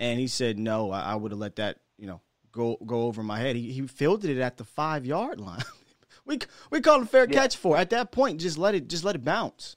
And 0.00 0.18
he 0.18 0.26
said, 0.26 0.58
no. 0.58 0.90
I, 0.90 1.12
I 1.12 1.14
would 1.14 1.30
have 1.32 1.38
let 1.38 1.56
that 1.56 1.78
you 1.96 2.06
know 2.08 2.20
go 2.50 2.76
go 2.84 3.02
over 3.02 3.22
my 3.22 3.38
head. 3.38 3.54
He 3.56 3.70
he 3.72 3.86
fielded 3.86 4.30
it 4.36 4.40
at 4.40 4.56
the 4.56 4.64
five 4.64 5.06
yard 5.06 5.40
line. 5.40 5.62
we 6.26 6.40
we 6.70 6.80
called 6.80 7.04
it 7.04 7.08
fair 7.08 7.26
catch 7.28 7.56
for 7.56 7.76
it. 7.76 7.80
at 7.80 7.90
that 7.90 8.10
point. 8.10 8.40
Just 8.40 8.58
let 8.58 8.74
it 8.74 8.88
just 8.88 9.04
let 9.04 9.14
it 9.14 9.24
bounce. 9.24 9.76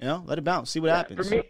You 0.00 0.06
know, 0.06 0.24
let 0.26 0.38
it 0.38 0.42
bounce. 0.44 0.70
See 0.70 0.80
what 0.80 0.88
Yeah, 0.88 0.96
happens. 0.96 1.28
For 1.28 1.34
me, 1.36 1.42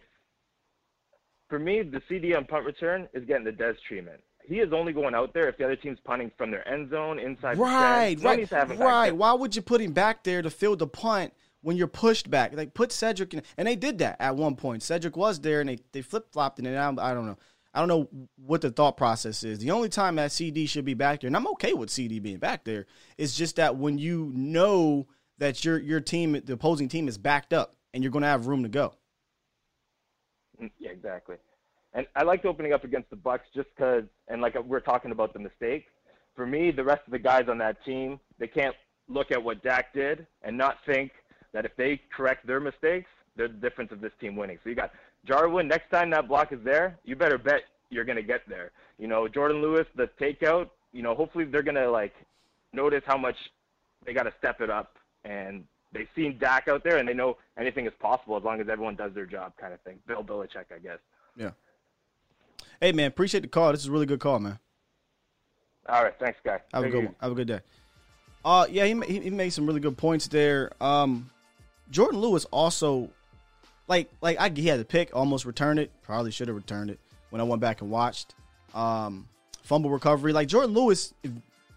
for 1.55 1.61
me, 1.61 1.83
the 1.83 2.01
CeeDee 2.11 2.37
on 2.37 2.47
punt 2.47 2.67
return 2.67 3.07
is 3.15 3.25
getting 3.27 3.45
the 3.45 3.53
Dez 3.53 3.77
treatment. 3.87 4.21
He 4.45 4.57
is 4.57 4.73
only 4.73 4.93
going 4.93 5.15
out 5.15 5.33
there 5.33 5.49
if 5.49 5.57
the 5.57 5.63
other 5.63 5.77
team's 5.77 6.01
punting 6.05 6.33
from 6.37 6.51
their 6.51 6.67
end 6.69 6.91
zone 6.91 7.21
inside 7.21 7.57
Right, 7.59 8.19
the 8.19 8.45
10. 8.45 8.71
Right, 8.71 8.79
right. 8.81 9.17
Why 9.17 9.33
would 9.35 9.55
you 9.55 9.63
put 9.63 9.81
him 9.81 9.93
back 9.93 10.25
there 10.25 10.43
to 10.43 10.51
field 10.51 10.81
the 10.81 10.89
punt 10.89 11.33
when 11.61 11.77
you're 11.77 11.87
pushed 11.87 12.29
back? 12.29 12.57
Like 12.57 12.75
put 12.75 12.91
Cedric 12.91 13.35
in, 13.35 13.43
and 13.57 13.69
they 13.69 13.77
did 13.77 13.99
that 13.99 14.17
at 14.19 14.35
one 14.35 14.57
point. 14.57 14.83
Cedric 14.83 15.17
was 15.17 15.39
there, 15.39 15.61
and 15.61 15.69
they 15.69 15.79
they 15.93 16.03
flip 16.03 16.33
flopped 16.33 16.59
it, 16.59 16.67
and 16.67 16.77
I, 16.77 17.11
I 17.11 17.15
don't 17.15 17.27
know. 17.27 17.39
I 17.73 17.79
don't 17.79 17.89
know 17.89 18.09
what 18.35 18.61
the 18.61 18.73
thought 18.73 18.97
process 18.97 19.45
is. 19.45 19.61
The 19.61 19.71
only 19.71 19.89
time 19.89 20.17
that 20.17 20.31
CeeDee 20.31 20.69
should 20.69 20.85
be 20.85 20.95
back 20.95 21.21
there, 21.21 21.29
and 21.29 21.37
I'm 21.37 21.47
okay 21.49 21.73
with 21.73 21.89
CeeDee 21.89 22.21
being 22.21 22.39
back 22.39 22.65
there, 22.65 22.87
is 23.17 23.37
just 23.37 23.57
that 23.57 23.77
when 23.77 23.99
you 23.99 24.33
know 24.35 25.07
that 25.39 25.65
your 25.65 25.79
your 25.79 26.01
team, 26.01 26.33
the 26.33 26.55
opposing 26.55 26.89
team, 26.89 27.07
is 27.07 27.17
backed 27.17 27.53
up, 27.53 27.77
and 27.93 28.03
you're 28.03 28.11
going 28.13 28.23
to 28.23 28.29
have 28.29 28.49
room 28.49 28.65
to 28.65 28.69
go. 28.69 28.95
Mm, 30.61 30.71
Yeah, 30.79 30.91
exactly. 30.91 31.37
And 31.95 32.07
I 32.17 32.25
liked 32.25 32.45
opening 32.45 32.73
up 32.73 32.85
against 32.85 33.11
the 33.11 33.17
Bucs 33.17 33.41
just 33.55 33.69
because, 33.77 34.05
and 34.29 34.43
like 34.43 34.61
we're 34.65 34.81
talking 34.81 35.13
about 35.13 35.33
the 35.33 35.39
mistakes. 35.39 35.87
For 36.35 36.47
me, 36.47 36.73
the 36.73 36.83
rest 36.83 37.03
of 37.07 37.13
the 37.13 37.19
guys 37.21 37.49
on 37.49 37.59
that 37.59 37.85
team, 37.85 38.19
they 38.39 38.49
can't 38.49 38.75
look 39.09 39.31
at 39.31 39.43
what 39.43 39.63
Dak 39.63 39.93
did 39.95 40.27
and 40.43 40.57
not 40.59 40.79
think 40.87 41.13
that 41.53 41.65
if 41.65 41.77
they 41.77 42.01
correct 42.17 42.47
their 42.47 42.59
mistakes, 42.59 43.09
they're 43.37 43.47
the 43.49 43.55
difference 43.55 43.93
of 43.93 44.01
this 44.01 44.13
team 44.21 44.35
winning. 44.35 44.59
So 44.65 44.71
you 44.71 44.75
got 44.77 44.91
Jarwin. 45.25 45.69
Next 45.69 45.91
time 45.91 46.11
that 46.11 46.27
block 46.27 46.53
is 46.53 46.59
there, 46.65 46.99
you 47.05 47.15
better 47.15 47.39
bet 47.39 47.63
you're 47.91 48.05
gonna 48.05 48.23
get 48.23 48.41
there. 48.49 48.73
You 48.99 49.07
know, 49.07 49.29
Jourdan 49.29 49.61
Lewis, 49.63 49.87
the 49.95 50.09
takeout. 50.21 50.71
You 50.93 51.03
know, 51.03 51.15
hopefully 51.15 51.45
they're 51.45 51.63
gonna 51.63 51.89
like 51.91 52.15
notice 52.73 53.03
how 53.07 53.17
much 53.17 53.37
they 54.05 54.13
got 54.13 54.25
to 54.25 54.33
step 54.39 54.61
it 54.61 54.71
up, 54.71 54.97
and 55.25 55.65
they've 55.95 56.09
seen 56.15 56.37
Dak 56.39 56.69
out 56.69 56.85
there, 56.85 56.99
and 56.99 57.09
they 57.09 57.15
know 57.15 57.39
anything 57.57 57.87
is 57.87 57.93
possible 58.01 58.37
as 58.37 58.43
long 58.43 58.61
as 58.61 58.69
everyone 58.69 58.97
does 58.97 59.15
their 59.15 59.27
job, 59.27 59.53
kind 59.59 59.73
of 59.73 59.81
thing. 59.81 59.99
Bill 60.07 60.23
Belichick, 60.23 60.67
I 60.75 60.79
guess. 60.83 60.99
Yeah. 61.37 61.51
Hey 62.81 62.93
man, 62.93 63.07
appreciate 63.07 63.41
the 63.41 63.49
call. 63.49 63.73
This 63.73 63.81
is 63.81 63.87
a 63.87 63.93
really 63.93 64.07
good 64.07 64.21
call, 64.21 64.39
man. 64.39 64.59
All 65.89 66.03
right, 66.03 66.15
thanks, 66.19 66.39
guy. 66.45 66.61
Have 66.73 66.85
a 66.85 66.89
good 66.89 67.05
it 67.05 67.07
one. 67.07 67.15
Have 67.21 67.33
a 67.33 67.35
good 67.35 67.47
day. 67.47 67.61
Uh, 68.45 68.67
yeah, 68.71 68.85
he 68.85 69.01
he, 69.07 69.21
he 69.21 69.31
made 69.31 69.51
some 69.51 69.67
really 69.67 69.81
good 69.81 69.97
points 69.97 70.29
there. 70.29 70.73
Um, 70.81 71.31
Jourdan 71.91 72.21
Lewis 72.21 72.45
also, 72.47 73.11
like 73.89 74.11
like 74.21 74.39
I 74.39 74.51
he 74.51 74.67
had 74.69 74.79
to 74.79 74.85
pick, 74.85 75.15
almost 75.15 75.45
returned 75.45 75.79
it. 75.79 75.91
Probably 76.03 76.31
should 76.31 76.49
have 76.49 76.57
returned 76.57 76.91
it 76.91 76.99
when 77.31 77.41
I 77.41 77.45
went 77.45 77.61
back 77.61 77.81
and 77.81 77.91
watched. 77.91 78.35
Um, 78.75 79.29
fumble 79.63 79.91
recovery, 79.91 80.33
like 80.33 80.49
Jourdan 80.49 80.75
Lewis, 80.75 81.15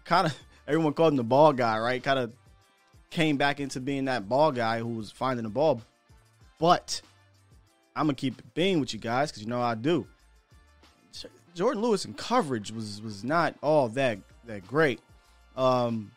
kind 0.04 0.26
of 0.26 0.36
everyone 0.66 0.92
called 0.92 1.12
him 1.12 1.16
the 1.16 1.24
ball 1.24 1.52
guy, 1.52 1.78
right? 1.78 2.02
Kind 2.02 2.18
of 2.18 2.32
came 3.10 3.36
back 3.36 3.60
into 3.60 3.80
being 3.80 4.06
that 4.06 4.28
ball 4.28 4.52
guy 4.52 4.78
who 4.78 4.88
was 4.88 5.10
finding 5.10 5.44
the 5.44 5.50
ball. 5.50 5.80
But 6.58 7.00
I'm 7.96 8.06
gonna 8.06 8.14
keep 8.14 8.42
being 8.54 8.80
with 8.80 8.92
you 8.92 9.00
guys 9.00 9.30
because 9.30 9.42
you 9.42 9.48
know 9.48 9.62
I 9.62 9.74
do. 9.74 10.06
Jourdan 11.54 11.80
Lewis 11.80 12.04
in 12.04 12.14
coverage 12.14 12.70
was 12.70 13.02
was 13.02 13.24
not 13.24 13.54
all 13.62 13.88
that 13.90 14.18
that 14.46 14.66
great. 14.66 15.00
Um, 15.56 16.12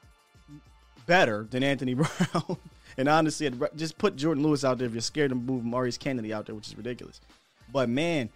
better 1.07 1.47
than 1.49 1.63
Anthony 1.63 1.93
Brown. 1.95 2.57
and 2.97 3.09
honestly, 3.09 3.51
just 3.75 3.97
put 3.97 4.15
Jourdan 4.15 4.43
Lewis 4.43 4.63
out 4.63 4.77
there 4.77 4.87
if 4.87 4.93
you're 4.93 5.01
scared 5.01 5.29
to 5.29 5.35
move 5.35 5.63
Maurice 5.63 5.97
Canady 5.97 6.33
out 6.33 6.45
there, 6.45 6.53
which 6.53 6.67
is 6.67 6.77
ridiculous. 6.77 7.21
But 7.71 7.89
man, 7.89 8.29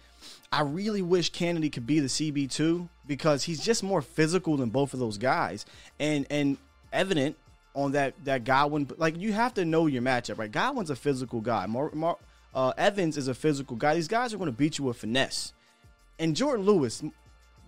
I 0.50 0.62
really 0.62 1.02
wish 1.02 1.30
Canady 1.30 1.70
could 1.70 1.86
be 1.86 2.00
the 2.00 2.08
CB 2.08 2.50
two 2.50 2.88
because 3.06 3.44
he's 3.44 3.62
just 3.64 3.82
more 3.82 4.02
physical 4.02 4.56
than 4.56 4.70
both 4.70 4.94
of 4.94 5.00
those 5.00 5.18
guys, 5.18 5.66
and 6.00 6.26
and 6.30 6.56
evident 6.92 7.36
on 7.76 7.92
that 7.92 8.14
that 8.24 8.42
Godwin. 8.42 8.88
Like 8.96 9.16
you 9.16 9.32
have 9.32 9.54
to 9.54 9.64
know 9.64 9.86
your 9.86 10.02
matchup, 10.02 10.38
right? 10.38 10.50
Godwin's 10.50 10.90
a 10.90 10.96
physical 10.96 11.40
guy. 11.40 11.66
Mar, 11.66 11.90
Mar, 11.92 12.16
uh, 12.54 12.72
Evans 12.76 13.16
is 13.16 13.28
a 13.28 13.34
physical 13.34 13.76
guy. 13.76 13.94
These 13.94 14.08
guys 14.08 14.34
are 14.34 14.38
going 14.38 14.50
to 14.50 14.56
beat 14.56 14.78
you 14.78 14.84
with 14.84 14.96
finesse. 14.96 15.52
And 16.18 16.34
Jourdan 16.34 16.64
Lewis, 16.64 17.04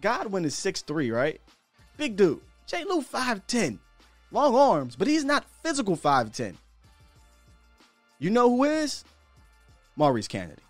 Godwin 0.01 0.47
is 0.47 0.55
6'3", 0.55 1.15
right? 1.15 1.41
Big 1.99 2.17
dude. 2.17 2.41
J. 2.67 2.85
Lou 2.85 3.03
5'10". 3.03 3.79
Long 4.31 4.55
arms, 4.55 4.97
but 4.97 5.07
he's 5.07 5.25
not 5.25 5.45
physical 5.63 5.97
5'10". 5.97 6.55
You 8.19 8.31
know 8.31 8.49
who 8.49 8.65
is? 8.65 9.05
Maurice 9.97 10.29
Canady. 10.29 10.63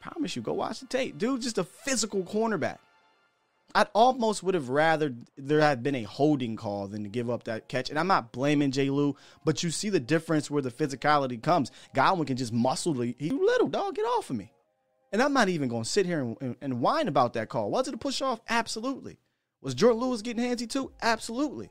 Promise 0.00 0.36
you, 0.36 0.42
go 0.42 0.52
watch 0.52 0.80
the 0.80 0.86
tape. 0.86 1.18
Dude, 1.18 1.40
just 1.40 1.58
a 1.58 1.64
physical 1.64 2.22
cornerback. 2.22 2.78
I'd 3.74 3.88
almost 3.92 4.42
would 4.42 4.54
have 4.54 4.70
rather 4.70 5.14
there 5.36 5.60
had 5.60 5.82
been 5.82 5.94
a 5.94 6.02
holding 6.04 6.56
call 6.56 6.88
than 6.88 7.02
to 7.02 7.08
give 7.08 7.28
up 7.28 7.44
that 7.44 7.68
catch. 7.68 7.90
And 7.90 7.98
I'm 7.98 8.06
not 8.06 8.32
blaming 8.32 8.70
J. 8.70 8.90
Lou, 8.90 9.14
but 9.44 9.62
you 9.62 9.70
see 9.70 9.90
the 9.90 10.00
difference 10.00 10.50
where 10.50 10.62
the 10.62 10.70
physicality 10.70 11.42
comes. 11.42 11.70
Godwin 11.94 12.26
can 12.26 12.36
just 12.36 12.52
muscle 12.52 12.94
the 12.94 13.14
he 13.18 13.30
little 13.30 13.68
dog, 13.68 13.94
get 13.94 14.04
off 14.04 14.30
of 14.30 14.36
me. 14.36 14.52
And 15.12 15.22
I'm 15.22 15.32
not 15.32 15.48
even 15.48 15.68
going 15.68 15.84
to 15.84 15.88
sit 15.88 16.06
here 16.06 16.20
and, 16.20 16.36
and, 16.40 16.56
and 16.60 16.80
whine 16.80 17.08
about 17.08 17.34
that 17.34 17.48
call. 17.48 17.70
Was 17.70 17.88
it 17.88 17.94
a 17.94 17.98
push 17.98 18.20
off? 18.22 18.40
Absolutely. 18.48 19.18
Was 19.60 19.74
Jourdan 19.74 20.00
Lewis 20.00 20.22
getting 20.22 20.44
handsy 20.44 20.68
too? 20.68 20.92
Absolutely. 21.02 21.70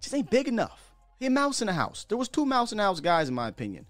Just 0.00 0.14
ain't 0.14 0.30
big 0.30 0.48
enough. 0.48 0.92
He 1.18 1.26
a 1.26 1.30
mouse 1.30 1.60
in 1.60 1.66
the 1.66 1.72
house. 1.72 2.06
There 2.08 2.18
was 2.18 2.28
two 2.28 2.46
mouse 2.46 2.72
in 2.72 2.78
the 2.78 2.84
house 2.84 3.00
guys, 3.00 3.28
in 3.28 3.34
my 3.34 3.48
opinion. 3.48 3.86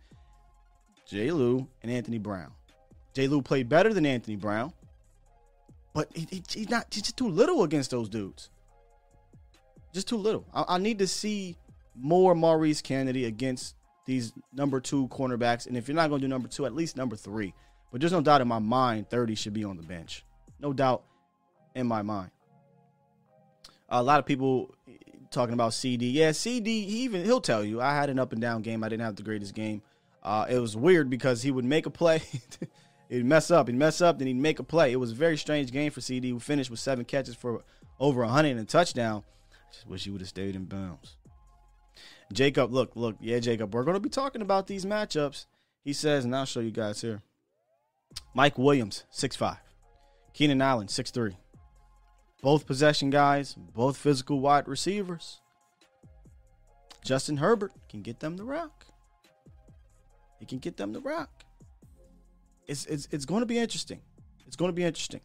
J. 1.06 1.30
Lou 1.30 1.68
and 1.82 1.90
Anthony 1.90 2.18
Brown. 2.18 2.52
J. 3.14 3.28
Lou 3.28 3.42
played 3.42 3.68
better 3.68 3.92
than 3.92 4.06
Anthony 4.06 4.36
Brown, 4.36 4.72
but 5.93 6.09
he, 6.14 6.26
he- 6.30 6.43
he's 6.51 6.68
not. 6.68 6.86
He's 6.91 7.03
just 7.03 7.16
too 7.16 7.28
little 7.28 7.62
against 7.62 7.91
those 7.91 8.09
dudes. 8.09 8.51
Just 9.93 10.09
too 10.09 10.16
little. 10.16 10.45
I, 10.55 10.64
I 10.76 10.78
need 10.78 10.99
to 11.01 11.07
see 11.07 11.57
more 11.97 12.34
Maurice 12.34 12.80
Canady 12.82 13.24
against 13.24 13.74
these 14.07 14.32
number 14.53 14.80
two 14.80 15.09
cornerbacks, 15.09 15.66
and 15.66 15.76
if 15.76 15.88
you're 15.88 15.95
not 15.97 16.09
going 16.09 16.20
to 16.20 16.26
do 16.26 16.30
number 16.30 16.49
two, 16.49 16.66
at 16.66 16.74
least 16.74 16.97
number 16.97 17.16
three. 17.16 17.55
But 17.93 18.01
there's 18.01 18.12
no 18.12 18.20
doubt 18.20 18.41
in 18.41 18.49
my 18.49 18.61
mind, 18.61 19.11
30 19.11 19.34
should 19.34 19.53
be 19.53 19.64
on 19.64 19.76
the 19.76 19.82
bench. 19.82 20.24
No 20.61 20.72
doubt 20.72 21.03
in 21.74 21.86
my 21.86 22.03
mind. 22.03 22.30
A 23.88 24.03
lot 24.03 24.20
of 24.20 24.26
people 24.26 24.74
talking 25.30 25.55
about 25.55 25.72
CeeDee. 25.72 26.12
Yeah, 26.12 26.30
CeeDee. 26.30 26.64
He 26.66 27.03
even 27.03 27.24
he'll 27.24 27.41
tell 27.41 27.64
you 27.64 27.80
I 27.80 27.95
had 27.95 28.11
an 28.11 28.18
up 28.18 28.32
and 28.32 28.41
down 28.41 28.62
game. 28.62 28.84
I 28.84 28.88
didn't 28.88 29.05
have 29.05 29.16
the 29.16 29.22
greatest 29.24 29.55
game. 29.55 29.82
Uh, 30.22 30.47
it 30.49 30.59
was 30.59 30.76
weird 30.76 31.11
because 31.11 31.43
he 31.43 31.51
would 31.51 31.64
make 31.64 31.86
a 31.86 31.91
play, 31.91 32.22
he'd 33.11 33.26
mess 33.26 33.50
up, 33.50 33.68
he'd 33.68 33.76
mess 33.76 34.00
up, 34.00 34.18
then 34.18 34.26
he'd 34.26 34.34
make 34.34 34.58
a 34.58 34.64
play. 34.64 34.92
It 34.92 34.96
was 34.96 35.12
a 35.12 35.14
very 35.14 35.36
strange 35.36 35.72
game 35.72 35.90
for 35.90 36.00
CeeDee, 36.00 36.30
who 36.30 36.40
finished 36.40 36.70
with 36.70 36.80
seven 36.80 37.04
catches 37.04 37.34
for 37.34 37.62
over 37.98 38.22
100 38.22 38.50
and 38.50 38.61
a 38.61 38.64
touchdown. 38.64 39.22
I 39.52 39.72
Just 39.72 39.86
wish 39.86 40.04
he 40.04 40.11
would 40.11 40.20
have 40.20 40.28
stayed 40.28 40.56
in 40.56 40.64
bounds. 40.64 41.16
Jacob, 42.32 42.72
look, 42.72 42.92
look, 42.94 43.16
yeah, 43.20 43.40
Jacob, 43.40 43.74
we're 43.74 43.84
going 43.84 43.96
to 43.96 44.00
be 44.00 44.08
talking 44.08 44.42
about 44.42 44.66
these 44.66 44.84
matchups. 44.84 45.46
He 45.82 45.92
says, 45.92 46.24
and 46.24 46.34
I'll 46.34 46.44
show 46.44 46.61
you 46.61 46.70
guys 46.70 47.00
here. 47.00 47.22
Mike 48.34 48.58
Williams, 48.58 49.04
six 49.11 49.36
6'5. 49.36 49.58
Keenan 50.32 50.62
Allen, 50.62 50.86
6'3. 50.86 51.34
Both 52.42 52.66
possession 52.66 53.11
guys, 53.11 53.54
both 53.54 53.96
physical 53.96 54.40
wide 54.40 54.68
receivers. 54.68 55.40
Justin 57.04 57.38
Herbert 57.38 57.72
can 57.88 58.02
get 58.02 58.20
them 58.20 58.36
the 58.36 58.44
rock. 58.44 58.86
He 60.38 60.46
can 60.46 60.58
get 60.58 60.76
them 60.76 60.92
the 60.92 61.00
rock. 61.00 61.39
It's 62.70 62.86
it's 62.86 63.08
it's 63.10 63.24
going 63.24 63.40
to 63.40 63.46
be 63.46 63.58
interesting. 63.58 64.00
It's 64.46 64.56
going 64.56 64.70
to 64.70 64.74
be 64.74 64.84
interesting. 64.84 65.20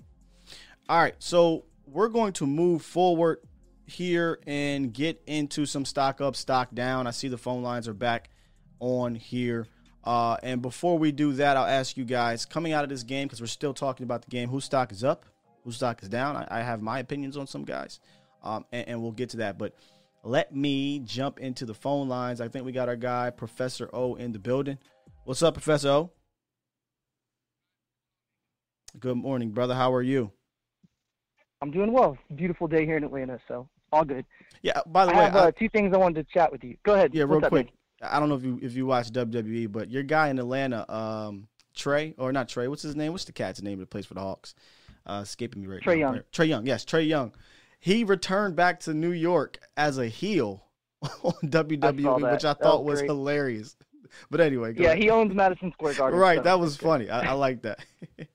All 0.89 0.99
right, 0.99 1.15
so 1.19 1.65
we're 1.87 2.09
going 2.09 2.33
to 2.33 2.45
move 2.45 2.81
forward 2.81 3.39
here 3.85 4.39
and 4.45 4.93
get 4.93 5.21
into 5.25 5.65
some 5.65 5.85
stock 5.85 6.21
up, 6.21 6.35
stock 6.35 6.73
down. 6.73 7.07
I 7.07 7.11
see 7.11 7.27
the 7.27 7.37
phone 7.37 7.63
lines 7.63 7.87
are 7.87 7.93
back 7.93 8.29
on 8.79 9.15
here. 9.15 9.67
Uh, 10.03 10.37
and 10.43 10.61
before 10.61 10.99
we 10.99 11.11
do 11.11 11.33
that, 11.33 11.57
I'll 11.57 11.65
ask 11.65 11.97
you 11.97 12.05
guys 12.05 12.45
coming 12.45 12.73
out 12.73 12.83
of 12.83 12.89
this 12.89 13.01
game 13.03 13.27
because 13.27 13.41
we're 13.41 13.47
still 13.47 13.73
talking 13.73 14.03
about 14.03 14.21
the 14.21 14.29
game. 14.29 14.49
Whose 14.49 14.65
stock 14.65 14.91
is 14.91 15.03
up? 15.03 15.25
whose 15.65 15.75
stock 15.75 16.01
is 16.01 16.07
down. 16.07 16.37
I, 16.37 16.47
I 16.59 16.61
have 16.61 16.81
my 16.81 16.99
opinions 16.99 17.35
on 17.35 17.47
some 17.47 17.65
guys, 17.65 17.99
um, 18.43 18.65
and, 18.71 18.87
and 18.87 19.01
we'll 19.01 19.11
get 19.11 19.31
to 19.31 19.37
that. 19.37 19.57
But 19.57 19.73
let 20.23 20.55
me 20.55 20.99
jump 20.99 21.39
into 21.39 21.65
the 21.65 21.73
phone 21.73 22.07
lines. 22.07 22.39
I 22.39 22.47
think 22.47 22.65
we 22.65 22.71
got 22.71 22.87
our 22.87 22.95
guy 22.95 23.31
Professor 23.31 23.89
O 23.91 24.15
in 24.15 24.31
the 24.31 24.39
building. 24.39 24.77
What's 25.25 25.43
up, 25.43 25.55
Professor 25.55 25.89
O? 25.89 26.11
Good 28.99 29.17
morning, 29.17 29.51
brother. 29.51 29.75
How 29.75 29.93
are 29.93 30.01
you? 30.01 30.31
I'm 31.61 31.71
doing 31.71 31.91
well. 31.91 32.17
Beautiful 32.35 32.67
day 32.67 32.85
here 32.85 32.97
in 32.97 33.03
Atlanta, 33.03 33.39
so 33.47 33.67
all 33.91 34.05
good. 34.05 34.25
Yeah. 34.61 34.81
By 34.87 35.05
the 35.05 35.11
way 35.11 35.17
I 35.17 35.19
way, 35.19 35.25
have 35.25 35.35
uh, 35.35 35.47
I- 35.47 35.51
two 35.51 35.69
things 35.69 35.93
I 35.93 35.97
wanted 35.97 36.25
to 36.27 36.33
chat 36.33 36.51
with 36.51 36.63
you. 36.63 36.77
Go 36.83 36.93
ahead. 36.93 37.13
Yeah, 37.13 37.23
real 37.27 37.41
quick. 37.41 37.69
I 38.01 38.19
don't 38.19 38.29
know 38.29 38.35
if 38.35 38.43
you 38.43 38.59
if 38.61 38.73
you 38.75 38.85
watch 38.85 39.11
WWE, 39.11 39.71
but 39.71 39.89
your 39.89 40.03
guy 40.03 40.29
in 40.29 40.37
Atlanta, 40.39 40.89
um, 40.93 41.47
Trey 41.75 42.13
or 42.17 42.31
not 42.31 42.47
Trey? 42.49 42.67
What's 42.67 42.83
his 42.83 42.95
name? 42.95 43.11
What's 43.11 43.25
the 43.25 43.31
cat's 43.31 43.61
name 43.61 43.79
that 43.79 43.89
plays 43.89 44.05
for 44.05 44.13
the 44.13 44.19
Hawks? 44.21 44.53
Uh, 45.05 45.21
escaping 45.23 45.61
me 45.61 45.67
right 45.67 45.81
Trae 45.81 45.99
now. 45.99 46.13
Young. 46.13 46.21
Trae 46.31 46.47
Young. 46.47 46.65
Yes, 46.65 46.83
Trae 46.85 47.07
Young. 47.07 47.31
He 47.79 48.03
returned 48.03 48.55
back 48.55 48.79
to 48.81 48.93
New 48.93 49.11
York 49.11 49.59
as 49.77 49.97
a 49.97 50.07
heel 50.07 50.65
on 51.23 51.33
WWE, 51.43 52.21
that. 52.21 52.31
which 52.31 52.45
I 52.45 52.49
That 52.49 52.59
thought 52.59 52.83
was 52.83 53.01
was 53.01 53.09
hilarious. 53.09 53.75
But 54.29 54.41
anyway, 54.41 54.73
go 54.73 54.83
Yeah, 54.83 54.89
ahead. 54.91 55.03
he 55.03 55.09
owns 55.09 55.33
Madison 55.33 55.71
Square 55.73 55.95
Garden. 55.95 56.19
right. 56.27 56.37
so 56.37 56.43
That 56.43 56.59
was 56.59 56.77
good. 56.77 56.85
funny. 56.85 57.09
I, 57.09 57.31
I 57.31 57.33
like 57.33 57.61
that. 57.63 57.79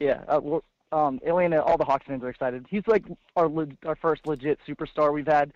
Yeah, 0.00 0.22
uh, 0.28 0.40
well, 0.42 0.64
um, 0.92 1.20
Atlanta, 1.24 1.62
all 1.62 1.76
the 1.76 1.84
Hawks 1.84 2.06
fans 2.06 2.22
are 2.24 2.28
excited. 2.28 2.66
He's 2.68 2.86
like 2.86 3.04
our 3.36 3.48
leg- 3.48 3.76
our 3.86 3.96
first 3.96 4.26
legit 4.26 4.58
superstar 4.66 5.12
we've 5.12 5.26
had 5.26 5.52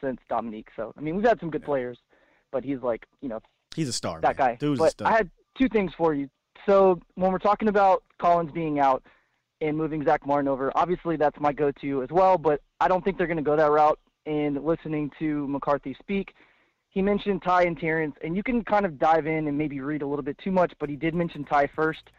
since 0.00 0.20
Dominique. 0.28 0.68
So 0.76 0.92
I 0.96 1.00
mean, 1.00 1.16
we've 1.16 1.26
had 1.26 1.40
some 1.40 1.50
good 1.50 1.64
players, 1.64 1.98
but 2.52 2.62
he's 2.62 2.80
like 2.82 3.06
you 3.20 3.28
know 3.28 3.40
He's 3.74 3.88
a 3.88 3.92
star. 3.92 4.20
that 4.20 4.38
man. 4.38 4.48
guy. 4.48 4.56
Dude's 4.56 4.80
a 4.80 4.84
but. 4.84 5.06
I 5.06 5.12
had 5.12 5.30
two 5.58 5.68
things 5.68 5.92
for 5.96 6.14
you. 6.14 6.28
So 6.66 7.00
when 7.14 7.32
we're 7.32 7.38
talking 7.38 7.68
about 7.68 8.02
Collins 8.18 8.50
being 8.52 8.78
out 8.78 9.02
and 9.60 9.76
moving 9.76 10.04
Zack 10.04 10.26
Martin 10.26 10.48
over, 10.48 10.72
obviously 10.74 11.16
that's 11.16 11.38
my 11.40 11.52
go-to 11.52 12.02
as 12.02 12.10
well. 12.10 12.38
But 12.38 12.60
I 12.80 12.88
don't 12.88 13.04
think 13.04 13.18
they're 13.18 13.26
going 13.26 13.36
to 13.36 13.42
go 13.42 13.56
that 13.56 13.70
route. 13.70 13.98
And 14.24 14.64
listening 14.64 15.10
to 15.20 15.46
McCarthy 15.46 15.94
speak, 16.00 16.34
he 16.88 17.00
mentioned 17.00 17.42
Ty 17.42 17.64
and 17.64 17.78
Terence, 17.78 18.16
and 18.22 18.34
you 18.34 18.42
can 18.42 18.64
kind 18.64 18.84
of 18.84 18.98
dive 18.98 19.26
in 19.26 19.46
and 19.46 19.56
maybe 19.56 19.80
read 19.80 20.02
a 20.02 20.06
little 20.06 20.24
bit 20.24 20.36
too 20.38 20.50
much, 20.50 20.72
but 20.80 20.88
he 20.88 20.96
did 20.96 21.14
mention 21.14 21.44
Ty 21.44 21.68
first. 21.76 22.10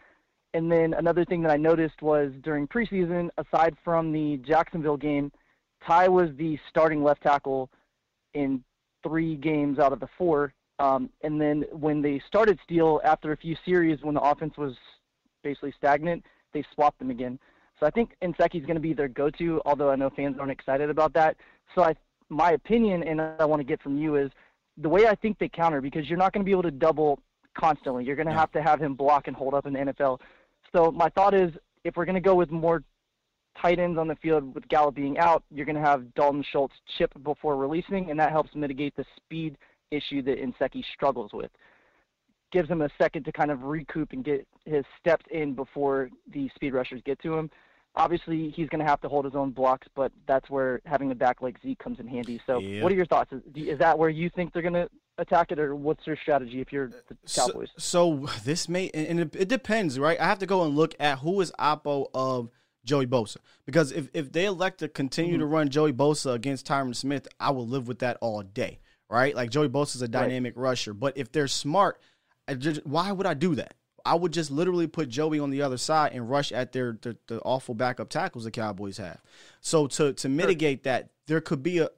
And 0.53 0.71
then 0.71 0.93
another 0.93 1.25
thing 1.25 1.41
that 1.43 1.51
I 1.51 1.57
noticed 1.57 2.01
was 2.01 2.31
during 2.41 2.67
preseason, 2.67 3.29
aside 3.37 3.75
from 3.83 4.11
the 4.11 4.37
Jacksonville 4.37 4.97
game, 4.97 5.31
Ty 5.85 6.07
was 6.07 6.29
the 6.37 6.57
starting 6.69 7.03
left 7.03 7.23
tackle 7.23 7.69
in 8.33 8.63
three 9.03 9.35
games 9.35 9.79
out 9.79 9.93
of 9.93 9.99
the 9.99 10.07
four. 10.17 10.53
Um, 10.79 11.09
and 11.21 11.39
then 11.39 11.65
when 11.71 12.01
they 12.01 12.21
started 12.27 12.59
Steele 12.63 13.01
after 13.03 13.31
a 13.31 13.37
few 13.37 13.55
series, 13.65 13.99
when 14.01 14.15
the 14.15 14.21
offense 14.21 14.57
was 14.57 14.75
basically 15.43 15.73
stagnant, 15.77 16.23
they 16.53 16.63
swapped 16.73 16.99
them 16.99 17.09
again. 17.09 17.39
So 17.79 17.85
I 17.85 17.91
think 17.91 18.15
Nsekhe's 18.23 18.65
going 18.65 18.75
to 18.75 18.81
be 18.81 18.93
their 18.93 19.07
go-to, 19.07 19.61
although 19.65 19.89
I 19.89 19.95
know 19.95 20.09
fans 20.09 20.37
aren't 20.39 20.51
excited 20.51 20.89
about 20.89 21.13
that. 21.13 21.35
So 21.75 21.83
I, 21.83 21.95
my 22.29 22.51
opinion, 22.51 23.03
and 23.03 23.21
I 23.21 23.45
want 23.45 23.59
to 23.59 23.63
get 23.63 23.81
from 23.81 23.97
you 23.97 24.15
is 24.15 24.31
the 24.77 24.89
way 24.89 25.07
I 25.07 25.15
think 25.15 25.37
they 25.39 25.49
counter 25.49 25.81
because 25.81 26.09
you're 26.09 26.17
not 26.17 26.33
going 26.33 26.43
to 26.43 26.45
be 26.45 26.51
able 26.51 26.63
to 26.63 26.71
double 26.71 27.19
constantly. 27.57 28.03
You're 28.03 28.15
going 28.15 28.27
to 28.27 28.33
have 28.33 28.51
to 28.51 28.61
have 28.61 28.79
him 28.79 28.93
block 28.93 29.27
and 29.27 29.35
hold 29.35 29.53
up 29.53 29.65
in 29.65 29.73
the 29.73 29.79
NFL. 29.79 30.19
So 30.75 30.91
my 30.91 31.09
thought 31.09 31.33
is, 31.33 31.51
if 31.83 31.95
we're 31.95 32.05
going 32.05 32.15
to 32.15 32.21
go 32.21 32.35
with 32.35 32.51
more 32.51 32.83
tight 33.61 33.79
ends 33.79 33.97
on 33.97 34.07
the 34.07 34.15
field 34.15 34.53
with 34.53 34.67
Gallup 34.67 34.95
being 34.95 35.17
out, 35.17 35.43
you're 35.51 35.65
going 35.65 35.75
to 35.75 35.81
have 35.81 36.13
Dalton 36.13 36.43
Schultz 36.51 36.75
chip 36.97 37.11
before 37.23 37.55
releasing, 37.55 38.09
and 38.11 38.19
that 38.19 38.31
helps 38.31 38.53
mitigate 38.55 38.95
the 38.95 39.05
speed 39.15 39.57
issue 39.91 40.21
that 40.23 40.37
Nsekhe 40.39 40.83
struggles 40.93 41.31
with. 41.33 41.51
Gives 42.51 42.69
him 42.69 42.81
a 42.81 42.89
second 42.97 43.23
to 43.23 43.31
kind 43.31 43.51
of 43.51 43.63
recoup 43.63 44.11
and 44.11 44.23
get 44.23 44.47
his 44.65 44.85
steps 44.99 45.25
in 45.31 45.53
before 45.53 46.09
the 46.33 46.49
speed 46.55 46.73
rushers 46.73 47.01
get 47.05 47.19
to 47.21 47.37
him. 47.37 47.49
Obviously, 47.95 48.51
he's 48.51 48.69
going 48.69 48.79
to 48.79 48.85
have 48.85 49.01
to 49.01 49.09
hold 49.09 49.25
his 49.25 49.33
own 49.33 49.49
blocks, 49.51 49.87
but 49.95 50.11
that's 50.27 50.49
where 50.49 50.81
having 50.85 51.11
a 51.11 51.15
back 51.15 51.41
like 51.41 51.57
Zeke 51.63 51.79
comes 51.79 51.99
in 51.99 52.07
handy. 52.07 52.39
So, 52.45 52.59
Yeah. 52.59 52.83
what 52.83 52.91
are 52.91 52.95
your 52.95 53.07
thoughts? 53.07 53.33
Is, 53.33 53.41
is 53.55 53.79
that 53.79 53.97
where 53.97 54.09
you 54.09 54.29
think 54.29 54.53
they're 54.53 54.61
going 54.61 54.73
to 54.73 54.89
attack 55.17 55.51
it, 55.51 55.59
or 55.59 55.75
what's 55.75 56.05
their 56.05 56.17
strategy 56.17 56.61
if 56.61 56.71
you're 56.71 56.87
the 56.89 57.17
Cowboys? 57.33 57.69
So, 57.77 58.27
so 58.27 58.29
this 58.43 58.69
may 58.69 58.89
and 58.89 59.19
it, 59.19 59.35
it 59.35 59.47
depends, 59.47 59.99
right? 59.99 60.19
I 60.19 60.25
have 60.25 60.39
to 60.39 60.45
go 60.45 60.63
and 60.63 60.75
look 60.75 60.95
at 60.99 61.19
who 61.19 61.41
is 61.41 61.51
oppo 61.59 62.09
of 62.13 62.49
Joey 62.83 63.07
Bosa 63.07 63.37
because 63.65 63.91
if 63.91 64.09
if 64.13 64.31
they 64.31 64.45
elect 64.45 64.79
to 64.79 64.87
continue 64.87 65.37
to 65.37 65.43
mm-hmm. 65.43 65.53
run 65.53 65.69
Joey 65.69 65.93
Bosa 65.93 66.33
against 66.33 66.67
Tyron 66.67 66.95
Smith, 66.95 67.27
I 67.39 67.51
will 67.51 67.67
live 67.67 67.87
with 67.87 67.99
that 67.99 68.17
all 68.21 68.41
day, 68.41 68.79
right? 69.09 69.35
Like 69.35 69.49
Joey 69.49 69.69
Bosa 69.69 69.95
is 69.95 70.01
a 70.01 70.07
dynamic 70.07 70.53
rusher, 70.55 70.93
but 70.93 71.17
if 71.17 71.31
they're 71.31 71.47
smart, 71.47 71.99
just, 72.57 72.85
why 72.85 73.11
would 73.11 73.27
I 73.27 73.33
do 73.33 73.55
that? 73.55 73.73
I 74.05 74.15
would 74.15 74.31
just 74.31 74.51
literally 74.51 74.87
put 74.87 75.09
Joey 75.09 75.37
on 75.37 75.49
the 75.49 75.61
other 75.61 75.75
side 75.77 76.13
and 76.13 76.29
rush 76.29 76.53
at 76.53 76.71
their, 76.71 76.97
their 77.01 77.15
the 77.27 77.41
awful 77.41 77.75
backup 77.75 78.07
tackles 78.07 78.45
the 78.45 78.51
Cowboys 78.51 78.97
have. 78.97 79.21
So 79.59 79.87
to 79.87 80.13
to 80.13 80.29
mitigate 80.29 80.83
that, 80.83 81.09
there 81.25 81.41
could 81.41 81.61
be 81.61 81.79
a 81.79 81.89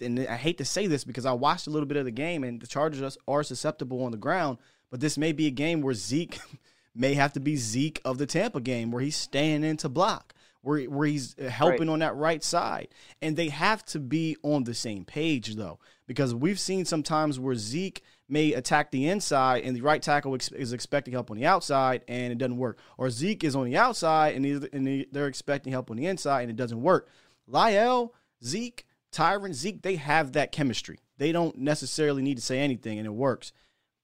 and 0.00 0.18
I 0.20 0.36
hate 0.36 0.58
to 0.58 0.64
say 0.64 0.86
this 0.86 1.04
because 1.04 1.26
I 1.26 1.32
watched 1.32 1.66
a 1.66 1.70
little 1.70 1.86
bit 1.86 1.96
of 1.96 2.04
the 2.04 2.10
game 2.10 2.44
and 2.44 2.60
the 2.60 2.66
Chargers 2.66 3.16
are 3.28 3.42
susceptible 3.42 4.02
on 4.04 4.10
the 4.12 4.18
ground, 4.18 4.58
but 4.90 5.00
this 5.00 5.16
may 5.18 5.32
be 5.32 5.46
a 5.46 5.50
game 5.50 5.80
where 5.80 5.94
Zeke 5.94 6.38
may 6.94 7.14
have 7.14 7.32
to 7.34 7.40
be 7.40 7.56
Zeke 7.56 8.00
of 8.04 8.18
the 8.18 8.26
Tampa 8.26 8.60
game 8.60 8.90
where 8.90 9.02
he's 9.02 9.16
staying 9.16 9.62
in 9.64 9.76
to 9.78 9.88
block, 9.88 10.34
where 10.62 10.82
where 10.84 11.06
he's 11.06 11.34
helping 11.38 11.88
Right. 11.88 11.92
on 11.92 11.98
that 12.00 12.16
right 12.16 12.42
side. 12.42 12.88
And 13.22 13.36
they 13.36 13.48
have 13.48 13.84
to 13.86 13.98
be 14.00 14.36
on 14.42 14.64
the 14.64 14.74
same 14.74 15.04
page 15.04 15.54
though, 15.56 15.78
because 16.06 16.34
we've 16.34 16.58
seen 16.60 16.84
sometimes 16.84 17.38
where 17.38 17.54
Zeke 17.54 18.02
may 18.28 18.52
attack 18.52 18.90
the 18.92 19.08
inside 19.08 19.64
and 19.64 19.74
the 19.76 19.80
right 19.80 20.00
tackle 20.00 20.34
is 20.36 20.72
expecting 20.72 21.12
help 21.12 21.30
on 21.32 21.36
the 21.36 21.46
outside 21.46 22.02
and 22.06 22.32
it 22.32 22.38
doesn't 22.38 22.58
work. 22.58 22.78
Or 22.96 23.10
Zeke 23.10 23.42
is 23.42 23.56
on 23.56 23.64
the 23.64 23.76
outside 23.76 24.36
and, 24.36 24.46
and 24.72 24.86
he- 24.86 25.06
they're 25.10 25.26
expecting 25.26 25.72
help 25.72 25.90
on 25.90 25.96
the 25.96 26.06
inside 26.06 26.42
and 26.42 26.50
it 26.50 26.56
doesn't 26.56 26.80
work. 26.80 27.08
La'el, 27.50 28.10
Zeke, 28.44 28.86
Tyron, 29.12 29.52
Zeke, 29.52 29.82
they 29.82 29.96
have 29.96 30.32
that 30.32 30.52
chemistry. 30.52 30.98
They 31.18 31.32
don't 31.32 31.58
necessarily 31.58 32.22
need 32.22 32.36
to 32.36 32.42
say 32.42 32.58
anything 32.60 32.98
and 32.98 33.06
it 33.06 33.12
works. 33.12 33.52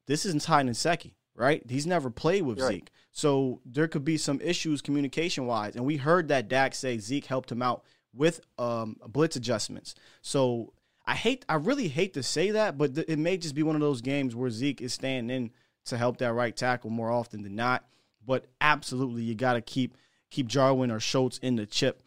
This 0.07 0.26
isn't 0.26 0.42
Ty 0.42 0.64
Nsekhe, 0.64 1.14
right? 1.34 1.62
He's 1.68 1.86
never 1.86 2.11
played 2.11 2.42
with 2.42 2.61
Right. 2.61 2.74
Zeke. 2.74 2.90
So 3.12 3.61
there 3.64 3.88
could 3.88 4.04
be 4.04 4.18
some 4.18 4.40
issues 4.40 4.82
communication 4.82 5.46
wise. 5.46 5.74
And 5.76 5.84
we 5.84 5.96
heard 5.96 6.28
that 6.28 6.48
Dak 6.48 6.74
say 6.74 6.98
Zeke 6.98 7.26
helped 7.26 7.50
him 7.50 7.62
out 7.62 7.82
with 8.14 8.40
um, 8.59 8.96
blitz 9.09 9.36
adjustments. 9.36 9.94
So 10.22 10.72
I 11.07 11.14
hate, 11.14 11.44
I 11.48 11.54
really 11.54 11.88
hate 11.88 12.14
to 12.14 12.22
say 12.22 12.50
that, 12.50 12.76
but 12.76 12.94
th- 12.94 13.07
it 13.09 13.18
may 13.18 13.36
just 13.36 13.54
be 13.54 13.62
one 13.62 13.76
of 13.76 13.80
those 13.80 14.00
games 14.00 14.34
where 14.34 14.50
Zeke 14.50 14.82
is 14.82 14.92
staying 14.92 15.30
in 15.30 15.50
to 15.86 15.96
help 15.96 16.18
that 16.18 16.32
right 16.32 16.54
tackle 16.57 16.90
more 16.90 17.11
often 17.11 17.42
than 17.42 17.54
not. 17.54 17.84
But 18.26 18.46
absolutely, 18.61 19.22
you 19.22 19.36
got 19.36 19.52
to 19.52 19.61
keep 19.61 19.96
keep 20.30 20.48
Jarwin 20.48 20.90
or 20.90 20.98
Schultz 20.98 21.38
in 21.38 21.54
the 21.54 21.64
chip. 21.64 22.02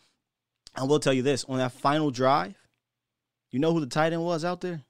I 0.75 0.83
will 0.83 0.99
tell 0.99 1.13
you 1.13 1.21
this: 1.21 1.45
on 1.45 1.59
that 1.59 1.71
final 1.71 2.11
drive, 2.11 2.55
you 3.51 3.59
know 3.59 3.73
who 3.73 3.79
the 3.79 3.87
tight 3.87 4.13
end 4.13 4.23
was 4.23 4.45
out 4.45 4.61
there? 4.61 4.81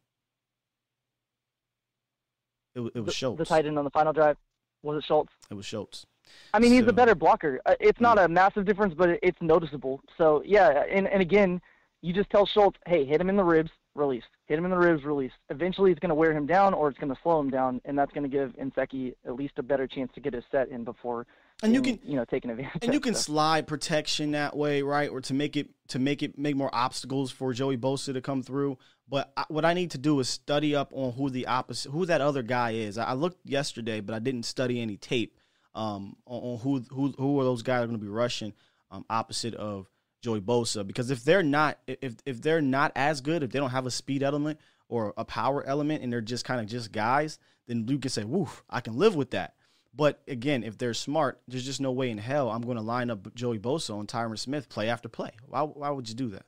It, 2.76 2.82
it 2.82 3.00
was 3.00 3.06
the, 3.06 3.12
Schultz. 3.12 3.38
the 3.40 3.46
tight 3.46 3.66
end 3.66 3.78
on 3.78 3.84
the 3.84 3.90
final 3.92 4.14
drive 4.14 4.38
was 4.84 4.98
it 4.98 5.04
Schultz? 5.06 5.34
It 5.50 5.54
was 5.56 5.66
Schultz. 5.66 6.06
I 6.54 6.60
mean, 6.60 6.72
he's 6.72 6.88
a 6.88 6.94
better 6.94 7.16
blocker. 7.16 7.60
Uh, 7.66 7.76
It's 7.80 8.00
not 8.00 8.20
a 8.20 8.28
massive 8.28 8.66
difference, 8.66 8.94
but 8.94 9.20
it's 9.22 9.42
noticeable. 9.42 10.02
So 10.18 10.44
yeah, 10.46 10.84
and 10.90 11.08
and 11.08 11.22
again, 11.22 11.62
you 12.02 12.14
just 12.14 12.30
tell 12.30 12.46
Schultz, 12.46 12.78
hey, 12.86 13.04
hit 13.04 13.20
him 13.20 13.30
in 13.30 13.36
the 13.36 13.44
ribs, 13.44 13.72
release. 13.96 14.24
Hit 14.46 14.58
him 14.58 14.66
in 14.66 14.72
the 14.72 14.78
ribs, 14.78 15.04
release. 15.04 15.32
Eventually, 15.50 15.92
it's 15.92 16.00
going 16.00 16.10
to 16.10 16.16
wear 16.16 16.32
him 16.32 16.46
down, 16.46 16.74
or 16.74 16.88
it's 16.88 17.00
going 17.00 17.14
to 17.14 17.20
slow 17.22 17.40
him 17.40 17.50
down, 17.50 17.82
and 17.86 17.98
that's 17.98 18.12
going 18.14 18.24
to 18.24 18.30
give 18.30 18.56
Nsekhe 18.58 19.14
at 19.26 19.36
least 19.36 19.54
a 19.58 19.64
better 19.64 19.88
chance 19.88 20.12
to 20.14 20.22
get 20.22 20.34
his 20.34 20.44
set 20.52 20.70
in 20.70 20.84
before. 20.84 21.26
And 21.62 21.74
you 21.74 21.82
can- 21.82 22.00
you 22.04 22.16
know, 22.16 22.26
taking 22.26 22.52
advantage. 22.52 22.84
and 22.84 22.94
you 22.94 23.00
can 23.00 23.14
stuff. 23.14 23.26
slide 23.26 23.68
protection 23.68 24.32
that 24.32 24.56
way, 24.56 24.82
right? 24.82 25.10
Or 25.10 25.22
to 25.22 25.34
make 25.34 25.58
it 25.58 25.70
to 25.90 26.00
make 26.00 26.22
it 26.24 26.38
make 26.38 26.56
more 26.56 26.70
obstacles 26.74 27.32
for 27.32 27.52
Joey 27.54 27.78
Bosa 27.78 28.14
to 28.14 28.22
come 28.22 28.44
through. 28.44 28.78
But 29.08 29.32
I, 29.36 29.46
what 29.50 29.66
I 29.66 29.74
need 29.74 29.92
to 29.92 29.98
do 29.98 30.20
is 30.20 30.30
study 30.30 30.76
up 30.76 30.92
on 30.94 31.14
who 31.14 31.30
the 31.30 31.48
opposite, 31.48 31.90
who 31.92 32.06
that 32.06 32.22
other 32.22 32.44
guy 32.44 32.72
is. 32.72 32.98
I, 32.98 33.06
I 33.06 33.14
looked 33.14 33.46
yesterday, 33.46 34.00
but 34.00 34.14
I 34.14 34.20
didn't 34.20 34.44
study 34.44 34.80
any 34.82 34.98
tape 34.98 35.38
um, 35.76 36.16
on, 36.26 36.42
on 36.54 36.60
who 36.60 36.84
who 36.96 37.14
who 37.18 37.40
are 37.40 37.44
those 37.44 37.64
guys 37.64 37.84
are 37.84 37.88
going 37.88 38.00
to 38.00 38.04
be 38.06 38.10
rushing 38.10 38.54
um, 38.92 39.06
opposite 39.10 39.56
of 39.56 39.90
Joey 40.22 40.42
Bosa. 40.42 40.86
Because 40.86 41.10
if 41.12 41.24
they're 41.24 41.44
not 41.44 41.80
if 41.88 42.16
if 42.26 42.42
they're 42.42 42.62
not 42.62 42.92
as 42.96 43.20
good, 43.22 43.44
if 43.44 43.52
they 43.52 43.60
don't 43.60 43.72
have 43.72 43.86
a 43.86 43.92
speed 43.92 44.24
element 44.24 44.60
or 44.88 45.14
a 45.18 45.26
power 45.26 45.64
element, 45.66 46.04
and 46.04 46.14
they're 46.14 46.22
just 46.22 46.46
kind 46.46 46.62
of 46.62 46.68
just 46.68 46.92
guys, 46.92 47.38
then 47.68 47.86
you 47.88 48.00
can 48.00 48.10
say, 48.12 48.24
"Woof, 48.24 48.64
I 48.70 48.80
can 48.82 48.98
live 48.98 49.16
with 49.16 49.32
that." 49.32 49.56
But 49.96 50.22
again, 50.28 50.64
if 50.64 50.78
they're 50.78 50.94
smart, 50.94 51.42
there's 51.48 51.66
just 51.66 51.82
no 51.82 51.92
way 51.92 52.10
in 52.10 52.18
hell 52.20 52.50
I'm 52.50 52.62
going 52.62 52.78
to 52.78 52.84
line 52.84 53.10
up 53.10 53.34
Joey 53.34 53.60
Bosa 53.60 54.00
and 54.00 54.08
Tyron 54.08 54.38
Smith 54.38 54.70
play 54.70 54.90
after 54.90 55.10
play. 55.10 55.32
Why, 55.48 55.62
why 55.62 55.90
would 55.90 56.08
you 56.08 56.16
do 56.16 56.30
that? 56.30 56.46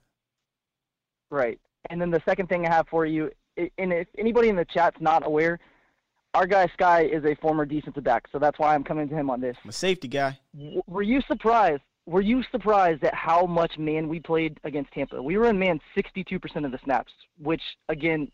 Right. 1.30 1.60
And 1.90 2.00
then 2.00 2.12
the 2.12 2.22
second 2.26 2.48
thing 2.48 2.66
I 2.66 2.70
have 2.70 2.88
for 2.88 3.06
you, 3.06 3.32
and 3.58 3.92
if 3.92 4.08
anybody 4.18 4.50
in 4.50 4.56
the 4.56 4.66
chat's 4.66 5.02
not 5.02 5.26
aware, 5.26 5.60
our 6.34 6.48
guy 6.48 6.68
Sky 6.68 7.04
is 7.04 7.26
a 7.26 7.36
former 7.36 7.66
defensive 7.66 8.04
back, 8.04 8.28
so 8.32 8.40
that's 8.40 8.58
why 8.58 8.74
I'm 8.74 8.84
coming 8.84 9.10
to 9.10 9.16
him 9.16 9.30
on 9.30 9.42
this. 9.42 9.58
I'm 9.64 9.70
a 9.70 9.74
safety 9.74 10.08
guy. 10.08 10.40
Were 10.88 11.02
you 11.02 11.22
surprised? 11.28 11.82
Were 12.06 12.22
you 12.22 12.44
surprised 12.52 13.04
at 13.04 13.14
how 13.14 13.46
much 13.46 13.78
man 13.78 14.08
we 14.08 14.20
played 14.20 14.60
against 14.64 14.92
Tampa? 14.92 15.22
We 15.22 15.38
were 15.38 15.50
in 15.50 15.60
man 15.60 15.80
62% 15.96 16.66
of 16.66 16.72
the 16.72 16.80
snaps, 16.84 17.12
which 17.38 17.62
again, 17.90 18.32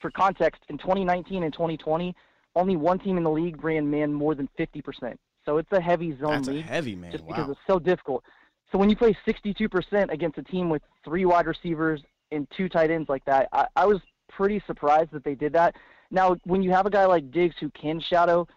for 0.00 0.10
context, 0.10 0.62
in 0.68 0.78
2019 0.78 1.42
and 1.42 1.52
2020, 1.52 2.14
only 2.56 2.74
one 2.74 2.98
team 2.98 3.16
in 3.18 3.22
the 3.22 3.30
league 3.30 3.62
ran 3.62 3.88
man 3.88 4.12
more 4.12 4.34
than 4.34 4.48
50%. 4.58 5.14
So 5.44 5.58
it's 5.58 5.70
a 5.70 5.80
heavy 5.80 6.16
zone 6.18 6.30
That's 6.32 6.48
a 6.48 6.52
league 6.52 6.64
heavy 6.64 6.96
man. 6.96 7.12
just 7.12 7.22
Wow. 7.24 7.36
because 7.36 7.50
it's 7.52 7.60
so 7.68 7.78
difficult. 7.78 8.24
So 8.72 8.78
when 8.78 8.90
you 8.90 8.96
play 8.96 9.16
62% 9.26 10.10
against 10.10 10.38
a 10.38 10.42
team 10.42 10.68
with 10.70 10.82
three 11.04 11.24
wide 11.24 11.46
receivers 11.46 12.00
and 12.32 12.48
two 12.56 12.68
tight 12.68 12.90
ends 12.90 13.08
like 13.08 13.24
that, 13.26 13.48
I, 13.52 13.66
I 13.76 13.86
was 13.86 14.00
pretty 14.28 14.60
surprised 14.66 15.12
that 15.12 15.22
they 15.22 15.36
did 15.36 15.52
that. 15.52 15.76
Now, 16.10 16.36
when 16.44 16.62
you 16.62 16.72
have 16.72 16.86
a 16.86 16.90
guy 16.90 17.04
like 17.04 17.30
Diggs 17.30 17.54
who 17.60 17.70
can 17.70 18.00
shadow, 18.00 18.48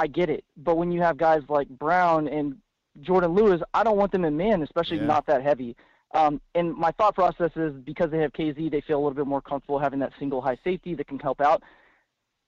I 0.00 0.08
get 0.08 0.30
it. 0.30 0.44
But 0.56 0.78
when 0.78 0.90
you 0.90 1.00
have 1.02 1.16
guys 1.16 1.42
like 1.48 1.68
Brown 1.68 2.26
and 2.26 2.56
Jourdan 3.02 3.36
Lewis, 3.36 3.60
I 3.72 3.84
don't 3.84 3.96
want 3.96 4.10
them 4.10 4.24
in 4.24 4.36
man, 4.36 4.62
especially 4.62 4.96
Yeah. 4.98 5.06
not 5.06 5.26
that 5.26 5.42
heavy. 5.42 5.76
Um, 6.14 6.40
and 6.54 6.74
my 6.74 6.90
thought 6.92 7.14
process 7.14 7.50
is 7.56 7.72
because 7.84 8.10
they 8.10 8.18
have 8.18 8.32
KZ, 8.32 8.68
they 8.70 8.80
feel 8.80 8.96
a 8.98 9.02
little 9.02 9.14
bit 9.14 9.26
more 9.26 9.40
comfortable 9.40 9.78
having 9.78 10.00
that 10.00 10.12
single 10.18 10.40
high 10.40 10.58
safety 10.64 10.94
that 10.96 11.06
can 11.06 11.18
help 11.18 11.40
out. 11.40 11.62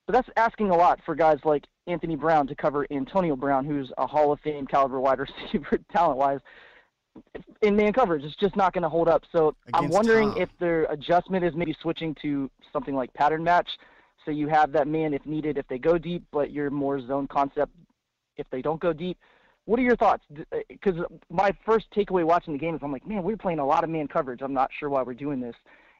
But 0.06 0.12
that's 0.12 0.28
asking 0.36 0.70
a 0.70 0.76
lot 0.76 1.00
for 1.04 1.14
guys 1.14 1.38
like 1.44 1.64
Anthony 1.86 2.16
Brown 2.16 2.46
to 2.48 2.54
cover 2.54 2.86
Antonio 2.90 3.36
Brown, 3.36 3.64
who's 3.64 3.90
a 3.96 4.06
Hall 4.06 4.32
of 4.32 4.40
Fame 4.40 4.66
caliber 4.66 5.00
wide 5.00 5.18
receiver 5.42 5.78
talent 5.92 6.18
wise. 6.18 6.40
In 7.62 7.76
man 7.76 7.92
coverage, 7.92 8.24
it's 8.24 8.36
just 8.36 8.56
not 8.56 8.72
going 8.72 8.82
to 8.82 8.88
hold 8.88 9.08
up. 9.08 9.22
So 9.30 9.54
I'm 9.72 9.88
wondering 9.88 10.30
Tom. 10.32 10.42
if 10.42 10.48
their 10.58 10.84
adjustment 10.84 11.44
is 11.44 11.54
maybe 11.54 11.74
switching 11.80 12.14
to 12.22 12.50
something 12.72 12.94
like 12.94 13.12
pattern 13.14 13.44
match. 13.44 13.68
So 14.24 14.30
you 14.30 14.48
have 14.48 14.72
that 14.72 14.88
man 14.88 15.14
if 15.14 15.24
needed 15.24 15.58
if 15.58 15.68
they 15.68 15.78
go 15.78 15.96
deep, 15.96 16.24
but 16.32 16.50
you're 16.50 16.70
more 16.70 17.00
zone 17.06 17.28
concept 17.28 17.72
if 18.36 18.46
they 18.50 18.62
don't 18.62 18.80
go 18.80 18.92
deep. 18.92 19.18
What 19.66 19.78
are 19.78 19.82
your 19.82 19.96
thoughts? 19.96 20.24
Because 20.68 20.98
uh, 20.98 21.04
my 21.30 21.52
first 21.64 21.86
takeaway 21.96 22.24
watching 22.24 22.52
the 22.52 22.58
game 22.58 22.74
is 22.74 22.80
I'm 22.82 22.92
like, 22.92 23.06
man, 23.06 23.22
we're 23.22 23.36
playing 23.36 23.60
a 23.60 23.66
lot 23.66 23.84
of 23.84 23.90
man 23.90 24.08
coverage. 24.08 24.40
I'm 24.42 24.52
not 24.52 24.70
sure 24.78 24.90
why 24.90 25.02
we're 25.02 25.14
doing 25.14 25.40
this. 25.40 25.54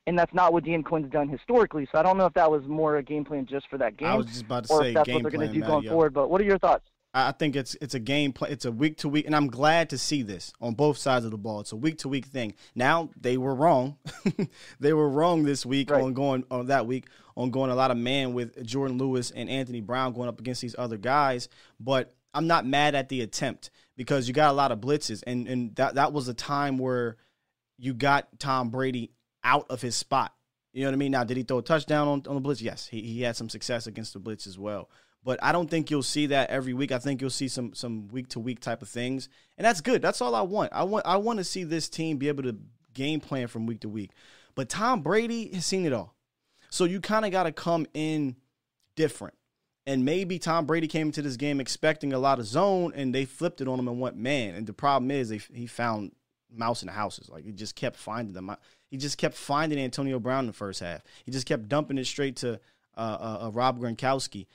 And 0.06 0.18
that's 0.18 0.35
not 0.35 0.52
what 0.52 0.64
Dan 0.64 0.82
Quinn's 0.82 1.10
done 1.10 1.28
historically. 1.28 1.89
So 1.90 1.98
I 1.98 2.02
don't 2.02 2.18
know 2.18 2.26
if 2.26 2.35
that 2.35 2.51
was 2.51 2.66
more 2.66 2.97
a 2.97 3.02
game 3.02 3.24
plan 3.24 3.47
just 3.47 3.68
for 3.68 3.78
that 3.78 3.97
game, 3.97 4.09
I 4.09 4.16
was 4.16 4.26
just 4.26 4.43
about 4.43 4.64
to 4.66 4.72
or 4.72 4.82
say 4.82 4.89
if 4.89 4.94
that's 4.94 5.09
what 5.09 5.22
they're 5.22 5.31
going 5.31 5.48
to 5.48 5.55
do 5.55 5.60
Matt, 5.60 5.68
going 5.68 5.85
yo. 5.85 5.90
forward. 5.90 6.12
But 6.12 6.28
what 6.28 6.40
are 6.40 6.44
your 6.44 6.59
thoughts? 6.59 6.85
I 7.14 7.28
I 7.28 7.32
think 7.32 7.56
it's 7.56 7.74
it's 7.81 7.94
a 7.94 8.01
game 8.01 8.32
plan. 8.32 8.52
It's 8.52 8.64
a 8.66 8.72
week 8.72 8.98
to 8.98 9.09
week, 9.09 9.24
and 9.24 9.35
I'm 9.35 9.47
glad 9.47 9.89
to 9.90 9.98
see 9.98 10.22
this 10.22 10.52
on 10.60 10.74
both 10.74 10.98
sides 10.98 11.24
of 11.24 11.31
the 11.31 11.39
ball. 11.39 11.60
It's 11.60 11.72
a 11.72 11.76
week 11.76 11.98
to 11.98 12.09
week 12.09 12.26
thing. 12.26 12.55
Now 12.74 13.10
they 13.18 13.39
were 13.39 13.55
wrong. 13.55 13.97
they 14.81 14.93
were 14.93 15.09
wrong 15.09 15.44
this 15.44 15.64
week 15.64 15.90
on 15.90 16.12
going 16.12 16.44
on 16.51 16.66
that 16.66 16.86
week 16.86 17.06
on 17.36 17.51
going 17.51 17.70
a 17.70 17.74
lot 17.74 17.90
of 17.90 17.97
man 17.97 18.35
with 18.35 18.56
Jourdan 18.64 18.98
Lewis 18.98 19.31
and 19.31 19.48
Anthony 19.48 19.81
Brown 19.81 20.12
going 20.12 20.28
up 20.28 20.39
against 20.40 20.60
these 20.60 20.76
other 20.76 20.98
guys. 20.98 21.48
But 21.81 22.12
I'm 22.35 22.47
not 22.47 22.66
mad 22.66 22.94
at 22.94 23.09
the 23.09 23.22
attempt 23.22 23.70
because 23.97 24.28
you 24.28 24.35
got 24.35 24.51
a 24.51 24.55
lot 24.55 24.72
of 24.72 24.81
blitzes, 24.81 25.22
and 25.26 25.47
and 25.47 25.74
that 25.76 25.94
that 25.94 26.12
was 26.12 26.28
a 26.28 26.35
time 26.35 26.78
where 26.78 27.16
you 27.78 27.94
got 27.94 28.39
Tom 28.39 28.70
Brady 28.70 29.12
out 29.44 29.66
of 29.70 29.82
his 29.82 29.94
spot. 29.94 30.34
You 30.72 30.82
know 30.82 30.88
what 30.88 30.94
I 30.94 30.96
mean? 30.96 31.12
Now, 31.12 31.22
did 31.22 31.36
he 31.36 31.44
throw 31.44 31.58
a 31.58 31.62
touchdown 31.62 32.08
on, 32.08 32.22
on 32.26 32.34
the 32.34 32.40
blitz? 32.40 32.60
Yes, 32.60 32.88
he, 32.88 33.02
he 33.02 33.22
had 33.22 33.36
some 33.36 33.48
success 33.48 33.86
against 33.86 34.12
the 34.12 34.18
blitz 34.18 34.46
as 34.46 34.58
well. 34.58 34.90
But 35.22 35.38
I 35.42 35.52
don't 35.52 35.70
think 35.70 35.90
you'll 35.90 36.02
see 36.02 36.26
that 36.26 36.50
every 36.50 36.74
week. 36.74 36.92
I 36.92 36.98
think 36.98 37.20
you'll 37.20 37.30
see 37.30 37.48
some 37.48 37.72
some 37.74 38.08
week 38.08 38.28
to 38.30 38.40
week 38.40 38.60
type 38.60 38.82
of 38.82 38.88
things, 38.88 39.28
and 39.56 39.64
that's 39.64 39.80
good. 39.80 40.02
That's 40.02 40.20
all 40.20 40.34
I 40.34 40.42
want. 40.42 40.72
I 40.72 40.82
want 40.82 41.06
I 41.06 41.16
want 41.16 41.38
to 41.38 41.44
see 41.44 41.64
this 41.64 41.88
team 41.88 42.18
be 42.18 42.28
able 42.28 42.42
to 42.42 42.56
game 42.92 43.20
plan 43.20 43.46
from 43.46 43.66
week 43.66 43.80
to 43.80 43.88
week. 43.88 44.10
But 44.54 44.68
Tom 44.68 45.00
Brady 45.00 45.48
has 45.54 45.64
seen 45.64 45.86
it 45.86 45.94
all, 45.94 46.14
so 46.68 46.84
you 46.84 47.00
kind 47.00 47.24
of 47.24 47.30
got 47.30 47.44
to 47.44 47.52
come 47.52 47.86
in 47.94 48.36
different. 48.96 49.34
And 49.86 50.04
maybe 50.04 50.38
Tom 50.38 50.66
Brady 50.66 50.88
came 50.88 51.08
into 51.08 51.22
this 51.22 51.36
game 51.36 51.60
expecting 51.60 52.12
a 52.12 52.18
lot 52.18 52.38
of 52.38 52.46
zone, 52.46 52.92
and 52.94 53.14
they 53.14 53.24
flipped 53.24 53.60
it 53.60 53.68
on 53.68 53.78
him 53.78 53.88
and 53.88 54.00
went 54.00 54.16
man. 54.16 54.54
And 54.54 54.66
the 54.66 54.72
problem 54.72 55.10
is, 55.10 55.28
they, 55.28 55.40
he 55.52 55.66
found 55.66 56.12
mouse 56.50 56.82
in 56.82 56.86
the 56.86 56.92
houses. 56.92 57.28
Like 57.28 57.44
he 57.44 57.52
just 57.52 57.76
kept 57.76 57.96
finding 57.96 58.34
them. 58.34 58.54
He 58.94 58.98
just 58.98 59.18
kept 59.18 59.34
finding 59.34 59.76
Antonio 59.80 60.20
Brown 60.20 60.44
in 60.44 60.46
the 60.46 60.52
first 60.52 60.78
half. 60.78 61.02
He 61.26 61.32
just 61.32 61.46
kept 61.46 61.68
dumping 61.68 61.98
it 61.98 62.06
straight 62.06 62.36
to 62.36 62.60
uh, 62.96 63.00
uh, 63.00 63.38
uh, 63.46 63.50
Rob 63.50 63.80
Gronkowski. 63.80 64.46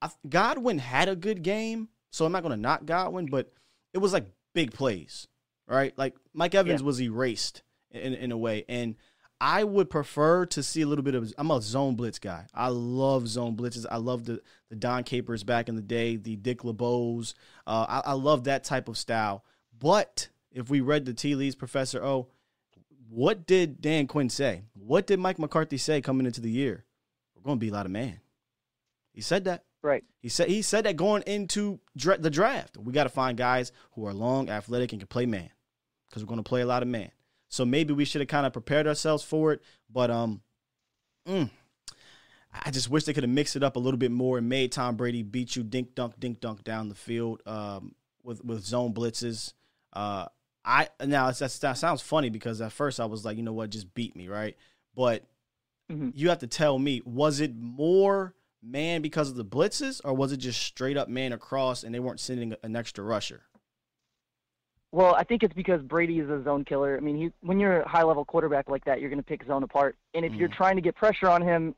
I, 0.00 0.08
Godwin 0.28 0.78
had 0.78 1.08
a 1.08 1.16
good 1.16 1.42
game, 1.42 1.88
so 2.12 2.24
I'm 2.24 2.30
not 2.30 2.44
going 2.44 2.54
to 2.54 2.62
knock 2.62 2.84
Godwin, 2.84 3.26
but 3.26 3.52
it 3.92 3.98
was 3.98 4.12
like 4.12 4.26
big 4.54 4.72
plays, 4.72 5.26
right? 5.66 5.92
Like 5.98 6.14
Mike 6.32 6.54
Evans 6.54 6.80
Yeah. 6.80 6.86
was 6.86 7.02
erased 7.02 7.64
in, 7.90 8.14
in 8.14 8.30
a 8.30 8.36
way, 8.38 8.64
and 8.68 8.94
I 9.40 9.64
would 9.64 9.90
prefer 9.90 10.46
to 10.46 10.62
see 10.62 10.82
a 10.82 10.86
little 10.86 11.02
bit 11.04 11.16
of. 11.16 11.34
I'm 11.36 11.50
a 11.50 11.60
zone 11.60 11.96
blitz 11.96 12.20
guy. 12.20 12.46
I 12.54 12.68
love 12.68 13.26
zone 13.26 13.56
blitzes. 13.56 13.84
I 13.90 13.96
love 13.96 14.26
the 14.26 14.40
the 14.68 14.76
Dom 14.76 15.02
Capers 15.02 15.42
back 15.42 15.68
in 15.68 15.74
the 15.74 15.82
day, 15.82 16.14
the 16.14 16.36
Dick 16.36 16.60
LeBeaus. 16.62 17.34
Uh, 17.66 17.84
I, 17.88 18.10
I 18.10 18.12
love 18.12 18.44
that 18.44 18.62
type 18.62 18.86
of 18.88 18.96
style. 18.96 19.44
But 19.76 20.28
if 20.52 20.70
we 20.70 20.82
read 20.82 21.04
the 21.04 21.14
tea 21.14 21.34
leaves, 21.34 21.56
Professor 21.56 22.04
O, 22.04 22.28
what 23.10 23.46
did 23.46 23.80
Dan 23.80 24.06
Quinn 24.06 24.28
say? 24.28 24.62
What 24.74 25.06
did 25.06 25.18
Mike 25.18 25.38
McCarthy 25.38 25.78
say 25.78 26.00
coming 26.00 26.26
into 26.26 26.40
the 26.40 26.50
year? 26.50 26.84
We're 27.34 27.42
going 27.42 27.56
to 27.56 27.60
be 27.60 27.70
a 27.70 27.72
lot 27.72 27.86
of 27.86 27.92
man. 27.92 28.20
He 29.12 29.20
said 29.20 29.44
that. 29.44 29.64
Right. 29.82 30.04
He 30.20 30.28
said 30.28 30.48
he 30.48 30.62
said 30.62 30.84
that 30.84 30.96
going 30.96 31.22
into 31.22 31.78
dra- 31.96 32.18
the 32.18 32.30
draft. 32.30 32.76
We 32.76 32.92
got 32.92 33.04
to 33.04 33.10
find 33.10 33.38
guys 33.38 33.70
who 33.92 34.06
are 34.06 34.12
long, 34.12 34.50
athletic, 34.50 34.92
and 34.92 35.00
can 35.00 35.06
play 35.06 35.24
man 35.24 35.50
because 36.08 36.22
we're 36.22 36.28
going 36.28 36.42
to 36.42 36.48
play 36.48 36.62
a 36.62 36.66
lot 36.66 36.82
of 36.82 36.88
man. 36.88 37.10
So 37.48 37.64
maybe 37.64 37.94
we 37.94 38.04
should 38.04 38.20
have 38.20 38.28
kind 38.28 38.44
of 38.44 38.52
prepared 38.52 38.86
ourselves 38.86 39.22
for 39.22 39.52
it. 39.52 39.62
But 39.88 40.10
um, 40.10 40.42
mm, 41.26 41.48
I 42.52 42.70
just 42.70 42.90
wish 42.90 43.04
they 43.04 43.12
could 43.12 43.22
have 43.22 43.30
mixed 43.30 43.56
it 43.56 43.62
up 43.62 43.76
a 43.76 43.78
little 43.78 43.98
bit 43.98 44.10
more 44.10 44.38
and 44.38 44.48
made 44.48 44.72
Tom 44.72 44.96
Brady 44.96 45.22
beat 45.22 45.54
you 45.54 45.62
dink 45.62 45.94
dunk 45.94 46.18
dink 46.18 46.40
dunk 46.40 46.64
down 46.64 46.88
the 46.88 46.94
field 46.94 47.42
um, 47.46 47.94
with 48.22 48.44
with 48.44 48.64
zone 48.64 48.92
blitzes. 48.92 49.52
Uh, 49.92 50.26
I 50.68 50.88
now 51.04 51.28
it's, 51.28 51.38
that's, 51.38 51.58
that 51.60 51.78
sounds 51.78 52.02
funny 52.02 52.28
because 52.28 52.60
at 52.60 52.72
first 52.72 53.00
I 53.00 53.06
was 53.06 53.24
like, 53.24 53.38
you 53.38 53.42
know 53.42 53.54
what, 53.54 53.70
just 53.70 53.94
beat 53.94 54.14
me, 54.14 54.28
right? 54.28 54.54
But 54.94 55.24
mm-hmm. 55.90 56.10
you 56.14 56.28
have 56.28 56.40
to 56.40 56.46
tell 56.46 56.78
me, 56.78 57.00
was 57.06 57.40
it 57.40 57.56
more 57.56 58.34
man 58.62 59.00
because 59.00 59.30
of 59.30 59.36
the 59.36 59.44
blitzes, 59.44 60.02
or 60.04 60.12
was 60.12 60.30
it 60.30 60.36
just 60.36 60.62
straight 60.62 60.98
up 60.98 61.08
man 61.08 61.32
across 61.32 61.84
and 61.84 61.94
they 61.94 62.00
weren't 62.00 62.20
sending 62.20 62.54
an 62.62 62.76
extra 62.76 63.02
rusher? 63.02 63.44
Well, 64.92 65.14
I 65.14 65.24
think 65.24 65.42
it's 65.42 65.54
because 65.54 65.80
Brady 65.82 66.18
is 66.18 66.28
a 66.28 66.42
zone 66.44 66.64
killer. 66.64 66.96
I 66.96 67.00
mean, 67.00 67.16
he, 67.16 67.32
when 67.40 67.58
you're 67.58 67.80
a 67.80 67.88
high 67.88 68.02
level 68.02 68.24
quarterback 68.24 68.68
like 68.68 68.84
that, 68.84 69.00
you're 69.00 69.10
going 69.10 69.22
to 69.22 69.26
pick 69.26 69.46
zone 69.46 69.62
apart. 69.62 69.96
And 70.14 70.24
if 70.24 70.34
you're 70.34 70.48
mm. 70.48 70.56
trying 70.56 70.76
to 70.76 70.82
get 70.82 70.94
pressure 70.96 71.28
on 71.28 71.40
him, 71.40 71.74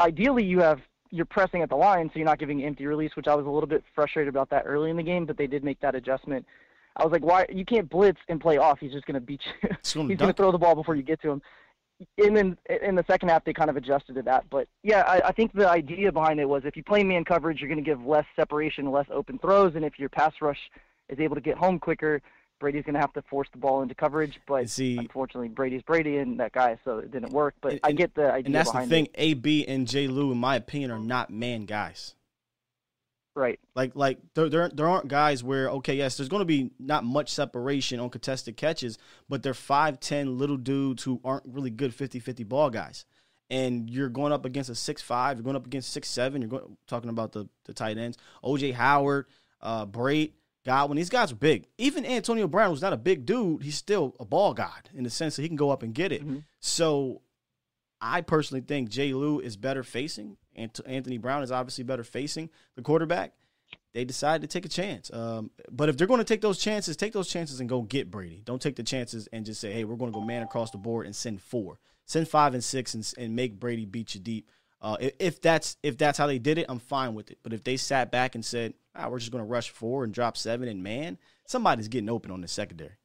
ideally 0.00 0.44
you 0.44 0.60
have 0.60 0.80
you're 1.10 1.26
pressing 1.26 1.60
at 1.60 1.68
the 1.68 1.76
line, 1.76 2.08
so 2.08 2.18
you're 2.18 2.26
not 2.26 2.38
giving 2.38 2.64
empty 2.64 2.86
release, 2.86 3.14
which 3.16 3.28
I 3.28 3.34
was 3.34 3.44
a 3.44 3.50
little 3.50 3.68
bit 3.68 3.84
frustrated 3.94 4.32
about 4.32 4.48
that 4.50 4.62
early 4.64 4.90
in 4.90 4.96
the 4.96 5.02
game, 5.02 5.26
but 5.26 5.36
they 5.36 5.46
did 5.46 5.62
make 5.62 5.78
that 5.80 5.94
adjustment. 5.94 6.46
I 6.96 7.04
was 7.04 7.12
like, 7.12 7.24
why 7.24 7.46
you 7.50 7.64
can't 7.64 7.88
blitz 7.88 8.20
and 8.28 8.40
play 8.40 8.58
off? 8.58 8.78
He's 8.80 8.92
just 8.92 9.06
going 9.06 9.14
to 9.14 9.20
beat 9.20 9.40
you. 9.46 9.68
gonna 9.68 9.78
He's 10.08 10.18
going 10.18 10.32
to 10.32 10.32
throw 10.32 10.52
the 10.52 10.58
ball 10.58 10.74
before 10.74 10.94
you 10.94 11.02
get 11.02 11.20
to 11.22 11.30
him. 11.30 11.42
And 12.18 12.36
then 12.36 12.58
in 12.82 12.96
the 12.96 13.04
second 13.06 13.28
half, 13.28 13.44
they 13.44 13.52
kind 13.52 13.70
of 13.70 13.76
adjusted 13.76 14.14
to 14.16 14.22
that. 14.22 14.44
But 14.50 14.68
yeah, 14.82 15.02
I, 15.02 15.28
I 15.28 15.32
think 15.32 15.52
the 15.52 15.68
idea 15.68 16.10
behind 16.10 16.40
it 16.40 16.48
was 16.48 16.64
if 16.64 16.76
you 16.76 16.82
play 16.82 17.04
man 17.04 17.24
coverage, 17.24 17.60
you're 17.60 17.68
going 17.68 17.82
to 17.82 17.88
give 17.88 18.04
less 18.04 18.26
separation, 18.34 18.90
less 18.90 19.06
open 19.10 19.38
throws, 19.38 19.74
and 19.76 19.84
if 19.84 19.98
your 19.98 20.08
pass 20.08 20.32
rush 20.40 20.58
is 21.08 21.20
able 21.20 21.36
to 21.36 21.40
get 21.40 21.56
home 21.56 21.78
quicker, 21.78 22.20
Brady's 22.58 22.84
going 22.84 22.94
to 22.94 23.00
have 23.00 23.12
to 23.14 23.22
force 23.22 23.48
the 23.52 23.58
ball 23.58 23.82
into 23.82 23.94
coverage. 23.94 24.40
But 24.46 24.68
See, 24.68 24.96
unfortunately, 24.96 25.48
Brady's 25.48 25.82
Brady 25.82 26.18
and 26.18 26.38
that 26.40 26.52
guy, 26.52 26.78
so 26.84 26.98
it 26.98 27.10
didn't 27.10 27.32
work. 27.32 27.54
But 27.60 27.80
I 27.82 27.92
get 27.92 28.14
the 28.14 28.32
idea 28.32 28.46
And 28.46 28.54
that's 28.54 28.70
the 28.72 28.86
thing. 28.86 29.06
it. 29.06 29.14
AB 29.16 29.66
and 29.66 29.86
J. 29.86 30.06
Lou, 30.08 30.32
in 30.32 30.38
my 30.38 30.56
opinion, 30.56 30.90
are 30.90 30.98
not 30.98 31.30
man 31.30 31.66
guys. 31.66 32.14
Right. 33.34 33.58
Like 33.74 33.92
like 33.94 34.18
there 34.34 34.48
there, 34.48 34.68
there 34.68 34.86
aren't 34.86 35.08
guys 35.08 35.42
where 35.42 35.70
okay 35.70 35.94
yes 35.94 36.16
there's 36.16 36.28
going 36.28 36.42
to 36.42 36.46
be 36.46 36.70
not 36.78 37.04
much 37.04 37.30
separation 37.30 37.98
on 37.98 38.10
contested 38.10 38.56
catches 38.56 38.98
but 39.28 39.42
they're 39.42 39.54
5'10 39.54 40.36
little 40.38 40.58
dudes 40.58 41.02
who 41.02 41.20
aren't 41.24 41.44
really 41.46 41.70
good 41.70 41.96
50-50 41.96 42.46
ball 42.46 42.68
guys. 42.68 43.06
And 43.48 43.88
you're 43.90 44.08
going 44.08 44.32
up 44.32 44.44
against 44.44 44.68
a 44.68 44.74
6'5 44.74 45.36
you're 45.36 45.42
going 45.42 45.56
up 45.56 45.66
against 45.66 45.96
6'7 45.96 46.40
you're 46.40 46.48
going 46.48 46.76
talking 46.86 47.10
about 47.10 47.32
the 47.32 47.48
the 47.64 47.72
tight 47.72 47.96
ends 47.96 48.18
OJ 48.44 48.74
Howard 48.74 49.26
uh 49.62 49.86
Brait 49.86 50.32
Godwin 50.66 50.96
these 50.96 51.10
guys 51.10 51.32
are 51.32 51.36
big. 51.36 51.66
Even 51.78 52.04
Antonio 52.04 52.46
Brown 52.46 52.70
was 52.70 52.82
not 52.82 52.92
a 52.92 52.98
big 52.98 53.24
dude 53.24 53.62
he's 53.62 53.76
still 53.76 54.14
a 54.20 54.26
ball 54.26 54.52
god 54.52 54.90
in 54.94 55.04
the 55.04 55.10
sense 55.10 55.36
that 55.36 55.42
he 55.42 55.48
can 55.48 55.56
go 55.56 55.70
up 55.70 55.82
and 55.82 55.94
get 55.94 56.12
it. 56.12 56.22
So 56.60 57.22
I 58.04 58.20
personally 58.20 58.60
think 58.60 58.90
Jay 58.90 59.14
Lou 59.14 59.38
is 59.38 59.56
better 59.56 59.82
facing, 59.84 60.36
Anthony 60.54 61.18
Brown 61.18 61.42
is 61.42 61.52
obviously 61.52 61.84
better 61.84 62.04
facing 62.04 62.50
the 62.76 62.82
quarterback. 62.82 63.32
They 63.94 64.04
decided 64.04 64.48
to 64.48 64.52
take 64.52 64.64
a 64.64 64.68
chance. 64.68 65.10
Um, 65.12 65.50
but 65.70 65.88
if 65.88 65.96
they're 65.96 66.06
going 66.06 66.18
to 66.18 66.24
take 66.24 66.40
those 66.40 66.58
chances, 66.58 66.96
take 66.96 67.12
those 67.12 67.28
chances 67.28 67.60
and 67.60 67.68
go 67.68 67.82
get 67.82 68.10
Brady. 68.10 68.40
Don't 68.44 68.60
take 68.60 68.76
the 68.76 68.82
chances 68.82 69.28
and 69.32 69.44
just 69.44 69.60
say, 69.60 69.72
"Hey, 69.72 69.84
we're 69.84 69.96
going 69.96 70.12
to 70.12 70.18
go 70.18 70.24
man 70.24 70.42
across 70.42 70.70
the 70.70 70.78
board 70.78 71.04
and 71.06 71.14
send 71.14 71.42
four, 71.42 71.78
send 72.06 72.26
five 72.26 72.54
and 72.54 72.64
six, 72.64 72.94
and, 72.94 73.12
and 73.18 73.36
make 73.36 73.60
Brady 73.60 73.84
beat 73.84 74.14
you 74.14 74.20
deep." 74.20 74.50
Uh, 74.80 74.96
if, 74.98 75.12
if 75.18 75.40
that's 75.42 75.76
if 75.82 75.98
that's 75.98 76.16
how 76.16 76.26
they 76.26 76.38
did 76.38 76.58
it, 76.58 76.66
I'm 76.68 76.78
fine 76.78 77.14
with 77.14 77.30
it. 77.30 77.38
But 77.42 77.52
if 77.52 77.64
they 77.64 77.76
sat 77.76 78.10
back 78.10 78.34
and 78.34 78.44
said, 78.44 78.74
ah, 78.94 79.08
"We're 79.08 79.18
just 79.18 79.30
going 79.30 79.44
to 79.44 79.50
rush 79.50 79.70
four 79.70 80.04
and 80.04 80.12
drop 80.12 80.36
seven 80.38 80.68
and 80.68 80.82
man," 80.82 81.18
somebody's 81.46 81.88
getting 81.88 82.08
open 82.08 82.30
on 82.30 82.40
the 82.40 82.48
secondary. 82.48 82.96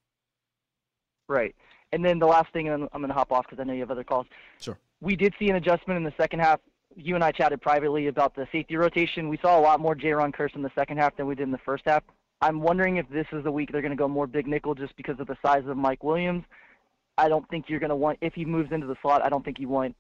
Right. 1.28 1.54
And 1.92 2.04
then 2.04 2.20
the 2.20 2.28
last 2.28 2.52
thing, 2.54 2.68
and 2.68 2.84
I'm, 2.84 2.90
I'm 2.94 3.02
going 3.02 3.10
to 3.10 3.14
hop 3.14 3.32
off 3.32 3.46
because 3.46 3.62
I 3.62 3.66
know 3.66 3.74
you 3.74 3.82
have 3.82 3.92
other 3.92 4.04
calls. 4.04 4.28
Sure. 4.60 4.78
We 5.02 5.16
did 5.16 5.34
see 5.38 5.50
an 5.50 5.56
adjustment 5.56 5.98
in 5.98 6.04
the 6.04 6.14
second 6.18 6.40
half. 6.40 6.60
You 6.98 7.16
and 7.16 7.24
I 7.24 7.32
chatted 7.32 7.62
privately 7.62 8.08
about 8.08 8.36
the 8.36 8.48
safety 8.52 8.76
rotation. 8.76 9.30
We 9.30 9.38
saw 9.38 9.60
a 9.60 9.62
lot 9.62 9.80
more 9.80 9.96
Jayron 9.96 10.34
Kearse 10.34 10.56
in 10.56 10.64
the 10.64 10.72
second 10.76 10.98
half 10.98 11.16
than 11.16 11.28
we 11.28 11.36
did 11.36 11.44
in 11.44 11.52
the 11.52 11.60
first 11.60 11.84
half. 11.86 12.04
I'm 12.42 12.62
wondering 12.62 12.98
if 12.98 13.08
this 13.10 13.28
is 13.32 13.44
the 13.44 13.52
week 13.52 13.72
they're 13.72 13.82
going 13.82 13.92
to 13.92 13.98
go 13.98 14.08
more 14.08 14.28
big 14.28 14.48
nickel 14.48 14.76
just 14.76 14.96
because 14.96 15.20
of 15.20 15.28
the 15.28 15.38
size 15.46 15.64
of 15.68 15.78
Mike 15.78 16.04
Williams. 16.04 16.44
I 17.18 17.30
don't 17.30 17.48
think 17.50 17.66
you're 17.68 17.80
going 17.80 17.92
to 17.92 17.96
want, 17.96 18.18
if 18.22 18.34
he 18.34 18.46
moves 18.46 18.72
into 18.72 18.88
the 18.88 18.96
slot, 19.02 19.24
I 19.24 19.30
don't 19.30 19.44
think 19.46 19.60
you 19.60 19.70
want 19.70 19.96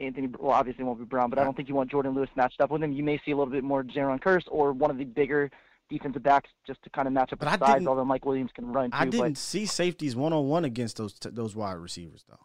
Anthony, 0.00 0.28
well, 0.38 0.52
obviously 0.52 0.82
it 0.82 0.86
won't 0.86 0.98
be 0.98 1.04
Brown, 1.04 1.28
but 1.28 1.38
I 1.38 1.44
don't 1.44 1.56
think 1.56 1.68
you 1.68 1.74
want 1.74 1.90
Jourdan 1.90 2.14
Lewis 2.14 2.30
matched 2.36 2.60
up 2.60 2.70
with 2.70 2.82
him. 2.82 2.92
You 2.92 3.02
may 3.02 3.20
see 3.24 3.32
a 3.32 3.36
little 3.36 3.52
bit 3.52 3.64
more 3.64 3.82
Jayron 3.82 4.20
Kearse 4.20 4.44
or 4.48 4.72
one 4.72 4.90
of 4.90 4.98
the 4.98 5.04
bigger 5.04 5.50
defensive 5.90 6.22
backs 6.22 6.50
just 6.66 6.82
to 6.84 6.90
kind 6.90 7.08
of 7.08 7.14
match 7.14 7.32
up 7.32 7.40
But 7.40 7.50
with 7.50 7.62
I 7.62 7.78
size. 7.78 7.86
Although 7.86 8.04
Mike 8.04 8.24
Williams 8.24 8.50
can 8.54 8.72
run 8.72 8.90
too. 8.90 8.96
I 8.96 9.06
didn't 9.06 9.38
see 9.38 9.66
safeties 9.66 10.14
one 10.14 10.32
on 10.32 10.46
one 10.46 10.64
against 10.64 10.98
those 10.98 11.14
t- 11.14 11.30
those 11.30 11.56
wide 11.56 11.78
receivers 11.78 12.24
though. 12.28 12.38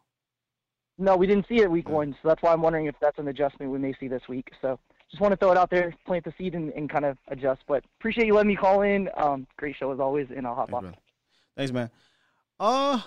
No, 1.03 1.17
we 1.17 1.27
didn't 1.27 1.47
see 1.49 1.57
it 1.59 1.69
week 1.69 1.89
one, 1.89 2.13
so 2.21 2.29
that's 2.29 2.41
why 2.41 2.53
I'm 2.53 2.61
wondering 2.61 2.85
if 2.85 2.95
that's 3.01 3.19
an 3.19 3.27
adjustment 3.27 3.69
we 3.71 3.77
may 3.77 3.93
see 3.99 4.07
this 4.07 4.21
week. 4.29 4.51
So 4.61 4.79
just 5.11 5.19
want 5.21 5.33
to 5.33 5.37
throw 5.37 5.51
it 5.51 5.57
out 5.57 5.69
there, 5.69 5.93
plant 6.05 6.23
the 6.23 6.33
seed, 6.37 6.55
and, 6.55 6.71
and 6.71 6.89
kind 6.89 7.03
of 7.03 7.17
adjust. 7.27 7.61
But 7.67 7.83
appreciate 7.99 8.25
you 8.25 8.33
letting 8.33 8.47
me 8.47 8.55
call 8.55 8.83
in. 8.83 9.09
Um, 9.17 9.45
great 9.57 9.75
show 9.75 9.91
as 9.91 9.99
always, 9.99 10.27
and 10.35 10.47
I'll 10.47 10.55
hop 10.55 10.71
off. 10.73 10.85
Thanks, 11.57 11.73
man. 11.73 11.89
Uh, 12.57 13.01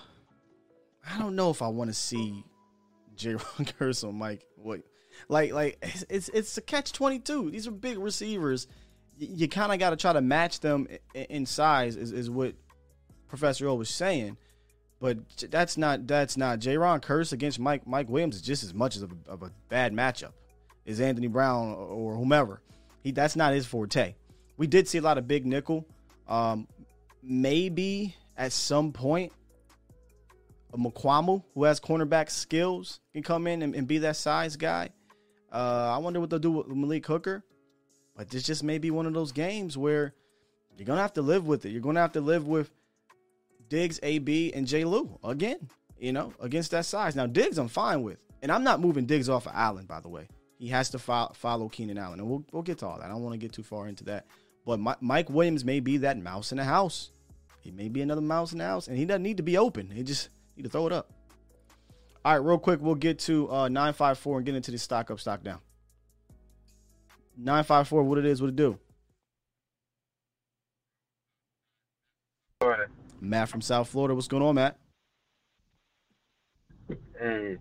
I 1.10 1.18
don't 1.18 1.36
know 1.36 1.48
if 1.50 1.62
I 1.62 1.68
want 1.68 1.88
to 1.88 1.94
see 1.94 2.44
J. 3.16 3.34
Ron 3.58 3.66
Curse 3.78 4.04
on 4.04 4.14
Mike. 4.16 4.44
What, 4.56 4.82
like, 5.28 5.52
like 5.52 5.78
it's 5.80 6.04
it's, 6.10 6.28
it's 6.28 6.58
a 6.58 6.60
catch 6.60 6.92
twenty 6.92 7.18
two. 7.18 7.50
These 7.50 7.66
are 7.66 7.70
big 7.70 7.96
receivers. 7.98 8.66
Y- 9.18 9.28
You 9.30 9.48
kind 9.48 9.72
of 9.72 9.78
got 9.78 9.90
to 9.90 9.96
try 9.96 10.12
to 10.12 10.20
match 10.20 10.60
them 10.60 10.86
i- 11.14 11.18
in 11.30 11.46
size. 11.46 11.96
Is, 11.96 12.12
is 12.12 12.28
what 12.28 12.54
Professor 13.28 13.66
O 13.68 13.74
was 13.76 13.88
saying. 13.88 14.36
But 15.00 15.18
that's 15.50 15.76
not 15.76 16.06
that's 16.06 16.36
not 16.36 16.58
Jayron 16.58 17.02
Kearse 17.02 17.32
against 17.32 17.58
Mike 17.58 17.86
Mike 17.86 18.08
Williams 18.08 18.36
is 18.36 18.42
just 18.42 18.62
as 18.62 18.72
much 18.72 18.96
as 18.96 19.02
of 19.02 19.12
a, 19.12 19.30
of 19.30 19.42
a 19.42 19.50
bad 19.68 19.92
matchup 19.92 20.32
is 20.86 21.00
Anthony 21.00 21.26
Brown 21.26 21.74
or 21.74 22.16
whomever. 22.16 22.62
He 23.02 23.10
that's 23.10 23.36
not 23.36 23.52
his 23.52 23.66
forte. 23.66 24.14
We 24.56 24.66
did 24.66 24.88
see 24.88 24.98
a 24.98 25.02
lot 25.02 25.18
of 25.18 25.28
big 25.28 25.44
nickel. 25.44 25.86
Um, 26.26 26.66
maybe 27.22 28.16
at 28.36 28.52
some 28.52 28.92
point, 28.92 29.32
a 30.72 30.78
Mukuamu 30.78 31.42
who 31.54 31.64
has 31.64 31.78
cornerback 31.78 32.30
skills 32.30 33.00
can 33.12 33.22
come 33.22 33.46
in 33.46 33.62
and, 33.62 33.74
and 33.74 33.86
be 33.86 33.98
that 33.98 34.16
size 34.16 34.56
guy. 34.56 34.90
Uh, 35.52 35.92
I 35.94 35.98
wonder 35.98 36.20
what 36.20 36.30
they'll 36.30 36.38
do 36.38 36.52
with 36.52 36.68
Malik 36.68 37.06
Hooker. 37.06 37.44
But 38.16 38.30
this 38.30 38.44
just 38.44 38.64
may 38.64 38.78
be 38.78 38.90
one 38.90 39.06
of 39.06 39.12
those 39.12 39.32
games 39.32 39.76
where 39.76 40.14
you're 40.76 40.86
gonna 40.86 41.02
have 41.02 41.12
to 41.14 41.22
live 41.22 41.46
with 41.46 41.66
it. 41.66 41.70
You're 41.70 41.82
gonna 41.82 42.00
have 42.00 42.12
to 42.12 42.20
live 42.20 42.46
with 42.46 42.70
Diggs, 43.68 43.98
AB, 44.02 44.52
and 44.54 44.66
J. 44.66 44.84
Lou 44.84 45.18
again. 45.24 45.68
You 45.98 46.12
know, 46.12 46.32
against 46.40 46.72
that 46.72 46.84
size. 46.84 47.16
Now 47.16 47.26
Diggs, 47.26 47.56
I'm 47.56 47.68
fine 47.68 48.02
with, 48.02 48.18
and 48.42 48.52
I'm 48.52 48.62
not 48.62 48.80
moving 48.80 49.06
Diggs 49.06 49.30
off 49.30 49.46
of 49.46 49.52
Allen. 49.54 49.86
By 49.86 50.00
the 50.00 50.10
way, 50.10 50.28
he 50.58 50.68
has 50.68 50.90
to 50.90 50.98
fo- 50.98 51.30
follow 51.32 51.70
Keenan 51.70 51.96
Allen, 51.96 52.20
and 52.20 52.28
we'll 52.28 52.44
we'll 52.52 52.62
get 52.62 52.78
to 52.78 52.86
all 52.86 52.98
that. 52.98 53.06
I 53.06 53.08
don't 53.08 53.22
want 53.22 53.32
to 53.32 53.38
get 53.38 53.52
too 53.52 53.62
far 53.62 53.88
into 53.88 54.04
that. 54.04 54.26
But 54.66 54.78
Mi- 54.78 54.94
Mike 55.00 55.30
Williams 55.30 55.64
may 55.64 55.80
be 55.80 55.96
that 55.98 56.18
mouse 56.18 56.52
in 56.52 56.58
the 56.58 56.64
house. 56.64 57.12
He 57.60 57.70
may 57.70 57.88
be 57.88 58.02
another 58.02 58.20
mouse 58.20 58.52
in 58.52 58.58
the 58.58 58.64
house, 58.64 58.88
and 58.88 58.98
he 58.98 59.06
doesn't 59.06 59.22
need 59.22 59.38
to 59.38 59.42
be 59.42 59.56
open. 59.56 59.88
He 59.90 60.02
just 60.02 60.28
need 60.54 60.64
to 60.64 60.68
throw 60.68 60.86
it 60.86 60.92
up. 60.92 61.10
All 62.24 62.32
right, 62.32 62.44
real 62.44 62.58
quick, 62.58 62.80
we'll 62.82 62.94
get 62.94 63.18
to 63.20 63.50
uh, 63.50 63.68
nine 63.68 63.94
five 63.94 64.18
four 64.18 64.36
and 64.36 64.44
get 64.44 64.54
into 64.54 64.70
the 64.70 64.78
stock 64.78 65.10
up, 65.10 65.18
stock 65.18 65.42
down. 65.42 65.60
Nine 67.38 67.64
five 67.64 67.88
four, 67.88 68.02
what 68.02 68.18
it 68.18 68.26
is, 68.26 68.42
what 68.42 68.48
it 68.48 68.56
do? 68.56 68.78
Matt 73.20 73.48
from 73.48 73.60
South 73.60 73.88
Florida. 73.88 74.14
What's 74.14 74.28
going 74.28 74.42
on, 74.42 74.54
Matt? 74.56 74.76
Hey. 77.18 77.56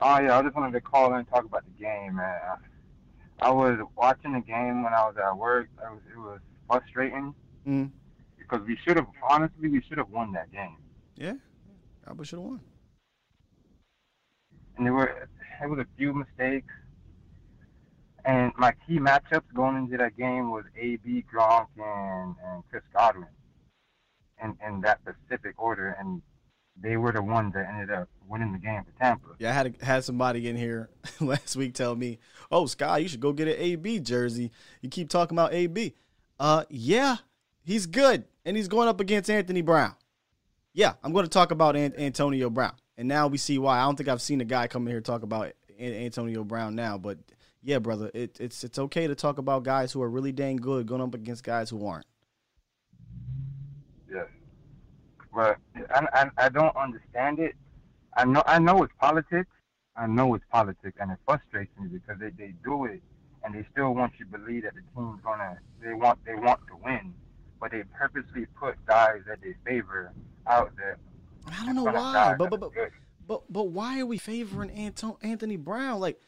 Oh 0.00 0.18
yeah, 0.18 0.38
I 0.38 0.42
just 0.42 0.56
wanted 0.56 0.72
to 0.72 0.80
call 0.80 1.12
in 1.12 1.20
and 1.20 1.28
talk 1.28 1.44
about 1.44 1.62
the 1.64 1.82
game, 1.82 2.16
man. 2.16 2.34
I, 3.40 3.46
I 3.46 3.50
was 3.50 3.78
watching 3.96 4.32
the 4.32 4.40
game 4.40 4.82
when 4.82 4.92
I 4.92 5.06
was 5.06 5.14
at 5.16 5.36
work. 5.36 5.68
It 5.78 5.90
was, 5.90 6.00
it 6.14 6.18
was 6.18 6.40
frustrating 6.68 7.34
Mm. 7.66 7.92
because 8.38 8.60
we 8.66 8.76
should 8.84 8.96
have 8.96 9.06
honestly 9.30 9.68
we 9.68 9.80
should 9.88 9.98
have 9.98 10.10
won 10.10 10.32
that 10.32 10.50
game. 10.50 10.76
Yeah, 11.14 11.34
Cowboys 12.04 12.26
should 12.28 12.40
have 12.40 12.44
won. 12.48 12.60
And 14.76 14.84
there 14.86 14.92
were 14.92 15.28
it 15.62 15.68
was 15.70 15.78
a 15.78 15.86
few 15.96 16.12
mistakes. 16.12 16.72
And 18.24 18.52
my 18.56 18.72
key 18.86 18.98
matchups 18.98 19.52
going 19.54 19.76
into 19.76 19.96
that 19.98 20.16
game 20.16 20.50
was 20.50 20.64
AB, 20.76 21.24
Gronk, 21.32 21.66
and, 21.76 22.34
and 22.44 22.62
Chris 22.70 22.82
Godwin, 22.94 23.26
in 24.42 24.56
in 24.66 24.80
that 24.82 25.00
specific 25.00 25.60
order. 25.60 25.96
And 25.98 26.22
they 26.80 26.96
were 26.96 27.12
the 27.12 27.22
ones 27.22 27.54
that 27.54 27.68
ended 27.68 27.90
up 27.90 28.08
winning 28.28 28.52
the 28.52 28.58
game 28.58 28.82
for 28.84 28.98
Tampa. 28.98 29.28
Yeah, 29.38 29.50
I 29.50 29.52
had 29.52 29.82
had 29.82 30.04
somebody 30.04 30.48
in 30.48 30.56
here 30.56 30.90
last 31.20 31.56
week 31.56 31.74
tell 31.74 31.94
me, 31.94 32.18
"Oh, 32.50 32.66
Sky, 32.66 32.98
you 32.98 33.08
should 33.08 33.20
go 33.20 33.32
get 33.32 33.48
an 33.48 33.56
AB 33.58 34.00
jersey. 34.00 34.50
You 34.80 34.88
keep 34.88 35.08
talking 35.08 35.36
about 35.36 35.52
AB." 35.52 35.94
Uh, 36.40 36.64
yeah, 36.70 37.16
he's 37.62 37.86
good, 37.86 38.24
and 38.44 38.56
he's 38.56 38.68
going 38.68 38.88
up 38.88 39.00
against 39.00 39.30
Anthony 39.30 39.62
Brown. 39.62 39.94
Yeah, 40.72 40.94
I'm 41.04 41.12
going 41.12 41.24
to 41.24 41.30
talk 41.30 41.50
about 41.50 41.76
An- 41.76 41.94
Antonio 41.98 42.48
Brown, 42.48 42.72
and 42.96 43.06
now 43.06 43.26
we 43.28 43.38
see 43.38 43.58
why. 43.58 43.78
I 43.78 43.82
don't 43.84 43.96
think 43.96 44.08
I've 44.08 44.22
seen 44.22 44.40
a 44.40 44.44
guy 44.44 44.66
come 44.66 44.86
in 44.86 44.92
here 44.92 45.00
talk 45.00 45.22
about 45.22 45.52
An- 45.78 45.92
Antonio 45.94 46.42
Brown 46.42 46.74
now, 46.74 46.96
but 46.96 47.18
yeah, 47.62 47.78
brother, 47.78 48.10
it, 48.14 48.40
it's 48.40 48.64
it's 48.64 48.78
okay 48.78 49.06
to 49.06 49.14
talk 49.14 49.38
about 49.38 49.62
guys 49.62 49.92
who 49.92 50.02
are 50.02 50.10
really 50.10 50.32
dang 50.32 50.56
good 50.56 50.86
going 50.86 51.00
up 51.02 51.14
against 51.14 51.44
guys 51.44 51.70
who 51.70 51.86
aren't. 51.86 52.06
Yes. 54.10 54.26
But 55.34 55.56
I, 55.90 56.06
I 56.12 56.30
I 56.36 56.48
don't 56.48 56.76
understand 56.76 57.38
it. 57.38 57.54
I 58.16 58.24
know 58.24 58.42
I 58.46 58.58
know 58.58 58.82
it's 58.82 58.92
politics. 59.00 59.50
I 59.96 60.06
know 60.06 60.34
it's 60.34 60.44
politics, 60.50 60.96
and 61.00 61.10
it 61.10 61.18
frustrates 61.26 61.70
me 61.78 61.88
because 61.88 62.18
they, 62.18 62.30
they 62.30 62.54
do 62.64 62.86
it, 62.86 63.02
and 63.44 63.54
they 63.54 63.66
still 63.72 63.94
want 63.94 64.12
you 64.18 64.24
to 64.26 64.38
believe 64.38 64.62
that 64.62 64.74
the 64.74 64.82
team's 64.94 65.20
gonna 65.22 65.58
they 65.82 65.94
want 65.94 66.18
they 66.24 66.34
want 66.34 66.60
to 66.68 66.76
win, 66.84 67.14
but 67.60 67.70
they 67.70 67.82
purposely 67.98 68.46
put 68.58 68.74
guys 68.86 69.20
that 69.26 69.38
they 69.42 69.54
favor 69.64 70.12
out 70.46 70.72
there. 70.76 70.98
I 71.46 71.66
don't 71.66 71.76
know 71.76 71.84
why, 71.84 72.34
but 72.38 72.50
but 72.50 72.60
but 72.60 72.72
but 73.26 73.52
but 73.52 73.64
why 73.64 74.00
are 74.00 74.06
we 74.06 74.18
favoring 74.18 74.70
Anto- 74.70 75.18
Anthony 75.22 75.56
Brown? 75.56 76.00
Like, 76.00 76.20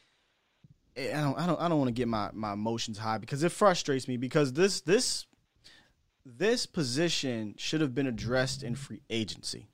eh, 0.97 1.17
I 1.17 1.21
don't 1.23 1.39
I 1.39 1.47
don't 1.47 1.61
I 1.61 1.69
don't 1.69 1.79
want 1.79 1.89
to 1.89 1.93
get 1.93 2.09
my 2.09 2.31
my 2.33 2.53
emotions 2.53 2.99
high 2.99 3.19
because 3.19 3.43
it 3.43 3.53
frustrates 3.53 4.09
me 4.09 4.17
because 4.17 4.53
this 4.53 4.81
this 4.81 5.27
this 6.25 6.67
position 6.67 7.55
should 7.59 7.81
have 7.81 7.95
been 7.95 8.07
addressed 8.07 8.63
in 8.63 8.75
free 8.75 9.03
agency, 9.11 9.69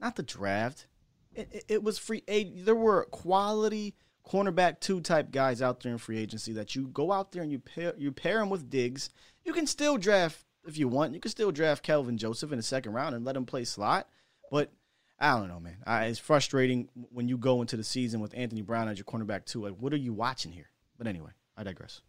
not 0.00 0.16
the 0.16 0.22
draft. 0.22 0.86
It, 1.34 1.48
it, 1.52 1.64
it 1.68 1.82
was 1.82 1.98
free. 1.98 2.22
ag- 2.28 2.64
There 2.64 2.74
were 2.74 3.04
quality 3.06 3.94
cornerback 4.26 4.78
two 4.80 5.00
type 5.00 5.30
guys 5.30 5.62
out 5.62 5.80
there 5.80 5.92
in 5.92 5.98
free 5.98 6.18
agency 6.18 6.52
that 6.52 6.74
you 6.76 6.88
go 6.88 7.12
out 7.12 7.32
there 7.32 7.42
and 7.42 7.50
you 7.50 7.58
pair 7.58 7.94
you 7.96 8.12
pair 8.12 8.38
them 8.38 8.50
with 8.50 8.68
Diggs. 8.70 9.10
You 9.44 9.52
can 9.52 9.66
still 9.66 9.96
draft 9.96 10.44
if 10.66 10.76
you 10.78 10.86
want. 10.88 11.14
You 11.14 11.20
can 11.20 11.30
still 11.30 11.50
draft 11.50 11.82
Kelvin 11.82 12.18
Joseph 12.18 12.52
in 12.52 12.58
the 12.58 12.62
second 12.62 12.92
round 12.92 13.14
and 13.14 13.24
let 13.24 13.36
him 13.36 13.46
play 13.46 13.64
slot. 13.64 14.08
But 14.50 14.70
I 15.18 15.36
don't 15.38 15.48
know, 15.48 15.60
man. 15.60 15.78
I, 15.86 16.06
it's 16.06 16.18
frustrating 16.18 16.88
when 17.10 17.28
you 17.28 17.38
go 17.38 17.60
into 17.60 17.76
the 17.76 17.84
season 17.84 18.20
with 18.20 18.36
Anthony 18.36 18.62
Brown 18.62 18.88
as 18.88 18.98
your 18.98 19.04
cornerback 19.04 19.46
too. 19.46 19.62
Like, 19.62 19.76
what 19.78 19.92
are 19.92 19.96
you 19.96 20.12
watching 20.12 20.52
here? 20.52 20.70
But 20.96 21.06
anyway, 21.06 21.30
I 21.56 21.64
digress. 21.64 22.02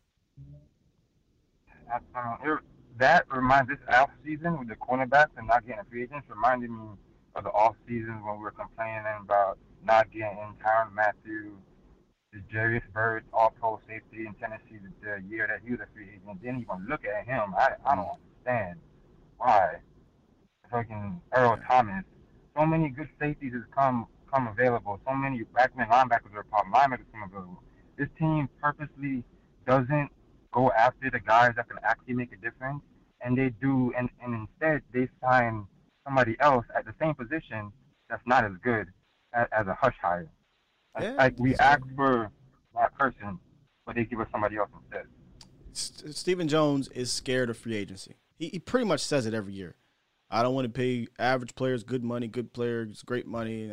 I, 1.92 2.00
I 2.20 2.58
that 3.00 3.26
reminds 3.32 3.70
this 3.70 3.80
off 3.90 4.10
season 4.26 4.60
with 4.60 4.68
the 4.68 4.76
cornerbacks 4.76 5.32
and 5.38 5.48
not 5.48 5.66
getting 5.66 5.84
free 5.90 6.04
agents 6.04 6.28
reminded 6.30 6.70
me 6.70 6.90
of 7.36 7.46
the 7.46 7.50
off 7.52 7.76
season 7.88 8.22
when 8.26 8.38
we 8.38 8.44
were 8.44 8.52
complaining 8.52 9.06
about 9.22 9.58
not 9.84 10.12
getting 10.12 10.38
in 10.38 10.54
Tyrann 10.62 10.94
Mathieu, 10.94 11.54
the 12.34 12.42
Jairus 12.52 12.84
Byrd, 12.94 13.24
all 13.34 13.54
pro 13.58 13.80
safety 13.88 14.28
in 14.28 14.34
Tennessee 14.34 14.84
the, 15.02 15.24
year 15.30 15.48
that 15.48 15.62
he 15.66 15.72
was 15.72 15.80
a 15.80 15.88
free 15.94 16.10
agent. 16.10 16.60
You 16.60 16.66
gonna 16.66 16.86
look 16.90 17.02
at 17.06 17.26
him. 17.26 17.56
I 17.58 17.72
I 17.86 17.96
don't 17.96 18.10
understand 18.46 18.80
why. 19.38 19.76
Fucking 20.70 21.22
Earl 21.34 21.58
Thomas. 21.68 22.04
So 22.56 22.66
many 22.66 22.90
good 22.90 23.10
safeties 23.20 23.54
has 23.54 23.64
come 23.74 24.08
come 24.32 24.48
available. 24.48 25.00
So 25.08 25.16
many 25.16 25.40
backman 25.56 25.90
linebackers 25.90 26.36
are 26.36 26.44
problem. 26.44 26.74
Linebackers 26.74 27.12
come 27.14 27.24
available. 27.24 27.64
This 27.98 28.10
team 28.20 28.50
purposely 28.62 29.24
doesn't 29.66 30.12
go 30.52 30.72
after 30.72 31.10
the 31.10 31.20
guys 31.20 31.54
that 31.56 31.68
can 31.70 31.78
actually 31.84 32.14
make 32.16 32.32
a 32.32 32.38
difference, 32.38 32.82
and 33.22 33.38
they 33.38 33.50
do, 33.62 33.94
and, 33.98 34.10
and 34.24 34.34
instead 34.48 34.82
they 34.94 35.08
sign 35.22 35.66
somebody 36.06 36.36
else 36.40 36.66
at 36.76 36.86
the 36.86 36.94
same 37.00 37.14
position 37.14 37.72
that's 38.10 38.24
not 38.26 38.44
as 38.44 38.52
good 38.64 38.88
as, 39.34 39.48
as 39.52 39.68
a 39.68 39.74
hush 39.80 39.96
hire. 40.02 40.30
Like- 40.96 41.04
Yeah, 41.04 41.14
like 41.18 41.36
we 41.38 41.56
ask 41.56 41.82
for 41.96 42.32
that 42.76 42.98
person, 42.98 43.40
but 43.86 43.96
they 43.96 44.06
give 44.06 44.20
us 44.20 44.28
somebody 44.32 44.58
else 44.58 44.70
instead. 44.84 45.06
S- 45.74 46.18
Stephen 46.18 46.48
Jones 46.48 46.88
is 46.90 47.12
scared 47.12 47.50
of 47.50 47.58
free 47.58 47.76
agency. 47.76 48.16
He, 48.38 48.50
he 48.50 48.60
pretty 48.60 48.86
much 48.86 49.02
says 49.02 49.26
it 49.26 49.34
every 49.34 49.54
year. 49.54 49.76
I 50.32 50.42
don't 50.44 50.54
want 50.56 50.66
to 50.66 50.70
pay 50.72 51.08
average 51.18 51.56
players 51.56 51.84
good 51.84 52.04
money, 52.04 52.28
good 52.28 52.54
players, 52.54 53.02
great 53.04 53.26
money. 53.28 53.72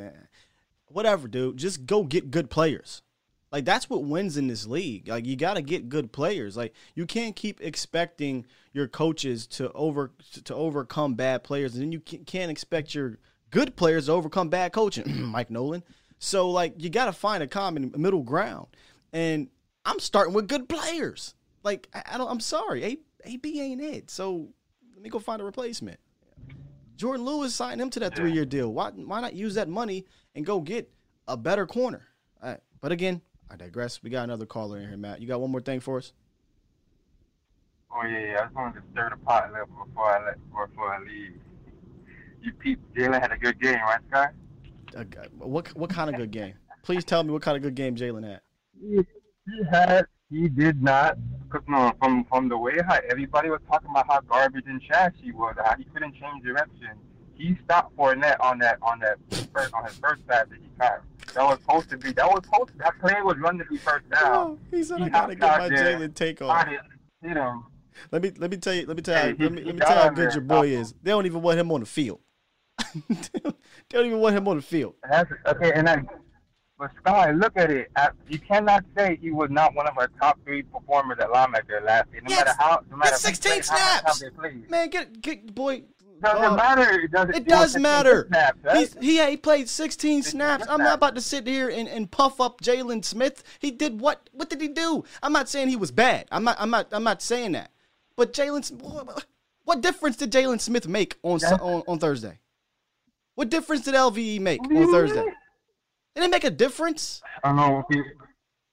Whatever, 0.89 1.29
dude. 1.29 1.57
Just 1.59 1.85
go 1.87 2.03
get 2.03 2.31
good 2.31 2.49
players. 2.51 3.03
Like 3.53 3.65
that's 3.65 3.89
what 3.89 4.05
wins 4.05 4.37
in 4.37 4.49
this 4.49 4.67
league. 4.67 5.09
Like 5.09 5.25
you 5.25 5.37
got 5.37 5.55
to 5.55 5.63
get 5.63 5.89
good 5.89 6.13
players. 6.13 6.57
Like 6.57 6.75
you 6.95 7.07
can't 7.07 7.37
keep 7.37 7.61
expecting 7.61 8.45
your 8.73 8.89
coaches 8.89 9.47
to 9.49 9.71
over 9.73 10.11
to 10.45 10.55
overcome 10.55 11.15
bad 11.15 11.45
players, 11.45 11.75
and 11.75 11.83
then 11.83 11.93
you 11.93 12.01
can't 12.01 12.51
expect 12.51 12.95
your 12.95 13.19
good 13.51 13.77
players 13.77 14.07
to 14.07 14.13
overcome 14.13 14.49
bad 14.49 14.73
coaching. 14.73 15.23
Mike 15.31 15.51
Nolan. 15.51 15.85
So 16.19 16.51
like 16.51 16.75
you 16.79 16.91
got 16.91 17.07
to 17.07 17.13
find 17.13 17.43
a 17.43 17.47
common 17.47 17.93
middle 17.97 18.23
ground, 18.23 18.67
and 19.13 19.49
I'm 19.85 20.01
starting 20.01 20.35
with 20.35 20.49
good 20.49 20.69
players. 20.69 21.35
Like 21.63 21.89
I, 21.95 22.19
don't. 22.19 22.29
I'm 22.29 22.41
sorry, 22.41 22.85
A, 22.85 22.99
AB 23.25 23.61
ain't 23.61 23.81
it. 23.81 24.11
So 24.11 24.49
let 24.95 25.03
me 25.03 25.09
go 25.09 25.21
find 25.21 25.41
a 25.41 25.45
replacement. 25.45 26.01
Jourdan 26.97 27.25
Lewis 27.25 27.55
signed 27.55 27.81
him 27.81 27.91
to 27.91 28.01
that 28.01 28.17
three 28.17 28.33
year 28.33 28.45
deal. 28.45 28.73
Why 28.73 28.91
why 28.91 29.21
not 29.21 29.35
use 29.35 29.55
that 29.55 29.69
money 29.69 30.05
and 30.35 30.45
go 30.45 30.61
get 30.61 30.91
a 31.29 31.37
better 31.37 31.67
corner? 31.67 32.09
But 32.81 32.93
again, 32.93 33.21
I 33.51 33.57
digress. 33.57 34.03
We 34.03 34.11
got 34.11 34.25
another 34.25 34.47
caller 34.47 34.79
in 34.79 34.89
here, 34.89 34.97
Matt. 34.97 35.21
You 35.21 35.29
got 35.29 35.41
one 35.41 35.51
more 35.51 35.61
thing 35.61 35.81
for 35.81 35.99
us? 35.99 36.13
Oh 37.91 38.05
yeah, 38.05 38.19
yeah. 38.19 38.39
I 38.41 38.45
just 38.45 38.55
wanted 38.55 38.75
to 38.81 38.83
stir 38.93 39.11
the 39.11 39.17
pot 39.17 39.49
a 39.49 39.53
little 39.53 39.67
before 39.67 40.11
I 40.11 40.27
let 40.27 40.51
before 40.51 40.95
I 40.95 40.99
leave. 41.01 41.39
You 42.43 42.53
peep, 42.53 42.81
Jaylon 42.95 43.21
had 43.21 43.33
a 43.33 43.39
good 43.39 43.61
game, 43.61 43.77
right, 43.77 44.01
Sky? 44.11 44.29
Uh, 44.97 45.05
what 45.39 45.75
what 45.77 45.91
kind 45.91 46.11
of 46.11 46.17
good 46.17 46.31
game? 46.31 46.55
Please 46.83 47.05
tell 47.05 47.23
me 47.25 47.31
what 47.31 47.43
kind 47.43 47.57
of 47.57 47.63
good 47.63 47.75
game 47.75 47.97
Jaylon 47.97 48.25
had. 48.25 48.41
He, 48.81 48.97
he 48.97 49.65
had, 49.71 50.07
he 50.31 50.49
did 50.49 50.83
not. 50.83 51.19
Cause 51.49 51.63
no, 51.69 51.93
from 52.01 52.25
from 52.25 52.49
the 52.49 52.59
way 52.59 52.79
how 52.87 52.99
everybody 53.09 53.49
was 53.51 53.61
talking 53.69 53.91
about 53.91 54.07
how 54.09 54.21
garbage 54.21 54.65
and 54.67 54.83
trash 54.83 55.13
he 55.23 55.33
was, 55.33 55.55
how 55.63 55.77
he 55.77 55.85
couldn't 55.85 56.15
change 56.15 56.45
direction. 56.45 56.91
He 57.35 57.57
stopped 57.65 57.97
Fournette 57.97 58.41
on 58.41 58.59
that 58.59 58.79
on 58.83 58.99
that 59.01 59.19
first 59.55 59.73
on 59.73 59.85
his 59.85 59.97
first 59.97 60.27
pass 60.27 60.47
that 60.51 60.59
he 60.61 60.69
caught. 60.79 61.03
That 61.37 61.45
was 61.45 61.59
supposed 61.61 61.91
to 61.91 61.99
be. 61.99 62.13
That 62.13 62.27
was 62.27 62.43
supposed. 62.45 62.71
To, 62.73 62.79
that 62.79 62.99
play 62.99 63.15
was 63.23 63.37
run 63.39 63.59
to 63.59 63.65
be 63.67 63.77
first 63.77 64.09
down. 64.11 64.23
Oh, 64.25 64.59
he 64.71 64.83
said 64.83 65.03
I 65.03 65.09
gotta 65.11 65.35
get 65.35 65.59
my 65.59 65.69
Jaylon 65.69 66.15
take 66.15 66.41
off. 66.41 66.67
You 67.23 67.35
know. 67.35 67.65
Let 68.11 68.23
me 68.23 68.33
let 68.39 68.51
me 68.51 68.57
tell 68.57 68.73
you 68.75 68.87
let 68.87 68.97
me 68.97 69.03
tell 69.03 69.23
Hey, 69.23 69.31
you 69.31 69.37
he- 69.37 69.43
let 69.45 69.53
me, 69.53 69.61
he 69.61 69.67
let 69.67 69.75
me 69.75 69.81
tell 69.81 69.97
you 69.97 70.03
how 70.03 70.09
good 70.11 70.33
your 70.33 70.41
boy 70.43 70.69
is. 70.69 70.95
They 71.03 71.11
don't 71.11 71.27
even 71.27 71.43
want 71.43 71.59
him 71.59 71.71
on 71.73 71.81
the 71.81 71.87
field. 71.87 72.21
they 73.09 73.41
don't 73.91 74.07
even 74.07 74.19
want 74.21 74.35
him 74.35 74.49
on 74.49 74.57
the 74.57 74.63
field. 74.63 74.95
That's 75.11 75.31
okay, 75.47 75.73
and 75.75 75.87
then, 75.87 76.09
but 76.79 76.91
Sky, 77.03 77.33
look 77.33 77.53
at 77.57 77.71
it. 77.71 77.91
Uh, 77.97 78.09
You 78.29 78.39
cannot 78.39 78.85
say 78.97 79.19
he 79.21 79.31
was 79.31 79.51
not 79.51 79.75
one 79.75 79.87
of 79.87 79.97
our 79.99 80.09
top 80.21 80.39
three 80.45 80.63
performers 80.63 81.19
at 81.21 81.29
linebacker 81.29 81.83
last 81.85 82.09
year. 82.13 82.23
No 82.23 82.31
Yes, 82.31 82.47
matter 82.47 82.57
how, 82.59 82.81
no 82.91 82.97
matter 82.97 83.17
16 83.17 83.51
played, 83.53 83.65
how 83.67 83.75
many 83.77 83.85
snaps. 83.87 84.03
times 84.05 84.21
they 84.21 84.31
played. 84.31 84.71
Man, 84.71 84.89
get 84.91 85.21
get 85.21 85.55
boy. 85.55 85.83
Doesn't 86.23 86.57
matter. 86.57 87.01
It 87.01 87.11
doesn't. 87.11 87.35
It 87.35 87.49
does 87.49 87.77
matter. 87.77 88.27
Snaps, 88.29 88.59
right? 88.65 88.77
He's, 88.79 88.97
he 89.01 89.31
he 89.31 89.37
played 89.37 89.69
16 89.69 90.23
snaps. 90.23 90.67
I'm 90.69 90.79
not 90.83 90.95
about 90.95 91.15
to 91.17 91.21
sit 91.21 91.47
here 91.47 91.69
and, 91.69 91.89
and 91.89 92.11
puff 92.11 92.41
up 92.41 92.61
Jaylon 92.61 93.05
Smith. 93.05 93.43
He 93.59 93.71
did 93.71 94.01
what? 94.01 94.29
What 94.33 94.49
did 94.51 94.61
he 94.61 94.69
do? 94.69 95.05
I'm 95.23 95.33
not 95.33 95.49
saying 95.49 95.69
he 95.69 95.77
was 95.77 95.91
bad. 95.91 96.27
I'm 96.31 96.45
not. 96.45 96.57
I'm 96.59 96.71
not. 96.71 96.89
I'm 96.93 97.05
not 97.05 97.23
saying 97.23 97.53
that. 97.53 97.71
But 98.17 98.33
Jaylon, 98.33 98.71
what, 98.81 99.27
what 99.65 99.81
difference 99.83 100.17
did 100.17 100.33
Jaylon 100.33 100.61
Smith 100.61 100.89
make 100.89 101.17
on, 101.23 101.43
on 101.45 101.83
on 101.87 101.99
Thursday? 101.99 102.39
What 103.35 103.51
difference 103.51 103.85
did 103.85 103.95
LVE 103.95 104.41
make 104.41 104.63
on 104.63 104.91
Thursday? 104.91 105.25
Did 106.15 106.25
it 106.25 106.31
make 106.31 106.45
a 106.45 106.51
difference? 106.51 107.21
I 107.45 107.49
don't 107.49 107.57
know. 107.57 107.85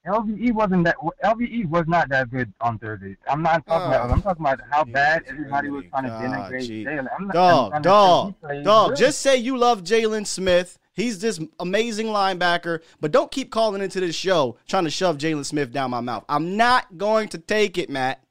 LVE 0.06 0.52
wasn't 0.52 0.84
that. 0.84 0.96
LVE 1.24 1.66
was 1.68 1.84
not 1.86 2.10
that 2.10 2.30
good 2.30 2.52
on 2.60 2.78
Thursday. 2.78 3.16
I'm 3.26 3.42
not 3.42 3.66
talking 3.66 3.88
about. 3.88 4.10
I'm 4.10 4.20
talking 4.20 4.44
about 4.44 4.60
how 4.70 4.82
oh, 4.82 4.84
bad 4.84 5.22
everybody 5.26 5.70
was 5.70 5.84
trying 5.90 6.04
to 6.04 6.10
denigrate. 6.10 6.84
Jaylon. 6.84 7.08
I'm 7.18 7.26
not, 7.28 7.72
I'm 7.74 7.82
Dog, 7.82 8.34
say 8.42 8.48
dog, 8.56 8.64
dog. 8.64 8.88
good. 8.90 8.98
Just 8.98 9.20
say 9.20 9.36
you 9.36 9.56
love 9.56 9.82
Jaylon 9.82 10.26
Smith. 10.26 10.78
He's 10.92 11.20
this 11.20 11.40
amazing 11.58 12.08
linebacker, 12.08 12.80
but 13.00 13.12
don't 13.12 13.30
keep 13.30 13.50
calling 13.50 13.82
into 13.82 13.98
this 13.98 14.14
show 14.14 14.56
trying 14.68 14.84
to 14.84 14.90
shove 14.90 15.16
Jaylon 15.16 15.44
Smith 15.44 15.72
down 15.72 15.90
my 15.90 16.00
mouth. 16.00 16.24
I'm 16.28 16.56
not 16.56 16.98
going 16.98 17.28
to 17.30 17.38
take 17.38 17.78
it, 17.78 17.88
Matt. 17.88 18.22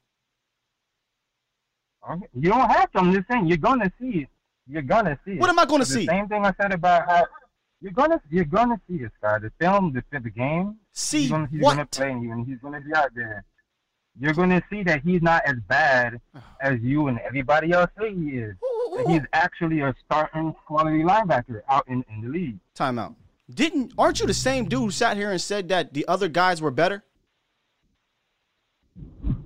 Okay. 2.08 2.26
You 2.34 2.50
don't 2.50 2.70
have 2.70 2.90
to. 2.92 2.98
I'm 2.98 3.12
just 3.12 3.26
saying 3.28 3.46
you're 3.46 3.56
gonna 3.56 3.92
see 4.00 4.20
it. 4.20 4.28
You're 4.68 4.82
gonna 4.82 5.18
see 5.24 5.32
it. 5.32 5.40
What 5.40 5.50
am 5.50 5.58
I 5.58 5.64
gonna 5.64 5.80
the 5.80 5.90
see? 5.90 6.06
same 6.06 6.28
thing 6.28 6.46
I 6.46 6.52
said 6.60 6.72
about 6.72 7.08
how 7.08 7.26
you're 7.80 7.92
gonna 7.92 8.20
you're 8.30 8.44
gonna 8.44 8.80
see 8.88 8.96
it, 8.96 9.10
Sky. 9.18 9.38
The 9.40 9.50
film, 9.58 9.92
the 9.92 10.20
the 10.20 10.30
game. 10.30 10.76
See 10.94 11.22
he's 11.22 11.30
gonna, 11.30 11.48
he's 11.50 11.60
what? 11.60 11.72
gonna 11.72 11.86
play 11.86 12.12
and 12.12 12.30
and 12.30 12.46
he's 12.46 12.58
gonna 12.58 12.80
be 12.80 12.94
out 12.94 13.10
there. 13.16 13.44
You're 14.18 14.32
gonna 14.32 14.62
see 14.70 14.84
that 14.84 15.02
he's 15.02 15.22
not 15.22 15.42
as 15.44 15.56
bad 15.68 16.20
as 16.60 16.78
you 16.80 17.08
and 17.08 17.18
everybody 17.18 17.72
else 17.72 17.90
say 17.98 18.14
he 18.14 18.38
is. 18.38 18.54
That 18.96 19.08
he's 19.08 19.22
actually 19.32 19.80
a 19.80 19.92
starting 20.06 20.54
quality 20.66 21.02
linebacker 21.02 21.62
out 21.68 21.82
in, 21.88 22.04
in 22.08 22.20
the 22.22 22.28
league. 22.28 22.58
Timeout. 22.78 23.16
Didn't 23.52 23.92
aren't 23.98 24.20
you 24.20 24.26
the 24.26 24.34
same 24.34 24.66
dude 24.66 24.80
who 24.80 24.90
sat 24.92 25.16
here 25.16 25.32
and 25.32 25.40
said 25.40 25.68
that 25.70 25.94
the 25.94 26.06
other 26.06 26.28
guys 26.28 26.62
were 26.62 26.70
better? 26.70 27.02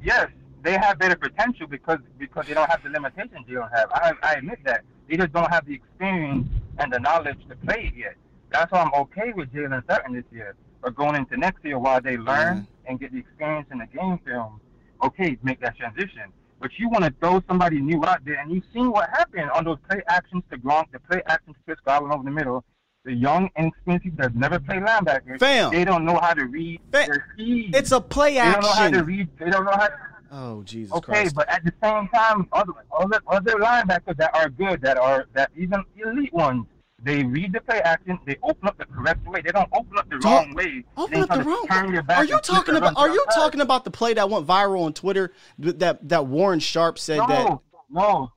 Yes, 0.03 0.29
they 0.63 0.73
have 0.73 0.99
better 0.99 1.17
potential 1.17 1.67
because 1.67 1.99
because 2.19 2.47
they 2.47 2.53
don't 2.53 2.69
have 2.69 2.83
the 2.83 2.91
limitations 2.91 3.47
you 3.49 3.55
don't 3.55 3.73
have. 3.73 3.91
I 3.91 4.13
I 4.23 4.35
admit 4.35 4.59
that 4.65 4.83
they 5.09 5.17
just 5.17 5.33
don't 5.33 5.51
have 5.51 5.65
the 5.65 5.73
experience 5.73 6.47
and 6.77 6.93
the 6.93 7.01
knowledge 7.01 7.39
to 7.49 7.57
play 7.57 7.91
it 7.91 7.99
yet. 7.99 8.17
That's 8.51 8.71
why 8.71 8.83
I'm 8.83 8.93
okay 9.03 9.33
with 9.35 9.51
Jaylon 9.51 9.83
starting 9.85 10.13
this 10.13 10.25
year 10.31 10.55
or 10.83 10.91
going 10.91 11.17
into 11.17 11.37
next 11.37 11.65
year 11.65 11.79
while 11.79 12.01
they 12.01 12.17
learn 12.17 12.59
mm. 12.59 12.67
and 12.87 13.01
get 13.01 13.13
the 13.13 13.19
experience 13.19 13.67
in 13.71 13.79
the 13.79 13.87
game 13.87 14.19
film. 14.25 14.61
Okay, 15.03 15.39
make 15.43 15.61
that 15.61 15.77
transition. 15.77 16.33
But 16.61 16.71
you 16.77 16.89
want 16.89 17.05
to 17.05 17.15
throw 17.21 17.43
somebody 17.47 17.81
new 17.81 18.05
out 18.05 18.25
there, 18.25 18.41
and 18.41 18.51
you've 18.51 18.65
seen 18.73 18.91
what 18.91 19.09
happened 19.11 19.51
on 19.51 19.65
those 19.65 19.79
play 19.89 20.03
actions 20.09 20.43
to 20.51 20.59
Gronk, 20.59 20.87
the 20.93 20.99
play 20.99 21.23
actions 21.27 21.57
to 21.57 21.63
Chris 21.65 21.79
Godwin 21.85 22.13
over 22.13 22.25
the 22.25 22.31
middle. 22.31 22.65
The 23.05 23.15
young, 23.15 23.49
inexperienced 23.57 24.05
people 24.05 24.23
that 24.23 24.35
never 24.35 24.59
played 24.59 24.83
linebacker, 24.83 25.39
Fam. 25.39 25.71
they 25.71 25.85
don't 25.85 26.05
know 26.05 26.19
how 26.19 26.35
to 26.35 26.47
read 26.47 26.81
their 26.91 27.29
speed. 27.33 27.75
It's 27.75 27.93
a 27.93 28.01
play 28.01 28.39
action. 28.39 28.61
They 28.61 28.67
don't 28.67 28.77
know 28.77 28.83
how 28.83 28.91
to 28.91 29.05
read. 29.05 29.29
They 29.39 29.51
don't 29.51 29.65
know 29.65 29.71
how. 29.73 29.89
Oh 30.31 30.63
Jesus 30.63 30.93
Okay, 30.93 31.13
Christ! 31.13 31.35
but 31.35 31.49
at 31.49 31.65
the 31.65 31.73
same 31.83 32.09
time, 32.09 32.49
other 32.53 32.73
other 32.93 33.21
other 33.27 33.53
linebackers 33.53 34.17
that 34.17 34.35
are 34.35 34.51
good, 34.51 34.83
that 34.83 34.99
are 34.99 35.27
that 35.33 35.51
even 35.57 35.83
elite 35.97 36.35
ones, 36.35 36.67
they 37.01 37.23
read 37.23 37.53
the 37.53 37.61
play 37.61 37.81
action, 37.81 38.19
they 38.27 38.37
open 38.43 38.69
up 38.69 38.77
the 38.77 38.85
correct 38.87 39.25
way. 39.27 39.41
They 39.41 39.53
don't 39.53 39.69
open 39.73 39.97
up 39.99 40.11
the 40.11 40.19
Dog, 40.19 40.47
wrong 40.47 40.55
way. 40.55 40.85
Open 40.97 41.23
up 41.23 41.29
the 41.29 41.43
wrong. 41.45 41.67
Turn 41.71 41.93
your 41.93 42.03
back 42.03 42.19
Are 42.19 42.25
you 42.25 42.41
talking 42.41 42.75
about? 42.75 42.97
Are 42.97 43.09
you 43.09 43.25
the 43.27 43.33
talking 43.35 43.61
about 43.61 43.85
the 43.85 43.91
play 43.91 44.15
that 44.15 44.29
went 44.29 44.47
viral 44.47 44.85
on 44.85 44.93
Twitter? 44.93 45.33
That 45.59 46.09
that 46.09 46.27
Warren 46.27 46.59
Sharp 46.59 46.99
said 46.99 47.19
No, 47.19 47.27
that. 47.29 47.59
no, 47.89 48.33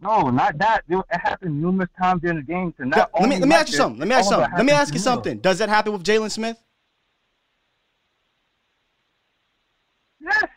no, 0.00 0.30
not 0.30 0.58
that. 0.58 0.82
It 0.88 1.04
happened 1.10 1.60
numerous 1.60 1.90
times 2.00 2.22
during 2.22 2.38
the 2.38 2.42
game. 2.42 2.72
To 2.78 2.86
not 2.86 3.10
Let 3.18 3.28
me 3.28 3.38
let 3.38 3.48
me 3.48 3.54
ask 3.54 3.70
you 3.70 3.76
something. 3.76 4.00
Let 4.00 4.08
me 4.08 4.14
ask 4.16 4.24
you 4.30 4.36
something. 4.36 4.56
Let 4.56 4.66
me 4.66 4.72
ask 4.72 4.92
you 4.94 5.00
something. 5.00 5.38
Does 5.38 5.58
that 5.58 5.68
happen 5.68 5.92
with 5.92 6.02
Jaylon 6.02 6.30
Smith? 6.30 6.60
Yes. 10.20 10.44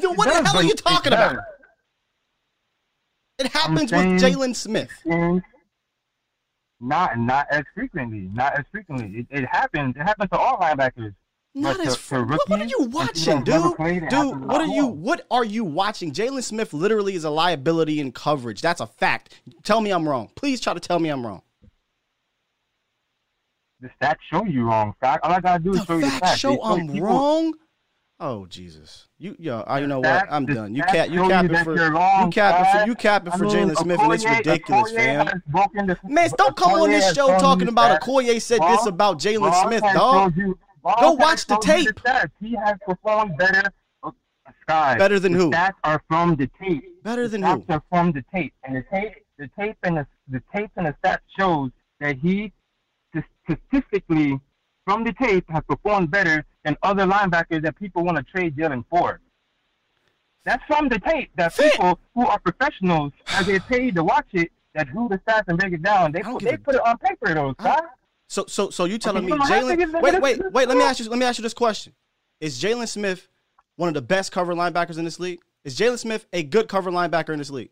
What 0.00 0.28
It 0.28 0.44
the 0.44 0.48
hell 0.48 0.58
are 0.58 0.62
you 0.62 0.74
talking 0.74 1.12
about? 1.12 1.38
It 3.38 3.48
happens 3.48 3.90
with 3.92 4.00
Jaylon 4.22 4.54
Smith. 4.54 4.90
Not 6.80 7.18
not 7.18 7.46
as 7.50 7.64
frequently. 7.74 8.28
Not 8.32 8.58
as 8.58 8.64
frequently. 8.70 9.20
It, 9.20 9.26
it 9.42 9.46
happens. 9.46 9.96
It 9.96 10.02
happens 10.02 10.30
to 10.30 10.38
all 10.38 10.58
linebackers. 10.58 11.14
Not 11.54 11.78
But 11.78 11.86
as 11.86 11.96
to- 11.96 12.08
to 12.16 12.22
what, 12.24 12.48
what 12.50 12.60
are 12.60 12.64
you 12.66 12.82
watching, 12.82 13.42
dude? 13.42 13.62
Dude, 14.10 14.44
what 14.44 14.60
are 14.60 14.66
you 14.66 14.86
what 14.86 15.26
are 15.30 15.44
you 15.44 15.64
watching? 15.64 16.12
Jaylon 16.12 16.42
Smith 16.42 16.74
literally 16.74 17.14
is 17.14 17.24
a 17.24 17.30
liability 17.30 17.98
in 17.98 18.12
coverage. 18.12 18.60
That's 18.60 18.82
a 18.82 18.86
fact. 18.86 19.40
Tell 19.62 19.80
me 19.80 19.90
I'm 19.90 20.06
wrong. 20.06 20.30
Please 20.36 20.60
try 20.60 20.74
to 20.74 20.80
tell 20.80 20.98
me 20.98 21.08
I'm 21.08 21.26
wrong. 21.26 21.40
The 23.80 23.88
stats 24.00 24.16
show 24.30 24.44
you 24.44 24.64
wrong. 24.64 24.94
Fact. 25.00 25.24
All 25.24 25.32
I 25.32 25.40
gotta 25.40 25.62
do 25.62 25.74
is 25.74 25.84
show 25.84 25.94
you 25.96 26.02
the 26.02 26.10
Facts 26.10 26.20
facts. 26.28 26.38
show 26.40 26.62
I'm 26.62 26.88
people- 26.88 27.06
wrong. 27.06 27.54
Oh 28.18 28.46
Jesus! 28.46 29.08
You 29.18 29.36
yo, 29.38 29.60
I 29.66 29.80
you 29.80 29.86
know 29.86 30.00
what? 30.00 30.26
I'm 30.30 30.46
done. 30.46 30.74
You 30.74 30.82
cap 30.84 31.10
you 31.10 31.18
show 31.18 31.42
you 31.42 31.48
for 31.64 31.74
you 31.74 32.30
capping 32.30 32.80
for 32.80 32.86
you 32.86 32.94
capping 32.94 33.32
for 33.32 33.44
mean, 33.44 33.68
Jaylon 33.68 33.76
Smith, 33.76 34.00
and 34.00 34.12
it's 34.14 34.24
ridiculous, 34.24 34.92
Okoye 34.92 34.96
fam. 34.96 35.86
the- 35.86 35.98
Man, 36.04 36.30
don't 36.38 36.56
come 36.56 36.72
on 36.72 36.88
this 36.90 37.14
show 37.14 37.26
talking 37.38 37.68
about 37.68 37.88
that. 37.88 38.02
Okoye 38.02 38.40
said 38.40 38.60
this 38.62 38.86
about 38.86 39.18
Jaylon 39.18 39.52
Smith, 39.66 39.82
dog. 39.92 40.34
you- 40.36 40.58
Go 41.00 41.12
watch 41.12 41.46
the 41.46 41.56
tape. 41.58 41.88
stats. 41.96 42.30
He 42.40 42.54
has 42.54 42.78
performed 42.86 43.36
better. 43.36 43.64
Oh, 44.02 44.14
Sky. 44.62 44.96
Better 44.96 45.18
than 45.18 45.32
the 45.32 45.38
who? 45.38 45.50
Stats 45.50 45.74
are 45.84 46.00
from 46.08 46.36
the 46.36 46.48
tape. 46.62 47.02
Better 47.02 47.28
than 47.28 47.42
the 47.42 47.48
who? 47.48 47.60
stats 47.62 47.70
are 47.70 47.82
from 47.90 48.12
the 48.12 48.24
tape, 48.32 48.54
and 48.64 48.76
the 48.76 48.82
tape, 48.90 49.12
the 49.36 49.50
tape, 49.58 49.76
and 49.82 49.98
the 49.98 50.06
the 50.28 50.42
tape 50.54 50.70
and 50.76 50.86
the 50.86 50.94
stats 51.04 51.18
shows 51.38 51.70
that 52.00 52.16
he 52.16 52.50
statistically 53.44 54.40
from 54.86 55.04
the 55.04 55.12
tape 55.12 55.44
has 55.50 55.62
performed 55.68 56.10
better 56.10 56.44
than 56.66 56.76
other 56.82 57.06
linebackers 57.06 57.62
that 57.62 57.78
people 57.78 58.04
want 58.04 58.16
to 58.16 58.24
trade 58.24 58.56
Jaylon 58.56 58.84
for. 58.90 59.20
That's 60.44 60.62
from 60.64 60.88
the 60.88 60.98
tape 60.98 61.30
that 61.36 61.56
people 61.56 62.00
who 62.14 62.26
are 62.26 62.40
professionals, 62.40 63.12
as 63.28 63.46
they 63.46 63.60
paid 63.60 63.94
to 63.94 64.02
watch 64.02 64.26
it, 64.32 64.50
that 64.74 64.92
do 64.92 65.08
the 65.08 65.18
stats 65.18 65.44
and 65.46 65.58
break 65.58 65.72
it 65.72 65.82
down. 65.82 66.10
They 66.10 66.22
put, 66.22 66.42
they 66.42 66.56
put 66.56 66.74
it 66.74 66.80
on 66.84 66.98
paper, 66.98 67.34
though, 67.34 67.54
Sky. 67.60 67.80
So 68.28 68.44
so 68.48 68.70
so 68.70 68.84
you 68.84 68.98
telling 68.98 69.18
Okay, 69.18 69.26
me 69.26 69.32
come 69.32 69.42
on, 69.42 69.48
how 69.48 69.68
big 69.68 69.80
is 69.80 69.90
Jaylon? 69.90 70.02
Wait 70.02 70.20
wait 70.20 70.52
wait. 70.52 70.68
Let 70.68 70.76
me 70.76 70.82
ask 70.82 70.98
you. 70.98 71.08
Let 71.08 71.20
me 71.20 71.24
ask 71.24 71.38
you 71.38 71.42
this 71.42 71.54
question: 71.54 71.92
Is 72.40 72.60
Jaylon 72.60 72.88
Smith 72.88 73.28
one 73.76 73.86
of 73.86 73.94
the 73.94 74.02
best 74.02 74.32
cover 74.32 74.52
linebackers 74.52 74.98
in 74.98 75.04
this 75.04 75.20
league? 75.20 75.38
Is 75.62 75.78
Jaylon 75.78 75.98
Smith 75.98 76.26
a 76.32 76.42
good 76.42 76.68
cover 76.68 76.90
linebacker 76.90 77.30
in 77.30 77.38
this 77.38 77.50
league? 77.50 77.70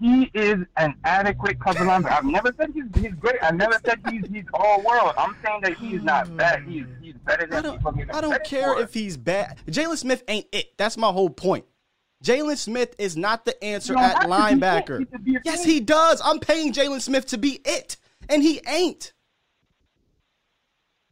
He 0.00 0.30
is 0.34 0.58
an 0.76 0.94
adequate 1.04 1.60
cover 1.60 1.84
linebacker. 1.84 2.10
I've 2.10 2.24
never 2.24 2.52
said 2.58 2.70
he's, 2.74 2.84
he's 3.00 3.14
great. 3.14 3.36
I 3.42 3.52
never 3.52 3.78
said 3.84 4.00
he's 4.10 4.26
he's 4.28 4.44
all 4.54 4.82
world. 4.82 5.12
I'm 5.16 5.36
saying 5.44 5.60
that 5.62 5.76
he's 5.76 6.02
not 6.02 6.28
hmm. 6.28 6.36
bad. 6.36 6.64
He's 6.64 6.86
he's 7.00 7.14
better 7.24 7.46
than 7.46 7.62
people 7.76 7.92
give 7.92 8.08
him 8.08 8.16
I 8.16 8.20
don't 8.20 8.42
care 8.44 8.74
for. 8.74 8.80
if 8.80 8.94
he's 8.94 9.16
bad. 9.16 9.58
Jaylon 9.68 9.98
Smith 9.98 10.24
ain't 10.28 10.46
it. 10.52 10.76
That's 10.76 10.96
my 10.96 11.12
whole 11.12 11.30
point. 11.30 11.66
Jaylon 12.24 12.56
Smith 12.56 12.94
is 12.98 13.16
not 13.16 13.44
the 13.44 13.62
answer 13.62 13.96
at 13.96 14.00
have 14.00 14.20
to 14.22 14.28
be 14.28 14.32
it. 14.32 14.60
linebacker. 14.60 15.06
He 15.24 15.38
Yes, 15.44 15.64
he 15.64 15.80
does. 15.80 16.20
I'm 16.24 16.38
paying 16.40 16.72
Jaylon 16.72 17.00
Smith 17.00 17.26
to 17.26 17.38
be 17.38 17.60
it, 17.64 17.96
and 18.28 18.42
he 18.42 18.60
ain't. 18.66 19.12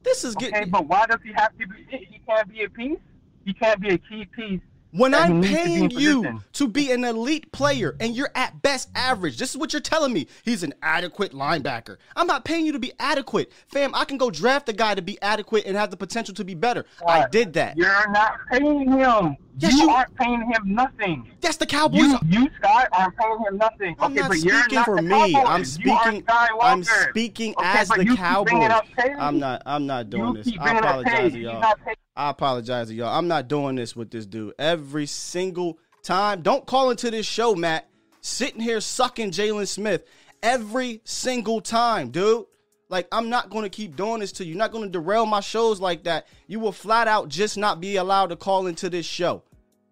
This 0.02 0.24
is 0.24 0.34
Okay, 0.36 0.50
getting. 0.50 0.70
but 0.70 0.86
why 0.86 1.06
does 1.06 1.20
he 1.22 1.32
have 1.32 1.52
to 1.58 1.66
be? 1.66 1.84
He 1.90 2.20
can't 2.26 2.48
be 2.48 2.62
a 2.64 2.70
piece. 2.70 2.98
He 3.44 3.52
can't 3.52 3.80
be 3.80 3.90
a 3.90 3.98
key 3.98 4.24
piece 4.24 4.60
When 4.92 5.12
that 5.12 5.30
I'm 5.30 5.40
needs 5.40 5.56
to 5.56 5.64
paying 5.64 5.90
you 5.90 6.40
to 6.54 6.68
be 6.68 6.90
an 6.90 7.04
elite 7.04 7.52
player 7.52 7.96
and 8.00 8.16
you're 8.16 8.30
at 8.34 8.60
best 8.62 8.88
average, 8.94 9.38
this 9.38 9.50
is 9.50 9.56
what 9.56 9.72
you're 9.72 9.80
telling 9.80 10.12
me. 10.12 10.26
He's 10.44 10.62
an 10.62 10.74
adequate 10.82 11.32
linebacker. 11.32 11.98
I'm 12.16 12.26
not 12.26 12.44
paying 12.44 12.66
you 12.66 12.72
to 12.72 12.78
be 12.78 12.92
adequate. 12.98 13.52
Fam, 13.68 13.94
I 13.94 14.04
can 14.04 14.18
go 14.18 14.30
draft 14.30 14.68
a 14.68 14.72
guy 14.72 14.94
to 14.94 15.02
be 15.02 15.20
adequate 15.22 15.64
and 15.66 15.76
have 15.76 15.90
the 15.90 15.96
potential 15.96 16.34
to 16.34 16.44
be 16.44 16.54
better. 16.54 16.84
I 17.06 17.28
did 17.28 17.52
that. 17.54 17.76
You're 17.76 18.10
not 18.10 18.34
paying 18.50 18.90
him. 18.90 19.36
Yes, 19.58 19.72
you, 19.74 19.82
you- 19.82 19.90
aren't 19.90 20.14
paying 20.16 20.40
him 20.40 20.62
nothing. 20.64 21.30
That's 21.40 21.56
the 21.56 21.66
Cowboys. 21.66 22.00
You, 22.00 22.18
you 22.28 22.50
Scott, 22.56 22.88
aren't 22.92 23.16
paying 23.16 23.38
him 23.46 23.56
nothing. 23.58 23.96
I'm 23.98 24.12
okay, 24.12 24.20
not 24.22 24.28
but 24.28 24.38
you're 24.38 24.60
speaking 24.62 24.76
not 24.76 24.84
for 24.86 25.02
me. 25.02 25.36
I'm 25.36 25.64
speaking. 25.64 26.24
I'm 26.28 26.84
speaking 26.84 27.54
Okay, 27.58 27.66
as 27.66 27.88
the 27.88 28.16
Cowboys. 28.16 28.70
I'm 29.18 29.38
not. 29.38 29.62
I'm 29.66 29.86
not 29.86 30.10
doing 30.10 30.34
this. 30.34 30.50
I 30.58 30.78
apologize 30.78 31.34
y'all. 31.34 31.74
I 32.20 32.28
apologize 32.28 32.88
to 32.88 32.94
y'all. 32.94 33.16
I'm 33.16 33.28
not 33.28 33.48
doing 33.48 33.76
this 33.76 33.96
with 33.96 34.10
this 34.10 34.26
dude 34.26 34.52
every 34.58 35.06
single 35.06 35.78
time. 36.02 36.42
Don't 36.42 36.66
call 36.66 36.90
into 36.90 37.10
this 37.10 37.24
show, 37.24 37.54
Matt. 37.54 37.88
Sitting 38.20 38.60
here 38.60 38.82
sucking 38.82 39.30
Jaylon 39.30 39.66
Smith 39.66 40.04
every 40.42 41.00
single 41.04 41.62
time, 41.62 42.10
dude. 42.10 42.44
Like 42.90 43.08
I'm 43.10 43.30
not 43.30 43.48
going 43.48 43.62
to 43.62 43.70
keep 43.70 43.96
doing 43.96 44.20
this 44.20 44.32
to 44.32 44.44
you. 44.44 44.50
You're 44.50 44.58
not 44.58 44.70
going 44.70 44.84
to 44.84 44.90
derail 44.90 45.24
my 45.24 45.40
shows 45.40 45.80
like 45.80 46.04
that. 46.04 46.28
You 46.46 46.60
will 46.60 46.72
flat 46.72 47.08
out 47.08 47.30
just 47.30 47.56
not 47.56 47.80
be 47.80 47.96
allowed 47.96 48.26
to 48.26 48.36
call 48.36 48.66
into 48.66 48.90
this 48.90 49.06
show. 49.06 49.42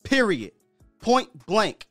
Period. 0.03 0.53
Point 1.01 1.47
blank. 1.47 1.87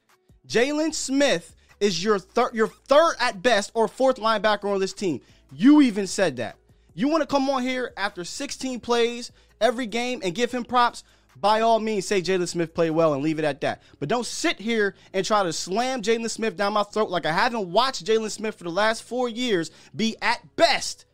Jaylon 0.47 0.93
Smith 0.93 1.55
is 1.79 2.03
your 2.03 2.19
third, 2.19 2.53
your 2.53 2.67
third 2.67 3.15
at 3.19 3.41
best 3.41 3.71
or 3.73 3.87
fourth 3.87 4.17
linebacker 4.17 4.71
on 4.71 4.79
this 4.79 4.93
team. 4.93 5.19
You 5.51 5.81
even 5.81 6.05
said 6.05 6.35
that. 6.35 6.57
You 6.93 7.07
want 7.07 7.21
to 7.21 7.27
come 7.27 7.49
on 7.49 7.63
here 7.63 7.91
after 7.97 8.23
16 8.23 8.79
plays 8.81 9.31
every 9.61 9.85
game 9.85 10.21
and 10.23 10.35
give 10.35 10.51
him 10.51 10.63
props? 10.63 11.03
By 11.39 11.61
all 11.61 11.79
means, 11.79 12.07
say 12.07 12.21
Jaylon 12.21 12.47
Smith 12.47 12.73
played 12.73 12.91
well 12.91 13.13
and 13.13 13.21
leave 13.21 13.37
it 13.37 13.45
at 13.45 13.61
that. 13.61 13.83
But 13.99 14.09
don't 14.09 14.25
sit 14.25 14.59
here 14.59 14.95
and 15.13 15.23
try 15.25 15.43
to 15.43 15.53
slam 15.53 16.01
Jaylon 16.01 16.29
Smith 16.29 16.57
down 16.57 16.73
my 16.73 16.83
throat 16.83 17.09
like 17.09 17.25
I 17.25 17.31
haven't 17.31 17.71
watched 17.71 18.05
Jaylon 18.05 18.31
Smith 18.31 18.55
for 18.55 18.63
the 18.63 18.71
last 18.71 19.03
four 19.03 19.29
years 19.29 19.69
be 19.95 20.15
at 20.21 20.55
best 20.55 21.05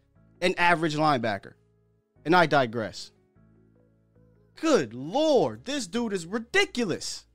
an 0.42 0.56
average 0.58 0.96
linebacker. 0.96 1.54
And 2.26 2.36
I 2.36 2.46
digress. 2.46 3.12
Good 4.56 4.94
lord, 4.94 5.66
this 5.66 5.88
dude 5.88 6.14
is 6.14 6.26
ridiculous. 6.26 7.26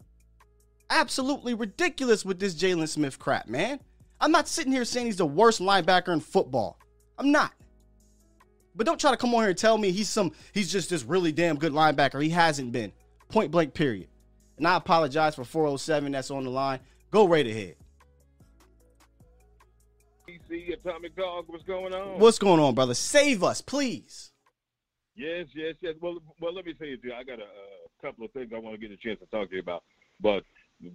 Absolutely 0.88 1.52
ridiculous 1.52 2.24
with 2.24 2.38
this 2.38 2.54
Jaylon 2.54 2.88
Smith 2.88 3.18
crap, 3.18 3.48
man. 3.48 3.80
I'm 4.20 4.32
not 4.32 4.48
sitting 4.48 4.72
here 4.72 4.86
saying 4.86 5.06
he's 5.06 5.16
the 5.16 5.26
worst 5.26 5.60
linebacker 5.60 6.08
in 6.08 6.20
football. 6.20 6.78
I'm 7.18 7.30
not. 7.30 7.52
But 8.78 8.86
don't 8.86 9.00
try 9.00 9.10
to 9.10 9.16
come 9.16 9.34
on 9.34 9.40
here 9.40 9.50
and 9.50 9.58
tell 9.58 9.76
me 9.76 9.90
he's 9.90 10.08
some 10.08 10.30
he's 10.52 10.70
just 10.70 10.88
this 10.88 11.02
really 11.02 11.32
damn 11.32 11.56
good 11.56 11.72
linebacker. 11.72 12.22
He 12.22 12.30
hasn't 12.30 12.70
been. 12.70 12.92
Point 13.28 13.50
blank 13.50 13.74
period. 13.74 14.06
And 14.56 14.68
I 14.68 14.76
apologize 14.76 15.34
for 15.34 15.44
407 15.44 16.12
that's 16.12 16.30
on 16.30 16.44
the 16.44 16.50
line. 16.50 16.78
Go 17.10 17.26
right 17.26 17.46
ahead. 17.46 17.74
PC 20.28 20.72
Atomic 20.72 21.16
Dog, 21.16 21.46
what's 21.48 21.64
going 21.64 21.92
on? 21.92 22.20
What's 22.20 22.38
going 22.38 22.60
on, 22.60 22.76
brother? 22.76 22.94
Save 22.94 23.42
us, 23.42 23.60
please. 23.60 24.30
Yes, 25.16 25.46
yes, 25.56 25.74
yes. 25.80 25.94
Well, 26.00 26.18
well, 26.40 26.54
let 26.54 26.64
me 26.64 26.72
tell 26.72 26.86
you, 26.86 26.98
dude, 26.98 27.12
I 27.12 27.24
got 27.24 27.40
a, 27.40 27.42
a 27.42 28.06
couple 28.06 28.24
of 28.24 28.30
things 28.30 28.52
I 28.54 28.60
want 28.60 28.80
to 28.80 28.80
get 28.80 28.92
a 28.92 28.96
chance 28.96 29.18
to 29.18 29.26
talk 29.26 29.48
to 29.48 29.56
you 29.56 29.60
about. 29.60 29.82
But 30.20 30.44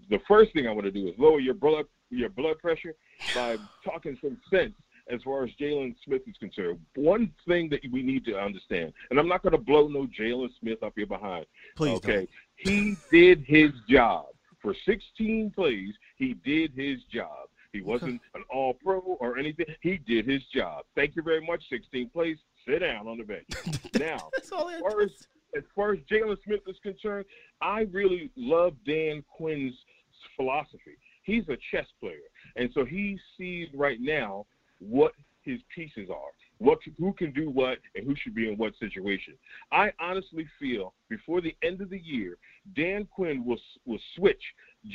the 0.10 0.20
first 0.26 0.54
thing 0.54 0.68
I 0.68 0.72
want 0.72 0.86
to 0.86 0.92
do 0.92 1.10
is 1.10 1.16
lower 1.18 1.42
your 1.42 1.54
blood 1.54 1.86
your 2.10 2.30
blood 2.30 2.60
pressure 2.60 2.96
by 3.36 3.58
talking 3.84 4.18
some 4.22 4.38
sense 4.50 4.74
as 5.10 5.22
far 5.24 5.44
as 5.44 5.52
Jaylon 5.60 5.96
Smith 6.06 6.22
is 6.28 6.36
concerned. 6.40 6.80
One 6.96 7.32
thing 7.48 7.70
that 7.70 7.82
we 7.92 8.02
need 8.02 8.26
to 8.26 8.40
understand, 8.40 8.94
and 9.10 9.20
I'm 9.20 9.28
not 9.28 9.44
going 9.44 9.52
to 9.52 9.58
blow 9.58 9.88
no 9.88 10.08
Jaylon 10.08 10.50
Smith 10.60 10.82
up 10.84 10.94
here 10.96 11.06
behind. 11.06 11.46
Please 11.76 11.98
okay, 11.98 12.28
he 12.56 12.96
did 13.12 13.44
his 13.46 13.72
job 13.90 14.28
for 14.62 14.74
16 14.86 15.52
plays. 15.52 15.94
He 16.16 16.36
did 16.46 16.72
his 16.76 17.04
job. 17.14 17.50
He 17.74 17.82
wasn't 17.82 18.22
an 18.36 18.44
All 18.52 18.76
Pro 18.76 19.00
or 19.00 19.38
anything. 19.38 19.66
He 19.82 19.98
did 19.98 20.28
his 20.28 20.44
job. 20.54 20.86
Thank 20.96 21.16
you 21.16 21.24
very 21.24 21.46
much. 21.46 21.64
16 21.70 22.10
plays. 22.10 22.38
Sit 22.68 22.80
down 22.80 23.08
on 23.08 23.18
the 23.18 23.24
bench. 23.24 23.48
now, 24.00 24.30
as 24.40 24.50
far 24.50 25.02
as 25.02 25.10
as 25.56 25.64
far 25.76 25.94
as 25.94 26.00
Jaylon 26.10 26.38
Smith 26.44 26.62
is 26.68 26.78
concerned, 26.82 27.26
I 27.62 27.82
really 27.92 28.32
love 28.36 28.74
Dan 28.88 29.24
Quinn's 29.36 29.76
philosophy. 30.36 30.98
He's 31.24 31.48
a 31.50 31.58
chess 31.72 31.86
player, 32.00 32.18
and 32.56 32.70
so 32.74 32.86
he 32.86 33.20
sees 33.38 33.70
right 33.74 34.00
now 34.00 34.46
what 34.80 35.14
his 35.44 35.60
pieces 35.74 36.10
are, 36.10 36.32
what 36.58 36.80
who 36.98 37.14
can 37.14 37.32
do 37.32 37.50
what, 37.50 37.80
and 37.96 38.06
who 38.06 38.16
should 38.16 38.34
be 38.34 38.50
in 38.50 38.58
what 38.58 38.74
situation. 38.80 39.34
I 39.72 39.92
honestly 40.00 40.48
feel 40.60 40.94
before 41.10 41.42
the 41.42 41.56
end 41.64 41.82
of 41.82 41.90
the 41.90 42.00
year, 42.00 42.38
Dan 42.76 43.08
Quinn 43.14 43.44
will 43.46 43.60
will 43.86 44.00
switch 44.16 44.42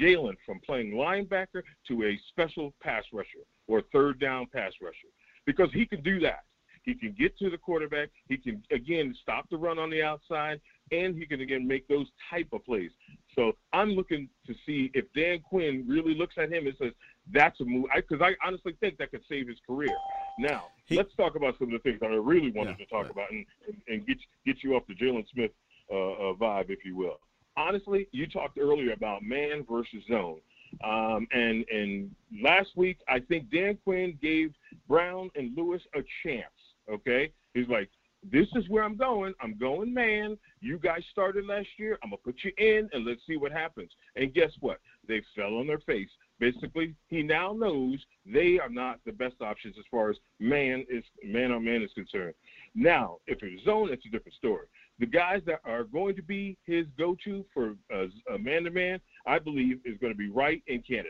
Jaylon 0.00 0.36
from 0.44 0.60
playing 0.64 0.92
linebacker 0.92 1.62
to 1.88 2.04
a 2.04 2.18
special 2.28 2.72
pass 2.82 3.04
rusher 3.12 3.44
or 3.66 3.82
third 3.92 4.18
down 4.18 4.46
pass 4.52 4.72
rusher 4.80 5.08
because 5.46 5.70
he 5.72 5.86
can 5.86 6.02
do 6.02 6.20
that. 6.20 6.44
He 6.82 6.94
can 6.94 7.14
get 7.18 7.36
to 7.38 7.50
the 7.50 7.58
quarterback. 7.58 8.08
He 8.28 8.38
can 8.38 8.62
again 8.70 9.14
stop 9.20 9.48
the 9.50 9.58
run 9.58 9.78
on 9.78 9.90
the 9.90 10.02
outside, 10.02 10.58
and 10.90 11.14
he 11.14 11.26
can 11.26 11.42
again 11.42 11.66
make 11.66 11.86
those 11.86 12.06
type 12.30 12.48
of 12.52 12.64
plays. 12.64 12.90
So 13.34 13.52
I'm 13.74 13.90
looking 13.90 14.28
to 14.46 14.54
see 14.64 14.90
if 14.94 15.04
Dan 15.14 15.40
Quinn 15.40 15.84
really 15.86 16.14
looks 16.14 16.36
at 16.38 16.50
him 16.50 16.66
and 16.66 16.74
says 16.80 16.92
that's 17.32 17.60
a 17.60 17.64
move. 17.64 17.86
Because 17.94 18.20
I, 18.20 18.30
I, 18.30 18.34
honestly 18.46 18.74
think 18.80 18.98
that 18.98 19.10
could 19.10 19.22
save 19.28 19.48
his 19.48 19.58
career. 19.66 19.94
Now 20.38 20.64
let's 20.90 21.14
talk 21.16 21.34
about 21.36 21.58
some 21.58 21.68
of 21.68 21.72
the 21.72 21.78
things 21.78 22.00
that 22.00 22.10
I 22.10 22.14
really 22.14 22.50
wanted 22.50 22.78
to 22.78 22.86
talk 22.86 23.10
about 23.10 23.30
and, 23.30 23.44
and 23.88 24.06
get 24.06 24.18
get 24.46 24.62
you 24.62 24.74
off 24.74 24.84
the 24.88 24.94
Jaylon 24.94 25.24
Smith 25.32 25.50
uh, 25.92 25.94
uh, 25.94 26.34
vibe, 26.34 26.70
if 26.70 26.84
you 26.84 26.96
will. 26.96 27.20
Honestly, 27.56 28.08
you 28.12 28.26
talked 28.26 28.58
earlier 28.58 28.92
about 28.92 29.22
man 29.22 29.64
versus 29.68 30.02
zone. 30.10 30.40
Um, 30.84 31.26
and 31.32 31.64
and 31.70 32.14
last 32.42 32.70
week, 32.76 32.98
I 33.08 33.20
think 33.20 33.50
Dan 33.50 33.78
Quinn 33.84 34.18
gave 34.20 34.52
Brown 34.86 35.30
and 35.34 35.56
Lewis 35.56 35.82
a 35.94 36.00
chance. 36.22 36.44
Okay, 36.90 37.32
he's 37.54 37.68
like, 37.68 37.88
this 38.22 38.46
is 38.54 38.68
where 38.68 38.84
I'm 38.84 38.96
going. 38.96 39.34
I'm 39.40 39.56
going 39.58 39.92
man. 39.92 40.36
You 40.60 40.78
guys 40.78 41.02
started 41.10 41.46
last 41.46 41.68
year. 41.78 41.98
I'm 42.02 42.10
gonna 42.10 42.18
put 42.24 42.36
you 42.44 42.52
in, 42.58 42.88
and 42.92 43.04
let's 43.04 43.20
see 43.26 43.36
what 43.36 43.52
happens. 43.52 43.90
And 44.16 44.34
guess 44.34 44.50
what? 44.60 44.78
They 45.06 45.22
fell 45.34 45.56
on 45.56 45.66
their 45.66 45.80
face. 45.80 46.10
Basically, 46.40 46.94
he 47.08 47.22
now 47.22 47.52
knows 47.52 47.98
they 48.24 48.58
are 48.58 48.68
not 48.68 49.00
the 49.04 49.12
best 49.12 49.36
options 49.40 49.76
as 49.78 49.84
far 49.90 50.10
as 50.10 50.16
man 50.38 50.84
is 50.88 51.02
man 51.24 51.50
on 51.50 51.64
man 51.64 51.82
is 51.82 51.90
concerned. 51.94 52.34
Now, 52.74 53.16
if 53.26 53.42
it's 53.42 53.64
zone, 53.64 53.90
it's 53.90 54.06
a 54.06 54.10
different 54.10 54.34
story. 54.34 54.66
The 55.00 55.06
guys 55.06 55.42
that 55.46 55.60
are 55.64 55.84
going 55.84 56.14
to 56.16 56.22
be 56.22 56.56
his 56.64 56.86
go-to 56.96 57.44
for 57.54 57.74
uh, 57.92 58.06
a 58.34 58.38
man-to-man, 58.38 59.00
I 59.26 59.38
believe, 59.38 59.80
is 59.84 59.96
going 59.98 60.12
to 60.12 60.16
be 60.16 60.28
Wright 60.28 60.62
and 60.68 60.84
Canady, 60.86 61.08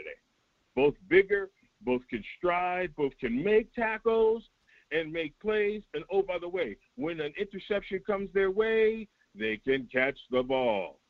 Both 0.74 0.94
bigger, 1.09 1.50
both 1.82 2.02
can 2.09 2.22
stride, 2.36 2.94
both 2.96 3.12
can 3.18 3.42
make 3.42 3.74
tackles 3.74 4.44
and 4.92 5.12
make 5.12 5.38
plays. 5.40 5.82
And 5.94 6.05
oh, 6.10 6.22
by 6.22 6.38
the 6.38 6.48
way, 6.48 6.76
when 6.96 7.20
an 7.20 7.32
interception 7.38 8.00
comes 8.06 8.30
their 8.32 8.50
way, 8.50 9.09
they 9.34 9.59
can 9.59 9.88
catch 9.92 10.18
the 10.30 10.42
ball. 10.42 11.00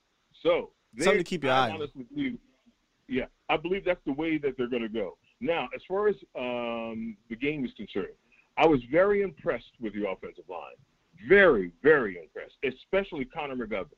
So 0.43 0.71
Something 0.99 1.19
to 1.19 1.25
keep 1.25 1.45
your 1.45 1.53
eye 1.53 1.71
on. 1.71 1.77
honestly 1.77 2.05
believe, 2.15 2.39
yeah, 3.09 3.27
I 3.49 3.57
believe 3.57 3.85
that's 3.85 4.05
the 4.05 4.13
way 4.13 4.39
that 4.39 4.57
they're 4.57 4.69
going 4.69 4.83
to 4.83 4.89
go. 4.89 5.17
Now, 5.41 5.69
as 5.75 5.81
far 5.89 6.09
as 6.09 6.17
um, 6.39 7.17
the 7.31 7.37
game 7.37 7.65
is 7.65 7.73
concerned, 7.77 8.15
I 8.57 8.67
was 8.67 8.81
very 8.91 9.23
impressed 9.23 9.73
with 9.81 9.95
the 9.95 10.09
offensive 10.09 10.45
line. 10.49 10.77
Very, 11.29 11.73
very 11.83 12.19
impressed, 12.19 12.55
especially 12.65 13.25
Connor 13.25 13.57
McGovern. 13.57 13.89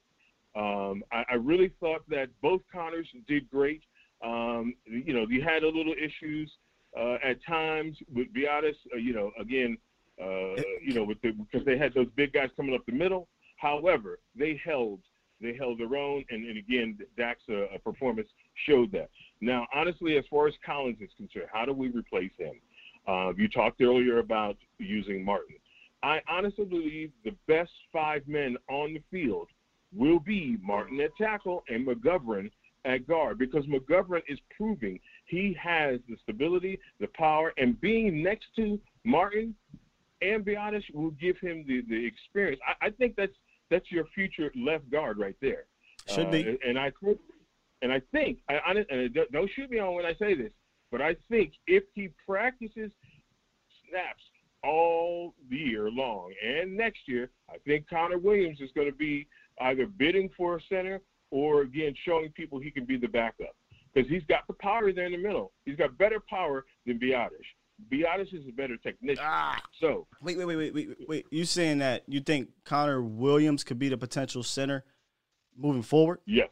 Um, 0.57 1.03
I, 1.13 1.25
I 1.31 1.35
really 1.35 1.73
thought 1.81 2.03
that 2.09 2.29
both 2.43 2.63
Connors 2.73 3.09
did 3.27 3.51
great. 3.51 3.83
Um, 4.23 4.75
you 4.87 5.15
know, 5.15 5.27
you 5.29 5.43
had 5.43 5.63
a 5.63 5.69
little 5.69 5.95
issues 5.95 6.51
uh, 6.99 7.17
at 7.23 7.43
times 7.45 7.97
with 8.13 8.33
be 8.33 8.47
uh, 8.47 8.61
you 8.97 9.13
know, 9.13 9.31
again, 9.39 9.79
uh, 10.21 10.57
you 10.83 10.93
know, 10.95 11.07
the, 11.23 11.31
because 11.31 11.65
they 11.65 11.79
had 11.79 11.95
those 11.95 12.09
big 12.17 12.33
guys 12.33 12.51
coming 12.57 12.75
up 12.75 12.85
the 12.87 12.93
middle. 12.93 13.29
However, 13.57 14.19
they 14.35 14.61
held 14.63 15.01
they 15.41 15.57
held 15.57 15.81
their 15.81 15.97
own, 15.97 16.25
and, 16.31 16.47
and 16.47 16.59
again, 16.59 16.99
Dak's 17.17 17.49
uh, 17.49 17.79
performance 17.83 18.29
showed 18.67 18.93
that. 18.93 19.09
Now, 19.41 19.67
honestly, 19.75 20.19
as 20.19 20.25
far 20.29 20.47
as 20.47 20.55
Collins 20.65 20.99
is 21.01 21.11
concerned, 21.17 21.49
how 21.53 21.65
do 21.65 21.73
we 21.73 21.89
replace 21.89 22.33
him? 22.37 22.55
Uh, 23.07 23.33
you 23.37 23.49
talked 23.49 23.81
earlier 23.81 24.19
about 24.19 24.57
using 24.79 25.25
Martin. 25.25 25.57
I 26.03 26.21
honestly 26.29 26.65
believe 26.65 27.11
the 27.25 27.35
best 27.47 27.73
five 27.93 28.27
men 28.27 28.57
on 28.69 28.95
the 28.95 29.03
field 29.11 29.49
will 29.93 30.21
be 30.21 30.57
Martin 30.63 31.01
at 31.01 31.11
tackle 31.17 31.65
and 31.69 31.87
McGovern 31.87 32.51
at 32.85 33.07
guard 33.07 33.39
because 33.39 33.65
McGovern 33.67 34.23
is 34.29 34.39
proving 34.57 34.99
he 35.27 35.57
has 35.61 36.01
the 36.09 36.17
stability, 36.23 36.79
the 36.99 37.09
power, 37.09 37.53
and 37.59 37.79
being 37.81 38.23
next 38.23 38.47
to 38.57 38.81
Martin 39.05 39.55
and 40.23 40.45
be 40.45 40.57
honest 40.57 40.87
will 40.95 41.11
give 41.13 41.39
him 41.39 41.65
the, 41.67 41.83
the 41.89 42.07
experience. 42.07 42.61
I, 42.67 42.87
I 42.87 42.91
think 42.91 43.17
that's 43.17 43.33
that's 43.71 43.91
your 43.91 44.05
future 44.15 44.51
left 44.57 44.91
guard 44.91 45.19
right 45.19 45.37
there. 45.41 45.65
Should 46.07 46.31
be. 46.31 46.49
Uh, 46.49 46.69
and 46.69 46.79
I 46.79 46.93
think, 47.03 47.19
and 47.83 47.93
I 47.93 48.01
think, 48.13 48.39
I, 48.49 48.55
I, 48.55 48.71
and 48.91 49.15
don't- 49.15 49.33
don't 49.33 49.51
shoot 49.55 49.71
me 49.71 49.79
on 49.79 49.95
when 49.95 50.05
I 50.07 50.15
say 50.15 50.35
this, 50.35 50.53
but 50.91 51.01
I 51.01 51.17
think 51.31 51.53
if 51.67 51.85
he 51.95 52.09
practices 52.27 52.91
snaps 53.89 54.23
all 54.63 55.35
year 55.49 55.91
long 55.91 56.33
and 56.45 56.77
next 56.77 57.01
year, 57.07 57.31
I 57.49 57.57
think 57.67 57.89
Connor 57.89 58.19
Williams 58.19 58.61
is 58.61 58.71
going 58.75 58.91
to 58.91 58.97
be 58.97 59.27
either 59.61 59.87
bidding 59.87 60.29
for 60.37 60.57
a 60.57 60.61
center 60.69 61.01
or 61.31 61.63
again 61.63 61.95
showing 62.05 62.31
people 62.33 62.59
he 62.59 62.71
can 62.71 62.85
be 62.85 62.97
the 62.97 63.07
backup 63.09 63.57
because 63.93 64.09
he's 64.11 64.25
got 64.29 64.47
the 64.47 64.53
power 64.55 64.93
there 64.93 65.07
in 65.07 65.13
the 65.13 65.19
middle. 65.19 65.53
He's 65.65 65.77
got 65.77 65.97
better 65.97 66.21
power 66.29 66.65
than 66.87 66.99
Biadasz. 66.99 67.31
Biadasz 67.91 68.35
is 68.35 68.47
a 68.47 68.53
better 68.53 68.77
technician. 68.77 69.25
Ah. 69.27 69.61
So 69.81 70.07
Wait, 70.21 70.37
wait, 70.37 70.45
wait, 70.45 70.57
wait, 70.57 70.75
wait, 70.75 70.89
wait. 71.09 71.27
You 71.31 71.45
saying 71.47 71.79
that 71.79 72.03
you 72.07 72.21
think 72.21 72.51
Connor 72.65 73.01
Williams 73.03 73.65
could 73.65 73.79
be 73.79 73.89
the 73.89 73.97
potential 73.97 74.43
center 74.43 74.85
moving 75.57 75.83
forward? 75.83 76.19
Yes. 76.27 76.51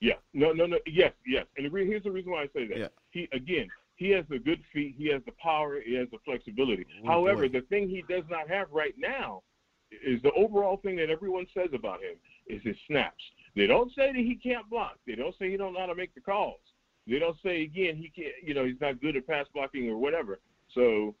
Yeah. 0.00 0.14
No, 0.34 0.52
no, 0.52 0.66
no. 0.66 0.78
Yes, 0.86 1.12
yes. 1.26 1.46
And 1.56 1.66
the 1.66 1.70
re- 1.70 1.86
here's 1.86 2.04
the 2.04 2.10
reason 2.10 2.32
why 2.32 2.42
I 2.42 2.46
say 2.54 2.66
that. 2.68 2.78
Yeah. 2.78 2.88
He 3.10 3.28
again, 3.32 3.68
he 3.96 4.10
has 4.10 4.24
the 4.28 4.38
good 4.38 4.60
feet, 4.72 4.94
he 4.96 5.08
has 5.12 5.22
the 5.26 5.32
power, 5.42 5.80
he 5.84 5.94
has 5.94 6.08
the 6.10 6.18
flexibility. 6.24 6.86
Oh, 7.04 7.06
However, 7.08 7.48
boy. 7.48 7.60
the 7.60 7.66
thing 7.66 7.88
he 7.88 8.02
does 8.08 8.24
not 8.30 8.48
have 8.48 8.68
right 8.70 8.94
now 8.96 9.42
is 9.90 10.20
the 10.22 10.32
overall 10.32 10.76
thing 10.76 10.96
that 10.96 11.10
everyone 11.10 11.46
says 11.54 11.70
about 11.74 12.00
him 12.02 12.14
is 12.46 12.62
his 12.62 12.76
snaps. 12.86 13.22
They 13.56 13.66
don't 13.66 13.90
say 13.94 14.12
that 14.12 14.16
he 14.16 14.36
can't 14.36 14.68
block. 14.70 14.98
They 15.06 15.14
don't 15.16 15.34
say 15.38 15.50
he 15.50 15.56
don't 15.56 15.72
know 15.72 15.80
how 15.80 15.86
to 15.86 15.94
make 15.94 16.14
the 16.14 16.20
calls. 16.20 16.60
They 17.08 17.18
don't 17.18 17.36
say 17.42 17.62
again 17.62 17.96
he 17.96 18.10
can't. 18.14 18.34
You 18.44 18.54
know, 18.54 18.64
he's 18.64 18.80
not 18.80 19.00
good 19.00 19.16
at 19.16 19.26
pass 19.26 19.46
blocking 19.52 19.88
or 19.88 19.96
whatever. 19.96 20.38
So 20.74 21.14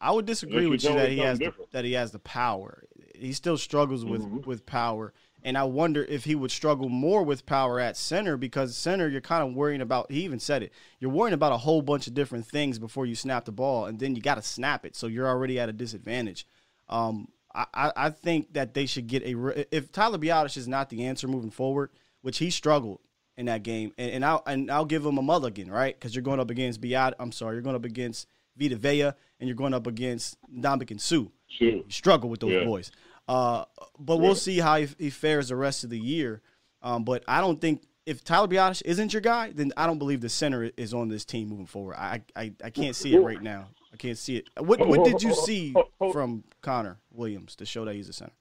I 0.00 0.10
would 0.10 0.26
disagree 0.26 0.66
with 0.66 0.82
you 0.82 0.94
that 0.94 1.10
he 1.10 1.18
has 1.18 1.38
the, 1.38 1.52
that 1.72 1.84
he 1.84 1.92
has 1.92 2.10
the 2.10 2.18
power. 2.18 2.84
He 3.14 3.32
still 3.32 3.56
struggles 3.56 4.04
with 4.04 4.22
Mhm. 4.22 4.44
with 4.46 4.66
power, 4.66 5.12
and 5.44 5.56
I 5.58 5.64
wonder 5.64 6.02
if 6.04 6.24
he 6.24 6.34
would 6.34 6.50
struggle 6.50 6.88
more 6.88 7.22
with 7.22 7.44
power 7.46 7.78
at 7.78 7.96
center 7.96 8.36
because 8.36 8.76
center 8.76 9.08
you're 9.08 9.20
kind 9.20 9.46
of 9.46 9.54
worrying 9.54 9.80
about. 9.82 10.10
He 10.10 10.24
even 10.24 10.40
said 10.40 10.62
it. 10.62 10.72
You're 10.98 11.10
worrying 11.10 11.34
about 11.34 11.52
a 11.52 11.58
whole 11.58 11.82
bunch 11.82 12.06
of 12.06 12.14
different 12.14 12.46
things 12.46 12.78
before 12.78 13.06
you 13.06 13.14
snap 13.14 13.44
the 13.44 13.52
ball, 13.52 13.86
and 13.86 13.98
then 13.98 14.16
you 14.16 14.22
got 14.22 14.36
to 14.36 14.42
snap 14.42 14.84
it, 14.84 14.96
so 14.96 15.06
you're 15.06 15.28
already 15.28 15.60
at 15.60 15.68
a 15.68 15.72
disadvantage. 15.72 16.46
Um, 16.88 17.28
I, 17.54 17.92
I 17.94 18.10
think 18.10 18.54
that 18.54 18.74
they 18.74 18.86
should 18.86 19.06
get 19.06 19.22
a 19.22 19.66
if 19.74 19.92
Tyler 19.92 20.18
Biadasz 20.18 20.56
is 20.56 20.66
not 20.66 20.88
the 20.88 21.04
answer 21.04 21.28
moving 21.28 21.52
forward, 21.52 21.90
which 22.22 22.38
he 22.38 22.50
struggled 22.50 22.98
in 23.36 23.46
that 23.46 23.62
game, 23.62 23.92
and, 23.96 24.10
and 24.10 24.24
I'll 24.24 24.42
and 24.46 24.70
I'll 24.70 24.84
give 24.84 25.04
him 25.04 25.18
a 25.18 25.22
mulligan, 25.22 25.70
right? 25.70 25.94
Because 25.94 26.14
you're 26.16 26.22
going 26.22 26.40
up 26.40 26.50
against 26.50 26.80
Biot. 26.80 27.12
I'm 27.20 27.30
sorry, 27.32 27.54
you're 27.54 27.62
going 27.62 27.76
up 27.76 27.84
against 27.84 28.26
Vita 28.56 28.76
Vea, 28.76 29.02
and 29.02 29.14
you're 29.48 29.54
going 29.54 29.74
up 29.74 29.86
against 29.86 30.36
Dominic 30.60 30.90
Suh. 30.98 31.26
Suh. 31.48 31.64
You 31.64 31.84
struggle 31.88 32.28
with 32.30 32.40
those 32.40 32.52
Yeah. 32.52 32.64
boys. 32.64 32.90
Uh, 33.26 33.64
but 33.98 34.18
we'll 34.18 34.34
see 34.34 34.58
how 34.58 34.76
he, 34.76 34.88
he 34.98 35.10
fares 35.10 35.48
the 35.48 35.56
rest 35.56 35.84
of 35.84 35.90
the 35.90 35.98
year. 35.98 36.42
Um, 36.82 37.04
but 37.04 37.24
I 37.26 37.40
don't 37.40 37.60
think 37.60 37.82
if 38.06 38.22
Tyler 38.22 38.48
Biadasz 38.48 38.82
isn't 38.84 39.12
your 39.14 39.22
guy, 39.22 39.50
then 39.52 39.72
I 39.76 39.86
don't 39.86 39.98
believe 39.98 40.20
the 40.20 40.28
center 40.28 40.70
is 40.76 40.92
on 40.92 41.08
this 41.08 41.24
team 41.24 41.48
moving 41.48 41.66
forward. 41.66 41.96
I 41.96 42.22
I, 42.36 42.52
I 42.62 42.70
can't 42.70 42.94
see 42.94 43.14
it 43.14 43.20
right 43.20 43.42
now. 43.42 43.68
I 43.92 43.96
can't 43.96 44.18
see 44.18 44.36
it. 44.36 44.48
What 44.58 44.86
what 44.86 45.04
did 45.04 45.22
you 45.22 45.34
see 45.34 45.74
from 46.12 46.44
Connor 46.60 46.98
Williams 47.12 47.56
to 47.56 47.66
show 47.66 47.84
that 47.86 47.94
he's 47.94 48.08
a 48.08 48.12
center? 48.12 48.32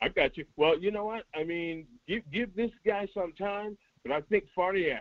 I 0.00 0.08
got 0.08 0.36
you. 0.36 0.44
Well, 0.56 0.76
you 0.78 0.90
know 0.90 1.04
what? 1.04 1.24
I 1.34 1.44
mean, 1.44 1.86
give 2.08 2.22
give 2.32 2.56
this 2.56 2.72
guy 2.84 3.06
some 3.14 3.32
time, 3.34 3.78
but 4.02 4.10
I 4.10 4.20
think 4.22 4.44
Farniok 4.56 4.98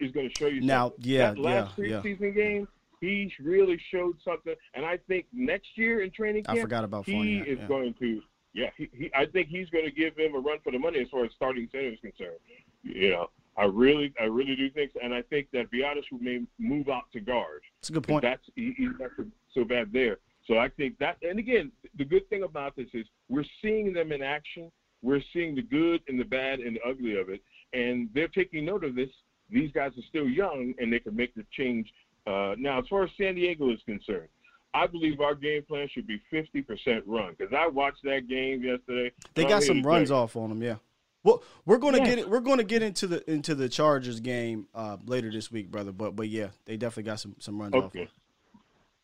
is 0.00 0.12
going 0.12 0.30
to 0.30 0.34
show 0.38 0.46
you 0.46 0.62
Now, 0.62 0.88
something. 0.88 1.04
yeah, 1.10 1.32
that 1.32 1.38
last 1.38 1.78
yeah, 1.78 1.86
yeah. 1.86 2.00
preseason 2.00 2.34
game, 2.34 2.68
he 3.00 3.32
really 3.40 3.80
showed 3.90 4.16
something, 4.24 4.54
and 4.74 4.84
I 4.84 4.98
think 5.08 5.26
next 5.32 5.68
year 5.76 6.02
in 6.02 6.10
training 6.10 6.44
I 6.46 6.54
camp, 6.54 6.62
forgot 6.62 6.84
about 6.84 7.06
he 7.06 7.38
is 7.38 7.58
yeah. 7.58 7.66
going 7.66 7.94
to. 7.94 8.22
Yeah, 8.52 8.70
he, 8.76 8.90
he, 8.92 9.10
I 9.14 9.26
think 9.26 9.48
he's 9.48 9.70
going 9.70 9.84
to 9.84 9.92
give 9.92 10.16
him 10.16 10.34
a 10.34 10.38
run 10.38 10.58
for 10.64 10.72
the 10.72 10.78
money 10.78 10.98
as 11.00 11.08
far 11.08 11.24
as 11.24 11.30
starting 11.36 11.68
center 11.70 11.88
is 11.88 12.00
concerned. 12.00 12.38
You 12.82 13.10
know, 13.10 13.30
I 13.56 13.64
really, 13.64 14.12
I 14.20 14.24
really 14.24 14.56
do 14.56 14.68
think, 14.70 14.92
so. 14.92 15.00
and 15.02 15.14
I 15.14 15.22
think 15.22 15.48
that 15.52 15.70
Biadasz 15.70 16.04
may 16.20 16.40
move 16.58 16.88
out 16.88 17.04
to 17.12 17.20
guard. 17.20 17.62
That's 17.80 17.90
a 17.90 17.92
good 17.92 18.08
point. 18.08 18.22
That's 18.22 18.42
he, 18.56 18.74
he's 18.76 18.90
not 18.98 19.10
so, 19.16 19.24
so 19.54 19.64
bad 19.64 19.92
there. 19.92 20.18
So 20.46 20.58
I 20.58 20.68
think 20.68 20.98
that, 20.98 21.16
and 21.22 21.38
again, 21.38 21.70
the 21.96 22.04
good 22.04 22.28
thing 22.28 22.42
about 22.42 22.74
this 22.74 22.88
is 22.92 23.06
we're 23.28 23.44
seeing 23.62 23.92
them 23.92 24.10
in 24.10 24.22
action. 24.22 24.72
We're 25.02 25.22
seeing 25.32 25.54
the 25.54 25.62
good 25.62 26.00
and 26.08 26.18
the 26.18 26.24
bad 26.24 26.58
and 26.58 26.76
the 26.76 26.88
ugly 26.88 27.18
of 27.18 27.28
it, 27.28 27.42
and 27.72 28.08
they're 28.14 28.28
taking 28.28 28.64
note 28.64 28.84
of 28.84 28.94
this. 28.94 29.10
These 29.48 29.72
guys 29.72 29.92
are 29.96 30.02
still 30.08 30.28
young, 30.28 30.74
and 30.78 30.92
they 30.92 30.98
can 30.98 31.14
make 31.14 31.34
the 31.34 31.44
change. 31.52 31.92
Uh, 32.26 32.54
now, 32.58 32.78
as 32.78 32.86
far 32.88 33.04
as 33.04 33.10
San 33.16 33.34
Diego 33.34 33.70
is 33.70 33.80
concerned, 33.86 34.28
I 34.72 34.86
believe 34.86 35.20
our 35.20 35.34
game 35.34 35.62
plan 35.64 35.88
should 35.92 36.06
be 36.06 36.20
50% 36.32 37.02
run 37.06 37.34
because 37.36 37.52
I 37.56 37.66
watched 37.66 38.02
that 38.04 38.28
game 38.28 38.62
yesterday. 38.62 39.12
They 39.34 39.44
got 39.44 39.62
some 39.62 39.82
runs 39.82 40.10
off 40.10 40.36
on 40.36 40.48
them, 40.50 40.62
yeah. 40.62 40.76
Well, 41.22 41.42
we're 41.66 41.78
going 41.78 41.94
to 41.94 42.00
Yeah. 42.00 42.06
get 42.06 42.18
it. 42.18 42.30
We're 42.30 42.40
to 42.58 42.64
get 42.64 42.82
into 42.82 43.06
the 43.06 43.30
into 43.30 43.54
the 43.54 43.68
Chargers 43.68 44.20
game 44.20 44.68
uh, 44.74 44.96
later 45.04 45.30
this 45.30 45.50
week, 45.52 45.70
brother. 45.70 45.92
But 45.92 46.16
but 46.16 46.28
yeah, 46.28 46.48
they 46.64 46.76
definitely 46.78 47.02
got 47.10 47.20
some 47.20 47.36
some 47.38 47.60
runs 47.60 47.74
off. 47.74 47.84
Okay. 47.86 48.08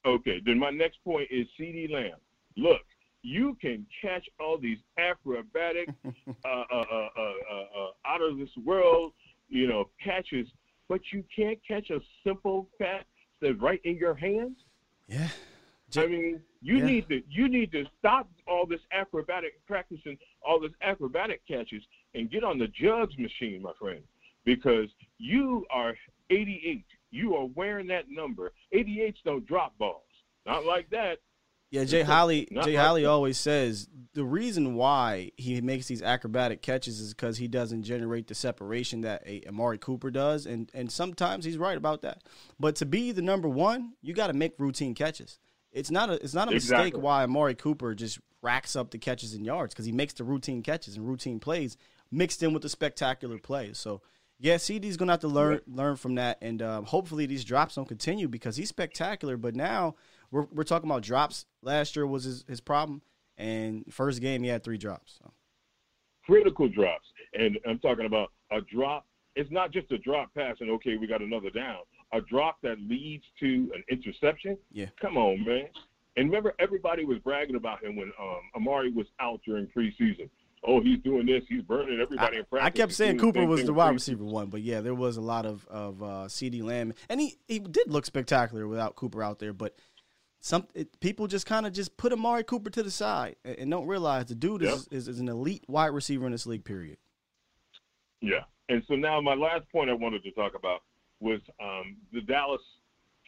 Okay. 0.06 0.40
Then 0.44 0.58
my 0.58 0.70
next 0.70 1.02
point 1.04 1.28
is 1.30 1.46
CeeDee 1.60 1.90
Lamb. 1.90 2.16
Look, 2.56 2.80
you 3.22 3.56
can 3.60 3.84
catch 4.00 4.26
all 4.40 4.56
these 4.56 4.78
acrobatic, 4.98 5.88
uh, 6.06 6.10
uh, 6.46 6.54
uh, 6.72 6.84
uh, 6.94 7.08
uh, 7.18 7.80
uh, 7.82 7.90
out 8.06 8.22
of 8.22 8.38
this 8.38 8.48
world, 8.64 9.12
you 9.50 9.66
know, 9.66 9.90
catches, 10.02 10.46
but 10.88 11.00
you 11.12 11.24
can't 11.34 11.58
catch 11.66 11.90
a 11.90 12.00
simple 12.24 12.68
pass 12.80 13.04
that's 13.40 13.58
right 13.60 13.80
in 13.84 13.96
your 13.96 14.14
hands. 14.14 14.56
Yeah. 15.08 15.28
I 15.96 16.06
mean, 16.06 16.42
you 16.62 16.78
Yeah. 16.78 16.84
need 16.86 17.08
to 17.08 17.22
you 17.30 17.48
need 17.48 17.70
to 17.72 17.86
stop 17.98 18.28
all 18.46 18.66
this 18.66 18.80
acrobatic 18.92 19.64
practicing, 19.66 20.18
all 20.42 20.58
this 20.60 20.72
acrobatic 20.82 21.46
catches, 21.46 21.82
and 22.14 22.30
get 22.30 22.42
on 22.44 22.58
the 22.58 22.68
jugs 22.68 23.16
machine, 23.18 23.62
my 23.62 23.72
friend, 23.78 24.02
because 24.44 24.88
you 25.18 25.64
are 25.70 25.96
88. 26.30 26.84
You 27.12 27.36
are 27.36 27.46
wearing 27.46 27.86
that 27.88 28.10
number. 28.10 28.52
88s 28.72 29.22
don't 29.24 29.46
drop 29.46 29.78
balls. 29.78 30.02
Not 30.44 30.64
like 30.64 30.90
that. 30.90 31.18
Yeah, 31.70 31.84
Jay 31.84 32.02
Holly. 32.02 32.48
Jay 32.62 32.74
Holly 32.74 33.04
always 33.04 33.38
says 33.38 33.88
the 34.14 34.24
reason 34.24 34.74
why 34.76 35.32
he 35.36 35.60
makes 35.60 35.86
these 35.86 36.00
acrobatic 36.00 36.62
catches 36.62 37.00
is 37.00 37.12
because 37.12 37.36
he 37.36 37.48
doesn't 37.48 37.82
generate 37.82 38.28
the 38.28 38.34
separation 38.34 39.02
that 39.02 39.22
a 39.26 39.42
Amari 39.48 39.78
Cooper 39.78 40.10
does, 40.10 40.46
and 40.46 40.70
and 40.72 40.90
sometimes 40.90 41.44
he's 41.44 41.58
right 41.58 41.76
about 41.76 42.02
that. 42.02 42.22
But 42.58 42.76
to 42.76 42.86
be 42.86 43.12
the 43.12 43.22
number 43.22 43.48
one, 43.48 43.94
you 44.00 44.14
got 44.14 44.28
to 44.28 44.32
make 44.32 44.54
routine 44.58 44.94
catches. 44.94 45.38
It's 45.72 45.90
not 45.90 46.08
a 46.08 46.14
it's 46.14 46.34
not 46.34 46.48
a 46.48 46.52
mistake 46.52 46.96
why 46.96 47.24
Amari 47.24 47.54
Cooper 47.54 47.94
just 47.94 48.20
racks 48.42 48.76
up 48.76 48.90
the 48.90 48.98
catches 48.98 49.34
and 49.34 49.44
yards 49.44 49.74
because 49.74 49.86
he 49.86 49.92
makes 49.92 50.14
the 50.14 50.24
routine 50.24 50.62
catches 50.62 50.96
and 50.96 51.06
routine 51.06 51.40
plays 51.40 51.76
mixed 52.10 52.42
in 52.42 52.52
with 52.52 52.62
the 52.62 52.68
spectacular 52.68 53.38
plays. 53.38 53.78
So. 53.78 54.02
Yeah, 54.38 54.56
CeeDee's 54.56 54.98
gonna 54.98 55.14
have 55.14 55.20
to 55.20 55.28
learn 55.28 55.60
learn 55.66 55.96
from 55.96 56.16
that, 56.16 56.36
and 56.42 56.60
um, 56.60 56.84
hopefully 56.84 57.24
these 57.24 57.42
drops 57.42 57.76
don't 57.76 57.88
continue 57.88 58.28
because 58.28 58.54
he's 58.54 58.68
spectacular. 58.68 59.38
But 59.38 59.56
now 59.56 59.94
we're 60.30 60.46
we're 60.52 60.64
talking 60.64 60.88
about 60.88 61.02
drops. 61.02 61.46
Last 61.62 61.96
year 61.96 62.06
was 62.06 62.24
his, 62.24 62.44
his 62.48 62.60
problem, 62.60 63.02
and 63.36 63.84
first 63.90 64.20
game 64.20 64.42
he 64.42 64.48
had 64.48 64.62
three 64.62 64.78
drops. 64.78 65.18
So. 65.22 65.32
critical 66.24 66.68
drops. 66.68 67.06
And 67.38 67.58
I'm 67.68 67.78
talking 67.78 68.06
about 68.06 68.32
a 68.50 68.60
drop. 68.60 69.06
It's 69.34 69.50
not 69.50 69.70
just 69.70 69.90
a 69.92 69.98
drop 69.98 70.32
pass 70.34 70.56
and 70.60 70.70
okay, 70.70 70.96
we 70.96 71.06
got 71.06 71.20
another 71.20 71.50
down. 71.50 71.80
A 72.12 72.20
drop 72.20 72.58
that 72.62 72.78
leads 72.80 73.24
to 73.40 73.70
an 73.74 73.82
interception. 73.90 74.56
Yeah. 74.72 74.86
Come 75.00 75.16
on, 75.16 75.44
man. 75.44 75.66
And 76.16 76.28
remember, 76.30 76.54
everybody 76.58 77.04
was 77.04 77.18
bragging 77.18 77.56
about 77.56 77.84
him 77.84 77.96
when 77.96 78.10
um, 78.18 78.40
Amari 78.54 78.90
was 78.90 79.06
out 79.20 79.40
during 79.44 79.66
preseason. 79.66 80.30
Oh, 80.66 80.80
he's 80.80 80.98
doing 81.00 81.26
this. 81.26 81.42
He's 81.48 81.62
burning 81.62 82.00
everybody 82.00 82.38
in 82.38 82.44
practice. 82.44 82.66
I 82.66 82.70
kept 82.70 82.90
He's 82.92 82.96
saying 82.96 83.18
Cooper 83.18 83.40
same 83.40 83.48
was 83.48 83.64
the 83.64 83.74
wide 83.74 83.92
receiver 83.92 84.24
one, 84.24 84.46
but 84.46 84.62
yeah, 84.62 84.80
there 84.80 84.94
was 84.94 85.16
a 85.16 85.20
lot 85.20 85.44
of 85.44 85.66
of 85.66 86.02
uh, 86.02 86.06
CeeDee 86.26 86.62
Lamb, 86.62 86.94
and 87.08 87.20
he 87.20 87.36
he 87.46 87.58
did 87.58 87.90
look 87.92 88.06
spectacular 88.06 88.66
without 88.66 88.96
Cooper 88.96 89.22
out 89.22 89.38
there. 89.38 89.52
But 89.52 89.76
some 90.40 90.66
it, 90.74 91.00
people 91.00 91.26
just 91.26 91.46
kind 91.46 91.66
of 91.66 91.72
just 91.72 91.96
put 91.96 92.12
Amari 92.12 92.44
Cooper 92.44 92.70
to 92.70 92.82
the 92.82 92.90
side 92.90 93.36
and, 93.44 93.58
and 93.58 93.70
don't 93.70 93.86
realize 93.86 94.26
the 94.26 94.34
dude 94.34 94.62
is, 94.62 94.86
is 94.88 95.08
is 95.08 95.20
an 95.20 95.28
elite 95.28 95.64
wide 95.68 95.86
receiver 95.86 96.26
in 96.26 96.32
this 96.32 96.46
league. 96.46 96.64
Period. 96.64 96.98
Yeah. 98.20 98.44
And 98.68 98.82
so 98.88 98.94
now 98.94 99.20
my 99.20 99.34
last 99.34 99.70
point 99.70 99.90
I 99.90 99.94
wanted 99.94 100.22
to 100.24 100.30
talk 100.32 100.54
about 100.54 100.82
was 101.20 101.40
um, 101.62 101.96
the 102.12 102.20
Dallas 102.20 102.60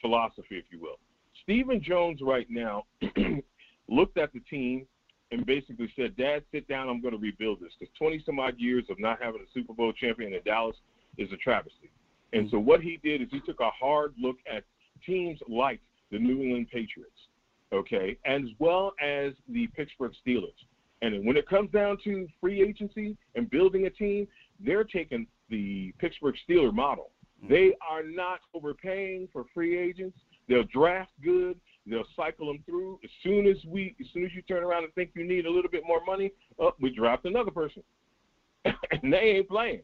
philosophy, 0.01 0.57
if 0.57 0.65
you 0.71 0.81
will. 0.81 0.99
Stephen 1.43 1.83
Jones 1.83 2.21
right 2.23 2.47
now 2.51 2.85
looked 3.89 4.19
at 4.19 4.33
the 4.33 4.41
team 4.41 4.87
and 5.31 5.45
basically 5.47 5.93
said, 5.97 6.17
Dad, 6.17 6.43
sit 6.53 6.67
down. 6.69 6.89
I'm 6.89 7.01
going 7.01 7.15
to 7.15 7.21
rebuild 7.21 7.61
this 7.61 7.73
because 7.79 7.93
20 7.99 8.23
some 8.25 8.39
odd 8.39 8.55
years 8.59 8.85
of 8.91 8.99
not 8.99 9.23
having 9.23 9.41
a 9.41 9.51
Super 9.53 9.75
Bowl 9.75 9.93
champion 9.93 10.33
in 10.33 10.41
Dallas 10.45 10.77
is 11.17 11.31
a 11.33 11.37
travesty. 11.37 11.91
And 12.33 12.49
so 12.51 12.59
what 12.59 12.81
he 12.81 12.99
did 13.03 13.23
is 13.23 13.29
he 13.31 13.41
took 13.41 13.61
a 13.61 13.71
hard 13.71 14.15
look 14.21 14.37
at 14.51 14.65
teams 15.07 15.39
like 15.49 15.81
the 16.11 16.19
New 16.19 16.43
England 16.43 16.69
Patriots, 16.73 17.29
okay, 17.73 18.19
as 18.25 18.43
well 18.59 18.93
as 19.03 19.33
the 19.49 19.67
Pittsburgh 19.69 20.13
Steelers. 20.27 20.57
And 21.03 21.25
when 21.25 21.37
it 21.37 21.49
comes 21.49 21.71
down 21.71 21.99
to 22.05 22.27
free 22.41 22.63
agency 22.63 23.17
and 23.35 23.49
building 23.51 23.87
a 23.87 23.91
team, 23.91 24.27
they're 24.61 24.85
taking 24.85 25.27
the 25.49 25.93
Pittsburgh 25.99 26.35
Steeler 26.49 26.73
model. 26.73 27.11
Mm-hmm. 27.43 27.53
They 27.53 27.73
are 27.89 28.03
not 28.03 28.41
overpaying 28.55 29.29
for 29.33 29.45
free 29.55 29.79
agents. 29.79 30.19
They'll 30.49 30.65
draft 30.65 31.13
good. 31.23 31.59
They'll 31.87 32.05
cycle 32.17 32.47
them 32.47 32.63
through. 32.67 32.99
As 33.05 33.11
soon 33.23 33.47
as 33.47 33.57
we, 33.67 33.95
as 34.01 34.07
soon 34.13 34.25
as 34.25 34.31
you 34.35 34.43
turn 34.43 34.63
around 34.63 34.85
and 34.85 34.93
think 34.95 35.11
you 35.15 35.27
need 35.27 35.47
a 35.47 35.51
little 35.51 35.71
bit 35.71 35.85
more 35.87 36.05
money, 36.05 36.33
oh, 36.59 36.73
we 36.81 36.95
draft 36.95 37.25
another 37.25 37.51
person, 37.51 37.83
and 38.65 39.13
they 39.13 39.37
ain't 39.37 39.49
playing. 39.49 39.83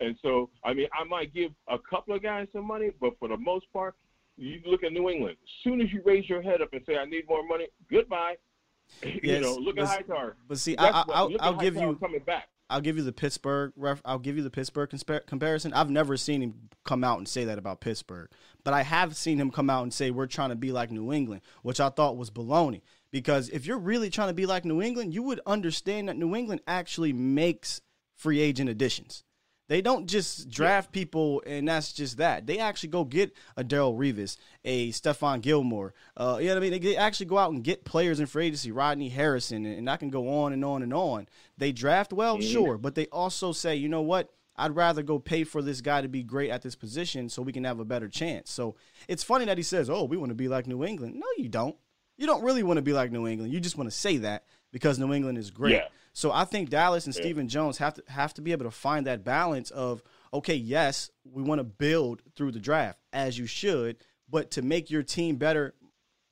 And 0.00 0.16
so, 0.22 0.50
I 0.64 0.74
mean, 0.74 0.88
I 0.98 1.04
might 1.04 1.32
give 1.32 1.52
a 1.68 1.78
couple 1.78 2.14
of 2.14 2.22
guys 2.22 2.48
some 2.52 2.66
money, 2.66 2.90
but 3.00 3.12
for 3.18 3.28
the 3.28 3.36
most 3.36 3.66
part, 3.72 3.94
you 4.36 4.60
look 4.66 4.82
at 4.84 4.92
New 4.92 5.08
England. 5.10 5.36
As 5.42 5.48
soon 5.62 5.80
as 5.80 5.92
you 5.92 6.02
raise 6.04 6.28
your 6.28 6.42
head 6.42 6.60
up 6.62 6.72
and 6.72 6.82
say, 6.86 6.96
"I 6.96 7.04
need 7.04 7.28
more 7.28 7.46
money," 7.46 7.68
goodbye. 7.90 8.36
you 9.22 9.40
know, 9.40 9.54
look 9.54 9.78
at 9.78 9.84
but- 9.84 9.88
Hightower. 9.88 10.36
but 10.46 10.58
see, 10.58 10.74
That's 10.76 10.94
I- 10.94 11.00
I- 11.00 11.22
what- 11.24 11.36
I'll- 11.40 11.54
give 11.56 11.76
you- 11.76 11.96
coming 11.96 12.20
back. 12.20 12.48
I'll 12.70 12.80
give 12.80 12.96
you 12.96 13.02
the 13.02 13.12
Pittsburgh. 13.12 13.72
Ref, 13.76 14.00
I'll 14.06 14.18
give 14.18 14.36
you 14.38 14.42
the 14.42 14.50
Pittsburgh 14.50 14.90
comparison. 15.26 15.72
I've 15.74 15.90
never 15.90 16.16
seen 16.16 16.40
him 16.42 16.70
come 16.84 17.04
out 17.04 17.18
and 17.18 17.28
say 17.28 17.44
that 17.44 17.58
about 17.58 17.80
Pittsburgh, 17.80 18.30
but 18.64 18.72
I 18.72 18.82
have 18.82 19.16
seen 19.16 19.38
him 19.38 19.50
come 19.50 19.68
out 19.68 19.82
and 19.82 19.92
say 19.92 20.10
we're 20.10 20.26
trying 20.26 20.48
to 20.48 20.56
be 20.56 20.72
like 20.72 20.90
New 20.90 21.12
England, 21.12 21.42
which 21.62 21.78
I 21.78 21.90
thought 21.90 22.16
was 22.16 22.30
baloney. 22.30 22.80
Because 23.10 23.48
if 23.50 23.66
you're 23.66 23.78
really 23.78 24.08
trying 24.10 24.28
to 24.28 24.34
be 24.34 24.46
like 24.46 24.64
New 24.64 24.80
England, 24.82 25.12
you 25.14 25.22
would 25.22 25.40
understand 25.46 26.08
that 26.08 26.16
New 26.16 26.34
England 26.34 26.62
actually 26.66 27.12
makes 27.12 27.80
free 28.16 28.40
agent 28.40 28.70
additions. 28.70 29.24
They 29.66 29.80
don't 29.80 30.06
just 30.06 30.50
draft 30.50 30.92
people 30.92 31.42
and 31.46 31.66
that's 31.66 31.92
just 31.92 32.18
that. 32.18 32.46
They 32.46 32.58
actually 32.58 32.90
go 32.90 33.04
get 33.04 33.34
a 33.56 33.64
Darrelle 33.64 33.96
Revis, 33.96 34.36
a 34.64 34.90
Stephon 34.90 35.40
Gilmore. 35.40 35.94
Uh, 36.16 36.36
you 36.40 36.48
know 36.48 36.54
what 36.54 36.64
I 36.64 36.70
mean? 36.70 36.82
They 36.82 36.96
actually 36.96 37.26
go 37.26 37.38
out 37.38 37.52
and 37.52 37.64
get 37.64 37.84
players 37.84 38.20
in 38.20 38.26
free 38.26 38.46
agency, 38.46 38.72
Rodney 38.72 39.08
Harrison, 39.08 39.64
and 39.64 39.88
I 39.88 39.96
can 39.96 40.10
go 40.10 40.28
on 40.28 40.52
and 40.52 40.64
on 40.64 40.82
and 40.82 40.92
on. 40.92 41.28
They 41.56 41.72
draft 41.72 42.12
well, 42.12 42.36
Mhm. 42.38 42.52
sure, 42.52 42.76
but 42.78 42.94
they 42.94 43.06
also 43.06 43.52
say, 43.52 43.74
you 43.76 43.88
know 43.88 44.02
what? 44.02 44.30
I'd 44.56 44.76
rather 44.76 45.02
go 45.02 45.18
pay 45.18 45.42
for 45.44 45.62
this 45.62 45.80
guy 45.80 46.00
to 46.02 46.08
be 46.08 46.22
great 46.22 46.50
at 46.50 46.62
this 46.62 46.76
position 46.76 47.28
so 47.28 47.42
we 47.42 47.50
can 47.52 47.64
have 47.64 47.80
a 47.80 47.84
better 47.84 48.08
chance. 48.08 48.50
So 48.52 48.76
it's 49.08 49.24
funny 49.24 49.46
that 49.46 49.56
he 49.58 49.64
says, 49.64 49.90
"Oh, 49.90 50.04
we 50.04 50.16
want 50.16 50.30
to 50.30 50.34
be 50.36 50.46
like 50.46 50.66
New 50.68 50.84
England." 50.84 51.16
No, 51.16 51.26
you 51.38 51.48
don't. 51.48 51.74
You 52.16 52.26
don't 52.28 52.44
really 52.44 52.62
want 52.62 52.76
to 52.76 52.82
be 52.82 52.92
like 52.92 53.10
New 53.10 53.26
England. 53.26 53.52
You 53.52 53.58
just 53.58 53.76
want 53.76 53.90
to 53.90 53.96
say 53.96 54.18
that 54.18 54.44
because 54.70 54.96
New 54.98 55.12
England 55.12 55.38
is 55.38 55.50
great. 55.50 55.72
Yeah. 55.72 55.88
So 56.14 56.30
I 56.30 56.44
think 56.44 56.70
Dallas 56.70 57.06
and 57.06 57.14
Yeah. 57.14 57.22
Stephen 57.22 57.48
Jones 57.48 57.78
have 57.78 57.94
to 57.94 58.02
have 58.08 58.32
to 58.34 58.42
be 58.42 58.52
able 58.52 58.64
to 58.64 58.70
find 58.70 59.06
that 59.06 59.24
balance 59.24 59.70
of 59.70 60.02
okay, 60.32 60.54
yes, 60.54 61.10
we 61.24 61.42
want 61.42 61.58
to 61.58 61.64
build 61.64 62.22
through 62.34 62.52
the 62.52 62.60
draft 62.60 62.98
as 63.12 63.38
you 63.38 63.46
should, 63.46 63.98
but 64.28 64.50
to 64.52 64.62
make 64.62 64.90
your 64.90 65.02
team 65.02 65.36
better 65.36 65.74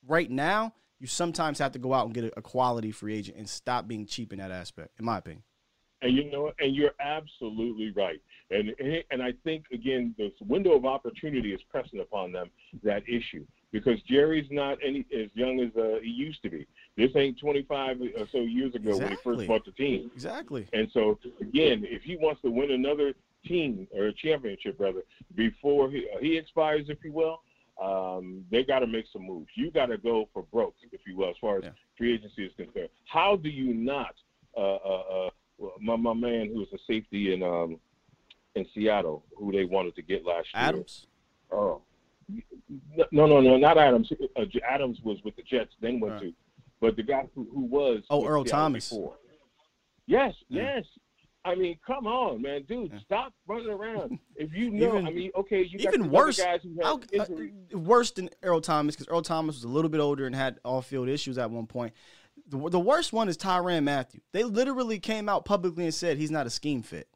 right 0.07 0.31
now, 0.31 0.73
you 0.99 1.07
sometimes 1.07 1.59
have 1.59 1.73
to 1.73 1.79
go 1.79 1.93
out 1.93 2.07
and 2.07 2.15
get 2.15 2.25
a, 2.25 2.39
a 2.39 2.43
quality 2.43 2.93
free 2.93 3.15
agent 3.15 3.37
and 3.37 3.49
stop 3.49 3.89
being 3.89 4.07
cheap 4.07 4.33
in 4.33 4.39
that 4.39 4.53
aspect, 4.53 4.99
in 4.99 5.05
my 5.05 5.19
opinion. 5.19 5.43
And 6.01 6.17
you 6.17 6.31
know, 6.31 6.53
and 6.59 6.75
you're 6.75 6.95
absolutely 7.01 7.91
right. 7.91 8.21
And 8.51 8.75
and 9.11 9.21
I 9.21 9.33
think 9.43 9.65
again, 9.73 10.15
this 10.17 10.33
window 10.41 10.73
of 10.77 10.85
opportunity 10.85 11.53
is 11.53 11.61
pressing 11.71 12.01
upon 12.01 12.31
them 12.31 12.51
that 12.85 13.03
issue 13.09 13.45
because 13.73 14.01
Jerry's 14.03 14.49
not 14.51 14.79
any 14.85 15.05
as 15.13 15.29
young 15.35 15.61
as 15.61 15.77
uh, 15.77 15.99
he 16.03 16.11
used 16.11 16.43
to 16.43 16.51
be. 16.51 16.67
This 16.97 17.11
ain't 17.17 17.39
25 17.39 18.01
or 18.19 18.27
so 18.31 18.39
years 18.39 18.75
ago 18.75 18.99
when 18.99 19.09
he 19.09 19.17
first 19.17 19.47
bought 19.47 19.65
the 19.65 19.73
team. 19.73 20.11
Exactly. 20.15 20.69
And 20.73 20.89
so 20.93 21.19
again, 21.41 21.85
if 21.89 22.03
he 22.03 22.17
wants 22.17 22.43
to 22.43 22.51
win 22.51 22.71
another 22.71 23.15
team 23.47 23.89
or 23.95 24.09
a 24.09 24.13
championship, 24.13 24.77
rather, 24.79 25.03
before 25.35 25.91
he, 25.91 26.07
uh, 26.15 26.19
he 26.21 26.37
expires, 26.37 26.87
if 26.89 26.99
you 27.03 27.13
will, 27.13 27.41
um, 27.83 28.45
they 28.51 28.63
got 28.63 28.81
to 28.81 28.87
make 28.87 29.07
some 29.11 29.23
moves. 29.23 29.49
You 29.55 29.71
got 29.71 29.87
to 29.87 29.97
go 29.97 30.29
for 30.35 30.43
broke, 30.43 30.75
if 30.93 31.01
you 31.07 31.17
will, 31.17 31.31
as 31.31 31.37
far 31.41 31.59
as 31.59 31.65
free 31.97 32.15
agency 32.15 32.45
is 32.45 32.53
concerned. 32.57 32.91
How 33.07 33.37
do 33.37 33.49
you 33.49 33.73
not? 33.73 34.15
Uh, 34.55 34.61
uh, 34.61 35.03
uh, 35.27 35.31
my 35.81 35.97
my 35.97 36.13
man 36.13 36.51
who 36.53 36.61
was 36.61 36.69
a 36.75 36.79
safety 36.87 37.33
in 37.33 37.43
um, 37.43 37.79
in 38.55 38.67
Seattle, 38.75 39.25
who 39.35 39.51
they 39.51 39.65
wanted 39.65 39.97
to 39.97 40.03
get 40.03 40.27
last 40.27 40.49
year. 40.55 40.63
Adams. 40.63 41.07
Oh, 41.51 41.81
no, 43.11 43.27
no, 43.27 43.41
no, 43.41 43.57
not 43.57 43.79
Adams. 43.79 44.13
Uh, 44.37 44.45
Adams 44.69 44.99
was 45.03 45.19
with 45.25 45.37
the 45.37 45.43
Jets, 45.43 45.73
then 45.81 46.01
went 46.01 46.21
to, 46.21 46.33
but 46.83 46.97
the 46.97 47.03
guy 47.03 47.23
who, 47.35 47.49
who 47.55 47.65
was 47.65 48.03
Oh, 48.11 48.27
Earl 48.27 48.45
Thomas. 48.45 48.91
Before. 48.91 49.15
Yes, 50.07 50.35
Yeah. 50.49 50.75
yes. 50.77 50.85
I 51.45 51.55
mean, 51.57 51.77
come 51.85 52.07
on, 52.07 52.41
man, 52.43 52.63
dude, 52.69 52.93
stop 53.05 53.33
running 53.49 53.71
around. 53.71 54.19
If 54.37 54.53
you 54.55 54.71
know, 54.71 54.89
Even- 54.99 55.07
I 55.07 55.11
mean, 55.11 55.31
okay, 55.37 55.63
you 55.63 55.79
Even 55.79 56.11
worse, 56.11 56.39
guys 56.41 56.61
who 56.63 56.77
have 56.83 57.03
uh, 57.19 57.79
worse 57.79 58.11
than 58.11 58.29
Earl 58.43 58.61
Thomas 58.61 58.95
because 58.97 59.09
Earl 59.09 59.23
Thomas 59.23 59.55
was 59.57 59.65
a 59.65 59.69
little 59.69 59.89
bit 59.89 60.01
older 60.01 60.27
and 60.27 60.35
had 60.35 60.59
off 60.65 60.87
field 60.87 61.09
issues 61.09 61.39
at 61.39 61.51
one 61.51 61.67
point. 61.67 61.95
The, 62.49 62.69
the 62.71 62.81
worst 62.81 63.13
one 63.13 63.29
is 63.29 63.37
Tyrann 63.37 63.85
Mathieu. 63.85 64.21
They 64.33 64.43
literally 64.45 64.99
came 64.99 65.29
out 65.29 65.45
publicly 65.45 65.85
and 65.85 65.95
said 65.95 66.17
he's 66.17 66.31
not 66.31 66.47
a 66.47 66.51
scheme 66.51 66.83
fit. 66.83 67.09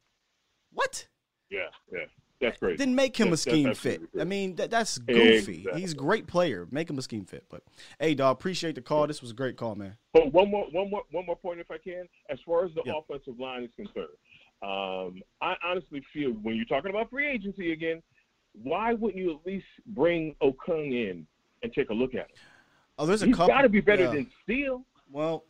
What? 0.72 1.06
yeah, 1.50 1.58
yeah, 1.92 2.04
that's 2.40 2.58
great. 2.58 2.78
Didn't 2.78 2.94
make 2.94 3.16
him 3.18 3.26
That's- 3.30 3.46
a 3.46 3.50
scheme 3.50 3.74
fit. 3.74 4.12
great. 4.12 4.20
I 4.20 4.24
mean, 4.24 4.56
that, 4.56 4.70
that's 4.70 4.98
goofy. 4.98 5.58
Exactly. 5.58 5.80
He's 5.80 5.92
a 5.92 5.96
great 5.96 6.26
player. 6.26 6.66
Make 6.70 6.90
him 6.90 6.98
a 6.98 7.02
scheme 7.02 7.24
fit. 7.24 7.44
But 7.48 7.62
hey, 7.98 8.14
dog, 8.14 8.36
appreciate 8.36 8.74
the 8.74 8.82
call. 8.82 9.06
This 9.06 9.22
was 9.22 9.30
a 9.30 9.34
great 9.34 9.56
call, 9.56 9.74
man. 9.74 9.96
But 10.12 10.32
one 10.32 10.50
more, 10.50 10.66
one 10.72 10.90
more, 10.90 11.02
one 11.12 11.26
more 11.26 11.36
point, 11.36 11.60
if 11.60 11.70
I 11.70 11.78
can. 11.78 12.06
As 12.28 12.38
far 12.44 12.64
as 12.64 12.72
the 12.74 12.82
Yeah. 12.84 12.94
offensive 12.98 13.38
line 13.40 13.62
is 13.64 13.70
concerned, 13.76 14.08
um, 14.62 15.22
I 15.40 15.54
honestly 15.64 16.02
feel 16.12 16.30
when 16.42 16.56
you're 16.56 16.64
talking 16.66 16.90
about 16.90 17.10
free 17.10 17.26
agency 17.26 17.72
again, 17.72 18.02
why 18.62 18.92
wouldn't 18.94 19.22
you 19.22 19.34
at 19.34 19.46
least 19.46 19.66
bring 19.86 20.34
Okung 20.42 20.92
in 20.92 21.26
and 21.62 21.72
take 21.72 21.90
a 21.90 21.94
look 21.94 22.14
at 22.14 22.20
him? 22.20 22.36
Oh, 22.98 23.04
there's 23.06 23.22
a 23.22 23.26
He's 23.26 23.34
couple. 23.34 23.54
got 23.54 23.62
to 23.62 23.68
be 23.68 23.80
better 23.82 24.04
yeah. 24.04 24.10
than 24.12 24.30
Steele. 24.42 24.82
Well, 25.12 25.44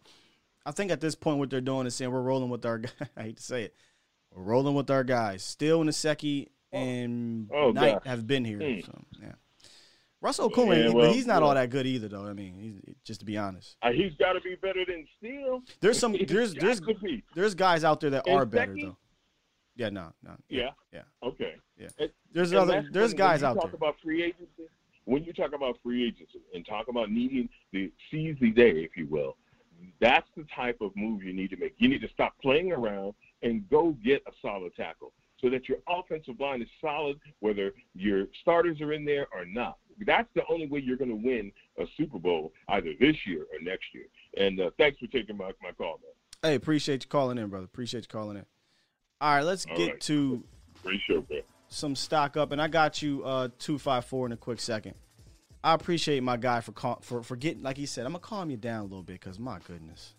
I 0.65 0.73
think 0.73 0.91
at 0.91 1.01
this 1.01 1.15
point 1.15 1.39
what 1.39 1.49
they're 1.51 1.61
doing 1.61 1.87
is 1.87 1.95
saying 1.95 2.11
we're 2.11 2.21
rolling 2.21 2.51
with 2.51 2.67
our. 2.67 2.79
Guy 2.79 2.91
I 3.17 3.23
hate 3.23 3.37
to 3.37 3.43
say 3.43 3.63
it, 3.65 3.75
we're 4.35 4.43
rolling 4.43 4.75
with 4.75 4.91
our 4.91 5.05
guys. 5.05 5.45
Still 5.45 5.85
Nsekhe 5.85 6.49
and 6.77 7.51
Oh, 7.53 7.71
Knight 7.73 7.95
gosh. 7.95 8.03
have 8.07 8.27
been 8.27 8.45
here. 8.45 8.59
Hmm. 8.59 8.81
So 8.85 9.05
yeah, 9.23 9.33
Russell 10.21 10.51
Okung, 10.51 10.77
Yeah, 10.85 10.91
well, 10.93 11.13
he's 11.13 11.27
not 11.27 11.43
yeah. 11.43 11.49
all 11.49 11.55
that 11.55 11.71
good 11.71 11.87
either, 11.87 12.09
though. 12.09 12.27
I 12.27 12.33
mean, 12.33 12.55
he's, 12.85 12.95
just 13.05 13.21
to 13.21 13.27
be 13.27 13.37
honest, 13.37 13.77
Uh, 13.83 13.93
he's 13.93 14.15
got 14.15 14.33
to 14.33 14.41
be 14.41 14.55
better 14.57 14.85
than 14.85 15.07
Steele. 15.19 15.63
there's 15.81 15.99
some 15.99 16.13
there's 16.29 16.55
there's 16.55 16.81
there's 17.35 17.55
guys 17.55 17.85
out 17.85 18.01
there 18.01 18.11
that 18.11 18.27
And 18.27 18.37
are 18.37 18.47
better 18.47 18.75
though. 18.81 18.97
Yeah, 19.77 19.91
no, 19.91 20.13
no. 20.23 20.33
Yeah. 20.49 20.71
yeah. 20.93 21.03
Okay. 21.23 21.55
Yeah. 21.79 21.89
And- 21.99 22.11
There's 22.33 22.53
and 22.53 22.61
other 22.61 22.89
there's 22.91 23.11
when- 23.11 23.19
guys 23.19 23.43
when 23.43 23.51
out 23.51 23.55
you 23.57 23.61
there. 23.61 23.71
talk 23.71 23.75
about 23.75 23.97
free 24.03 24.23
agency. 24.23 24.69
When 25.05 25.23
you 25.23 25.33
talk 25.33 25.53
about 25.55 25.79
free 25.83 26.07
agency 26.09 26.41
and 26.55 26.67
talk 26.67 26.89
about 26.89 27.11
needing 27.13 27.49
the 27.73 27.93
seize 28.11 28.37
the 28.41 28.51
day, 28.51 28.71
if 28.85 28.97
you 28.97 29.07
will, 29.07 29.37
that's 30.01 30.29
the 30.37 30.45
type 30.45 30.79
of 30.81 30.91
move 30.97 31.23
you 31.23 31.33
need 31.35 31.51
to 31.51 31.57
make. 31.57 31.75
You 31.79 31.89
need 31.89 32.01
to 32.01 32.09
stop 32.09 32.35
playing 32.43 32.73
around 32.73 33.15
and 33.43 33.69
go 33.69 33.91
get 34.03 34.23
a 34.27 34.33
solid 34.43 34.75
tackle 34.75 35.13
so 35.41 35.51
that 35.51 35.69
your 35.69 35.79
offensive 35.89 36.39
line 36.41 36.63
is 36.63 36.69
solid, 36.81 37.19
whether 37.41 37.73
your 37.95 38.27
starters 38.41 38.81
are 38.81 38.93
in 38.93 39.05
there 39.05 39.27
or 39.33 39.45
not. 39.45 39.79
That's 40.07 40.29
the 40.35 40.43
only 40.51 40.67
way 40.67 40.81
you're 40.81 40.97
going 40.97 41.11
to 41.11 41.17
win 41.17 41.53
a 41.79 41.85
Super 41.97 42.19
Bowl 42.19 42.53
either 42.69 42.93
this 43.01 43.17
year 43.27 43.43
or 43.43 43.61
next 43.63 43.87
year. 43.95 44.05
And 44.37 44.61
uh, 44.61 44.71
thanks 44.79 44.99
for 44.99 45.07
taking 45.07 45.37
my, 45.37 45.53
my 45.63 45.73
call, 45.73 46.01
man. 46.03 46.13
Hey, 46.43 46.55
appreciate 46.55 47.05
you 47.05 47.09
calling 47.09 47.39
in, 47.39 47.49
brother. 47.49 47.65
Appreciate 47.65 48.03
you 48.03 48.09
calling 48.09 48.37
in. 48.37 48.45
All 49.21 49.35
right, 49.37 49.45
let's 49.45 49.67
All 49.67 49.77
get 49.77 49.93
right. 49.93 50.01
to 50.03 50.45
show, 51.07 51.25
some 51.69 51.97
stock 51.97 52.37
up, 52.37 52.53
and 52.53 52.61
I 52.61 52.69
got 52.69 53.03
you 53.03 53.25
uh 53.25 53.49
two 53.59 53.79
five 53.79 54.05
four 54.05 54.27
in 54.27 54.33
a 54.33 54.37
quick 54.37 54.61
second. 54.61 54.95
I 55.65 55.75
appreciate 55.75 56.23
my 56.23 56.37
guy 56.37 56.61
for 56.61 56.73
call, 56.73 57.01
for 57.03 57.23
for 57.23 57.35
getting 57.35 57.63
like 57.63 57.77
he 57.77 57.87
said. 57.87 58.07
I'm 58.07 58.13
gonna 58.13 58.21
calm 58.21 58.51
you 58.51 58.57
down 58.57 58.81
a 58.81 58.85
little 58.85 59.03
bit 59.03 59.19
because 59.19 59.39
my 59.39 59.59
goodness, 59.67 60.15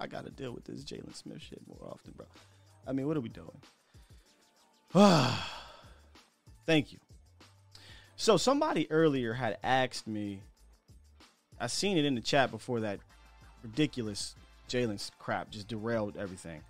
I 0.00 0.06
got 0.06 0.24
to 0.24 0.30
deal 0.30 0.52
with 0.52 0.64
this 0.64 0.82
Jaylon 0.82 1.14
Smith 1.14 1.42
shit 1.42 1.60
more 1.68 1.90
often, 1.90 2.12
bro. 2.16 2.26
I 2.86 2.92
mean, 2.92 3.06
what 3.06 3.16
are 3.16 3.20
we 3.20 3.28
doing? 3.28 3.60
Thank 6.66 6.92
you. 6.92 6.98
So 8.16 8.36
somebody 8.36 8.90
earlier 8.90 9.34
had 9.34 9.58
asked 9.62 10.06
me. 10.06 10.42
I 11.60 11.66
seen 11.66 11.98
it 11.98 12.04
in 12.04 12.14
the 12.14 12.20
chat 12.20 12.50
before 12.50 12.80
that 12.80 13.00
ridiculous 13.62 14.34
Jaylon's 14.68 15.12
crap 15.18 15.50
just 15.50 15.68
derailed 15.68 16.16
everything 16.16 16.62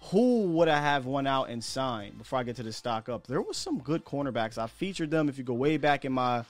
who 0.00 0.42
would 0.42 0.68
I 0.68 0.80
have 0.80 1.06
one 1.06 1.26
out 1.26 1.50
and 1.50 1.62
signed 1.62 2.18
before 2.18 2.38
I 2.38 2.42
get 2.42 2.56
to 2.56 2.62
the 2.62 2.72
stock 2.72 3.08
up? 3.08 3.26
There 3.26 3.42
was 3.42 3.56
some 3.56 3.80
good 3.80 4.04
cornerbacks. 4.04 4.56
I 4.56 4.66
featured 4.66 5.10
them. 5.10 5.28
If 5.28 5.38
you 5.38 5.44
go 5.44 5.54
way 5.54 5.76
back 5.76 6.04
in 6.04 6.12
my 6.12 6.44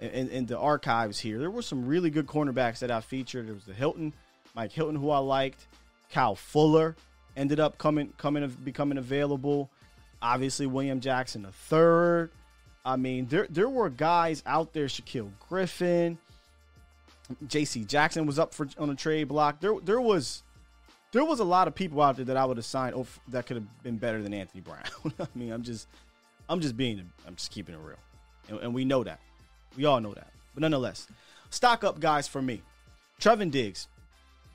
in, 0.00 0.28
in 0.28 0.46
the 0.46 0.58
archives 0.58 1.18
here, 1.18 1.38
there 1.38 1.50
were 1.50 1.62
some 1.62 1.86
really 1.86 2.10
good 2.10 2.26
cornerbacks 2.26 2.80
that 2.80 2.90
I 2.90 3.00
featured. 3.00 3.46
There 3.46 3.54
was 3.54 3.64
the 3.64 3.74
Hilton, 3.74 4.12
Mike 4.56 4.72
Hilton, 4.72 4.96
who 4.96 5.10
I 5.10 5.18
liked. 5.18 5.68
Kyle 6.10 6.34
Fuller 6.34 6.96
ended 7.36 7.60
up 7.60 7.78
coming 7.78 8.12
coming 8.16 8.48
becoming 8.64 8.98
available. 8.98 9.70
Obviously, 10.22 10.66
William 10.66 11.00
Jackson 11.00 11.42
the 11.42 11.52
third. 11.52 12.30
I 12.84 12.96
mean, 12.96 13.26
there 13.26 13.46
there 13.50 13.68
were 13.68 13.90
guys 13.90 14.42
out 14.46 14.72
there. 14.72 14.86
Shaquille 14.86 15.30
Griffin, 15.48 16.18
J.C. 17.46 17.84
Jackson 17.84 18.26
was 18.26 18.38
up 18.38 18.54
for 18.54 18.66
on 18.78 18.88
a 18.88 18.94
trade 18.94 19.28
block. 19.28 19.60
There 19.60 19.78
there 19.84 20.00
was 20.00 20.42
there 21.12 21.24
was 21.24 21.40
a 21.40 21.44
lot 21.44 21.68
of 21.68 21.74
people 21.74 22.00
out 22.00 22.16
there 22.16 22.24
that 22.24 22.36
I 22.36 22.44
would 22.44 22.56
have 22.56 22.66
signed 22.66 22.94
over, 22.94 23.10
that 23.28 23.46
could 23.46 23.56
have 23.56 23.82
been 23.82 23.96
better 23.96 24.22
than 24.22 24.34
Anthony 24.34 24.60
Brown. 24.60 24.82
I 25.20 25.26
mean, 25.34 25.52
I'm 25.52 25.62
just, 25.62 25.88
I'm 26.48 26.60
just 26.60 26.76
being, 26.76 27.10
I'm 27.26 27.36
just 27.36 27.50
keeping 27.50 27.74
it 27.74 27.80
real, 27.80 27.96
and, 28.48 28.58
and 28.58 28.74
we 28.74 28.84
know 28.84 29.04
that, 29.04 29.20
we 29.76 29.84
all 29.84 30.00
know 30.00 30.12
that. 30.14 30.30
But 30.54 30.62
nonetheless, 30.62 31.06
stock 31.50 31.84
up 31.84 32.00
guys 32.00 32.28
for 32.28 32.42
me. 32.42 32.62
Trevin 33.20 33.50
Diggs 33.50 33.88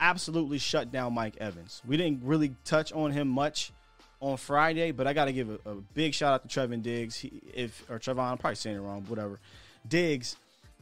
absolutely 0.01 0.57
shut 0.57 0.91
down 0.91 1.13
Mike 1.13 1.37
Evans. 1.37 1.81
We 1.87 1.95
didn't 1.95 2.23
really 2.23 2.55
touch 2.65 2.91
on 2.91 3.11
him 3.11 3.27
much 3.29 3.71
on 4.19 4.35
Friday, 4.37 4.91
but 4.91 5.07
I 5.07 5.13
got 5.13 5.25
to 5.25 5.33
give 5.33 5.49
a, 5.49 5.69
a 5.69 5.75
big 5.93 6.13
shout 6.13 6.33
out 6.33 6.47
to 6.47 6.59
Trevin 6.59 6.81
Diggs. 6.81 7.15
He, 7.15 7.41
if 7.53 7.89
or 7.89 7.99
Trevon, 7.99 8.31
I'm 8.31 8.37
probably 8.37 8.55
saying 8.55 8.75
it 8.75 8.81
wrong, 8.81 9.05
whatever. 9.07 9.39
Diggs, 9.87 10.35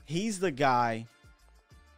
he's 0.06 0.40
the 0.40 0.52
guy 0.52 1.06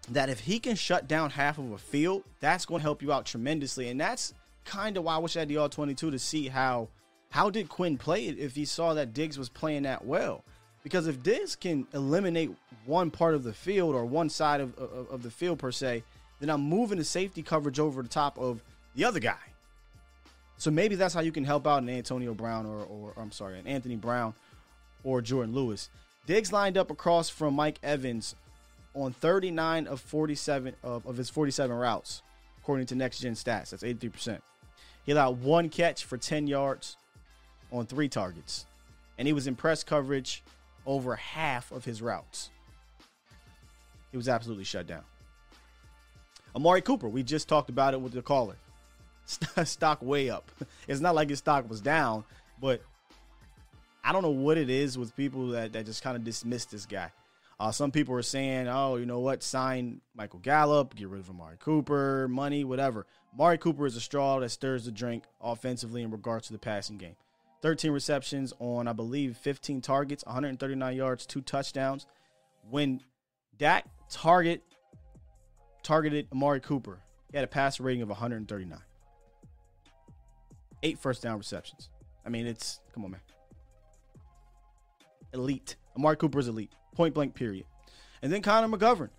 that 0.10 0.30
if 0.30 0.41
he 0.41 0.60
can 0.60 0.76
shut 0.76 1.07
down 1.07 1.30
half 1.30 1.57
of 1.57 1.72
a 1.72 1.77
field, 1.77 2.23
that's 2.39 2.65
going 2.65 2.80
to 2.80 2.84
help 2.84 3.02
you 3.02 3.14
out 3.14 3.26
tremendously. 3.26 3.89
And 3.89 4.02
that's 4.02 4.34
kind 4.65 4.98
of 4.98 5.03
why 5.03 5.15
I 5.15 5.18
wish 5.19 5.35
I 5.35 5.39
had 5.39 5.49
the 5.49 5.57
all 5.57 5.69
22 5.69 6.11
to 6.11 6.19
see 6.19 6.48
how 6.48 6.89
how 7.30 7.49
did 7.49 7.69
Quinn 7.69 7.98
play 7.98 8.27
it 8.27 8.38
if 8.38 8.56
he 8.56 8.65
saw 8.65 8.93
that 8.93 9.14
Diggs 9.14 9.38
was 9.39 9.48
playing 9.48 9.84
that 9.84 10.06
well. 10.06 10.43
Because 10.84 11.07
if 11.07 11.23
Diggs 11.23 11.56
can 11.56 11.88
eliminate 11.93 12.52
one 12.85 13.10
part 13.10 13.35
of 13.35 13.43
the 13.43 13.53
field 13.53 13.95
or 13.95 14.06
one 14.06 14.30
side 14.30 14.60
of, 14.60 14.77
of, 14.77 15.10
of 15.10 15.23
the 15.23 15.31
field 15.31 15.60
per 15.60 15.72
se, 15.72 16.03
then 16.42 16.50
I'm 16.50 16.62
moving 16.62 16.98
the 16.98 17.06
safety 17.06 17.44
coverage 17.44 17.80
over 17.80 18.02
the 18.02 18.10
top 18.10 18.38
of 18.38 18.62
the 18.96 19.06
other 19.06 19.20
guy. 19.20 19.38
So 20.58 20.70
maybe 20.70 20.96
that's 20.96 21.14
how 21.14 21.22
you 21.22 21.32
can 21.32 21.46
help 21.46 21.66
out 21.66 21.82
an 21.82 21.90
Antonio 21.90 22.34
Brown 22.34 22.66
or, 22.66 22.84
or 22.84 23.14
I'm 23.16 23.32
sorry, 23.32 23.58
an 23.58 23.68
Anthony 23.68 23.96
Brown 23.96 24.34
or 25.04 25.22
Jourdan 25.22 25.54
Lewis. 25.54 25.90
Diggs 26.26 26.52
lined 26.52 26.78
up 26.78 26.92
across 26.92 27.30
from 27.30 27.56
Mike 27.56 27.80
Evans 27.82 28.36
on 28.94 29.14
39 29.14 29.88
of 29.88 30.02
47 30.02 30.76
of, 30.84 31.06
of 31.06 31.18
his 31.18 31.30
47 31.30 31.76
routes, 31.76 32.22
according 32.60 32.88
to 32.88 32.96
Next 32.96 33.20
Gen 33.20 33.34
Stats. 33.34 33.70
That's 33.70 33.84
83%. 33.84 34.40
He 35.06 35.12
allowed 35.12 35.42
one 35.42 35.70
catch 35.70 36.06
for 36.06 36.18
10 36.18 36.48
yards 36.48 36.98
on 37.72 37.86
three 37.86 38.10
targets, 38.10 38.66
and 39.18 39.28
he 39.28 39.34
was 39.34 39.48
in 39.48 39.56
press 39.56 39.84
coverage 39.84 40.44
over 40.86 41.16
half 41.16 41.72
of 41.72 41.86
his 41.86 42.02
routes. 42.02 42.50
He 44.12 44.18
was 44.18 44.28
absolutely 44.28 44.66
shut 44.66 44.88
down. 44.88 45.04
Amari 46.56 46.82
Cooper, 46.82 47.07
we 47.07 47.23
just 47.23 47.48
talked 47.48 47.69
about 47.69 47.94
it 47.94 48.02
with 48.02 48.14
the 48.14 48.22
caller. 48.22 48.57
Stock 49.64 50.02
way 50.02 50.30
up. 50.30 50.52
It's 50.88 50.99
not 50.99 51.15
like 51.15 51.30
his 51.30 51.40
stock 51.40 51.69
was 51.69 51.80
down, 51.80 52.26
but 52.60 52.82
I 54.03 54.11
don't 54.11 54.23
know 54.23 54.30
what 54.30 54.57
it 54.57 54.69
is 54.69 54.98
with 54.98 55.15
people 55.15 55.49
that, 55.49 55.73
that 55.73 55.86
just 55.86 56.03
kind 56.03 56.18
of 56.18 56.23
dismiss 56.23 56.65
this 56.65 56.86
guy. 56.86 57.11
Uh, 57.60 57.72
some 57.72 57.91
people 57.91 58.15
are 58.15 58.23
saying, 58.23 58.68
oh, 58.68 58.95
you 58.95 59.06
know 59.06 59.19
what, 59.19 59.44
sign 59.44 60.02
Michael 60.15 60.40
Gallup, 60.40 60.95
get 60.95 61.07
rid 61.07 61.19
of 61.19 61.30
Amari 61.30 61.57
Cooper, 61.60 62.28
money, 62.28 62.64
whatever. 62.64 63.06
Amari 63.36 63.60
Cooper 63.60 63.86
is 63.86 63.95
a 63.95 64.02
straw 64.02 64.40
that 64.40 64.49
stirs 64.49 64.86
the 64.86 64.91
drink 64.91 65.26
offensively 65.40 66.02
in 66.02 66.10
regards 66.10 66.48
to 66.48 66.53
the 66.53 66.60
passing 66.60 66.98
game. 66.98 67.15
13 67.61 67.91
receptions 67.91 68.52
on, 68.60 68.88
I 68.88 68.94
believe, 68.94 69.38
15 69.38 69.82
targets, 69.82 70.26
139 70.26 70.95
yards, 70.95 71.26
two 71.28 71.41
touchdowns. 71.41 72.07
When 72.68 73.02
Dak 73.60 73.86
target 74.10 74.64
targeted 75.84 76.28
Amari 76.32 76.60
Cooper, 76.60 76.99
he 77.32 77.38
had 77.38 77.44
a 77.44 77.48
passer 77.48 77.84
rating 77.84 78.02
of 78.02 78.10
139. 78.10 78.80
Eight 80.84 80.99
first 80.99 81.22
down 81.22 81.38
receptions. 81.38 81.90
I 82.26 82.30
mean, 82.30 82.48
it's 82.48 82.80
come 82.94 83.06
on, 83.06 83.12
man. 83.12 83.22
Elite. 85.34 85.76
Amari 85.98 86.18
Cooper 86.18 86.40
is 86.40 86.48
elite. 86.48 86.72
Point 86.95 87.14
blank, 87.14 87.36
period. 87.36 87.66
And 88.22 88.32
then 88.32 88.41
Connor 88.41 88.76
McGovern. 88.76 89.10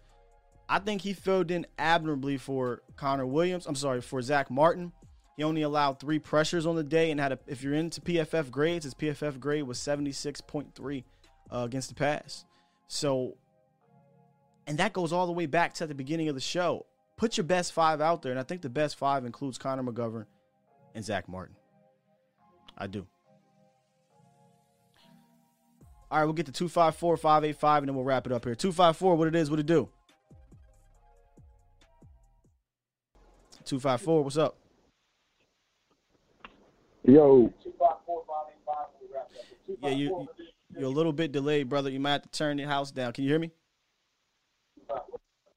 I 0.69 0.79
think 0.79 1.03
he 1.03 1.13
filled 1.13 1.51
in 1.51 1.67
admirably 1.79 2.37
for 2.37 2.83
Connor 2.97 3.27
Williams. 3.27 3.67
I'm 3.67 3.75
sorry, 3.75 4.01
for 4.01 4.23
Zack 4.23 4.51
Martin. 4.51 4.93
He 5.37 5.43
only 5.43 5.63
allowed 5.63 5.99
three 5.99 6.19
pressures 6.19 6.67
on 6.67 6.77
the 6.77 6.85
day 6.85 7.11
and 7.11 7.19
had 7.19 7.33
a, 7.33 7.39
if 7.47 7.63
you're 7.63 7.75
into 7.75 8.01
PFF 8.01 8.51
grades, 8.51 8.85
his 8.85 8.95
PFF 8.95 9.41
grade 9.41 9.65
was 9.65 9.79
76.3 9.79 11.05
uh, 11.51 11.59
against 11.59 11.89
the 11.89 11.95
pass. 11.95 12.45
So, 12.87 13.37
and 14.67 14.79
that 14.79 14.93
goes 14.93 15.13
all 15.13 15.27
the 15.27 15.33
way 15.33 15.47
back 15.47 15.75
to 15.75 15.87
the 15.87 15.95
beginning 15.95 16.29
of 16.29 16.35
the 16.35 16.41
show. 16.41 16.87
Put 17.17 17.37
your 17.37 17.45
best 17.45 17.73
five 17.73 18.01
out 18.01 18.23
there, 18.23 18.33
and 18.33 18.41
I 18.41 18.43
think 18.43 18.63
the 18.63 18.71
best 18.71 18.97
five 18.97 19.25
includes 19.25 19.59
Connor 19.59 19.83
McGovern 19.83 20.27
and 20.95 21.05
Zack 21.05 21.29
Martin. 21.29 21.57
I 22.77 22.87
do. 22.87 23.07
All 26.11 26.19
right, 26.19 26.25
we'll 26.25 26.35
get 26.35 26.47
to 26.47 26.53
254 26.53 27.17
585 27.17 27.83
and 27.83 27.89
then 27.89 27.97
we'll 27.97 28.05
wrap 28.05 28.27
it 28.27 28.33
up 28.33 28.45
here. 28.45 28.55
254, 28.55 29.17
what 29.17 29.29
it 29.29 29.35
is, 29.35 29.51
what 29.51 29.59
it 29.59 29.67
do? 29.67 29.89
254, 33.65 34.23
what's 34.23 34.37
up? 34.37 34.57
Yo. 37.05 37.53
Yeah, 39.83 39.89
you, 39.89 40.29
you're 40.77 40.85
a 40.85 40.89
little 40.89 41.13
bit 41.13 41.33
delayed, 41.33 41.69
brother. 41.71 41.89
You 41.89 41.99
might 41.99 42.13
have 42.13 42.23
to 42.23 42.29
turn 42.29 42.59
your 42.59 42.69
house 42.69 42.91
down. 42.91 43.15
Can 43.15 43.25
you 43.25 43.31
hear 43.31 43.39
me? 43.39 43.51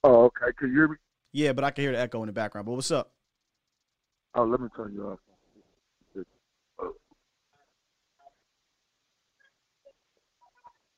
Oh, 0.06 0.26
okay. 0.26 0.54
Can 0.56 0.68
you 0.70 0.76
hear 0.76 0.88
me? 0.88 0.98
Yeah, 1.34 1.54
but 1.54 1.64
I 1.64 1.72
can 1.72 1.84
hear 1.84 1.92
the 1.92 2.00
echo 2.00 2.22
in 2.22 2.28
the 2.28 2.34
background. 2.34 2.68
But 2.68 2.74
what's 2.74 2.92
up? 2.92 3.12
Oh, 4.36 4.44
let 4.44 4.62
me 4.62 4.68
turn 4.76 4.94
you 4.94 5.08
off. 5.08 5.20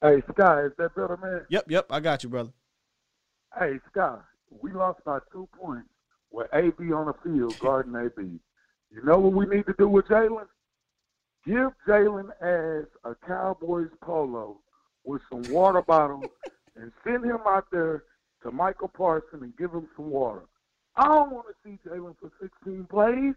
Hey, 0.02 0.22
Sky, 0.32 0.64
is 0.64 0.74
that 0.78 0.94
better, 0.94 1.18
man? 1.22 1.42
Yep, 1.50 1.72
yep, 1.72 1.86
I 1.90 2.02
got 2.02 2.22
you, 2.22 2.30
brother. 2.30 2.52
Hey, 3.58 3.80
Sky, 3.90 4.18
we 4.62 4.74
lost 4.74 5.00
by 5.06 5.20
two 5.32 5.48
points 5.60 5.88
with 6.30 6.48
AB 6.54 6.92
on 6.92 7.08
the 7.08 7.14
field 7.24 7.58
guarding 7.62 7.96
AB. 7.96 8.40
You 8.92 9.04
know 9.06 9.20
what 9.20 9.34
we 9.34 9.46
need 9.46 9.66
to 9.68 9.76
do 9.80 9.88
with 9.88 10.06
Jaylon? 10.08 10.48
Give 11.46 11.72
Jaylon 11.88 12.30
as 12.42 12.86
a 13.06 13.16
Cowboys 13.26 13.90
polo 14.04 14.60
with 15.06 15.22
some 15.32 15.52
water 15.52 15.82
bottles 15.82 16.26
and 16.76 16.92
send 17.04 17.24
him 17.24 17.40
out 17.48 17.66
there 17.72 18.04
to 18.50 18.56
Michael 18.56 18.88
Parson 18.88 19.44
and 19.44 19.56
give 19.58 19.72
him 19.72 19.88
some 19.96 20.10
water. 20.10 20.44
I 20.96 21.08
don't 21.08 21.32
want 21.32 21.48
to 21.48 21.54
see 21.70 21.78
Jaylon 21.88 22.16
for 22.20 22.32
16 22.42 22.86
plays. 22.90 23.34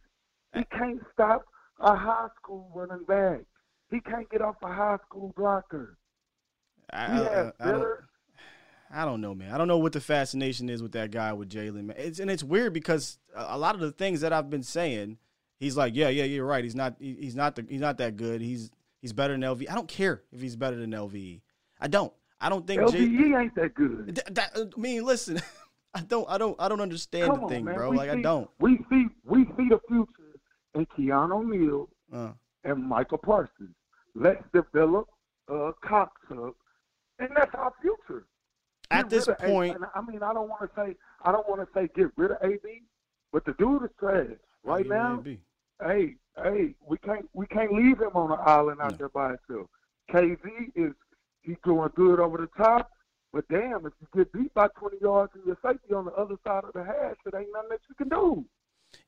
He 0.55 0.65
can't 0.77 1.01
stop 1.13 1.45
a 1.81 1.95
high 1.95 2.29
school 2.43 2.71
running 2.75 3.05
back. 3.05 3.41
He 3.91 4.01
can't 4.01 4.29
get 4.31 4.41
off 4.41 4.57
a 4.63 4.69
high 4.73 4.99
school 5.07 5.33
blocker. 5.37 5.97
I, 6.93 7.05
I- 7.07 7.53
I- 7.61 7.71
don't. 7.73 7.89
I 8.93 9.05
don't 9.05 9.21
know, 9.21 9.37
man. 9.37 9.53
I 9.55 9.59
don't 9.59 9.69
know 9.69 9.79
what 9.79 9.93
the 9.93 10.01
fascination 10.01 10.69
is 10.69 10.83
with 10.83 10.91
that 10.93 11.13
guy 11.13 11.33
with 11.33 11.49
Jaylon. 11.49 11.85
man. 11.85 11.97
It's 11.97 12.19
and 12.19 12.29
it's 12.29 12.43
weird 12.43 12.73
because 12.73 13.19
a 13.37 13.57
lot 13.57 13.77
of 13.77 13.81
the 13.81 13.93
things 13.93 14.21
that 14.23 14.33
I've 14.33 14.51
been 14.51 14.65
saying, 14.65 15.17
he's 15.61 15.77
like, 15.77 15.95
yeah, 15.95 16.09
yeah, 16.09 16.25
you're 16.25 16.45
right. 16.45 16.65
He's 16.65 16.75
not. 16.75 16.97
he- 16.99 17.15
He's 17.21 17.37
not. 17.37 17.55
The, 17.55 17.65
he's 17.69 17.81
not 17.81 17.99
that 17.99 18.17
good. 18.17 18.41
He's 18.41 18.73
he's 19.01 19.13
better 19.13 19.35
than 19.35 19.43
LV. 19.43 19.71
I 19.71 19.77
don't 19.77 19.87
care 19.87 20.23
if 20.33 20.41
he's 20.41 20.57
better 20.57 20.75
than 20.75 20.91
LV. 20.91 21.41
I 21.81 21.87
don't. 21.87 22.13
I 22.41 22.49
don't 22.49 22.67
think 22.67 22.81
J- 22.91 23.07
LVE 23.07 23.41
ain't 23.43 23.55
that 23.57 23.75
good. 23.75 24.15
Th- 24.15 24.27
that- 24.35 24.57
I 24.77 24.81
mean, 24.81 25.05
listen, 25.05 25.41
I 25.95 26.01
don't. 26.03 26.29
I 26.29 26.39
don't. 26.39 26.57
I 26.61 26.69
don't 26.69 26.81
understand 26.81 27.27
Come 27.27 27.37
the 27.41 27.43
on, 27.43 27.49
thing, 27.49 27.65
man. 27.65 27.75
bro. 27.75 27.91
We 27.91 27.97
Like 27.97 28.11
I 28.11 28.23
don't. 28.23 28.49
We 28.59 28.79
see 28.91 29.07
we 29.25 29.45
see 29.57 29.69
the 29.69 29.81
future 29.89 30.39
in 30.75 30.87
Keanu 30.87 31.45
Neal 31.47 31.89
Uh, 32.13 32.33
and 32.65 32.83
Michael 32.85 33.19
Parsons. 33.19 33.75
Let's 34.15 34.43
develop 34.53 35.09
a 35.49 35.73
Cox 35.85 36.13
up, 36.33 36.55
and 37.19 37.29
that's 37.37 37.55
our 37.55 37.73
future. 37.83 38.27
At 38.93 39.03
Get 39.03 39.11
this 39.11 39.29
point, 39.41 39.77
A- 39.77 39.99
I 39.99 40.01
mean, 40.03 40.23
I 40.23 40.33
don't 40.33 40.49
want 40.49 40.63
to 40.63 40.71
say 40.77 40.97
I 41.25 41.33
don't 41.33 41.49
want 41.49 41.61
to 41.61 41.69
say 41.75 41.89
get 41.95 42.09
rid 42.17 42.31
of 42.33 42.39
AB, 42.43 42.83
but 43.33 43.45
the 43.45 43.53
dude 43.59 43.85
is 43.85 43.91
trash 43.99 44.27
right 44.65 44.87
now. 44.87 45.19
AB. 45.21 45.41
Hey, 45.85 46.15
hey, 46.43 46.75
we 46.87 46.99
can't 46.99 47.29
we 47.33 47.47
can't 47.47 47.73
leave 47.73 47.99
him 48.01 48.11
on 48.15 48.33
an 48.33 48.39
island 48.45 48.81
out 48.81 48.99
there 48.99 49.09
by 49.11 49.29
himself. 49.49 49.69
KZ 50.13 50.39
is 50.75 50.93
he's 51.43 51.57
doing 51.65 51.89
good 51.95 52.21
over 52.21 52.39
the 52.39 52.49
top, 52.63 52.91
but 53.33 53.47
damn, 53.49 53.87
if 53.87 53.93
you 54.01 54.07
get 54.15 54.33
beat 54.33 54.53
by 54.55 54.69
20 54.79 54.99
yards 55.01 55.33
and 55.35 55.45
your 55.47 55.57
safety 55.65 55.95
on 55.95 56.05
the 56.07 56.13
other 56.13 56.37
side 56.47 56.65
of 56.65 56.73
the 56.75 56.83
hash, 56.85 57.17
it 57.27 57.35
ain't 57.35 57.49
nothing 57.53 57.71
that 57.71 57.81
you 57.89 57.95
can 57.97 58.09
do. 58.09 58.45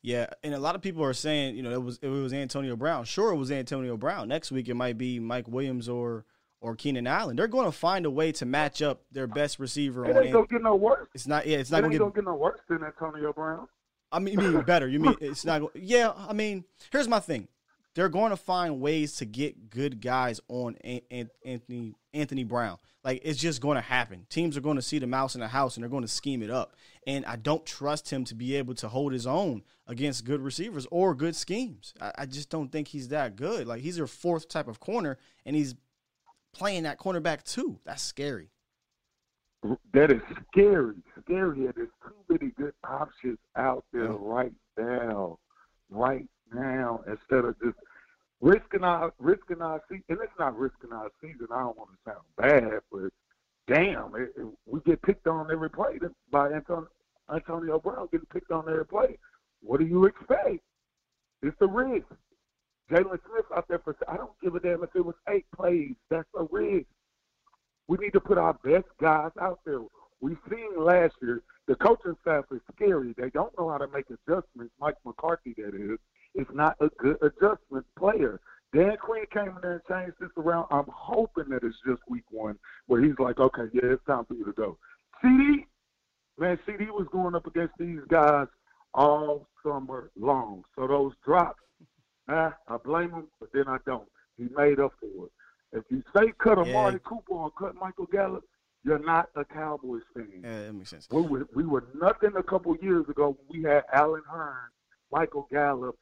Yeah, 0.00 0.26
and 0.44 0.54
a 0.54 0.58
lot 0.60 0.76
of 0.76 0.82
people 0.82 1.02
are 1.04 1.12
saying, 1.12 1.56
you 1.56 1.62
know, 1.62 1.72
it 1.72 1.82
was 1.82 1.98
it 2.02 2.08
was 2.08 2.32
Antonio 2.32 2.76
Brown. 2.76 3.04
Sure, 3.04 3.32
it 3.32 3.36
was 3.36 3.50
Antonio 3.50 3.96
Brown. 3.96 4.28
Next 4.28 4.52
week 4.52 4.68
it 4.68 4.74
might 4.74 4.96
be 4.96 5.18
Mike 5.18 5.48
Williams 5.48 5.88
or 5.88 6.24
or 6.60 6.76
Keenan 6.76 7.08
Allen. 7.08 7.34
They're 7.34 7.48
going 7.48 7.66
to 7.66 7.72
find 7.72 8.06
a 8.06 8.10
way 8.10 8.30
to 8.30 8.46
match 8.46 8.80
up 8.80 9.02
their 9.10 9.26
best 9.26 9.58
receiver 9.58 10.04
It 10.06 10.16
on. 10.16 10.22
ain't 10.22 10.32
gonna 10.32 10.46
get 10.46 10.62
no 10.62 10.76
worse. 10.76 11.08
It's 11.14 11.26
not. 11.26 11.44
Yeah, 11.48 11.58
it's 11.58 11.72
not 11.72 11.78
ain't 11.78 11.84
going 11.86 11.92
to 11.94 11.98
gonna 11.98 12.10
get. 12.10 12.14
get 12.16 12.24
no 12.26 12.34
worse 12.36 12.60
than 12.68 12.84
Antonio 12.84 13.32
Brown. 13.32 13.66
I 14.12 14.20
mean, 14.20 14.38
you 14.38 14.52
mean 14.52 14.62
better. 14.62 14.86
You 14.86 15.00
mean 15.00 15.16
it's 15.20 15.44
not. 15.44 15.62
Yeah, 15.74 16.12
I 16.16 16.32
mean, 16.32 16.64
here's 16.92 17.08
my 17.08 17.18
thing. 17.18 17.48
They're 17.94 18.08
going 18.08 18.30
to 18.30 18.36
find 18.36 18.80
ways 18.80 19.16
to 19.16 19.24
get 19.24 19.70
good 19.70 20.00
guys 20.00 20.40
on 20.48 20.76
An- 20.82 21.02
An- 21.10 21.30
Anthony 21.44 21.94
Anthony 22.14 22.44
Brown. 22.44 22.78
Like 23.04 23.20
it's 23.24 23.40
just 23.40 23.60
going 23.60 23.74
to 23.76 23.82
happen. 23.82 24.26
Teams 24.30 24.56
are 24.56 24.60
going 24.60 24.76
to 24.76 24.82
see 24.82 24.98
the 24.98 25.06
mouse 25.06 25.34
in 25.34 25.40
the 25.40 25.48
house 25.48 25.76
and 25.76 25.82
they're 25.82 25.90
going 25.90 26.02
to 26.02 26.08
scheme 26.08 26.42
it 26.42 26.50
up. 26.50 26.74
And 27.06 27.24
I 27.26 27.36
don't 27.36 27.66
trust 27.66 28.10
him 28.10 28.24
to 28.26 28.34
be 28.34 28.56
able 28.56 28.74
to 28.76 28.88
hold 28.88 29.12
his 29.12 29.26
own 29.26 29.62
against 29.86 30.24
good 30.24 30.40
receivers 30.40 30.86
or 30.90 31.14
good 31.14 31.34
schemes. 31.34 31.94
I, 32.00 32.12
I 32.18 32.26
just 32.26 32.48
don't 32.48 32.70
think 32.70 32.88
he's 32.88 33.08
that 33.08 33.36
good. 33.36 33.66
Like 33.66 33.82
he's 33.82 33.98
your 33.98 34.06
fourth 34.06 34.48
type 34.48 34.68
of 34.68 34.78
corner, 34.80 35.18
and 35.44 35.56
he's 35.56 35.74
playing 36.54 36.84
that 36.84 36.98
cornerback 36.98 37.42
too. 37.42 37.78
That's 37.84 38.02
scary. 38.02 38.50
That 39.92 40.10
is 40.12 40.20
scary. 40.50 40.96
Scary. 41.24 41.66
And 41.66 41.74
there's 41.76 41.88
too 42.04 42.14
many 42.28 42.52
good 42.56 42.74
options 42.88 43.38
out 43.56 43.84
there 43.92 44.12
right 44.12 44.52
now. 44.78 45.38
Right 45.90 46.26
now. 46.54 47.02
Instead 47.06 47.44
of 47.44 47.58
just 47.60 47.76
risking 48.40 48.84
our 48.84 49.12
risking 49.18 49.62
our 49.62 49.80
season. 49.88 50.04
And 50.08 50.18
it's 50.22 50.32
not 50.38 50.58
risking 50.58 50.92
our 50.92 51.10
season. 51.20 51.46
I 51.52 51.60
don't 51.60 51.78
want 51.78 51.90
to 51.92 52.10
sound 52.10 52.24
bad, 52.36 52.80
but 52.90 53.10
damn, 53.72 54.14
it, 54.16 54.32
it- 54.36 54.46
we 54.66 54.80
get 54.80 55.02
picked 55.02 55.26
on 55.26 55.50
every 55.50 55.70
play 55.70 55.98
by 56.30 56.50
Antonio, 56.52 56.88
Antonio 57.32 57.78
Brown 57.78 58.08
getting 58.10 58.26
picked 58.32 58.50
on 58.50 58.68
every 58.68 58.86
play. 58.86 59.18
What 59.62 59.78
do 59.80 59.86
you 59.86 60.06
expect? 60.06 60.58
It's 61.42 61.56
a 61.60 61.66
risk. 61.66 62.06
Jaylon 62.90 63.18
Smith 63.28 63.46
out 63.54 63.66
there 63.68 63.78
for 63.78 63.96
I 64.08 64.16
don't 64.16 64.32
give 64.42 64.54
a 64.54 64.60
damn 64.60 64.82
if 64.82 64.90
it 64.94 65.04
was 65.04 65.14
eight 65.28 65.46
plays. 65.54 65.94
That's 66.10 66.28
a 66.36 66.44
risk. 66.50 66.86
We 67.88 67.98
need 67.98 68.12
to 68.12 68.20
put 68.20 68.38
our 68.38 68.54
best 68.64 68.86
guys 69.00 69.30
out 69.40 69.60
there. 69.64 69.80
We've 70.20 70.38
seen 70.50 70.76
last 70.76 71.14
year 71.22 71.42
the 71.66 71.74
coaching 71.76 72.16
staff 72.22 72.44
is 72.52 72.60
scary. 72.74 73.14
They 73.16 73.30
don't 73.30 73.56
know 73.58 73.70
how 73.70 73.78
to 73.78 73.88
make 73.88 74.06
adjustments. 74.10 74.72
Mike 74.80 74.96
McCarthy, 75.04 75.54
that 75.58 75.74
is, 75.74 75.98
is 76.34 76.46
not 76.52 76.76
a 76.80 76.88
good 76.98 77.16
adjustment 77.22 77.84
player. 77.98 78.40
Dan 78.74 78.96
Quinn 78.96 79.24
came 79.32 79.48
in 79.48 79.56
there 79.60 79.72
and 79.72 79.82
changed 79.88 80.16
this 80.18 80.30
around. 80.36 80.66
I'm 80.70 80.86
hoping 80.88 81.50
that 81.50 81.62
it's 81.62 81.76
just 81.86 82.00
week 82.08 82.24
one 82.30 82.58
where 82.86 83.02
he's 83.02 83.18
like, 83.18 83.38
okay, 83.38 83.64
yeah, 83.74 83.80
it's 83.84 84.04
time 84.06 84.24
for 84.24 84.34
you 84.34 84.44
to 84.44 84.52
go. 84.52 84.78
CeeDee, 85.22 85.66
Man, 86.38 86.58
CeeDee 86.66 86.88
was 86.88 87.06
going 87.12 87.34
up 87.34 87.46
against 87.46 87.74
these 87.78 88.00
guys 88.08 88.46
all 88.94 89.46
summer 89.62 90.10
long. 90.18 90.64
So 90.74 90.86
those 90.86 91.12
drops, 91.24 91.60
eh, 92.30 92.50
I 92.68 92.76
blame 92.82 93.10
him, 93.10 93.28
but 93.38 93.50
then 93.52 93.64
I 93.68 93.76
don't. 93.84 94.08
He 94.38 94.44
made 94.56 94.80
up 94.80 94.92
for 94.98 95.26
it. 95.26 95.32
If 95.74 95.84
you 95.90 96.02
say 96.16 96.32
cut 96.38 96.58
a 96.58 96.66
Yeah. 96.66 96.72
Marty 96.72 96.98
Cooper 97.04 97.32
or 97.34 97.50
cut 97.50 97.74
Michael 97.74 98.06
Gallup, 98.06 98.44
you're 98.84 98.98
not 98.98 99.28
a 99.36 99.44
Cowboys 99.44 100.02
fan. 100.14 100.40
Yeah, 100.42 100.62
that 100.64 100.72
makes 100.72 100.90
sense. 100.90 101.08
We 101.10 101.20
were, 101.22 101.46
we 101.54 101.64
were 101.64 101.84
nothing 101.94 102.32
a 102.36 102.42
couple 102.42 102.74
years 102.78 103.06
ago 103.08 103.36
when 103.46 103.62
we 103.62 103.68
had 103.68 103.84
Allen 103.92 104.22
Hurns, 104.30 104.72
Michael 105.12 105.46
Gallup, 105.52 105.96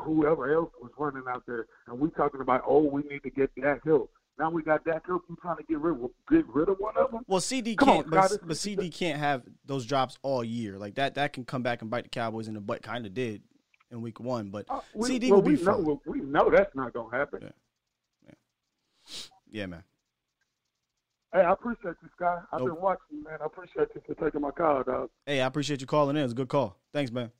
whoever 0.00 0.52
else 0.52 0.70
was 0.80 0.92
running 0.98 1.24
out 1.28 1.44
there, 1.46 1.66
and 1.86 1.98
we 1.98 2.10
talking 2.10 2.40
about, 2.40 2.62
oh, 2.66 2.82
we 2.84 3.02
need 3.02 3.22
to 3.22 3.30
get 3.30 3.54
Dak 3.60 3.84
Hill. 3.84 4.08
Now 4.38 4.50
we 4.50 4.62
got 4.62 4.84
Dak 4.84 5.06
Hill. 5.06 5.20
We 5.28 5.34
trying 5.42 5.56
to 5.56 5.64
get 5.64 5.78
rid 5.80 5.98
get 6.30 6.46
rid 6.48 6.68
of 6.68 6.76
one 6.78 6.96
of 6.96 7.10
them. 7.10 7.22
Well, 7.26 7.40
CeeDee 7.40 7.76
Come 7.76 7.88
can't, 7.88 8.04
on, 8.04 8.10
but, 8.10 8.38
but 8.46 8.56
CeeDee 8.56 8.94
can't 8.94 9.18
have 9.18 9.42
those 9.66 9.84
drops 9.84 10.16
all 10.22 10.44
year. 10.44 10.78
Like 10.78 10.94
that, 10.94 11.16
that 11.16 11.32
can 11.32 11.44
come 11.44 11.62
back 11.62 11.82
and 11.82 11.90
bite 11.90 12.04
the 12.04 12.10
Cowboys 12.10 12.46
in 12.46 12.54
the 12.54 12.60
butt. 12.60 12.82
Kind 12.82 13.04
of 13.04 13.14
did 13.14 13.42
in 13.90 14.00
Week 14.00 14.20
One, 14.20 14.50
but 14.50 14.66
Uh, 14.68 14.80
we, 14.94 15.08
CeeDee 15.08 15.30
well, 15.30 15.42
will 15.42 15.48
be 15.50 15.56
we 15.56 15.62
know 15.64 15.84
fine. 15.84 15.98
we 16.06 16.20
know 16.20 16.50
that's 16.50 16.74
not 16.76 16.92
gonna 16.92 17.16
happen. 17.16 17.52
Yeah, 19.50 19.66
man. 19.66 19.82
Hey, 21.32 21.40
I 21.40 21.52
appreciate 21.52 21.94
you, 22.02 22.08
Sky. 22.16 22.38
I've 22.52 22.60
Nope. 22.60 22.68
been 22.74 22.82
watching, 22.82 23.22
man. 23.24 23.38
I 23.42 23.46
appreciate 23.46 23.88
you 23.94 24.02
for 24.06 24.14
taking 24.22 24.40
my 24.42 24.50
call, 24.50 24.82
dog. 24.82 25.10
Hey, 25.26 25.40
I 25.40 25.46
appreciate 25.46 25.80
you 25.80 25.86
calling 25.86 26.16
in. 26.16 26.22
It's 26.22 26.32
a 26.32 26.36
good 26.36 26.48
call. 26.48 26.76
Thanks, 26.92 27.10
man. 27.10 27.30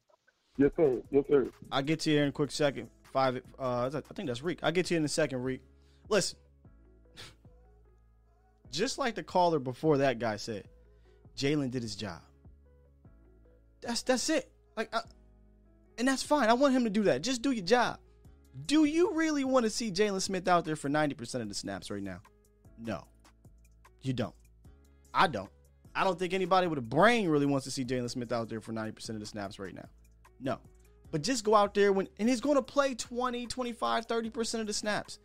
Yes, 0.59 0.70
sir. 0.76 1.01
Yes, 1.10 1.24
sir. 1.30 1.48
I'll 1.70 1.82
get 1.82 2.01
to 2.01 2.10
you 2.10 2.20
in 2.20 2.28
a 2.28 2.32
quick 2.32 2.51
second. 2.51 2.90
Five. 3.12 3.40
Uh, 3.59 3.90
I 3.94 4.14
think 4.14 4.26
that's 4.26 4.43
Reek. 4.43 4.59
I'll 4.62 4.72
get 4.72 4.86
to 4.86 4.94
you 4.94 4.98
in 4.98 5.05
a 5.05 5.09
second, 5.09 5.43
Reek. 5.43 5.62
Listen, 6.09 6.39
just 8.70 8.98
like 8.98 9.14
the 9.14 9.22
caller 9.22 9.59
before 9.59 9.98
that 9.98 10.18
guy 10.18 10.36
said, 10.36 10.68
Jaylon 11.36 11.70
did 11.70 11.82
his 11.82 11.97
job. 11.97 12.20
That's 13.80 14.02
that's 14.02 14.28
it. 14.28 14.51
Like, 14.76 14.94
I, 14.94 15.01
and 15.97 16.06
that's 16.06 16.22
fine. 16.22 16.48
I 16.48 16.55
want 16.55 16.74
him 16.74 16.85
to 16.85 16.90
do 16.90 17.05
that. 17.05 17.22
Just 17.22 17.40
do 17.40 17.52
your 17.52 17.64
job. 17.64 17.98
Do 18.66 18.85
you 18.85 19.12
really 19.14 19.44
want 19.44 19.64
to 19.64 19.70
see 19.70 19.90
Jaylon 19.93 20.20
Smith 20.20 20.48
out 20.48 20.64
there 20.64 20.76
for 20.76 20.89
ninety 20.89 21.14
percent 21.14 21.43
of 21.43 21.48
the 21.48 21.55
snaps 21.55 21.90
right 21.90 22.02
now? 22.02 22.20
No, 22.78 23.05
you 24.02 24.12
don't. 24.12 24.35
I 25.14 25.28
don't. 25.28 25.51
I 25.94 26.05
don't 26.05 26.18
think 26.18 26.32
anybody 26.32 26.66
with 26.68 26.78
a 26.78 26.82
brain 26.82 27.28
really 27.28 27.47
wants 27.47 27.64
to 27.64 27.70
see 27.70 27.85
Jaylon 27.85 28.09
Smith 28.09 28.30
out 28.30 28.48
there 28.48 28.60
for 28.60 28.72
90% 28.72 29.10
of 29.10 29.20
the 29.20 29.26
snaps 29.26 29.59
right 29.59 29.74
now. 29.74 29.89
No. 30.40 30.59
But 31.10 31.23
just 31.23 31.44
go 31.44 31.55
out 31.55 31.74
there 31.74 31.93
when 31.93 32.09
and 32.19 32.28
he's 32.28 32.40
going 32.40 32.56
to 32.56 32.62
play 32.62 32.94
20, 32.94 33.47
25, 33.47 34.06
30% 34.06 34.60
of 34.60 34.66
the 34.66 34.73
snaps. 34.73 35.19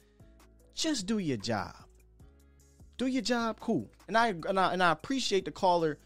Just 0.73 1.05
do 1.05 1.17
your 1.17 1.37
job. 1.37 1.75
Do 2.97 3.07
your 3.07 3.21
job, 3.21 3.59
cool. 3.59 3.89
And 4.07 4.17
I 4.17 4.29
and 4.47 4.59
I, 4.59 4.73
and 4.73 4.81
I 4.81 4.91
appreciate 4.91 5.45
the 5.45 5.51
caller 5.51 5.97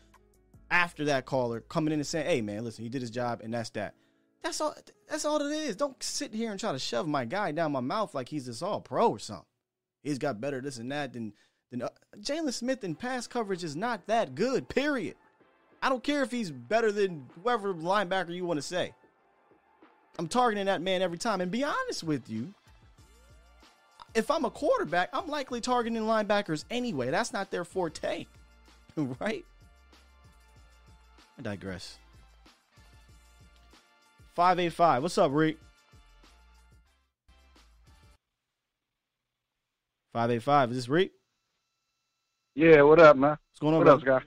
after 0.71 1.05
that 1.05 1.25
caller 1.25 1.61
coming 1.61 1.93
in 1.93 1.99
and 1.99 2.07
saying, 2.07 2.25
"Hey 2.25 2.41
man, 2.41 2.63
listen, 2.63 2.83
he 2.83 2.89
did 2.89 3.01
his 3.01 3.11
job 3.11 3.41
and 3.43 3.53
that's 3.53 3.69
that." 3.71 3.93
That's 4.41 4.61
all 4.61 4.75
that's 5.09 5.25
all 5.25 5.41
it 5.41 5.53
is. 5.53 5.75
Don't 5.75 6.01
sit 6.01 6.33
here 6.33 6.51
and 6.51 6.59
try 6.59 6.71
to 6.71 6.79
shove 6.79 7.07
my 7.07 7.25
guy 7.25 7.51
down 7.51 7.71
my 7.71 7.81
mouth 7.81 8.15
like 8.15 8.29
he's 8.29 8.45
this 8.45 8.61
all 8.61 8.81
pro 8.81 9.09
or 9.09 9.19
something. 9.19 9.45
He's 10.03 10.17
got 10.17 10.39
better 10.39 10.61
this 10.61 10.77
and 10.77 10.91
that 10.91 11.13
than 11.13 11.33
than 11.71 11.81
uh, 11.81 11.89
Jaylon 12.19 12.53
Smith 12.53 12.83
in 12.83 12.95
pass 12.95 13.27
coverage 13.27 13.63
is 13.63 13.75
not 13.75 14.07
that 14.07 14.35
good. 14.35 14.69
Period. 14.69 15.15
I 15.81 15.89
don't 15.89 16.03
care 16.03 16.23
if 16.23 16.31
he's 16.31 16.51
better 16.51 16.91
than 16.91 17.27
whoever 17.41 17.73
linebacker 17.73 18.33
you 18.33 18.45
want 18.45 18.57
to 18.57 18.63
say. 18.63 18.93
I'm 20.19 20.27
targeting 20.27 20.65
that 20.65 20.81
man 20.81 21.01
every 21.01 21.17
time. 21.17 21.41
And 21.41 21.51
be 21.51 21.63
honest 21.63 22.03
with 22.03 22.29
you, 22.29 22.53
if 24.15 24.31
I'm 24.31 24.45
a 24.45 24.49
quarterback, 24.49 25.09
I'm 25.13 25.27
likely 25.27 25.61
targeting 25.61 26.01
linebackers 26.01 26.65
anyway. 26.71 27.11
That's 27.11 27.33
not 27.33 27.51
their 27.51 27.63
forte, 27.63 28.25
right? 29.19 29.45
I 31.37 31.41
digress. 31.41 31.97
585. 34.35 35.03
What's 35.03 35.17
up, 35.17 35.31
Rick? 35.33 35.57
585. 40.13 40.71
Is 40.71 40.77
this 40.77 40.89
Rick? 40.89 41.11
Yeah, 42.55 42.81
what 42.81 42.99
up, 42.99 43.17
man? 43.17 43.29
What's 43.29 43.59
going 43.59 43.75
on, 43.75 43.79
What 43.79 43.87
up, 43.87 44.03
brother? 44.03 44.25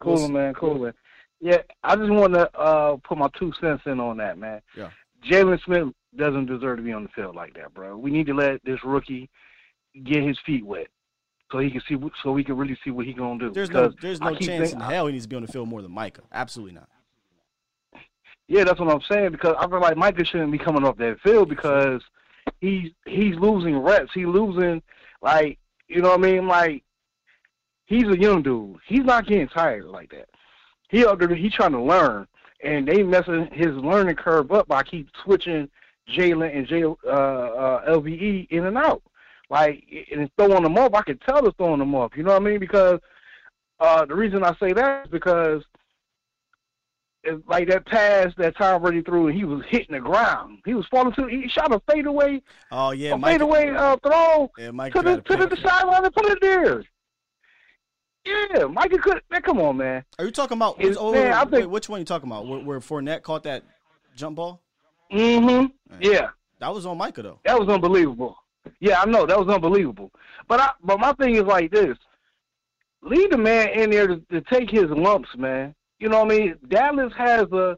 Scott? 0.00 0.16
Cool, 0.16 0.28
man, 0.28 0.54
cool, 0.54 0.78
man. 0.78 0.94
Yeah, 1.40 1.58
I 1.84 1.96
just 1.96 2.10
want 2.10 2.34
to 2.34 2.52
uh, 2.58 2.96
put 2.96 3.18
my 3.18 3.28
two 3.38 3.52
cents 3.60 3.82
in 3.86 4.00
on 4.00 4.16
that, 4.16 4.38
man. 4.38 4.60
Yeah. 4.76 4.90
Jaylon 5.24 5.62
Smith 5.64 5.88
doesn't 6.16 6.46
deserve 6.46 6.78
to 6.78 6.82
be 6.82 6.92
on 6.92 7.04
the 7.04 7.08
field 7.10 7.36
like 7.36 7.54
that, 7.54 7.74
bro. 7.74 7.96
We 7.96 8.10
need 8.10 8.26
to 8.26 8.34
let 8.34 8.62
this 8.64 8.82
rookie 8.84 9.28
get 10.04 10.22
his 10.22 10.38
feet 10.44 10.64
wet, 10.64 10.88
so 11.52 11.58
he 11.58 11.70
can 11.70 11.82
see, 11.88 11.96
so 12.22 12.32
we 12.32 12.44
can 12.44 12.56
really 12.56 12.78
see 12.84 12.90
what 12.90 13.06
he 13.06 13.12
gonna 13.12 13.38
do. 13.38 13.50
There's 13.50 13.70
no 13.70 13.92
there's 14.00 14.20
no 14.20 14.34
chance 14.34 14.70
think- 14.70 14.74
in 14.74 14.80
hell 14.80 15.06
he 15.06 15.12
needs 15.12 15.24
to 15.24 15.28
be 15.28 15.36
on 15.36 15.42
the 15.42 15.52
field 15.52 15.68
more 15.68 15.82
than 15.82 15.92
Micah. 15.92 16.22
Absolutely 16.32 16.74
not. 16.74 16.88
Yeah, 18.48 18.64
that's 18.64 18.80
what 18.80 18.90
I'm 18.92 19.02
saying 19.02 19.32
because 19.32 19.54
I 19.58 19.68
feel 19.68 19.80
like 19.80 19.96
Micah 19.96 20.24
shouldn't 20.24 20.50
be 20.50 20.58
coming 20.58 20.84
off 20.84 20.96
that 20.96 21.20
field 21.20 21.50
because 21.50 22.02
he's 22.60 22.90
he's 23.06 23.36
losing 23.36 23.78
reps. 23.78 24.10
He's 24.14 24.26
losing 24.26 24.82
like 25.22 25.58
you 25.88 26.00
know 26.00 26.10
what 26.10 26.20
I 26.20 26.22
mean. 26.22 26.46
Like 26.48 26.82
he's 27.88 28.06
a 28.06 28.18
young 28.18 28.42
dude. 28.42 28.76
He's 28.86 29.04
not 29.04 29.26
getting 29.26 29.48
tired 29.48 29.86
like 29.86 30.10
that. 30.10 30.28
He 30.90 31.04
up 31.04 31.18
there, 31.18 31.34
he's 31.34 31.52
trying 31.52 31.72
to 31.72 31.82
learn, 31.82 32.28
and 32.62 32.86
they 32.86 33.02
messing 33.02 33.48
his 33.52 33.74
learning 33.74 34.16
curve 34.16 34.52
up 34.52 34.68
by 34.68 34.82
keep 34.82 35.08
switching 35.24 35.68
Jaylon 36.08 36.56
and 36.56 36.66
J 36.66 36.84
uh, 36.84 37.08
uh, 37.08 37.90
LVE 37.90 38.46
in 38.50 38.66
and 38.66 38.78
out. 38.78 39.02
Like 39.50 39.82
and 40.12 40.30
throwing 40.36 40.62
them 40.62 40.76
up. 40.76 40.94
I 40.94 41.02
can 41.02 41.18
tell 41.18 41.42
they're 41.42 41.50
throwing 41.52 41.78
them 41.78 41.94
up. 41.94 42.16
You 42.16 42.22
know 42.22 42.32
what 42.32 42.42
I 42.42 42.44
mean? 42.44 42.60
Because 42.60 43.00
uh, 43.80 44.04
the 44.04 44.14
reason 44.14 44.44
I 44.44 44.54
say 44.60 44.72
that 44.74 45.06
is 45.06 45.10
because 45.10 45.62
it's 47.24 47.42
like 47.48 47.68
that 47.68 47.86
pass 47.86 48.32
that 48.36 48.56
Tom 48.56 48.82
Brady 48.82 49.02
threw, 49.02 49.28
and 49.28 49.36
he 49.36 49.44
was 49.44 49.62
hitting 49.68 49.94
the 49.94 50.00
ground. 50.00 50.58
He 50.64 50.74
was 50.74 50.86
falling 50.90 51.14
to. 51.14 51.26
He 51.26 51.48
shot 51.48 51.72
a 51.72 51.80
fadeaway, 51.90 52.42
Oh 52.70 52.90
yeah, 52.92 53.14
a 53.14 53.18
Micah. 53.18 53.38
fadeaway 53.38 53.70
uh, 53.70 53.96
throw 54.02 54.50
Yeah, 54.58 54.70
Micah 54.70 54.98
to 54.98 55.02
the 55.02 55.20
to 55.22 55.46
the 55.46 55.56
sideline 55.56 56.04
and 56.04 56.14
put 56.14 56.26
it 56.26 56.38
there. 56.40 56.84
Yeah, 58.28 58.64
Micah 58.66 58.98
could. 58.98 59.22
Man, 59.30 59.42
come 59.42 59.60
on, 59.60 59.76
man. 59.76 60.04
Are 60.18 60.24
you 60.24 60.30
talking 60.30 60.56
about? 60.58 60.80
Is- 60.80 60.96
oh, 60.98 61.12
man, 61.12 61.36
wait, 61.50 61.50
think- 61.60 61.70
which 61.72 61.88
one 61.88 62.00
you 62.00 62.04
talking 62.04 62.28
about? 62.30 62.46
Where, 62.46 62.60
where 62.60 62.80
Fournette 62.80 63.22
caught 63.22 63.42
that 63.44 63.62
jump 64.16 64.36
ball? 64.36 64.60
Mm-hmm. 65.12 65.66
Yeah, 66.00 66.28
That 66.60 66.74
was 66.74 66.84
on 66.84 66.98
Micah 66.98 67.22
though. 67.22 67.40
that 67.44 67.58
was 67.58 67.68
unbelievable. 67.68 68.36
Yeah, 68.80 69.00
I 69.00 69.06
know 69.06 69.24
that 69.24 69.38
was 69.38 69.48
unbelievable. 69.48 70.10
But 70.46 70.60
I, 70.60 70.70
but 70.82 71.00
my 71.00 71.12
thing 71.14 71.36
is 71.36 71.44
like 71.44 71.70
this: 71.70 71.96
leave 73.02 73.30
the 73.30 73.38
man 73.38 73.68
in 73.70 73.90
there 73.90 74.06
to, 74.06 74.20
to 74.30 74.40
take 74.42 74.70
his 74.70 74.90
lumps, 74.90 75.30
man. 75.36 75.74
You 75.98 76.08
know 76.10 76.24
what 76.24 76.34
I 76.34 76.38
mean? 76.38 76.54
Dallas 76.68 77.12
has 77.16 77.50
a, 77.52 77.76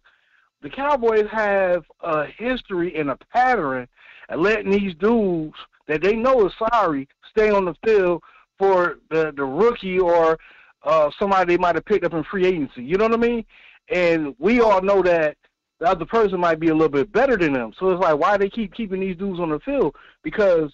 the 0.63 0.71
Cowboys 0.71 1.27
have 1.31 1.85
a 2.03 2.27
history 2.27 2.97
and 2.97 3.11
a 3.11 3.19
pattern 3.33 3.87
of 4.29 4.41
letting 4.41 4.71
these 4.73 4.95
dudes 4.97 5.55
that 5.87 6.03
they 6.03 6.17
know 6.17 6.47
is 6.47 6.53
sorry 6.73 7.09
stay 7.31 7.51
on 7.51 7.65
the 7.65 7.75
field 7.85 8.23
for 8.61 8.99
the 9.11 9.33
the 9.35 9.45
rookie 9.45 9.99
or 9.99 10.39
uh, 10.83 11.11
somebody 11.19 11.55
they 11.55 11.59
might 11.59 11.75
have 11.75 11.85
picked 11.85 12.05
up 12.05 12.13
in 12.15 12.23
free 12.25 12.47
agency. 12.47 12.85
You 12.85 12.97
know 12.99 13.07
what 13.07 13.15
I 13.15 13.17
mean? 13.17 13.45
And 13.89 14.37
we 14.39 14.61
all 14.61 14.83
know 14.83 15.03
that 15.03 15.37
the 15.81 15.87
other 15.87 16.05
person 16.05 16.39
might 16.39 16.61
be 16.61 16.69
a 16.69 16.75
little 16.75 16.91
bit 16.91 17.11
better 17.11 17.37
than 17.37 17.55
them. 17.55 17.73
So 17.79 17.91
it's 17.91 18.03
like, 18.03 18.19
why 18.19 18.37
they 18.37 18.51
keep 18.51 18.75
keeping 18.75 19.01
these 19.01 19.17
dudes 19.17 19.41
on 19.41 19.49
the 19.49 19.59
field? 19.61 19.97
Because 20.23 20.71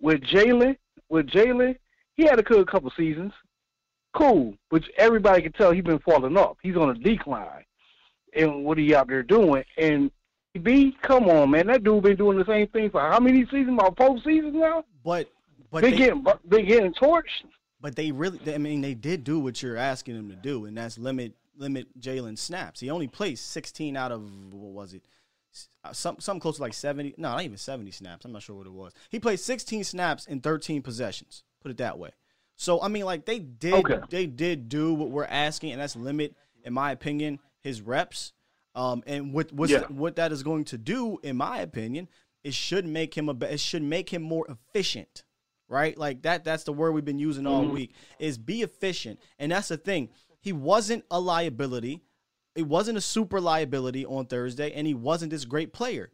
with 0.00 0.22
Jaylon, 0.22 0.76
with 1.10 1.26
Jaylon, 1.26 1.76
he 2.16 2.24
had 2.24 2.38
a 2.38 2.42
good 2.42 2.66
couple 2.66 2.90
seasons, 2.96 3.32
cool, 4.14 4.54
which 4.70 4.86
everybody 4.96 5.42
can 5.42 5.52
tell 5.52 5.72
he's 5.72 5.84
been 5.84 5.98
falling 5.98 6.36
off. 6.38 6.56
He's 6.62 6.76
on 6.76 6.90
a 6.90 6.94
decline, 6.94 7.64
and 8.34 8.64
what 8.64 8.78
he 8.78 8.94
out 8.94 9.08
there 9.08 9.22
doing? 9.22 9.62
And 9.76 10.10
B, 10.62 10.96
come 11.02 11.28
on, 11.28 11.50
man, 11.50 11.66
that 11.66 11.84
dude 11.84 12.02
been 12.02 12.16
doing 12.16 12.38
the 12.38 12.46
same 12.46 12.68
thing 12.68 12.88
for 12.88 13.00
how 13.00 13.20
many 13.20 13.44
seasons? 13.44 13.78
About 13.78 13.98
four 13.98 14.16
seasons 14.24 14.54
now. 14.54 14.84
But 15.04 15.28
but 15.70 15.82
they, 15.82 15.90
they- 15.90 15.96
getting 15.96 16.24
they 16.44 16.62
getting 16.62 16.92
torched. 16.94 17.44
But 17.80 17.94
they 17.94 18.10
really, 18.10 18.40
I 18.54 18.58
mean, 18.58 18.80
they 18.80 18.94
did 18.94 19.22
do 19.22 19.38
what 19.38 19.62
you're 19.62 19.76
asking 19.76 20.16
them 20.16 20.30
to 20.30 20.36
do, 20.36 20.64
and 20.64 20.76
that's 20.76 20.96
limit 20.98 21.34
limit 21.56 21.86
Jaylon 22.00 22.38
snaps. 22.38 22.80
He 22.80 22.90
only 22.90 23.06
plays 23.06 23.40
16 23.40 23.96
out 23.96 24.12
of 24.12 24.22
what 24.52 24.72
was 24.72 24.94
it? 24.94 25.02
Uh, 25.84 25.92
Some 25.92 26.16
something 26.20 26.40
close 26.40 26.56
to 26.56 26.62
like 26.62 26.74
70. 26.74 27.14
No, 27.18 27.30
not 27.32 27.42
even 27.42 27.56
70 27.58 27.90
snaps. 27.90 28.24
I'm 28.24 28.32
not 28.32 28.42
sure 28.42 28.56
what 28.56 28.66
it 28.66 28.72
was. 28.72 28.92
He 29.10 29.20
played 29.20 29.40
16 29.40 29.84
snaps 29.84 30.26
in 30.26 30.40
13 30.40 30.82
possessions. 30.82 31.44
Put 31.62 31.70
it 31.70 31.76
that 31.78 31.98
way. 31.98 32.10
So 32.56 32.80
I 32.80 32.88
mean, 32.88 33.04
like 33.04 33.26
they 33.26 33.38
did, 33.38 33.74
Okay. 33.74 34.00
they 34.10 34.26
did 34.26 34.68
do 34.70 34.94
what 34.94 35.10
we're 35.10 35.24
asking, 35.24 35.72
and 35.72 35.80
that's 35.80 35.96
limit, 35.96 36.34
in 36.64 36.72
my 36.72 36.92
opinion, 36.92 37.38
his 37.60 37.82
reps. 37.82 38.32
Um, 38.74 39.02
and 39.06 39.32
what 39.34 39.50
Yeah. 39.68 39.80
what 39.88 40.16
that 40.16 40.32
is 40.32 40.42
going 40.42 40.64
to 40.66 40.78
do, 40.78 41.18
in 41.22 41.36
my 41.36 41.58
opinion, 41.58 42.08
it 42.42 42.54
should 42.54 42.86
make 42.86 43.16
him 43.16 43.28
a 43.28 43.34
it 43.44 43.60
should 43.60 43.82
make 43.82 44.10
him 44.12 44.22
more 44.22 44.46
efficient, 44.48 45.24
right? 45.68 45.96
Like 45.96 46.22
that 46.22 46.44
that's 46.44 46.64
the 46.64 46.72
word 46.72 46.92
we've 46.92 47.04
been 47.04 47.18
using 47.18 47.46
all 47.46 47.64
Mhm. 47.64 47.72
week 47.72 47.94
is 48.18 48.38
be 48.38 48.62
efficient, 48.62 49.20
and 49.38 49.52
that's 49.52 49.68
the 49.68 49.76
thing. 49.76 50.10
He 50.40 50.52
wasn't 50.52 51.04
a 51.10 51.20
liability. 51.20 52.02
It 52.54 52.66
wasn't 52.66 52.96
a 52.98 53.00
super 53.02 53.40
liability 53.40 54.06
on 54.06 54.26
Thursday, 54.26 54.72
and 54.72 54.86
he 54.86 54.94
wasn't 54.94 55.30
this 55.30 55.44
great 55.44 55.72
player. 55.72 56.10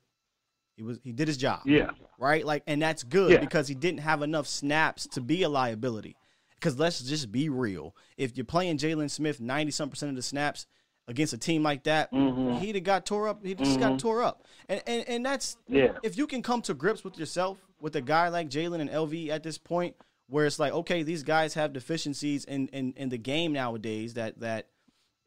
He 0.77 0.83
was 0.83 0.99
he 1.03 1.13
did 1.13 1.29
his 1.29 1.37
job. 1.37 1.61
Yeah. 1.67 1.91
Right? 2.19 2.45
Like 2.47 2.63
and 2.67 2.81
that's 2.81 3.03
good 3.03 3.33
Yeah. 3.33 3.39
because 3.41 3.69
he 3.69 3.75
didn't 3.75 4.01
have 4.01 4.23
enough 4.23 4.47
snaps 4.47 5.07
to 5.09 5.21
be 5.21 5.43
a 5.43 5.49
liability. 5.49 6.17
Because 6.55 6.79
let's 6.79 7.01
just 7.03 7.31
be 7.33 7.49
real. 7.49 7.95
If 8.17 8.37
you're 8.37 8.45
playing 8.45 8.79
Jaylon 8.79 9.11
Smith 9.11 9.41
90 9.41 9.73
some 9.73 9.91
percent 9.91 10.11
of 10.11 10.17
the 10.17 10.23
snaps 10.23 10.67
against 11.09 11.33
a 11.33 11.39
team 11.39 11.63
like 11.65 11.83
that, 11.83 12.13
Mhm. 12.13 12.61
he'd 12.61 12.77
have 12.77 12.85
got 12.85 13.05
tore 13.05 13.27
up. 13.29 13.45
He 13.45 13.55
just 13.57 13.81
got 13.81 13.95
Mhm. 13.95 13.99
tore 13.99 14.23
up. 14.23 14.45
And, 14.69 14.81
and 14.87 15.09
and 15.09 15.27
that's 15.27 15.57
Yeah. 15.69 15.99
if 16.03 16.17
you 16.17 16.27
can 16.29 16.41
come 16.43 16.63
to 16.63 16.75
grips 16.75 17.03
with 17.05 17.19
yourself 17.19 17.59
with 17.83 17.97
a 17.97 18.01
guy 18.01 18.29
like 18.29 18.49
Jaylon 18.49 18.81
and 18.81 18.89
LV 18.89 19.29
at 19.29 19.43
this 19.43 19.59
point, 19.59 19.97
where 20.29 20.47
it's 20.47 20.59
like, 20.59 20.73
okay, 20.73 21.03
these 21.03 21.23
guys 21.25 21.55
have 21.55 21.73
deficiencies 21.73 22.45
in, 22.47 22.69
in, 22.69 22.95
in 22.97 23.09
the 23.11 23.19
game 23.19 23.53
nowadays 23.53 24.15
that 24.15 24.41
that 24.41 24.69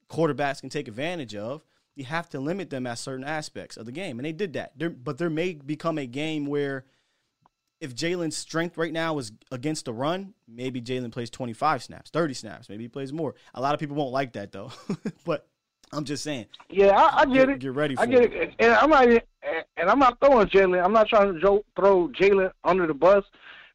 quarterbacks 0.10 0.61
can 0.61 0.69
take 0.69 0.88
advantage 0.88 1.36
of. 1.36 1.64
You 1.95 2.06
have 2.06 2.30
to 2.30 2.40
limit 2.40 2.69
them 2.69 2.88
at 2.88 2.98
certain 2.98 3.26
aspects 3.26 3.77
of 3.77 3.86
the 3.86 3.91
game, 3.91 4.18
and 4.19 4.26
they 4.26 4.32
did 4.32 4.53
that. 4.53 4.72
There, 4.77 4.90
but 4.90 5.18
there 5.18 5.30
may 5.30 5.53
become 5.53 5.98
a 5.98 6.06
game 6.07 6.45
where 6.45 6.86
if 7.82 7.94
Jaylon's 7.94 8.38
strength 8.38 8.77
right 8.77 8.91
now 8.91 9.18
is 9.19 9.32
against 9.52 9.86
the 9.86 9.94
run, 9.94 10.34
maybe 10.48 10.82
Jaylon 10.82 11.11
plays 11.11 11.30
25 11.30 11.84
snaps, 11.84 12.10
30 12.10 12.34
snaps, 12.34 12.69
maybe 12.69 12.86
he 12.86 12.88
plays 12.88 13.11
more. 13.14 13.36
A 13.53 13.61
lot 13.61 13.73
of 13.73 13.80
people 13.80 13.95
won't 13.95 14.11
like 14.14 14.34
that 14.34 14.52
though, 14.53 14.72
but 15.26 15.48
I'm 15.91 16.03
just 16.06 16.23
saying. 16.23 16.48
Yeah, 16.69 16.90
I, 16.91 17.22
I 17.22 17.26
get, 17.26 17.34
Get- 17.34 17.49
it. 17.49 17.60
get 17.60 17.73
ready 17.73 17.98
I 17.98 18.06
get 18.06 18.23
it. 18.23 18.34
it. 18.34 18.53
And 18.60 18.73
I'm 18.73 18.90
not, 18.90 19.07
and 19.77 19.89
I'm 19.89 19.99
not 19.99 20.19
throwing 20.19 20.47
Jaylon. 20.47 20.84
I'm 20.84 20.93
not 20.93 21.07
trying 21.07 21.34
to 21.34 21.39
jo- 21.39 21.65
throw 21.76 22.07
Jaylon 22.10 22.52
under 22.64 22.88
the 22.88 22.93
bus 22.93 23.23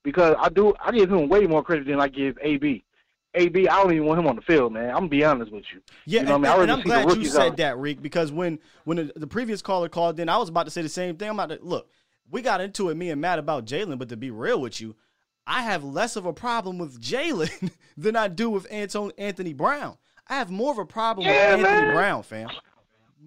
because 0.02 0.34
I 0.38 0.48
do. 0.48 0.74
I 0.80 0.92
give 0.92 1.10
him 1.10 1.28
way 1.28 1.46
more 1.46 1.62
credit 1.62 1.86
than 1.86 2.00
I 2.00 2.08
give 2.08 2.38
AB. 2.42 2.84
AB, 3.34 3.68
I 3.68 3.76
don't 3.82 3.92
even 3.92 4.06
want 4.06 4.18
him 4.18 4.26
on 4.26 4.34
the 4.34 4.42
field, 4.42 4.72
man. 4.72 4.88
I'm 4.90 4.94
gonna 4.96 5.08
be 5.08 5.24
honest 5.24 5.52
with 5.52 5.64
you. 5.72 5.80
Yeah, 6.04 6.20
you 6.22 6.26
know 6.26 6.34
and, 6.34 6.46
I 6.46 6.56
mean? 6.56 6.62
and 6.62 6.70
I 6.70 6.74
I'm 6.74 6.80
rather 6.80 6.82
see 6.82 6.88
the 6.88 7.04
glad 7.04 7.16
you 7.16 7.24
said 7.26 7.50
out. 7.52 7.56
that, 7.58 7.78
Reek, 7.78 8.02
because 8.02 8.32
when 8.32 8.58
when 8.84 8.96
the, 8.96 9.12
the 9.14 9.26
previous 9.28 9.62
caller 9.62 9.88
called 9.88 10.18
in, 10.18 10.28
I 10.28 10.36
was 10.36 10.48
about 10.48 10.64
to 10.64 10.70
say 10.70 10.82
the 10.82 10.88
same 10.88 11.16
thing. 11.16 11.28
I'm 11.28 11.38
about 11.38 11.56
to 11.56 11.64
look. 11.64 11.88
We 12.28 12.42
got 12.42 12.60
into 12.60 12.88
it, 12.90 12.96
me 12.96 13.10
and 13.10 13.20
Matt, 13.20 13.38
about 13.38 13.66
Jaylon, 13.66 13.98
but 13.98 14.08
to 14.08 14.16
be 14.16 14.30
real 14.32 14.60
with 14.60 14.80
you, 14.80 14.96
I 15.46 15.62
have 15.62 15.84
less 15.84 16.16
of 16.16 16.26
a 16.26 16.32
problem 16.32 16.78
with 16.78 17.00
Jaylon 17.00 17.70
than 17.96 18.16
I 18.16 18.26
do 18.28 18.50
with 18.50 18.66
Anton, 18.70 19.12
Anthony 19.16 19.52
Brown. 19.52 19.96
I 20.28 20.34
have 20.34 20.50
more 20.50 20.72
of 20.72 20.78
a 20.78 20.84
problem 20.84 21.26
Yeah, 21.26 21.56
with 21.56 21.66
Anthony 21.66 21.86
man. 21.86 21.94
Brown, 21.94 22.22
fam. 22.22 22.48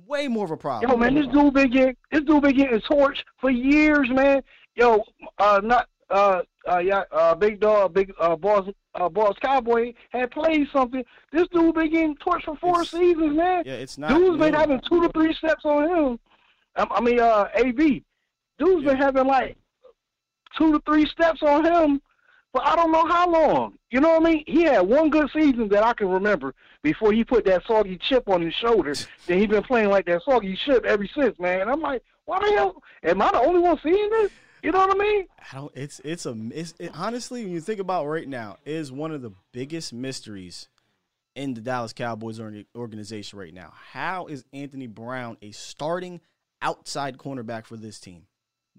Way 0.07 0.27
more 0.27 0.45
of 0.45 0.51
a 0.51 0.57
problem. 0.57 0.89
Yo, 0.89 0.97
man, 0.97 1.13
this 1.13 1.27
dude 1.27 1.53
been 1.53 1.69
getting 1.69 1.95
this 2.11 2.21
dude 2.21 2.41
been 2.41 2.57
getting 2.57 2.79
torched 2.81 3.23
for 3.39 3.51
years, 3.51 4.09
man. 4.09 4.41
Yo, 4.75 5.03
uh, 5.37 5.61
not 5.63 5.87
uh, 6.09 6.41
uh, 6.71 6.79
yeah, 6.79 7.03
uh, 7.11 7.35
big 7.35 7.59
dog, 7.59 7.93
big 7.93 8.11
uh, 8.19 8.35
boss, 8.35 8.67
uh, 8.95 9.09
boss 9.09 9.35
cowboy 9.41 9.93
had 10.09 10.31
played 10.31 10.67
something. 10.73 11.03
This 11.31 11.47
dude 11.49 11.75
been 11.75 11.91
getting 11.91 12.15
torched 12.15 12.45
for 12.45 12.55
four 12.57 12.83
seasons, 12.85 13.35
man. 13.35 13.63
Yeah, 13.65 13.73
it's 13.73 13.97
not. 13.97 14.09
Dude's 14.09 14.39
been 14.39 14.53
having 14.53 14.81
two 14.89 15.01
to 15.01 15.09
three 15.09 15.33
steps 15.33 15.63
on 15.63 15.89
him. 15.89 16.19
I, 16.75 16.87
I 16.89 17.01
mean, 17.01 17.19
uh, 17.19 17.49
AB. 17.55 18.03
Dude's 18.57 18.85
been 18.85 18.97
having 18.97 19.27
like 19.27 19.57
two 20.57 20.71
to 20.71 20.81
three 20.85 21.05
steps 21.05 21.41
on 21.43 21.65
him 21.65 22.01
for 22.51 22.65
I 22.65 22.75
don't 22.75 22.91
know 22.91 23.05
how 23.07 23.29
long. 23.29 23.77
You 23.91 23.99
know 23.99 24.19
what 24.19 24.27
I 24.27 24.31
mean? 24.31 24.43
He 24.47 24.63
had 24.63 24.81
one 24.81 25.09
good 25.09 25.29
season 25.33 25.67
that 25.69 25.83
I 25.83 25.93
can 25.93 26.07
remember 26.07 26.53
before 26.83 27.13
he 27.13 27.23
put 27.23 27.45
that 27.45 27.65
soggy 27.65 27.97
chip 27.97 28.29
on 28.29 28.41
his 28.41 28.53
shoulder. 28.53 28.93
then 29.27 29.39
he 29.39 29.47
been 29.47 29.63
playing 29.63 29.89
like 29.89 30.05
that 30.05 30.21
soggy 30.23 30.57
chip 30.65 30.85
ever 30.85 31.07
since, 31.07 31.39
man. 31.39 31.61
And 31.61 31.69
I'm 31.69 31.81
like, 31.81 32.03
why 32.25 32.39
the 32.39 32.55
hell? 32.55 32.83
Am 33.03 33.21
I 33.21 33.31
the 33.31 33.39
only 33.39 33.59
one 33.59 33.79
seeing 33.81 34.09
this? 34.09 34.31
You 34.61 34.71
know 34.71 34.79
what 34.79 34.95
I 34.95 34.97
mean? 34.97 35.25
I 35.39 35.55
don't. 35.55 35.71
It's 35.75 35.99
it's 36.05 36.25
a. 36.25 36.37
It's 36.53 36.73
it, 36.79 36.91
honestly, 36.93 37.43
when 37.43 37.51
you 37.51 37.59
think 37.59 37.81
about 37.81 38.05
right 38.05 38.27
now, 38.27 38.57
it 38.63 38.75
is 38.75 38.93
one 38.93 39.11
of 39.11 39.21
the 39.21 39.33
biggest 39.51 39.91
mysteries 39.91 40.69
in 41.35 41.53
the 41.53 41.61
Dallas 41.61 41.91
Cowboys 41.91 42.39
organization 42.75 43.39
right 43.39 43.53
now. 43.53 43.73
How 43.91 44.27
is 44.27 44.45
Anthony 44.53 44.87
Brown 44.87 45.37
a 45.41 45.51
starting 45.51 46.21
outside 46.61 47.17
cornerback 47.17 47.65
for 47.65 47.75
this 47.75 47.99
team? 47.99 48.23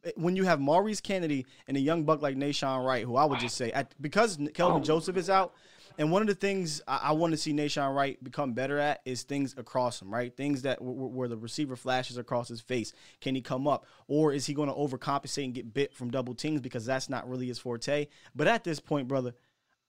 Eh, 0.04 0.12
when 0.16 0.36
you 0.36 0.44
have 0.44 0.58
Maurice 0.58 1.02
Canady 1.02 1.44
and 1.66 1.76
a 1.76 1.80
young 1.80 2.04
buck 2.04 2.22
like 2.22 2.36
Nahshon 2.36 2.84
Wright, 2.84 3.04
who 3.04 3.16
I 3.16 3.24
would 3.24 3.40
just 3.40 3.56
say, 3.56 3.70
at, 3.72 3.94
because 4.00 4.38
Kelvin 4.54 4.80
oh. 4.80 4.84
Joseph 4.84 5.16
is 5.18 5.28
out, 5.28 5.52
and 5.98 6.10
one 6.10 6.22
of 6.22 6.28
the 6.28 6.34
things 6.34 6.80
I, 6.88 7.00
I 7.04 7.12
want 7.12 7.32
to 7.32 7.36
see 7.36 7.52
Nahshon 7.52 7.94
Wright 7.94 8.22
become 8.22 8.52
better 8.52 8.78
at 8.78 9.00
is 9.04 9.22
things 9.22 9.54
across 9.56 10.00
him, 10.02 10.12
right? 10.12 10.34
Things 10.36 10.62
that 10.62 10.78
w- 10.78 10.92
where 11.06 11.28
the 11.28 11.36
receiver 11.36 11.76
flashes 11.76 12.16
across 12.18 12.48
his 12.48 12.60
face. 12.60 12.92
Can 13.20 13.34
he 13.34 13.40
come 13.40 13.66
up, 13.68 13.86
or 14.08 14.32
is 14.32 14.46
he 14.46 14.54
going 14.54 14.68
to 14.68 14.74
overcompensate 14.74 15.44
and 15.44 15.54
get 15.54 15.72
bit 15.74 15.94
from 15.94 16.10
double 16.10 16.34
teams 16.34 16.60
because 16.60 16.84
that's 16.86 17.08
not 17.08 17.28
really 17.28 17.46
his 17.46 17.58
forte? 17.58 18.06
But 18.34 18.46
at 18.48 18.64
this 18.64 18.80
point, 18.80 19.08
brother, 19.08 19.34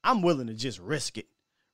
I'm 0.04 0.22
willing 0.22 0.48
to 0.48 0.54
just 0.54 0.80
risk 0.80 1.18
it, 1.18 1.28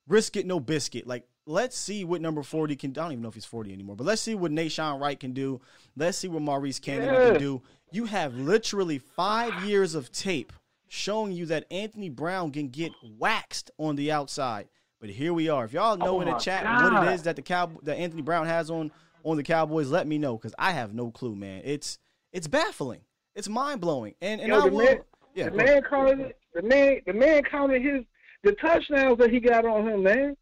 risk 0.08 0.36
it, 0.36 0.46
no 0.46 0.60
biscuit. 0.60 1.06
Like 1.06 1.26
let's 1.44 1.76
see 1.76 2.04
what 2.04 2.20
number 2.20 2.42
40 2.42 2.76
can. 2.76 2.90
I 2.90 2.94
don't 2.94 3.12
even 3.12 3.22
know 3.22 3.28
if 3.28 3.34
he's 3.34 3.44
40 3.44 3.72
anymore, 3.72 3.96
but 3.96 4.06
let's 4.06 4.22
see 4.22 4.34
what 4.36 4.52
Nahshon 4.52 5.00
Wright 5.00 5.18
can 5.18 5.32
do. 5.32 5.60
Let's 5.96 6.16
see 6.18 6.28
what 6.28 6.40
Maurice 6.42 6.78
Canady 6.78 7.06
Yeah. 7.12 7.30
can 7.32 7.40
do. 7.40 7.62
You 7.90 8.04
have 8.06 8.34
literally 8.36 8.98
five 8.98 9.64
years 9.64 9.94
of 9.96 10.10
tape 10.12 10.52
showing 10.92 11.32
you 11.32 11.46
that 11.46 11.64
Anthony 11.70 12.10
Brown 12.10 12.50
can 12.50 12.68
get 12.68 12.92
waxed 13.18 13.70
on 13.78 13.96
the 13.96 14.12
outside. 14.12 14.68
But 15.00 15.08
here 15.08 15.32
we 15.32 15.48
are. 15.48 15.64
If 15.64 15.72
y'all 15.72 15.96
know 15.96 16.18
Oh 16.18 16.20
in 16.20 16.28
the 16.28 16.34
chat 16.34 16.64
God. 16.64 16.92
what 16.92 17.08
it 17.08 17.14
is 17.14 17.22
that 17.22 17.34
the 17.34 17.42
cow 17.42 17.70
that 17.82 17.96
Anthony 17.96 18.20
Brown 18.20 18.46
has 18.46 18.70
on 18.70 18.92
on 19.24 19.36
the 19.38 19.42
Cowboys, 19.42 19.88
let 19.88 20.06
me 20.06 20.18
know 20.18 20.36
because 20.36 20.54
I 20.58 20.72
have 20.72 20.92
no 20.92 21.10
clue, 21.10 21.34
man. 21.34 21.62
It's 21.64 21.98
it's 22.32 22.46
baffling. 22.46 23.00
It's 23.34 23.48
mind 23.48 23.80
blowing. 23.80 24.14
And 24.20 24.40
and 24.42 24.50
Yo, 24.50 24.58
I 24.60 24.68
the 24.68 24.76
will. 24.76 24.84
man, 24.84 25.00
yeah, 25.34 25.48
the 25.48 25.56
man 25.56 25.82
counted 25.82 26.34
the 26.54 26.62
man. 26.62 27.00
The 27.06 27.12
man 27.14 27.42
counted 27.42 27.80
his 27.80 28.04
the 28.42 28.52
touchdowns 28.52 29.18
that 29.18 29.30
he 29.30 29.40
got 29.40 29.64
on 29.64 29.88
him, 29.88 30.02
man. 30.02 30.36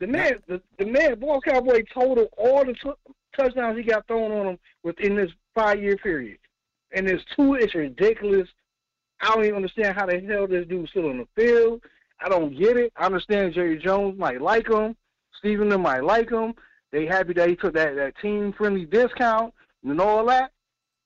The 0.00 0.06
man, 0.06 0.34
the, 0.46 0.60
the 0.78 0.84
man, 0.84 1.18
Ball 1.18 1.40
Cowboy 1.40 1.82
total 1.92 2.28
all 2.36 2.64
the 2.64 2.74
t- 2.74 3.14
touchdowns 3.36 3.78
he 3.78 3.82
got 3.84 4.06
thrown 4.06 4.30
on 4.32 4.46
him 4.48 4.58
within 4.84 5.16
this 5.16 5.30
five 5.54 5.82
year 5.82 5.96
period, 5.96 6.38
and 6.92 7.08
it's 7.08 7.24
two. 7.34 7.54
It's 7.54 7.74
ridiculous. 7.74 8.48
I 9.20 9.34
don't 9.34 9.44
even 9.44 9.56
understand 9.56 9.96
how 9.96 10.06
the 10.06 10.20
hell 10.20 10.46
this 10.46 10.66
dude's 10.66 10.90
still 10.90 11.08
on 11.08 11.18
the 11.18 11.26
field. 11.34 11.82
I 12.20 12.28
don't 12.28 12.56
get 12.56 12.76
it. 12.76 12.92
I 12.96 13.06
understand 13.06 13.54
Jerry 13.54 13.78
Jones 13.78 14.18
might 14.18 14.40
like 14.40 14.68
him. 14.68 14.96
Stephen 15.38 15.68
might 15.80 16.04
like 16.04 16.30
him. 16.30 16.54
They 16.90 17.06
happy 17.06 17.32
that 17.34 17.48
he 17.48 17.56
took 17.56 17.74
that, 17.74 17.96
that 17.96 18.14
team 18.20 18.52
friendly 18.52 18.84
discount 18.84 19.52
and 19.84 20.00
all 20.00 20.26
that. 20.26 20.52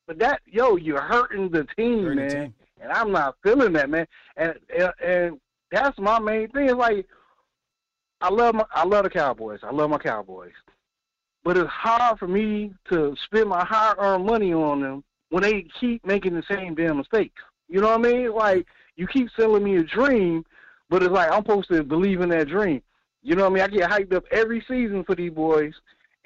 But 0.06 0.18
that 0.18 0.40
yo, 0.47 0.76
you're 0.76 1.01
hurting 1.01 1.51
the 1.51 1.66
team, 1.76 2.05
Hurting 2.05 2.28
the 2.28 2.34
man. 2.34 2.44
team. 2.44 2.55
And 2.82 2.93
I'm 2.93 3.12
not 3.12 3.36
feeling 3.43 3.72
that, 3.74 3.90
man. 3.90 4.06
And 4.36 4.55
and, 4.76 4.93
and 5.05 5.40
that's 5.70 5.98
my 5.98 6.18
main 6.18 6.48
thing. 6.48 6.76
Like 6.76 7.06
I 8.20 8.30
love 8.30 8.55
my 8.55 8.64
I 8.74 8.84
love 8.84 9.05
the 9.05 9.10
Cowboys. 9.10 9.60
I 9.62 9.70
love 9.70 9.90
my 9.90 9.98
Cowboys. 9.98 10.52
But 11.44 11.56
it's 11.56 11.70
hard 11.70 12.18
for 12.18 12.28
me 12.28 12.72
to 12.90 13.16
spend 13.24 13.48
my 13.48 13.64
hard 13.64 13.98
earned 13.98 14.26
money 14.26 14.52
on 14.52 14.80
them 14.80 15.05
when 15.30 15.43
they 15.43 15.66
keep 15.80 16.05
making 16.06 16.34
the 16.34 16.43
same 16.48 16.74
damn 16.74 16.98
mistakes. 16.98 17.43
You 17.72 17.80
know 17.80 17.88
what 17.96 18.06
I 18.06 18.12
mean? 18.12 18.32
Like 18.34 18.66
you 18.96 19.06
keep 19.06 19.30
selling 19.34 19.64
me 19.64 19.76
a 19.76 19.82
dream, 19.82 20.44
but 20.90 21.02
it's 21.02 21.10
like 21.10 21.32
I'm 21.32 21.42
supposed 21.42 21.68
to 21.70 21.82
believe 21.82 22.20
in 22.20 22.28
that 22.28 22.48
dream. 22.48 22.82
You 23.22 23.34
know 23.34 23.44
what 23.48 23.52
I 23.52 23.54
mean? 23.54 23.62
I 23.62 23.68
get 23.68 23.90
hyped 23.90 24.14
up 24.14 24.24
every 24.30 24.60
season 24.68 25.04
for 25.04 25.14
these 25.14 25.32
boys, 25.32 25.72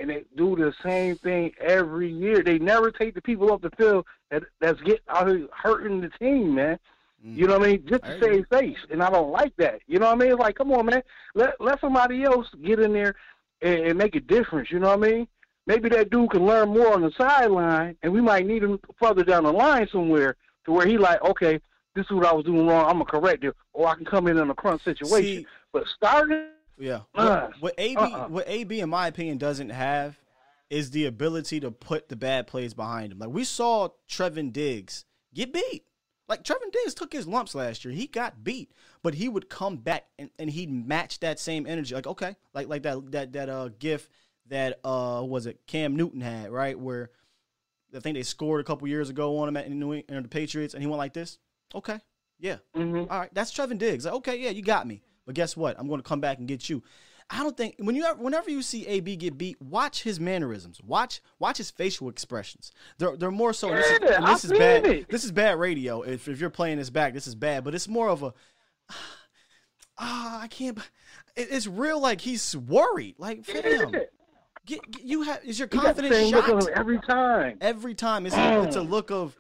and 0.01 0.11
they 0.11 0.25
do 0.37 0.57
the 0.57 0.75
same 0.85 1.15
thing 1.17 1.53
every 1.61 2.11
year. 2.11 2.43
They 2.43 2.59
never 2.59 2.91
take 2.91 3.15
the 3.15 3.23
people 3.23 3.53
off 3.53 3.61
the 3.61 3.71
field 3.71 4.07
that 4.31 4.43
that's 4.61 4.81
get 4.81 5.03
out 5.09 5.29
here 5.29 5.47
hurting 5.53 6.01
the 6.01 6.09
team, 6.19 6.57
man. 6.57 6.81
You 7.23 7.47
know 7.47 7.59
what 7.59 7.69
I 7.69 7.73
mean? 7.73 7.87
Just 7.87 8.03
to 8.05 8.11
mm. 8.11 8.21
save 8.21 8.47
face, 8.49 8.79
and 8.91 9.03
I 9.03 9.11
don't 9.11 9.31
like 9.31 9.57
that. 9.59 9.81
You 9.87 10.01
know 10.01 10.07
what 10.07 10.17
I 10.17 10.19
mean? 10.19 10.33
It's 10.33 10.41
like, 10.41 10.57
come 10.57 10.73
on, 10.73 10.87
man, 10.87 11.03
let 11.37 11.61
let 11.61 11.81
somebody 11.81 12.25
else 12.25 12.49
get 12.65 12.81
in 12.81 12.93
there 12.93 13.15
and, 13.63 13.81
and 13.81 13.99
make 13.99 14.17
a 14.17 14.21
difference. 14.21 14.73
You 14.73 14.81
know 14.81 14.97
what 14.97 15.07
I 15.07 15.13
mean? 15.13 15.29
Maybe 15.67 15.89
that 15.91 16.11
dude 16.11 16.31
can 16.31 16.45
learn 16.45 16.71
more 16.71 16.93
on 16.93 17.03
the 17.03 17.13
sideline, 17.17 17.97
and 18.03 18.13
we 18.13 18.21
might 18.21 18.47
need 18.47 18.65
him 18.65 18.81
further 19.01 19.23
down 19.23 19.45
the 19.45 19.53
line 19.53 19.89
somewhere 19.93 20.37
to 20.67 20.73
where 20.73 20.87
he 20.87 20.99
like, 20.99 21.23
okay, 21.23 21.61
this 21.95 22.05
is 22.05 22.13
what 22.13 22.27
I 22.27 22.33
was 22.35 22.45
doing 22.45 22.67
wrong. 22.67 22.85
I'm 22.85 22.93
gonna 22.99 23.05
correct 23.07 23.43
it, 23.45 23.55
or 23.73 23.89
I 23.89 23.95
can 23.95 24.05
come 24.05 24.27
in 24.29 24.37
in 24.37 24.51
a 24.51 24.55
crunch 24.55 24.85
situation. 24.85 25.25
See- 25.43 25.47
but 25.73 25.85
starting, 25.97 26.49
Yeah. 26.79 27.01
Uh, 27.15 27.49
What, 27.49 27.61
what 27.61 27.75
AB 27.79 27.97
uh-uh. 27.97 28.29
what 28.29 28.45
AB 28.49 28.81
in 28.81 28.89
my 28.91 29.07
opinion 29.09 29.39
doesn't 29.39 29.71
have 29.71 30.19
is 30.71 30.91
the 30.91 31.07
ability 31.07 31.61
to 31.61 31.71
put 31.71 32.09
the 32.09 32.17
bad 32.17 32.47
plays 32.47 32.75
behind 32.75 33.13
him. 33.13 33.19
Like 33.19 33.31
we 33.31 33.45
saw 33.45 33.91
Trevin 34.11 34.53
Diggs 34.53 35.05
get 35.35 35.53
beat. 35.53 35.85
Like 36.29 36.43
Trevin 36.43 36.73
Diggs 36.73 36.95
took 36.95 37.13
his 37.13 37.27
lumps 37.29 37.55
last 37.55 37.85
year. 37.85 37.95
He 37.95 38.07
got 38.07 38.43
beat, 38.43 38.73
but 39.03 39.15
he 39.15 39.29
would 39.29 39.49
come 39.49 39.77
back 39.77 40.07
and, 40.19 40.31
and 40.39 40.51
he'd 40.51 40.71
match 40.73 41.21
that 41.21 41.39
same 41.39 41.67
energy. 41.67 41.95
Like 41.95 42.07
okay, 42.07 42.37
like 42.55 42.69
like 42.69 42.83
that 42.83 43.13
that 43.13 43.33
that 43.35 43.49
uh 43.49 43.69
gif 43.79 44.09
that 44.49 44.81
uh 44.85 45.23
was 45.25 45.47
it 45.47 45.61
Cam 45.67 45.95
Newton 45.95 46.21
had 46.21 46.51
right 46.51 46.79
where 46.79 47.11
I 47.97 48.01
think 48.01 48.17
they 48.17 48.23
scored 48.23 48.61
a 48.61 48.65
couple 48.65 48.87
years 48.89 49.11
ago 49.11 49.39
on 49.39 49.49
him 49.49 49.57
at 49.57 49.71
New 49.71 49.95
England, 49.95 50.25
the 50.25 50.29
Patriots, 50.29 50.75
and 50.75 50.83
he 50.83 50.87
went 50.87 50.99
like 50.99 51.15
this. 51.15 51.39
Okay, 51.75 51.99
yeah, 52.39 52.57
Mm-hmm. 52.77 53.11
all 53.11 53.19
right, 53.21 53.31
that's 53.33 53.53
Trevin 53.53 53.79
Diggs. 53.79 54.05
Like, 54.05 54.15
okay, 54.15 54.37
yeah, 54.39 54.51
you 54.51 54.63
got 54.63 54.87
me, 54.87 55.03
but 55.25 55.35
guess 55.35 55.57
what? 55.57 55.79
I'm 55.79 55.89
going 55.89 56.01
to 56.01 56.09
come 56.09 56.21
back 56.21 56.39
and 56.39 56.47
get 56.47 56.69
you. 56.69 56.83
I 57.29 57.43
don't 57.43 57.57
think 57.57 57.75
when 57.79 57.97
you 57.97 58.07
whenever 58.19 58.51
you 58.51 58.63
see 58.63 58.87
AB 58.87 59.17
get 59.17 59.37
beat, 59.37 59.61
watch 59.61 60.05
his 60.05 60.21
mannerisms, 60.21 60.81
watch 60.81 61.21
watch 61.41 61.57
his 61.59 61.73
facial 61.73 62.09
expressions. 62.09 62.71
They're 62.99 63.17
they're 63.17 63.33
more 63.33 63.53
so. 63.53 63.69
this 63.71 63.85
is, 63.91 63.99
this 63.99 64.45
is 64.45 64.53
bad. 64.53 64.87
it. 64.87 65.09
This 65.09 65.25
is 65.25 65.33
bad 65.33 65.59
radio. 65.59 66.03
If 66.03 66.29
if 66.29 66.41
you're 66.41 66.51
playing 66.51 66.79
this 66.79 66.89
back, 66.91 67.15
this 67.15 67.27
is 67.27 67.35
bad. 67.35 67.65
But 67.65 67.75
it's 67.75 67.89
more 67.89 68.09
of 68.09 68.23
a 68.23 68.33
ah, 69.99 70.41
I 70.43 70.47
can't. 70.49 70.79
It, 71.35 71.49
it's 71.51 71.67
real. 71.67 72.01
Like 72.01 72.21
he's 72.21 72.57
worried. 72.57 73.17
Like 73.19 73.45
fam, 73.45 73.93
get, 74.67 74.91
get- 74.91 75.05
you 75.05 75.23
have 75.23 75.45
is 75.45 75.59
your 75.59 75.69
He 75.71 75.79
got 75.79 75.97
the 75.97 76.03
confidence 76.03 76.31
shot 76.31 76.69
every 76.77 76.99
time. 77.01 77.59
every 77.61 77.95
time. 77.95 78.27
It's 78.27 78.37
a, 78.37 78.63
it's 78.63 78.77
a 78.77 78.83
look 78.83 79.11
of 79.11 79.37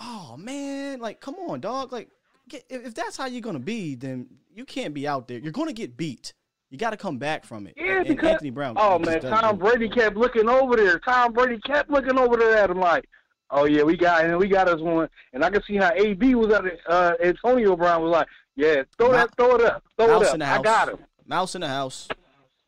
oh 0.00 0.36
man, 0.38 1.00
like 1.00 1.20
come 1.20 1.34
on, 1.36 1.60
dog. 1.60 1.92
Like 1.92 2.08
get, 2.48 2.64
if 2.68 2.86
if 2.86 2.94
that's 2.94 3.16
how 3.16 3.26
you're 3.26 3.40
gonna 3.40 3.58
be, 3.58 3.94
then 3.94 4.26
you 4.54 4.64
can't 4.64 4.94
be 4.94 5.06
out 5.08 5.28
there. 5.28 5.38
You're 5.38 5.52
gonna 5.52 5.72
get 5.72 5.96
beat. 5.96 6.32
You 6.70 6.76
got 6.76 6.90
to 6.90 6.98
come 6.98 7.16
back 7.16 7.46
from 7.46 7.66
it. 7.66 7.72
Yeah, 7.78 8.00
And- 8.00 8.08
because 8.08 8.28
Anthony 8.32 8.50
Brown. 8.50 8.76
oh 8.78 8.98
man, 8.98 9.22
Tom 9.22 9.54
it. 9.54 9.58
Brady 9.58 9.88
kept 9.88 10.16
looking 10.16 10.48
over 10.50 10.76
there. 10.76 10.98
Tom 10.98 11.32
Brady 11.32 11.58
kept 11.60 11.88
looking 11.90 12.18
over 12.18 12.36
there 12.36 12.58
at 12.58 12.68
him 12.70 12.78
like, 12.78 13.08
oh 13.50 13.64
yeah, 13.64 13.82
we 13.82 13.96
got 13.96 14.26
and 14.26 14.36
we 14.36 14.48
got 14.48 14.68
us 14.68 14.78
one. 14.80 15.08
And 15.32 15.42
I 15.42 15.48
can 15.48 15.62
see 15.62 15.76
how 15.76 15.90
AB 15.94 16.34
was 16.34 16.52
at 16.52 16.66
it. 16.66 16.78
Uh, 16.86 17.14
Antonio 17.24 17.74
Brown 17.74 18.02
was 18.02 18.10
like, 18.10 18.26
yeah, 18.54 18.82
throw 18.98 19.12
that, 19.12 19.34
throw 19.36 19.54
it 19.54 19.62
up, 19.62 19.82
throw 19.96 20.08
Mouse 20.20 20.34
it 20.34 20.42
up. 20.42 20.58
I 20.60 20.62
got 20.62 20.88
him. 20.90 20.98
Mouse 21.26 21.54
in 21.54 21.62
the 21.62 21.68
house. 21.68 22.06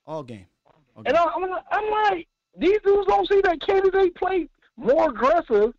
All 0.06 0.22
game. 0.22 0.46
And 1.06 1.16
I- 1.16 1.24
I'm, 1.24 1.44
I'm 1.70 1.90
like, 1.90 2.28
these 2.56 2.78
dudes 2.84 3.06
don't 3.06 3.28
see 3.28 3.40
that 3.42 3.60
Canady 3.60 4.10
play 4.10 4.48
more 4.76 5.10
aggressive, 5.10 5.72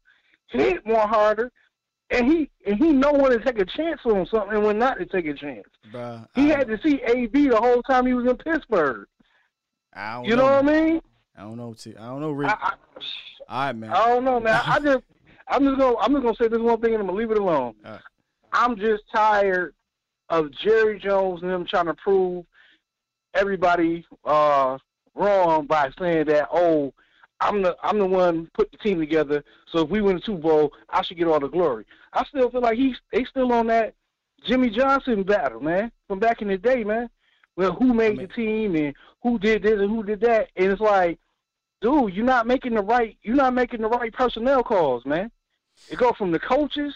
hit 0.47 0.85
more 0.85 1.07
harder, 1.07 1.51
and 2.09 2.31
he 2.31 2.49
and 2.65 2.77
he 2.77 2.91
know 2.91 3.11
when 3.13 3.31
to 3.31 3.39
take 3.39 3.59
a 3.59 3.65
chance 3.65 3.99
on 4.05 4.25
something 4.27 4.55
and 4.57 4.65
when 4.65 4.77
not 4.77 4.97
to 4.99 5.05
take 5.05 5.25
a 5.25 5.33
chance. 5.33 5.67
Bruh, 5.91 6.25
He 6.35 6.49
had 6.49 6.67
to 6.67 6.79
see 6.83 7.01
AB 7.03 7.49
the 7.49 7.57
whole 7.59 7.81
time 7.83 8.05
he 8.05 8.13
was 8.13 8.25
in 8.29 8.37
Pittsburgh. 8.37 9.07
I 9.93 10.13
don't 10.15 10.25
You 10.25 10.35
know 10.35 10.43
what 10.45 10.53
I 10.53 10.61
mean? 10.61 11.01
I 11.37 11.41
don't 11.41 11.57
know. 11.57 11.73
T- 11.73 11.95
I 11.97 12.05
don't 12.07 12.21
know. 12.21 12.31
Rick. 12.31 12.51
I, 12.51 12.73
All 13.49 13.59
right, 13.65 13.75
man. 13.75 13.91
I 13.91 14.07
don't 14.09 14.23
know, 14.23 14.39
man. 14.39 14.61
I 14.65 14.79
just, 14.83 15.03
I'm 15.47 15.63
just 15.65 15.77
gonna, 15.79 15.97
I'm 15.97 16.11
just 16.13 16.23
gonna 16.23 16.35
say 16.41 16.47
this 16.47 16.59
one 16.59 16.79
thing, 16.81 16.93
and 16.93 17.01
I'm 17.01 17.07
gonna 17.07 17.17
leave 17.17 17.31
it 17.31 17.37
alone. 17.37 17.73
Right. 17.83 17.99
I'm 18.53 18.77
just 18.77 19.03
tired 19.13 19.73
of 20.29 20.51
Jerry 20.51 20.99
Jones 20.99 21.41
and 21.41 21.51
them 21.51 21.65
trying 21.65 21.85
to 21.87 21.93
prove 21.95 22.45
everybody 23.33 24.05
uh, 24.25 24.77
wrong 25.15 25.65
by 25.65 25.91
saying 25.99 26.25
that, 26.25 26.49
oh, 26.51 26.93
I'm 27.39 27.61
the, 27.61 27.75
I'm 27.83 27.97
the 27.97 28.05
one 28.05 28.49
put 28.53 28.71
the 28.71 28.77
team 28.77 28.99
together. 28.99 29.43
So 29.71 29.79
if 29.79 29.89
we 29.89 30.01
win 30.01 30.17
the 30.17 30.21
Super 30.21 30.41
Bowl, 30.41 30.73
I 30.89 31.01
should 31.01 31.17
get 31.17 31.27
all 31.27 31.39
the 31.39 31.47
glory. 31.47 31.85
I 32.13 32.23
still 32.25 32.49
feel 32.51 32.61
like 32.61 32.77
he's, 32.77 32.95
they 33.11 33.23
still 33.25 33.51
on 33.51 33.67
that 33.67 33.95
Jimmy 34.45 34.69
Johnson 34.69 35.23
battle, 35.23 35.61
man, 35.61 35.91
from 36.07 36.19
back 36.19 36.41
in 36.41 36.47
the 36.47 36.57
day, 36.57 36.83
man. 36.83 37.09
Well, 37.55 37.73
who 37.73 37.93
made 37.93 38.19
the 38.19 38.27
team 38.27 38.75
and 38.75 38.95
who 39.21 39.37
did 39.37 39.63
this 39.63 39.79
and 39.79 39.89
who 39.89 40.03
did 40.03 40.21
that, 40.21 40.49
and 40.55 40.71
it's 40.71 40.81
like, 40.81 41.19
dude, 41.81 42.13
you're 42.13 42.25
not 42.25 42.47
making 42.47 42.75
the 42.75 42.81
right, 42.81 43.17
you're 43.23 43.35
not 43.35 43.53
making 43.53 43.81
the 43.81 43.89
right 43.89 44.13
personnel 44.13 44.63
calls, 44.63 45.05
man. 45.05 45.31
It 45.89 45.97
go 45.97 46.13
from 46.13 46.31
the 46.31 46.39
coaches 46.39 46.93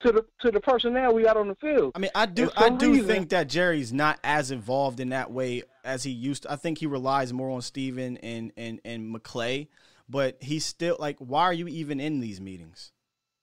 to 0.00 0.12
the 0.12 0.24
to 0.40 0.50
the 0.50 0.60
personnel 0.60 1.14
we 1.14 1.24
got 1.24 1.36
on 1.36 1.48
the 1.48 1.54
field. 1.56 1.92
I 1.94 1.98
mean, 1.98 2.10
I 2.14 2.26
do. 2.26 2.50
I 2.56 2.68
do 2.70 2.92
reason- 2.92 3.06
think 3.06 3.28
that 3.30 3.48
Jerry's 3.48 3.92
not 3.92 4.18
as 4.22 4.50
involved 4.50 5.00
in 5.00 5.10
that 5.10 5.30
way 5.30 5.62
as 5.84 6.02
he 6.04 6.10
used 6.10 6.44
to. 6.44 6.52
I 6.52 6.56
think 6.56 6.78
he 6.78 6.86
relies 6.86 7.32
more 7.32 7.50
on 7.50 7.62
Stephen 7.62 8.16
and 8.18 8.52
and 8.56 8.80
and 8.84 9.14
McClay, 9.14 9.68
but 10.08 10.36
he's 10.40 10.64
still 10.64 10.96
like, 10.98 11.16
why 11.18 11.42
are 11.44 11.52
you 11.52 11.66
even 11.68 12.00
in 12.00 12.20
these 12.20 12.40
meetings? 12.40 12.92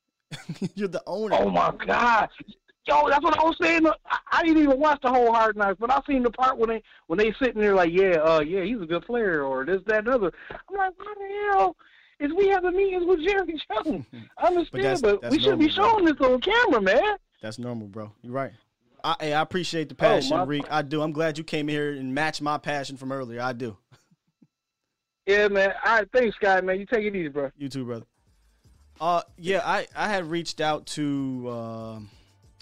You're 0.76 0.88
the 0.88 1.04
owner. 1.06 1.36
Oh 1.40 1.50
my 1.50 1.74
God, 1.86 2.30
yo, 2.88 3.10
that's 3.10 3.24
what 3.24 3.38
I 3.38 3.44
was 3.44 3.58
saying. 3.62 3.86
I, 3.88 4.18
I 4.32 4.44
didn't 4.44 4.64
even 4.64 4.80
watch 4.80 5.00
the 5.02 5.10
whole 5.10 5.34
Hard 5.34 5.58
Knocks, 5.58 5.78
but 5.80 5.92
I 5.92 6.02
seen 6.08 6.24
the 6.24 6.32
part 6.32 6.58
when 6.58 6.70
they 6.70 6.84
when 7.08 7.20
they 7.20 7.34
sitting 7.34 7.62
there 7.62 7.76
like, 7.76 7.92
yeah, 7.92 8.18
uh, 8.18 8.40
yeah, 8.40 8.64
he's 8.64 8.82
a 8.82 8.86
good 8.86 9.06
player, 9.06 9.44
or 9.44 9.66
this, 9.66 9.82
that, 9.88 10.00
and 10.00 10.08
other. 10.08 10.32
I'm 10.50 10.78
like, 10.78 10.94
why 10.98 11.14
the 11.18 11.52
hell 11.54 11.76
is 12.20 12.32
we 12.34 12.48
having 12.48 12.76
meetings 12.76 13.06
with 13.06 13.20
Jerry 13.24 13.62
Jones? 13.84 14.06
I 14.38 14.48
understand, 14.48 14.84
that's- 14.84 15.02
but, 15.02 15.22
that's 15.22 15.36
we 15.36 15.42
should 15.42 15.60
be 15.60 15.70
showing 15.70 16.06
this 16.06 16.20
on 16.22 16.40
camera, 16.42 16.82
man. 16.82 17.16
That's 17.42 17.60
normal, 17.60 17.88
bro. 17.88 18.12
You're 18.22 18.34
right. 18.34 18.52
I, 19.04 19.16
hey, 19.20 19.34
I 19.34 19.42
appreciate 19.42 19.90
the 19.90 19.96
Oh, 19.96 19.98
passion, 19.98 20.38
my- 20.38 20.44
Reek. 20.44 20.66
I 20.70 20.82
do. 20.82 21.02
I'm 21.02 21.12
glad 21.12 21.38
you 21.38 21.44
came 21.44 21.68
here 21.68 21.92
and 21.92 22.14
matched 22.16 22.42
my 22.42 22.58
passion 22.58 22.98
from 22.98 23.12
earlier. 23.12 23.42
I 23.42 23.54
do. 23.54 23.78
Yeah, 25.28 25.48
man. 25.48 25.74
All 25.84 25.98
right, 25.98 26.08
thanks, 26.14 26.36
Scott, 26.36 26.64
man. 26.64 26.80
You 26.80 26.86
take 26.86 27.04
it 27.04 27.16
easy, 27.16 27.30
bro. 27.30 27.50
You 27.58 27.68
too, 27.68 27.84
brother. 27.84 28.06
Uh, 29.02 29.24
yeah, 29.40 29.62
I 29.66 29.88
I 29.96 30.08
had 30.08 30.26
reached 30.30 30.62
out 30.62 30.86
to 30.88 31.50
um, 31.50 32.10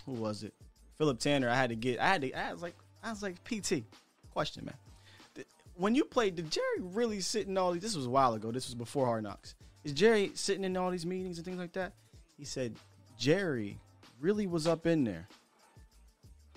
who 0.05 0.13
was 0.13 0.43
it? 0.43 0.53
Philip 0.97 1.19
Tanner. 1.19 1.49
I 1.49 1.55
had 1.55 1.71
to 1.71 1.75
get. 1.75 1.99
I 1.99 2.07
had 2.07 2.21
to. 2.21 2.31
I 2.31 2.53
was 2.53 2.61
like, 2.61 2.75
I 3.03 3.09
was 3.09 3.21
like, 3.21 3.43
PT. 3.43 3.84
Question, 4.31 4.63
man. 4.63 4.75
When 5.84 5.95
you 5.95 6.05
played, 6.05 6.35
did 6.35 6.49
Jerry 6.49 6.80
really 6.80 7.19
sit 7.19 7.45
in 7.47 7.57
all 7.57 7.73
these? 7.73 7.81
This 7.81 7.93
was 7.93 8.05
a 8.05 8.10
while 8.10 8.35
ago. 8.35 8.53
This 8.53 8.68
was 8.68 8.73
before 8.73 9.05
Hard 9.05 9.23
Knocks. 9.23 9.53
Is 9.84 9.91
Jerry 9.91 10.31
sitting 10.34 10.64
in 10.64 10.77
all 10.77 10.89
these 10.89 11.05
meetings 11.05 11.38
and 11.38 11.43
things 11.43 11.57
like 11.57 11.73
that? 11.73 11.91
He 12.38 12.45
said 12.45 12.77
Jerry 13.19 13.77
really 14.22 14.47
was 14.47 14.65
up 14.65 14.88
in 14.88 15.03
there, 15.03 15.27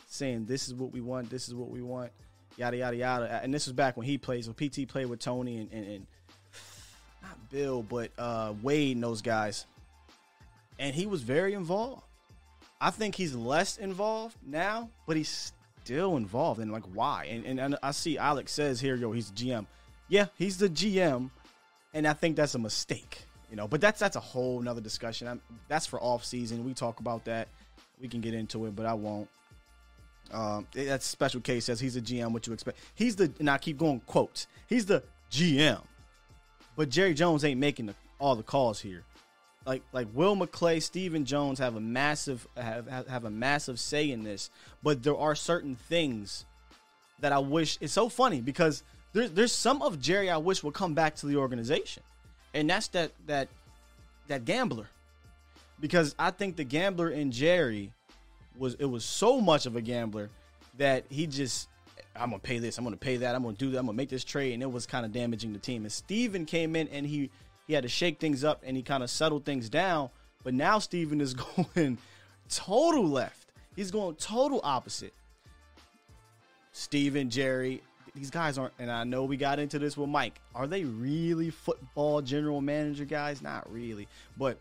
saying 0.06 0.46
this 0.46 0.68
is 0.68 0.74
what 0.74 0.92
we 0.92 1.00
want. 1.00 1.28
This 1.28 1.48
is 1.48 1.56
what 1.56 1.70
we 1.70 1.82
want. 1.82 2.12
Yada 2.56 2.76
yada 2.76 2.96
yada. 2.96 3.40
And 3.42 3.52
this 3.52 3.66
was 3.66 3.72
back 3.72 3.96
when 3.96 4.06
he 4.06 4.16
played. 4.16 4.44
So 4.44 4.52
PT 4.52 4.86
played 4.86 5.06
with 5.06 5.18
Tony 5.18 5.56
and, 5.56 5.72
and, 5.72 5.84
and 5.84 6.06
not 7.24 7.50
Bill, 7.50 7.82
but 7.82 8.12
uh, 8.16 8.54
Wade 8.62 8.94
and 8.94 9.02
those 9.02 9.22
guys. 9.22 9.66
And 10.78 10.94
he 10.94 11.06
was 11.06 11.22
very 11.22 11.54
involved. 11.54 12.04
I 12.80 12.90
think 12.90 13.16
he's 13.16 13.34
less 13.34 13.76
involved 13.76 14.36
now, 14.46 14.88
but 15.04 15.16
he's 15.16 15.52
still 15.86 16.16
involved. 16.16 16.60
And 16.60 16.72
like, 16.72 16.82
why? 16.92 17.28
And, 17.30 17.46
and, 17.46 17.60
and 17.60 17.78
I 17.82 17.92
see 17.92 18.18
Alex 18.18 18.52
says 18.52 18.80
here, 18.80 18.96
yo, 18.96 19.12
he's 19.12 19.30
GM. 19.30 19.66
Yeah, 20.08 20.26
he's 20.36 20.58
the 20.58 20.68
GM, 20.68 21.30
and 21.94 22.06
I 22.06 22.12
think 22.12 22.36
that's 22.36 22.54
a 22.54 22.58
mistake. 22.58 23.24
You 23.50 23.56
know, 23.56 23.68
but 23.68 23.80
that's 23.80 24.00
that's 24.00 24.16
a 24.16 24.20
whole 24.20 24.60
nother 24.60 24.80
discussion. 24.80 25.28
I'm, 25.28 25.40
that's 25.68 25.86
for 25.86 26.00
off 26.00 26.24
season. 26.24 26.64
We 26.64 26.74
talk 26.74 26.98
about 26.98 27.24
that. 27.26 27.48
We 28.00 28.08
can 28.08 28.20
get 28.20 28.34
into 28.34 28.66
it, 28.66 28.74
but 28.74 28.86
I 28.86 28.94
won't. 28.94 29.28
Um, 30.32 30.66
that's 30.74 31.06
special 31.06 31.40
case. 31.40 31.66
Says 31.66 31.78
he's 31.78 31.96
a 31.96 32.00
GM. 32.00 32.32
What 32.32 32.46
you 32.46 32.52
expect? 32.52 32.78
He's 32.94 33.14
the. 33.14 33.32
And 33.38 33.48
I 33.48 33.58
keep 33.58 33.78
going 33.78 34.00
quotes. 34.06 34.48
He's 34.68 34.86
the 34.86 35.02
GM. 35.30 35.80
But 36.76 36.88
Jerry 36.88 37.14
Jones 37.14 37.44
ain't 37.44 37.60
making 37.60 37.86
the, 37.86 37.94
all 38.18 38.34
the 38.36 38.42
calls 38.42 38.80
here. 38.80 39.04
Like 39.66 39.82
like 39.92 40.06
Will 40.14 40.36
McClay, 40.36 40.80
Stephen 40.80 41.24
Jones 41.24 41.58
have 41.58 41.74
a 41.74 41.80
massive 41.80 42.46
have 42.56 42.86
have 43.08 43.24
a 43.24 43.30
massive 43.30 43.80
say 43.80 44.10
in 44.10 44.22
this. 44.22 44.48
But 44.82 45.02
there 45.02 45.16
are 45.16 45.34
certain 45.34 45.74
things 45.74 46.44
that 47.20 47.32
I 47.32 47.38
wish 47.40 47.76
it's 47.80 47.92
so 47.92 48.08
funny 48.08 48.40
because 48.40 48.84
there's 49.12 49.32
there's 49.32 49.52
some 49.52 49.82
of 49.82 50.00
Jerry 50.00 50.30
I 50.30 50.36
wish 50.36 50.62
would 50.62 50.74
come 50.74 50.94
back 50.94 51.16
to 51.16 51.26
the 51.26 51.36
organization, 51.36 52.04
and 52.54 52.70
that's 52.70 52.88
that 52.88 53.10
that 53.26 53.48
that 54.28 54.44
gambler, 54.44 54.86
because 55.80 56.14
I 56.18 56.30
think 56.30 56.56
the 56.56 56.64
gambler 56.64 57.10
in 57.10 57.32
Jerry 57.32 57.92
was 58.56 58.74
it 58.74 58.84
was 58.84 59.04
so 59.04 59.40
much 59.40 59.66
of 59.66 59.74
a 59.74 59.80
gambler 59.80 60.30
that 60.78 61.04
he 61.08 61.26
just 61.26 61.68
I'm 62.14 62.30
gonna 62.30 62.38
pay 62.38 62.58
this, 62.58 62.78
I'm 62.78 62.84
gonna 62.84 62.96
pay 62.96 63.16
that, 63.18 63.34
I'm 63.34 63.42
gonna 63.42 63.56
do 63.56 63.70
that, 63.70 63.78
I'm 63.78 63.86
gonna 63.86 63.96
make 63.96 64.10
this 64.10 64.24
trade, 64.24 64.54
and 64.54 64.62
it 64.62 64.70
was 64.70 64.86
kind 64.86 65.04
of 65.04 65.12
damaging 65.12 65.52
the 65.52 65.58
team. 65.58 65.82
And 65.82 65.92
Stephen 65.92 66.46
came 66.46 66.76
in 66.76 66.88
and 66.88 67.06
he 67.06 67.30
he 67.66 67.74
had 67.74 67.82
to 67.82 67.88
shake 67.88 68.20
things 68.20 68.44
up 68.44 68.62
and 68.64 68.76
he 68.76 68.82
kind 68.82 69.02
of 69.02 69.10
settled 69.10 69.44
things 69.44 69.68
down. 69.68 70.10
But 70.44 70.54
now 70.54 70.78
Stephen 70.78 71.20
is 71.20 71.34
going 71.74 71.98
total 72.48 73.06
left. 73.06 73.52
He's 73.74 73.90
going 73.90 74.16
total 74.16 74.60
opposite. 74.62 75.12
Stephen, 76.72 77.30
Jerry, 77.30 77.82
these 78.14 78.30
guys 78.30 78.58
aren't, 78.58 78.74
and 78.78 78.90
I 78.90 79.04
know 79.04 79.24
we 79.24 79.36
got 79.36 79.58
into 79.58 79.78
this 79.78 79.96
with 79.96 80.08
Mike. 80.08 80.40
Are 80.54 80.66
they 80.66 80.84
really 80.84 81.50
football 81.50 82.22
general 82.22 82.60
manager 82.60 83.04
guys? 83.04 83.42
Not 83.42 83.70
really. 83.72 84.08
But 84.36 84.58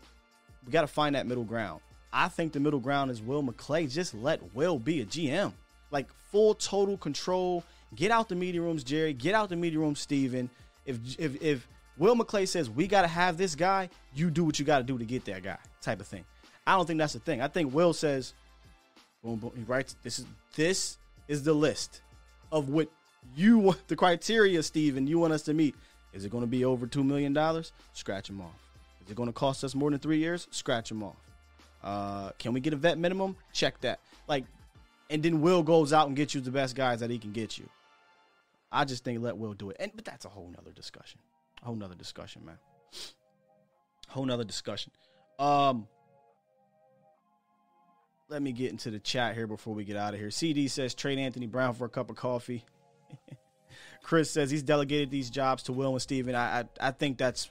we 0.64 0.72
got 0.72 0.82
to 0.82 0.86
find 0.86 1.14
that 1.14 1.26
middle 1.26 1.44
ground. 1.44 1.80
I 2.12 2.28
think 2.28 2.52
the 2.52 2.60
middle 2.60 2.80
ground 2.80 3.10
is 3.10 3.20
Will 3.22 3.42
McClay. 3.42 3.90
Just 3.90 4.14
let 4.14 4.54
Will 4.54 4.78
be 4.78 5.00
a 5.00 5.06
GM. 5.06 5.52
Like 5.90 6.12
full 6.30 6.54
total 6.54 6.96
control. 6.96 7.64
Get 7.94 8.10
out 8.10 8.28
the 8.28 8.34
meeting 8.34 8.62
rooms, 8.62 8.82
Jerry. 8.82 9.12
Get 9.12 9.34
out 9.34 9.48
the 9.48 9.56
meeting 9.56 9.78
room, 9.78 9.94
Stephen. 9.94 10.50
If 10.84 10.98
if 11.18 11.42
if 11.42 11.68
Will 11.98 12.16
McClay 12.16 12.46
says 12.46 12.68
we 12.68 12.86
got 12.86 13.02
to 13.02 13.08
have 13.08 13.36
this 13.36 13.54
guy, 13.54 13.88
you 14.14 14.30
do 14.30 14.44
what 14.44 14.58
you 14.58 14.64
got 14.64 14.78
to 14.78 14.84
do 14.84 14.98
to 14.98 15.04
get 15.04 15.24
that 15.26 15.42
guy, 15.42 15.58
type 15.80 16.00
of 16.00 16.06
thing. 16.06 16.24
I 16.66 16.72
don't 16.76 16.86
think 16.86 16.98
that's 16.98 17.12
the 17.12 17.20
thing. 17.20 17.40
I 17.40 17.48
think 17.48 17.72
Will 17.72 17.92
says, 17.92 18.34
boom, 19.22 19.36
boom. 19.36 19.52
He 19.56 19.62
writes 19.62 19.96
this 20.02 20.18
is 20.18 20.26
this 20.54 20.98
is 21.28 21.42
the 21.42 21.54
list 21.54 22.02
of 22.52 22.68
what 22.68 22.88
you 23.34 23.58
want 23.58 23.88
the 23.88 23.96
criteria, 23.96 24.62
Stephen, 24.62 25.06
you 25.06 25.18
want 25.18 25.32
us 25.32 25.42
to 25.42 25.54
meet. 25.54 25.74
Is 26.12 26.24
it 26.24 26.30
going 26.30 26.42
to 26.42 26.48
be 26.48 26.64
over 26.64 26.86
two 26.86 27.04
million 27.04 27.32
dollars? 27.32 27.72
Scratch 27.92 28.28
them 28.28 28.40
off. 28.40 28.70
Is 29.04 29.10
it 29.10 29.16
going 29.16 29.28
to 29.28 29.32
cost 29.32 29.64
us 29.64 29.74
more 29.74 29.90
than 29.90 30.00
three 30.00 30.18
years? 30.18 30.48
Scratch 30.50 30.88
them 30.88 31.02
off. 31.02 31.16
Uh, 31.82 32.30
can 32.38 32.52
we 32.52 32.60
get 32.60 32.72
a 32.72 32.76
vet 32.76 32.98
minimum? 32.98 33.36
Check 33.52 33.80
that. 33.82 34.00
Like, 34.26 34.44
and 35.10 35.22
then 35.22 35.40
Will 35.40 35.62
goes 35.62 35.92
out 35.92 36.08
and 36.08 36.16
gets 36.16 36.34
you 36.34 36.40
the 36.40 36.50
best 36.50 36.74
guys 36.74 37.00
that 37.00 37.10
he 37.10 37.18
can 37.18 37.32
get 37.32 37.58
you. 37.58 37.68
I 38.72 38.84
just 38.84 39.04
think 39.04 39.22
let 39.22 39.36
Will 39.36 39.52
do 39.52 39.70
it. 39.70 39.76
And 39.78 39.92
but 39.94 40.04
that's 40.04 40.24
a 40.24 40.28
whole 40.28 40.50
nother 40.56 40.72
discussion. 40.72 41.20
Whole 41.62 41.74
nother 41.74 41.94
discussion, 41.94 42.44
man. 42.44 42.58
Whole 44.08 44.24
nother 44.24 44.44
discussion. 44.44 44.92
Um 45.38 45.88
let 48.28 48.42
me 48.42 48.52
get 48.52 48.72
into 48.72 48.90
the 48.90 48.98
chat 48.98 49.34
here 49.34 49.46
before 49.46 49.74
we 49.74 49.84
get 49.84 49.96
out 49.96 50.14
of 50.14 50.20
here. 50.20 50.30
CD 50.30 50.68
says 50.68 50.94
trade 50.94 51.18
Anthony 51.18 51.46
Brown 51.46 51.74
for 51.74 51.84
a 51.84 51.88
cup 51.88 52.10
of 52.10 52.16
coffee. 52.16 52.64
Chris 54.02 54.30
says 54.30 54.50
he's 54.50 54.62
delegated 54.62 55.10
these 55.10 55.30
jobs 55.30 55.64
to 55.64 55.72
Will 55.72 55.92
and 55.92 56.02
Stephen. 56.02 56.34
I, 56.34 56.60
I 56.60 56.64
I 56.80 56.90
think 56.92 57.18
that's 57.18 57.50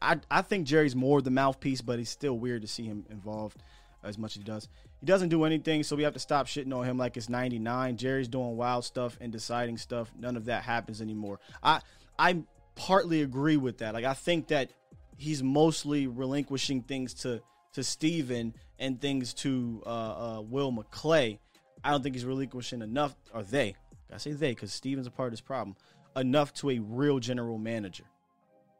I 0.00 0.18
I 0.30 0.42
think 0.42 0.66
Jerry's 0.66 0.96
more 0.96 1.20
the 1.20 1.30
mouthpiece, 1.30 1.80
but 1.80 1.98
it's 1.98 2.10
still 2.10 2.38
weird 2.38 2.62
to 2.62 2.68
see 2.68 2.84
him 2.84 3.06
involved 3.10 3.62
as 4.02 4.18
much 4.18 4.32
as 4.32 4.38
he 4.38 4.44
does. 4.44 4.68
He 5.00 5.06
doesn't 5.06 5.28
do 5.28 5.44
anything, 5.44 5.82
so 5.82 5.96
we 5.96 6.02
have 6.02 6.14
to 6.14 6.18
stop 6.18 6.46
shitting 6.46 6.76
on 6.76 6.84
him 6.84 6.98
like 6.98 7.16
it's 7.16 7.28
99. 7.28 7.96
Jerry's 7.96 8.28
doing 8.28 8.56
wild 8.56 8.84
stuff 8.84 9.16
and 9.20 9.32
deciding 9.32 9.78
stuff. 9.78 10.10
None 10.18 10.36
of 10.36 10.46
that 10.46 10.62
happens 10.62 11.00
anymore. 11.00 11.40
I 11.62 11.80
I 12.18 12.42
partly 12.78 13.22
agree 13.22 13.58
with 13.58 13.78
that. 13.78 13.92
Like 13.92 14.04
I 14.04 14.14
think 14.14 14.48
that 14.48 14.70
he's 15.18 15.42
mostly 15.42 16.06
relinquishing 16.06 16.82
things 16.82 17.12
to 17.14 17.42
to 17.74 17.84
Stephen 17.84 18.54
and 18.78 19.00
things 19.00 19.34
to 19.34 19.82
uh, 19.84 19.88
uh, 19.88 20.40
Will 20.40 20.72
McClay, 20.72 21.38
I 21.84 21.90
don't 21.90 22.02
think 22.02 22.14
he's 22.14 22.24
relinquishing 22.24 22.82
enough, 22.82 23.14
or 23.34 23.42
they, 23.42 23.74
I 24.12 24.18
say 24.18 24.32
they, 24.32 24.52
because 24.52 24.72
Stephen's 24.72 25.06
a 25.06 25.10
part 25.10 25.28
of 25.28 25.32
this 25.32 25.40
problem, 25.40 25.76
enough 26.16 26.52
to 26.54 26.70
a 26.70 26.78
real 26.78 27.18
general 27.18 27.58
manager. 27.58 28.04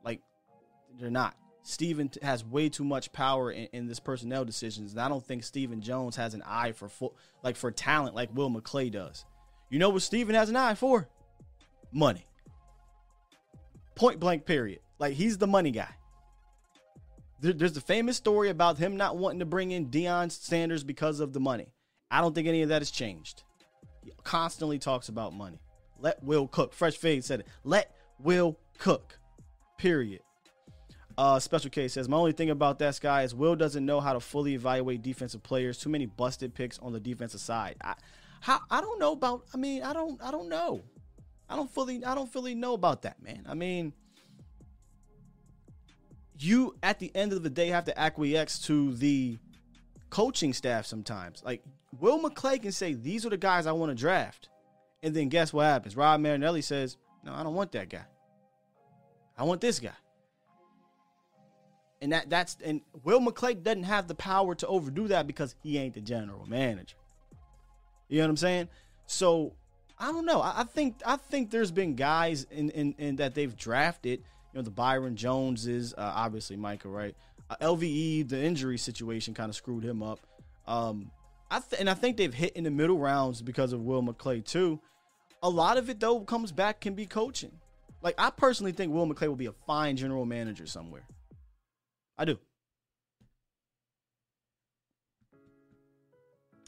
Like, 0.05 0.21
they're 0.99 1.11
not. 1.11 1.37
Stephen 1.63 2.11
has 2.23 2.45
way 2.45 2.69
too 2.69 2.85
much 2.85 3.13
power 3.13 3.51
in, 3.51 3.69
in 3.73 3.87
this 3.87 4.01
personnel 4.01 4.45
decisions, 4.45 4.93
and 4.93 5.01
I 5.01 5.09
don't 5.09 5.25
think 5.25 5.45
Stephen 5.45 5.81
Jones 5.81 6.17
has 6.17 6.35
an 6.35 6.43
eye 6.47 6.73
for 6.73 6.91
like 7.43 7.57
for 7.57 7.71
talent 7.71 8.15
like 8.15 8.35
Will 8.35 8.51
McClay 8.51 8.91
does. 8.91 9.27
You 9.69 9.79
know 9.79 9.91
what 9.91 10.03
Stephen 10.03 10.35
has 10.35 10.49
an 10.49 10.57
eye 10.57 10.75
for? 10.75 11.09
Money. 11.93 12.28
Point 13.99 14.21
blank. 14.21 14.47
Period. 14.47 14.81
Like 14.99 15.15
he's 15.15 15.39
the 15.39 15.47
money 15.47 15.73
guy. 15.73 15.89
There, 17.41 17.53
there's 17.53 17.77
a 17.77 17.81
famous 17.81 18.17
story 18.17 18.49
about 18.49 18.79
him 18.79 18.97
not 18.97 19.17
wanting 19.17 19.41
to 19.41 19.47
bring 19.47 19.73
in 19.73 19.89
Deion 19.89 20.31
Sanders 20.31 20.85
because 20.85 21.21
of 21.21 21.33
the 21.33 21.41
money. 21.41 21.73
I 22.11 22.21
don't 22.21 22.35
think 22.35 22.49
any 22.49 22.63
of 22.63 22.71
that 22.71 22.81
has 22.81 22.91
changed. 22.91 23.43
He 24.05 24.13
constantly 24.25 24.79
talks 24.79 25.09
about 25.09 25.35
money. 25.35 25.61
Let 26.01 26.23
Will 26.23 26.47
cook. 26.47 26.73
Fresh 26.73 26.97
Fade 26.97 27.25
said 27.25 27.41
it. 27.41 27.47
Let 27.65 27.95
Will 28.19 28.57
cook. 28.79 29.19
Period. 29.77 30.21
Uh, 31.17 31.41
Special 31.41 31.71
Case 31.71 31.95
says, 31.95 32.09
My 32.09 32.17
only 32.17 32.33
thing 32.33 32.51
about 32.51 32.79
that 32.79 32.99
guy 33.03 33.25
is 33.25 33.35
Will 33.35 33.57
doesn't 33.57 33.85
know 33.85 34.01
how 34.01 34.13
to 34.13 34.21
fully 34.21 34.55
evaluate 34.55 35.03
defensive 35.03 35.43
players. 35.43 35.77
Too 35.77 35.91
many 35.91 36.07
busted 36.07 36.55
picks 36.55 36.79
on 36.79 36.93
the 36.93 37.01
defensive 37.01 37.41
side. 37.41 37.75
I, 37.83 37.95
how, 38.41 38.61
I 38.71 38.81
don't 38.81 39.01
know 39.01 39.13
about. 39.13 39.45
I 39.53 39.57
mean, 39.57 39.83
I 39.83 39.93
don't. 39.93 40.23
I 40.23 40.31
don't 40.31 40.49
know. 40.49 40.83
I 41.49 41.57
don't 41.57 41.71
fully. 41.71 42.05
I 42.05 42.15
don't 42.15 42.31
fully 42.31 42.55
know 42.55 42.75
about 42.75 43.03
that, 43.03 43.23
man. 43.23 43.47
I 43.49 43.55
mean, 43.55 43.93
you 46.39 46.77
at 46.83 46.99
the 46.99 47.11
end 47.15 47.33
of 47.33 47.43
the 47.43 47.51
day 47.51 47.69
have 47.69 47.85
to 47.85 47.99
acquiesce 47.99 48.59
to 48.67 48.95
the 48.95 49.39
coaching 50.11 50.53
staff 50.53 50.87
sometimes. 50.87 51.43
Like 51.45 51.63
Will 51.99 52.21
McClay 52.21 52.61
can 52.61 52.73
say, 52.73 52.95
"These 52.95 53.25
are 53.25 53.31
the 53.31 53.37
guys 53.37 53.67
I 53.67 53.73
want 53.73 53.91
to 53.91 53.95
draft," 53.95 54.49
and 55.03 55.15
then 55.15 55.29
guess 55.29 55.53
what 55.53 55.65
happens? 55.65 55.97
Rob 55.97 56.21
Marinelli 56.21 56.63
says, 56.63 56.97
"No, 57.25 57.33
I 57.33 57.43
don't 57.43 57.55
want 57.55 57.73
that 57.73 57.89
guy. 57.89 58.05
I 59.37 59.45
want 59.45 59.61
this 59.61 59.81
guy." 59.81 59.97
And 62.01 62.13
that 62.13 62.31
that's 62.31 62.57
and 62.63 62.83
Will 63.05 63.21
McClay 63.21 63.61
doesn't 63.61 63.85
have 63.85 64.07
the 64.07 64.15
power 64.15 64.55
to 64.55 64.67
overdo 64.67 65.09
that 65.09 65.27
because 65.27 65.55
he 65.63 65.79
ain't 65.79 65.95
the 65.95 66.01
general 66.01 66.47
manager. 66.47 66.97
You 68.09 68.19
know 68.19 68.25
what 68.25 68.31
I'm 68.31 68.37
saying? 68.37 68.69
So 69.07 69.55
I 70.01 70.13
don't 70.13 70.25
know. 70.25 70.41
I, 70.41 70.61
I 70.61 70.65
think 70.65 71.03
I 71.05 71.17
think 71.17 71.51
there's 71.51 71.71
been 71.71 71.95
guys 71.95 72.47
in, 72.51 72.71
in 72.71 72.95
in 72.99 73.17
that 73.17 73.35
they've 73.35 73.57
drafted. 73.57 74.21
You 74.53 74.59
know, 74.59 74.63
the 74.63 74.71
Byron 74.71 75.17
Joneses, 75.17 75.93
uh, 75.97 76.13
obviously 76.15 76.57
Micah, 76.57 76.89
right? 76.89 77.15
Uh, 77.51 77.57
LVE, 77.61 78.29
the 78.29 78.43
injury 78.43 78.79
situation 78.79 79.35
kind 79.35 79.49
of 79.49 79.57
screwed 79.57 79.85
him 79.85 80.03
up. 80.03 80.21
Um, 80.67 81.11
I 81.51 81.61
th- 81.61 81.81
and 81.81 81.89
I 81.89 81.95
think 81.95 82.17
they've 82.17 82.33
hit 82.33 82.55
in 82.55 82.65
the 82.65 82.71
middle 82.71 82.99
rounds 82.99 83.43
because 83.43 83.73
of 83.73 83.83
Will 83.83 84.03
McClay 84.03 84.45
too. 84.45 84.81
A 85.43 85.49
lot 85.49 85.79
of 85.79 85.89
it 85.91 86.01
though 86.01 86.21
comes 86.21 86.53
back 86.53 86.81
can 86.81 86.95
be 86.95 87.07
coaching. 87.07 87.53
Like 88.03 88.15
I 88.19 88.31
personally 88.31 88.73
think 88.73 88.93
Will 88.93 89.07
McClay 89.07 89.29
will 89.29 89.37
be 89.37 89.47
a 89.47 89.55
fine 89.67 89.97
general 89.97 90.27
manager 90.27 90.67
somewhere. 90.67 91.07
I 92.17 92.25
do. 92.25 92.39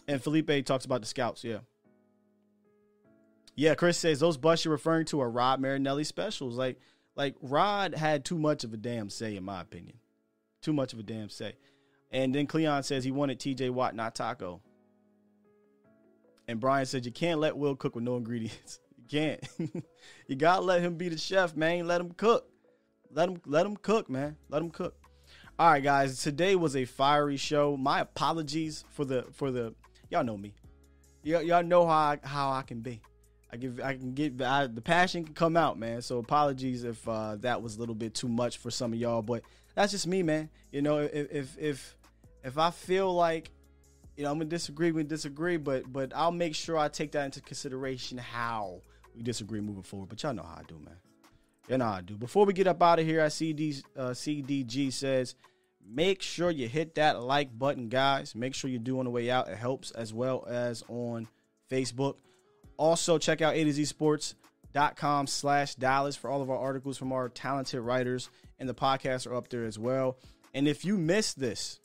And 0.09 0.21
Felipe 0.23 0.65
talks 0.67 0.85
about 0.85 1.03
the 1.03 1.07
scouts, 1.07 1.45
yeah. 1.45 1.59
Yeah, 3.57 3.75
Chris 3.75 3.99
says 3.99 4.21
those 4.21 4.37
busts 4.37 4.65
you're 4.65 4.73
referring 4.73 5.07
to 5.07 5.21
are 5.21 5.31
Rod 5.31 5.61
Marinelli 5.61 6.05
specials. 6.05 6.57
Like, 6.57 6.81
like 7.17 7.35
Rod 7.43 7.95
had 7.95 8.25
too 8.25 8.39
much 8.39 8.65
of 8.65 8.73
a 8.73 8.77
damn 8.77 9.11
say, 9.11 9.37
in 9.37 9.45
my 9.45 9.61
opinion. 9.61 9.99
Too 10.63 10.73
much 10.73 10.93
of 10.93 10.99
a 10.99 11.03
damn 11.03 11.29
say. 11.29 11.55
And 12.11 12.35
then 12.35 12.47
Cleon 12.47 12.83
says 12.83 13.05
he 13.05 13.11
wanted 13.11 13.39
TJ 13.39 13.71
Watt, 13.71 13.95
not 13.95 14.15
Taco. 14.15 14.61
And 16.49 16.59
Brian 16.59 16.87
said 16.87 17.07
you 17.07 17.13
can't 17.13 17.39
let 17.39 17.57
Will 17.57 17.77
cook 17.77 17.95
with 17.95 18.05
no 18.05 18.17
ingredients. 18.17 18.81
You 19.11 19.19
can't. 19.19 19.85
you 20.29 20.37
gotta 20.37 20.61
let 20.61 20.83
him 20.83 20.95
be 20.95 21.09
the 21.09 21.19
chef, 21.19 21.57
man. 21.57 21.89
Let 21.89 22.01
him 22.01 22.13
cook. 22.13 22.49
Let 23.11 23.29
him 23.29 23.41
let 23.45 23.67
him 23.67 23.77
cook, 23.77 24.09
man. 24.09 24.37
Let 24.49 24.63
him 24.63 24.71
cook. 24.71 24.95
All 25.59 25.69
right, 25.69 25.83
guys. 25.83 26.23
Today 26.23 26.55
was 26.55 26.77
a 26.77 26.85
fiery 26.85 27.37
show. 27.37 27.77
My 27.77 28.01
apologies 28.01 28.85
for 28.91 29.05
the 29.05 29.25
for 29.33 29.51
the 29.51 29.75
y'all 30.11 30.23
know 30.23 30.37
me. 30.37 30.55
Y'all, 31.25 31.43
y'all 31.43 31.65
know 31.65 31.87
how 31.87 31.93
I, 31.93 32.19
how 32.23 32.53
I 32.53 32.63
can 32.63 32.83
be. 32.83 33.01
I 33.53 33.57
give 33.57 33.81
I 33.81 33.95
can 33.97 34.15
get 34.15 34.41
I, 34.41 34.67
the 34.67 34.81
passion 34.81 35.25
can 35.25 35.35
come 35.35 35.57
out, 35.57 35.79
man. 35.79 36.03
So 36.03 36.19
apologies 36.19 36.85
if 36.85 37.07
uh, 37.09 37.37
that 37.41 37.63
was 37.63 37.77
a 37.77 37.81
little 37.81 37.95
bit 37.95 38.15
too 38.15 38.29
much 38.29 38.59
for 38.59 38.71
some 38.71 38.93
of 38.93 38.99
y'all, 38.99 39.23
but 39.23 39.43
that's 39.75 39.93
just 39.93 40.07
me, 40.07 40.23
man. 40.23 40.51
You 40.71 40.83
know, 40.83 40.99
if 40.99 41.33
if 41.33 41.59
if 41.59 41.97
if 42.45 42.59
I 42.59 42.71
feel 42.71 43.13
like 43.13 43.51
you 44.17 44.25
know 44.25 44.31
I'm 44.31 44.39
gonna 44.39 44.49
disagree, 44.51 44.93
we 44.93 45.03
disagree, 45.03 45.57
but 45.57 45.93
but 45.93 46.13
I'll 46.15 46.31
make 46.31 46.55
sure 46.55 46.79
I 46.79 46.89
take 46.89 47.13
that 47.13 47.25
into 47.25 47.41
consideration 47.41 48.19
how 48.19 48.83
we 49.17 49.23
disagree 49.23 49.61
moving 49.61 49.83
forward. 49.83 50.09
But 50.09 50.23
y'all 50.23 50.35
know 50.35 50.45
how 50.45 50.59
I 50.61 50.63
do, 50.69 50.79
man. 50.79 50.97
You 51.69 51.79
know 51.79 51.87
how 51.87 51.93
I 51.95 52.01
do. 52.03 52.17
Before 52.17 52.45
we 52.47 52.53
get 52.53 52.69
up 52.69 52.83
out 52.83 53.01
of 53.01 53.07
here, 53.07 53.23
I 53.23 53.29
CD 53.29 53.77
uh, 53.97 54.11
CDG 54.11 54.93
says. 54.93 55.35
Make 55.93 56.21
sure 56.23 56.51
you 56.51 56.69
hit 56.69 56.97
that 56.97 57.21
like 57.23 57.59
button, 57.59 57.89
guys. 57.89 58.35
Make 58.35 58.55
sure 58.55 58.71
you 58.71 58.79
do 58.79 59.01
on 59.01 59.07
the 59.07 59.11
way 59.11 59.29
out. 59.31 59.49
It 59.49 59.57
helps 59.57 59.91
as 59.91 60.15
well 60.15 60.47
as 60.47 60.85
on 60.89 61.27
Facebook. 61.69 62.17
Also, 62.81 63.19
check 63.19 63.43
out 63.43 63.55
A 63.55 63.63
to 63.63 63.73
Z 63.75 63.85
Sports.com 63.85 65.27
slash 65.27 65.75
Dallas 65.75 66.17
for 66.17 66.31
all 66.31 66.41
of 66.41 66.49
our 66.49 66.57
articles 66.57 66.97
from 66.97 67.13
our 67.13 67.29
talented 67.29 67.81
writers, 67.81 68.31
and 68.59 68.67
the 68.67 68.75
podcasts 68.75 69.27
are 69.27 69.35
up 69.35 69.51
there 69.51 69.67
as 69.67 69.79
well. 69.79 70.17
And 70.55 70.67
if 70.67 70.83
you 70.83 70.97
missed 70.97 71.39
this, 71.39 71.79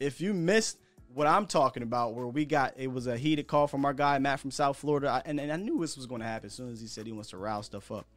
if 0.00 0.20
you 0.20 0.34
missed 0.34 0.80
what 1.14 1.28
I'm 1.28 1.46
talking 1.46 1.84
about, 1.84 2.14
where 2.14 2.26
we 2.26 2.46
got 2.46 2.74
it 2.76 2.88
was 2.88 3.06
a 3.06 3.16
heated 3.16 3.46
call 3.46 3.68
from 3.68 3.84
our 3.84 3.94
guy 3.94 4.18
Matt 4.18 4.40
from 4.40 4.50
South 4.50 4.76
Florida, 4.76 5.08
I, 5.08 5.22
and, 5.24 5.38
and 5.38 5.52
I 5.52 5.56
knew 5.56 5.78
this 5.78 5.96
was 5.96 6.06
going 6.06 6.20
to 6.20 6.26
happen 6.26 6.46
as 6.46 6.52
soon 6.52 6.72
as 6.72 6.80
he 6.80 6.88
said 6.88 7.06
he 7.06 7.12
wants 7.12 7.30
to 7.30 7.36
rouse 7.36 7.66
stuff 7.66 7.92
up. 7.92 8.08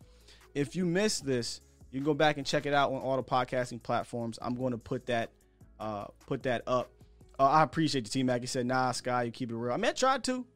If 0.55 0.75
you 0.75 0.87
missed 0.87 1.23
this, 1.23 1.61
you 1.91 1.99
can 1.99 2.05
go 2.05 2.15
back 2.15 2.37
and 2.37 2.47
check 2.47 2.65
it 2.65 2.73
out 2.73 2.91
on 2.91 2.99
all 2.99 3.15
the 3.15 3.23
podcasting 3.23 3.83
platforms. 3.83 4.39
I'm 4.41 4.55
going 4.55 4.71
to 4.71 4.79
put 4.79 5.05
that 5.05 5.29
uh, 5.79 6.05
put 6.25 6.41
that 6.43 6.63
up. 6.65 6.89
Uh, 7.39 7.43
I 7.43 7.61
appreciate 7.61 8.05
the 8.05 8.09
team. 8.09 8.25
Mac. 8.25 8.41
He 8.41 8.47
said, 8.47 8.65
"Nah, 8.65 8.91
Sky, 8.91 9.21
you 9.21 9.31
keep 9.31 9.51
it 9.51 9.55
real." 9.55 9.71
I 9.71 9.77
mean, 9.77 9.85
I 9.85 9.93
tried 9.93 10.23
to. 10.23 10.47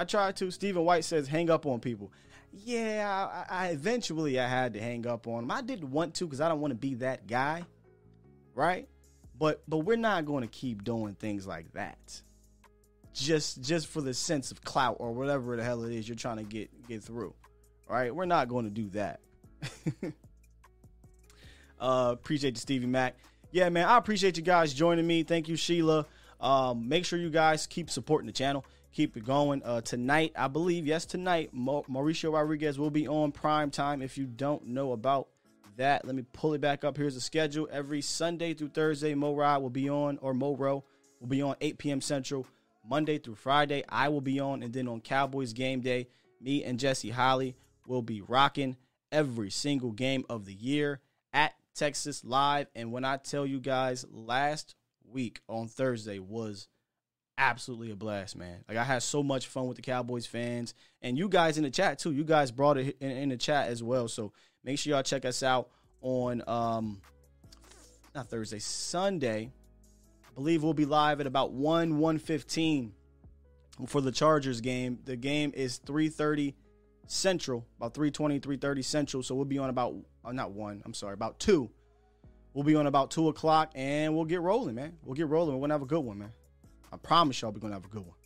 I 0.00 0.04
tried 0.04 0.34
to. 0.36 0.50
Stephen 0.50 0.82
White 0.82 1.04
says, 1.04 1.28
"Hang 1.28 1.50
up 1.50 1.66
on 1.66 1.78
people." 1.78 2.10
Yeah, 2.52 3.44
I, 3.50 3.66
I 3.66 3.66
eventually 3.68 4.40
I 4.40 4.48
had 4.48 4.72
to 4.72 4.80
hang 4.80 5.06
up 5.06 5.26
on 5.26 5.44
him. 5.44 5.50
I 5.50 5.60
didn't 5.60 5.90
want 5.90 6.14
to 6.14 6.24
because 6.24 6.40
I 6.40 6.48
don't 6.48 6.60
want 6.60 6.70
to 6.70 6.78
be 6.78 6.94
that 6.94 7.26
guy, 7.26 7.64
right? 8.54 8.88
But 9.38 9.62
but 9.68 9.78
we're 9.80 9.98
not 9.98 10.24
going 10.24 10.40
to 10.40 10.48
keep 10.48 10.84
doing 10.84 11.16
things 11.16 11.46
like 11.46 11.70
that. 11.74 12.22
Just 13.12 13.60
just 13.60 13.88
for 13.88 14.00
the 14.00 14.14
sense 14.14 14.50
of 14.50 14.62
clout 14.62 14.96
or 15.00 15.12
whatever 15.12 15.54
the 15.58 15.62
hell 15.62 15.84
it 15.84 15.94
is 15.94 16.08
you're 16.08 16.16
trying 16.16 16.38
to 16.38 16.44
get 16.44 16.70
get 16.88 17.04
through. 17.04 17.34
right? 17.86 18.14
we're 18.14 18.24
not 18.24 18.48
going 18.48 18.64
to 18.64 18.70
do 18.70 18.88
that. 18.90 19.20
uh, 21.78 22.08
appreciate 22.10 22.54
the 22.54 22.60
Stevie 22.60 22.86
Mac. 22.86 23.16
Yeah, 23.50 23.68
man, 23.68 23.86
I 23.86 23.98
appreciate 23.98 24.38
you 24.38 24.42
guys 24.42 24.72
joining 24.72 25.06
me. 25.06 25.24
Thank 25.24 25.46
you, 25.46 25.56
Sheila. 25.56 26.06
Um, 26.40 26.88
make 26.88 27.04
sure 27.04 27.18
you 27.18 27.28
guys 27.28 27.66
keep 27.66 27.90
supporting 27.90 28.26
the 28.26 28.32
channel. 28.32 28.64
Keep 28.92 29.16
it 29.16 29.24
going. 29.24 29.62
Uh, 29.64 29.80
tonight, 29.80 30.32
I 30.36 30.48
believe, 30.48 30.86
yes, 30.86 31.04
tonight, 31.04 31.54
Mauricio 31.54 32.32
Rodriguez 32.32 32.78
will 32.78 32.90
be 32.90 33.06
on 33.06 33.30
prime 33.30 33.70
time. 33.70 34.02
If 34.02 34.18
you 34.18 34.26
don't 34.26 34.66
know 34.66 34.92
about 34.92 35.28
that, 35.76 36.04
let 36.04 36.14
me 36.14 36.24
pull 36.32 36.54
it 36.54 36.60
back 36.60 36.82
up. 36.82 36.96
Here's 36.96 37.14
the 37.14 37.20
schedule. 37.20 37.68
Every 37.70 38.02
Sunday 38.02 38.52
through 38.52 38.70
Thursday, 38.70 39.14
Mo 39.14 39.34
Rod 39.34 39.62
will 39.62 39.70
be 39.70 39.88
on, 39.88 40.18
or 40.20 40.34
Mo 40.34 40.56
Ro 40.56 40.84
will 41.20 41.28
be 41.28 41.40
on 41.40 41.54
8 41.60 41.78
p.m. 41.78 42.00
Central. 42.00 42.46
Monday 42.88 43.18
through 43.18 43.36
Friday, 43.36 43.84
I 43.88 44.08
will 44.08 44.20
be 44.20 44.40
on. 44.40 44.62
And 44.62 44.72
then 44.72 44.88
on 44.88 45.00
Cowboys 45.00 45.52
game 45.52 45.80
day, 45.80 46.08
me 46.40 46.64
and 46.64 46.78
Jesse 46.78 47.10
Holley 47.10 47.54
will 47.86 48.02
be 48.02 48.20
rocking 48.20 48.76
every 49.12 49.50
single 49.50 49.92
game 49.92 50.24
of 50.28 50.46
the 50.46 50.54
year 50.54 51.00
at 51.32 51.54
Texas 51.74 52.24
Live. 52.24 52.66
And 52.74 52.90
when 52.90 53.04
I 53.04 53.18
tell 53.18 53.46
you 53.46 53.60
guys, 53.60 54.04
last 54.10 54.74
week 55.04 55.40
on 55.48 55.68
Thursday 55.68 56.18
was 56.18 56.68
absolutely 57.40 57.90
a 57.90 57.96
blast, 57.96 58.36
man. 58.36 58.62
Like 58.68 58.76
I 58.76 58.84
had 58.84 59.02
so 59.02 59.22
much 59.22 59.48
fun 59.48 59.66
with 59.66 59.76
the 59.76 59.82
Cowboys 59.82 60.26
fans 60.26 60.74
and 61.02 61.18
you 61.18 61.28
guys 61.28 61.56
in 61.56 61.64
the 61.64 61.70
chat 61.70 61.98
too. 61.98 62.12
You 62.12 62.22
guys 62.22 62.52
brought 62.52 62.76
it 62.76 62.96
in, 63.00 63.10
in 63.10 63.28
the 63.30 63.36
chat 63.36 63.68
as 63.68 63.82
well. 63.82 64.06
So 64.06 64.32
make 64.62 64.78
sure 64.78 64.92
y'all 64.92 65.02
check 65.02 65.24
us 65.24 65.42
out 65.42 65.70
on 66.02 66.42
um 66.46 67.00
not 68.14 68.28
Thursday, 68.28 68.58
Sunday. 68.58 69.50
I 70.28 70.34
believe 70.34 70.62
we'll 70.62 70.74
be 70.74 70.84
live 70.84 71.20
at 71.20 71.26
about 71.26 71.52
1 71.52 71.98
115 71.98 72.92
for 73.86 74.00
the 74.00 74.12
Chargers 74.12 74.60
game. 74.60 74.98
The 75.04 75.16
game 75.16 75.52
is 75.54 75.78
330 75.78 76.54
Central, 77.06 77.66
about 77.78 77.94
320, 77.94 78.38
330 78.38 78.82
Central. 78.82 79.22
So 79.22 79.34
we'll 79.34 79.46
be 79.46 79.58
on 79.58 79.70
about 79.70 79.94
uh, 80.24 80.32
not 80.32 80.52
one, 80.52 80.82
I'm 80.84 80.94
sorry, 80.94 81.14
about 81.14 81.40
two. 81.40 81.70
We'll 82.52 82.64
be 82.64 82.76
on 82.76 82.86
about 82.86 83.10
two 83.10 83.28
o'clock 83.28 83.72
and 83.74 84.14
we'll 84.14 84.26
get 84.26 84.42
rolling, 84.42 84.74
man. 84.74 84.98
We'll 85.04 85.14
get 85.14 85.28
rolling. 85.28 85.54
We're 85.54 85.62
gonna 85.62 85.74
have 85.74 85.82
a 85.82 85.86
good 85.86 86.00
one, 86.00 86.18
man. 86.18 86.32
I 86.92 86.96
promise 86.96 87.40
y'all 87.40 87.52
we're 87.52 87.60
gonna 87.60 87.74
have 87.74 87.84
a 87.84 87.88
good 87.88 88.06
one. 88.06 88.16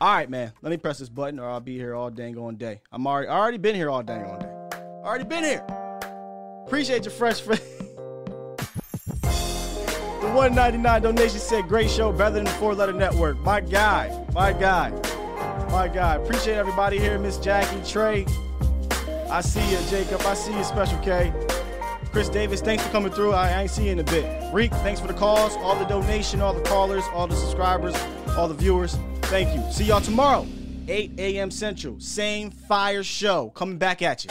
All 0.00 0.12
right, 0.12 0.28
man. 0.28 0.52
Let 0.62 0.70
me 0.70 0.76
press 0.76 0.98
this 0.98 1.08
button 1.08 1.38
or 1.38 1.48
I'll 1.48 1.60
be 1.60 1.76
here 1.76 1.94
all 1.94 2.10
dang 2.10 2.36
on 2.36 2.56
day. 2.56 2.80
I'm 2.90 3.06
already 3.06 3.28
I 3.28 3.38
already 3.38 3.58
been 3.58 3.74
here 3.74 3.90
all 3.90 4.02
dang 4.02 4.24
on 4.24 4.40
day. 4.40 4.78
Already 5.04 5.24
been 5.24 5.44
here. 5.44 5.64
Appreciate 6.66 7.04
your 7.04 7.12
fresh 7.12 7.40
The 10.22 10.28
199 10.28 11.02
donation 11.02 11.40
said, 11.40 11.68
great 11.68 11.90
show, 11.90 12.12
better 12.12 12.36
than 12.36 12.44
the 12.44 12.50
four 12.52 12.74
letter 12.74 12.92
network. 12.92 13.38
My 13.40 13.60
guy, 13.60 14.24
my 14.32 14.52
guy, 14.52 14.90
my 15.70 15.88
guy. 15.88 16.14
Appreciate 16.14 16.54
everybody 16.54 16.98
here, 16.98 17.18
Miss 17.18 17.38
Jackie, 17.38 17.82
Trey. 17.88 18.24
I 19.28 19.40
see 19.40 19.68
you, 19.70 19.78
Jacob. 19.90 20.20
I 20.22 20.34
see 20.34 20.56
you, 20.56 20.62
Special 20.62 20.98
K. 20.98 21.32
Chris 22.12 22.28
Davis, 22.28 22.60
thanks 22.60 22.84
for 22.84 22.90
coming 22.90 23.10
through. 23.10 23.32
I, 23.32 23.62
ain't 23.62 23.70
see 23.70 23.86
you 23.86 23.92
in 23.92 23.98
a 23.98 24.04
bit. 24.04 24.52
Reek, 24.52 24.70
thanks 24.70 25.00
for 25.00 25.06
the 25.06 25.14
calls, 25.14 25.56
all 25.56 25.74
the 25.74 25.86
donation, 25.86 26.42
all 26.42 26.52
the 26.52 26.60
callers, 26.60 27.04
all 27.14 27.26
the 27.26 27.34
subscribers, 27.34 27.96
all 28.36 28.48
the 28.48 28.54
viewers. 28.54 28.98
Thank 29.22 29.54
you. 29.54 29.72
See 29.72 29.84
y'all 29.84 30.02
tomorrow, 30.02 30.46
8 30.88 31.12
a.m. 31.16 31.50
Central. 31.50 31.98
Same 32.00 32.50
fire 32.50 33.02
show 33.02 33.48
coming 33.50 33.78
back 33.78 34.02
at 34.02 34.26
you. 34.26 34.30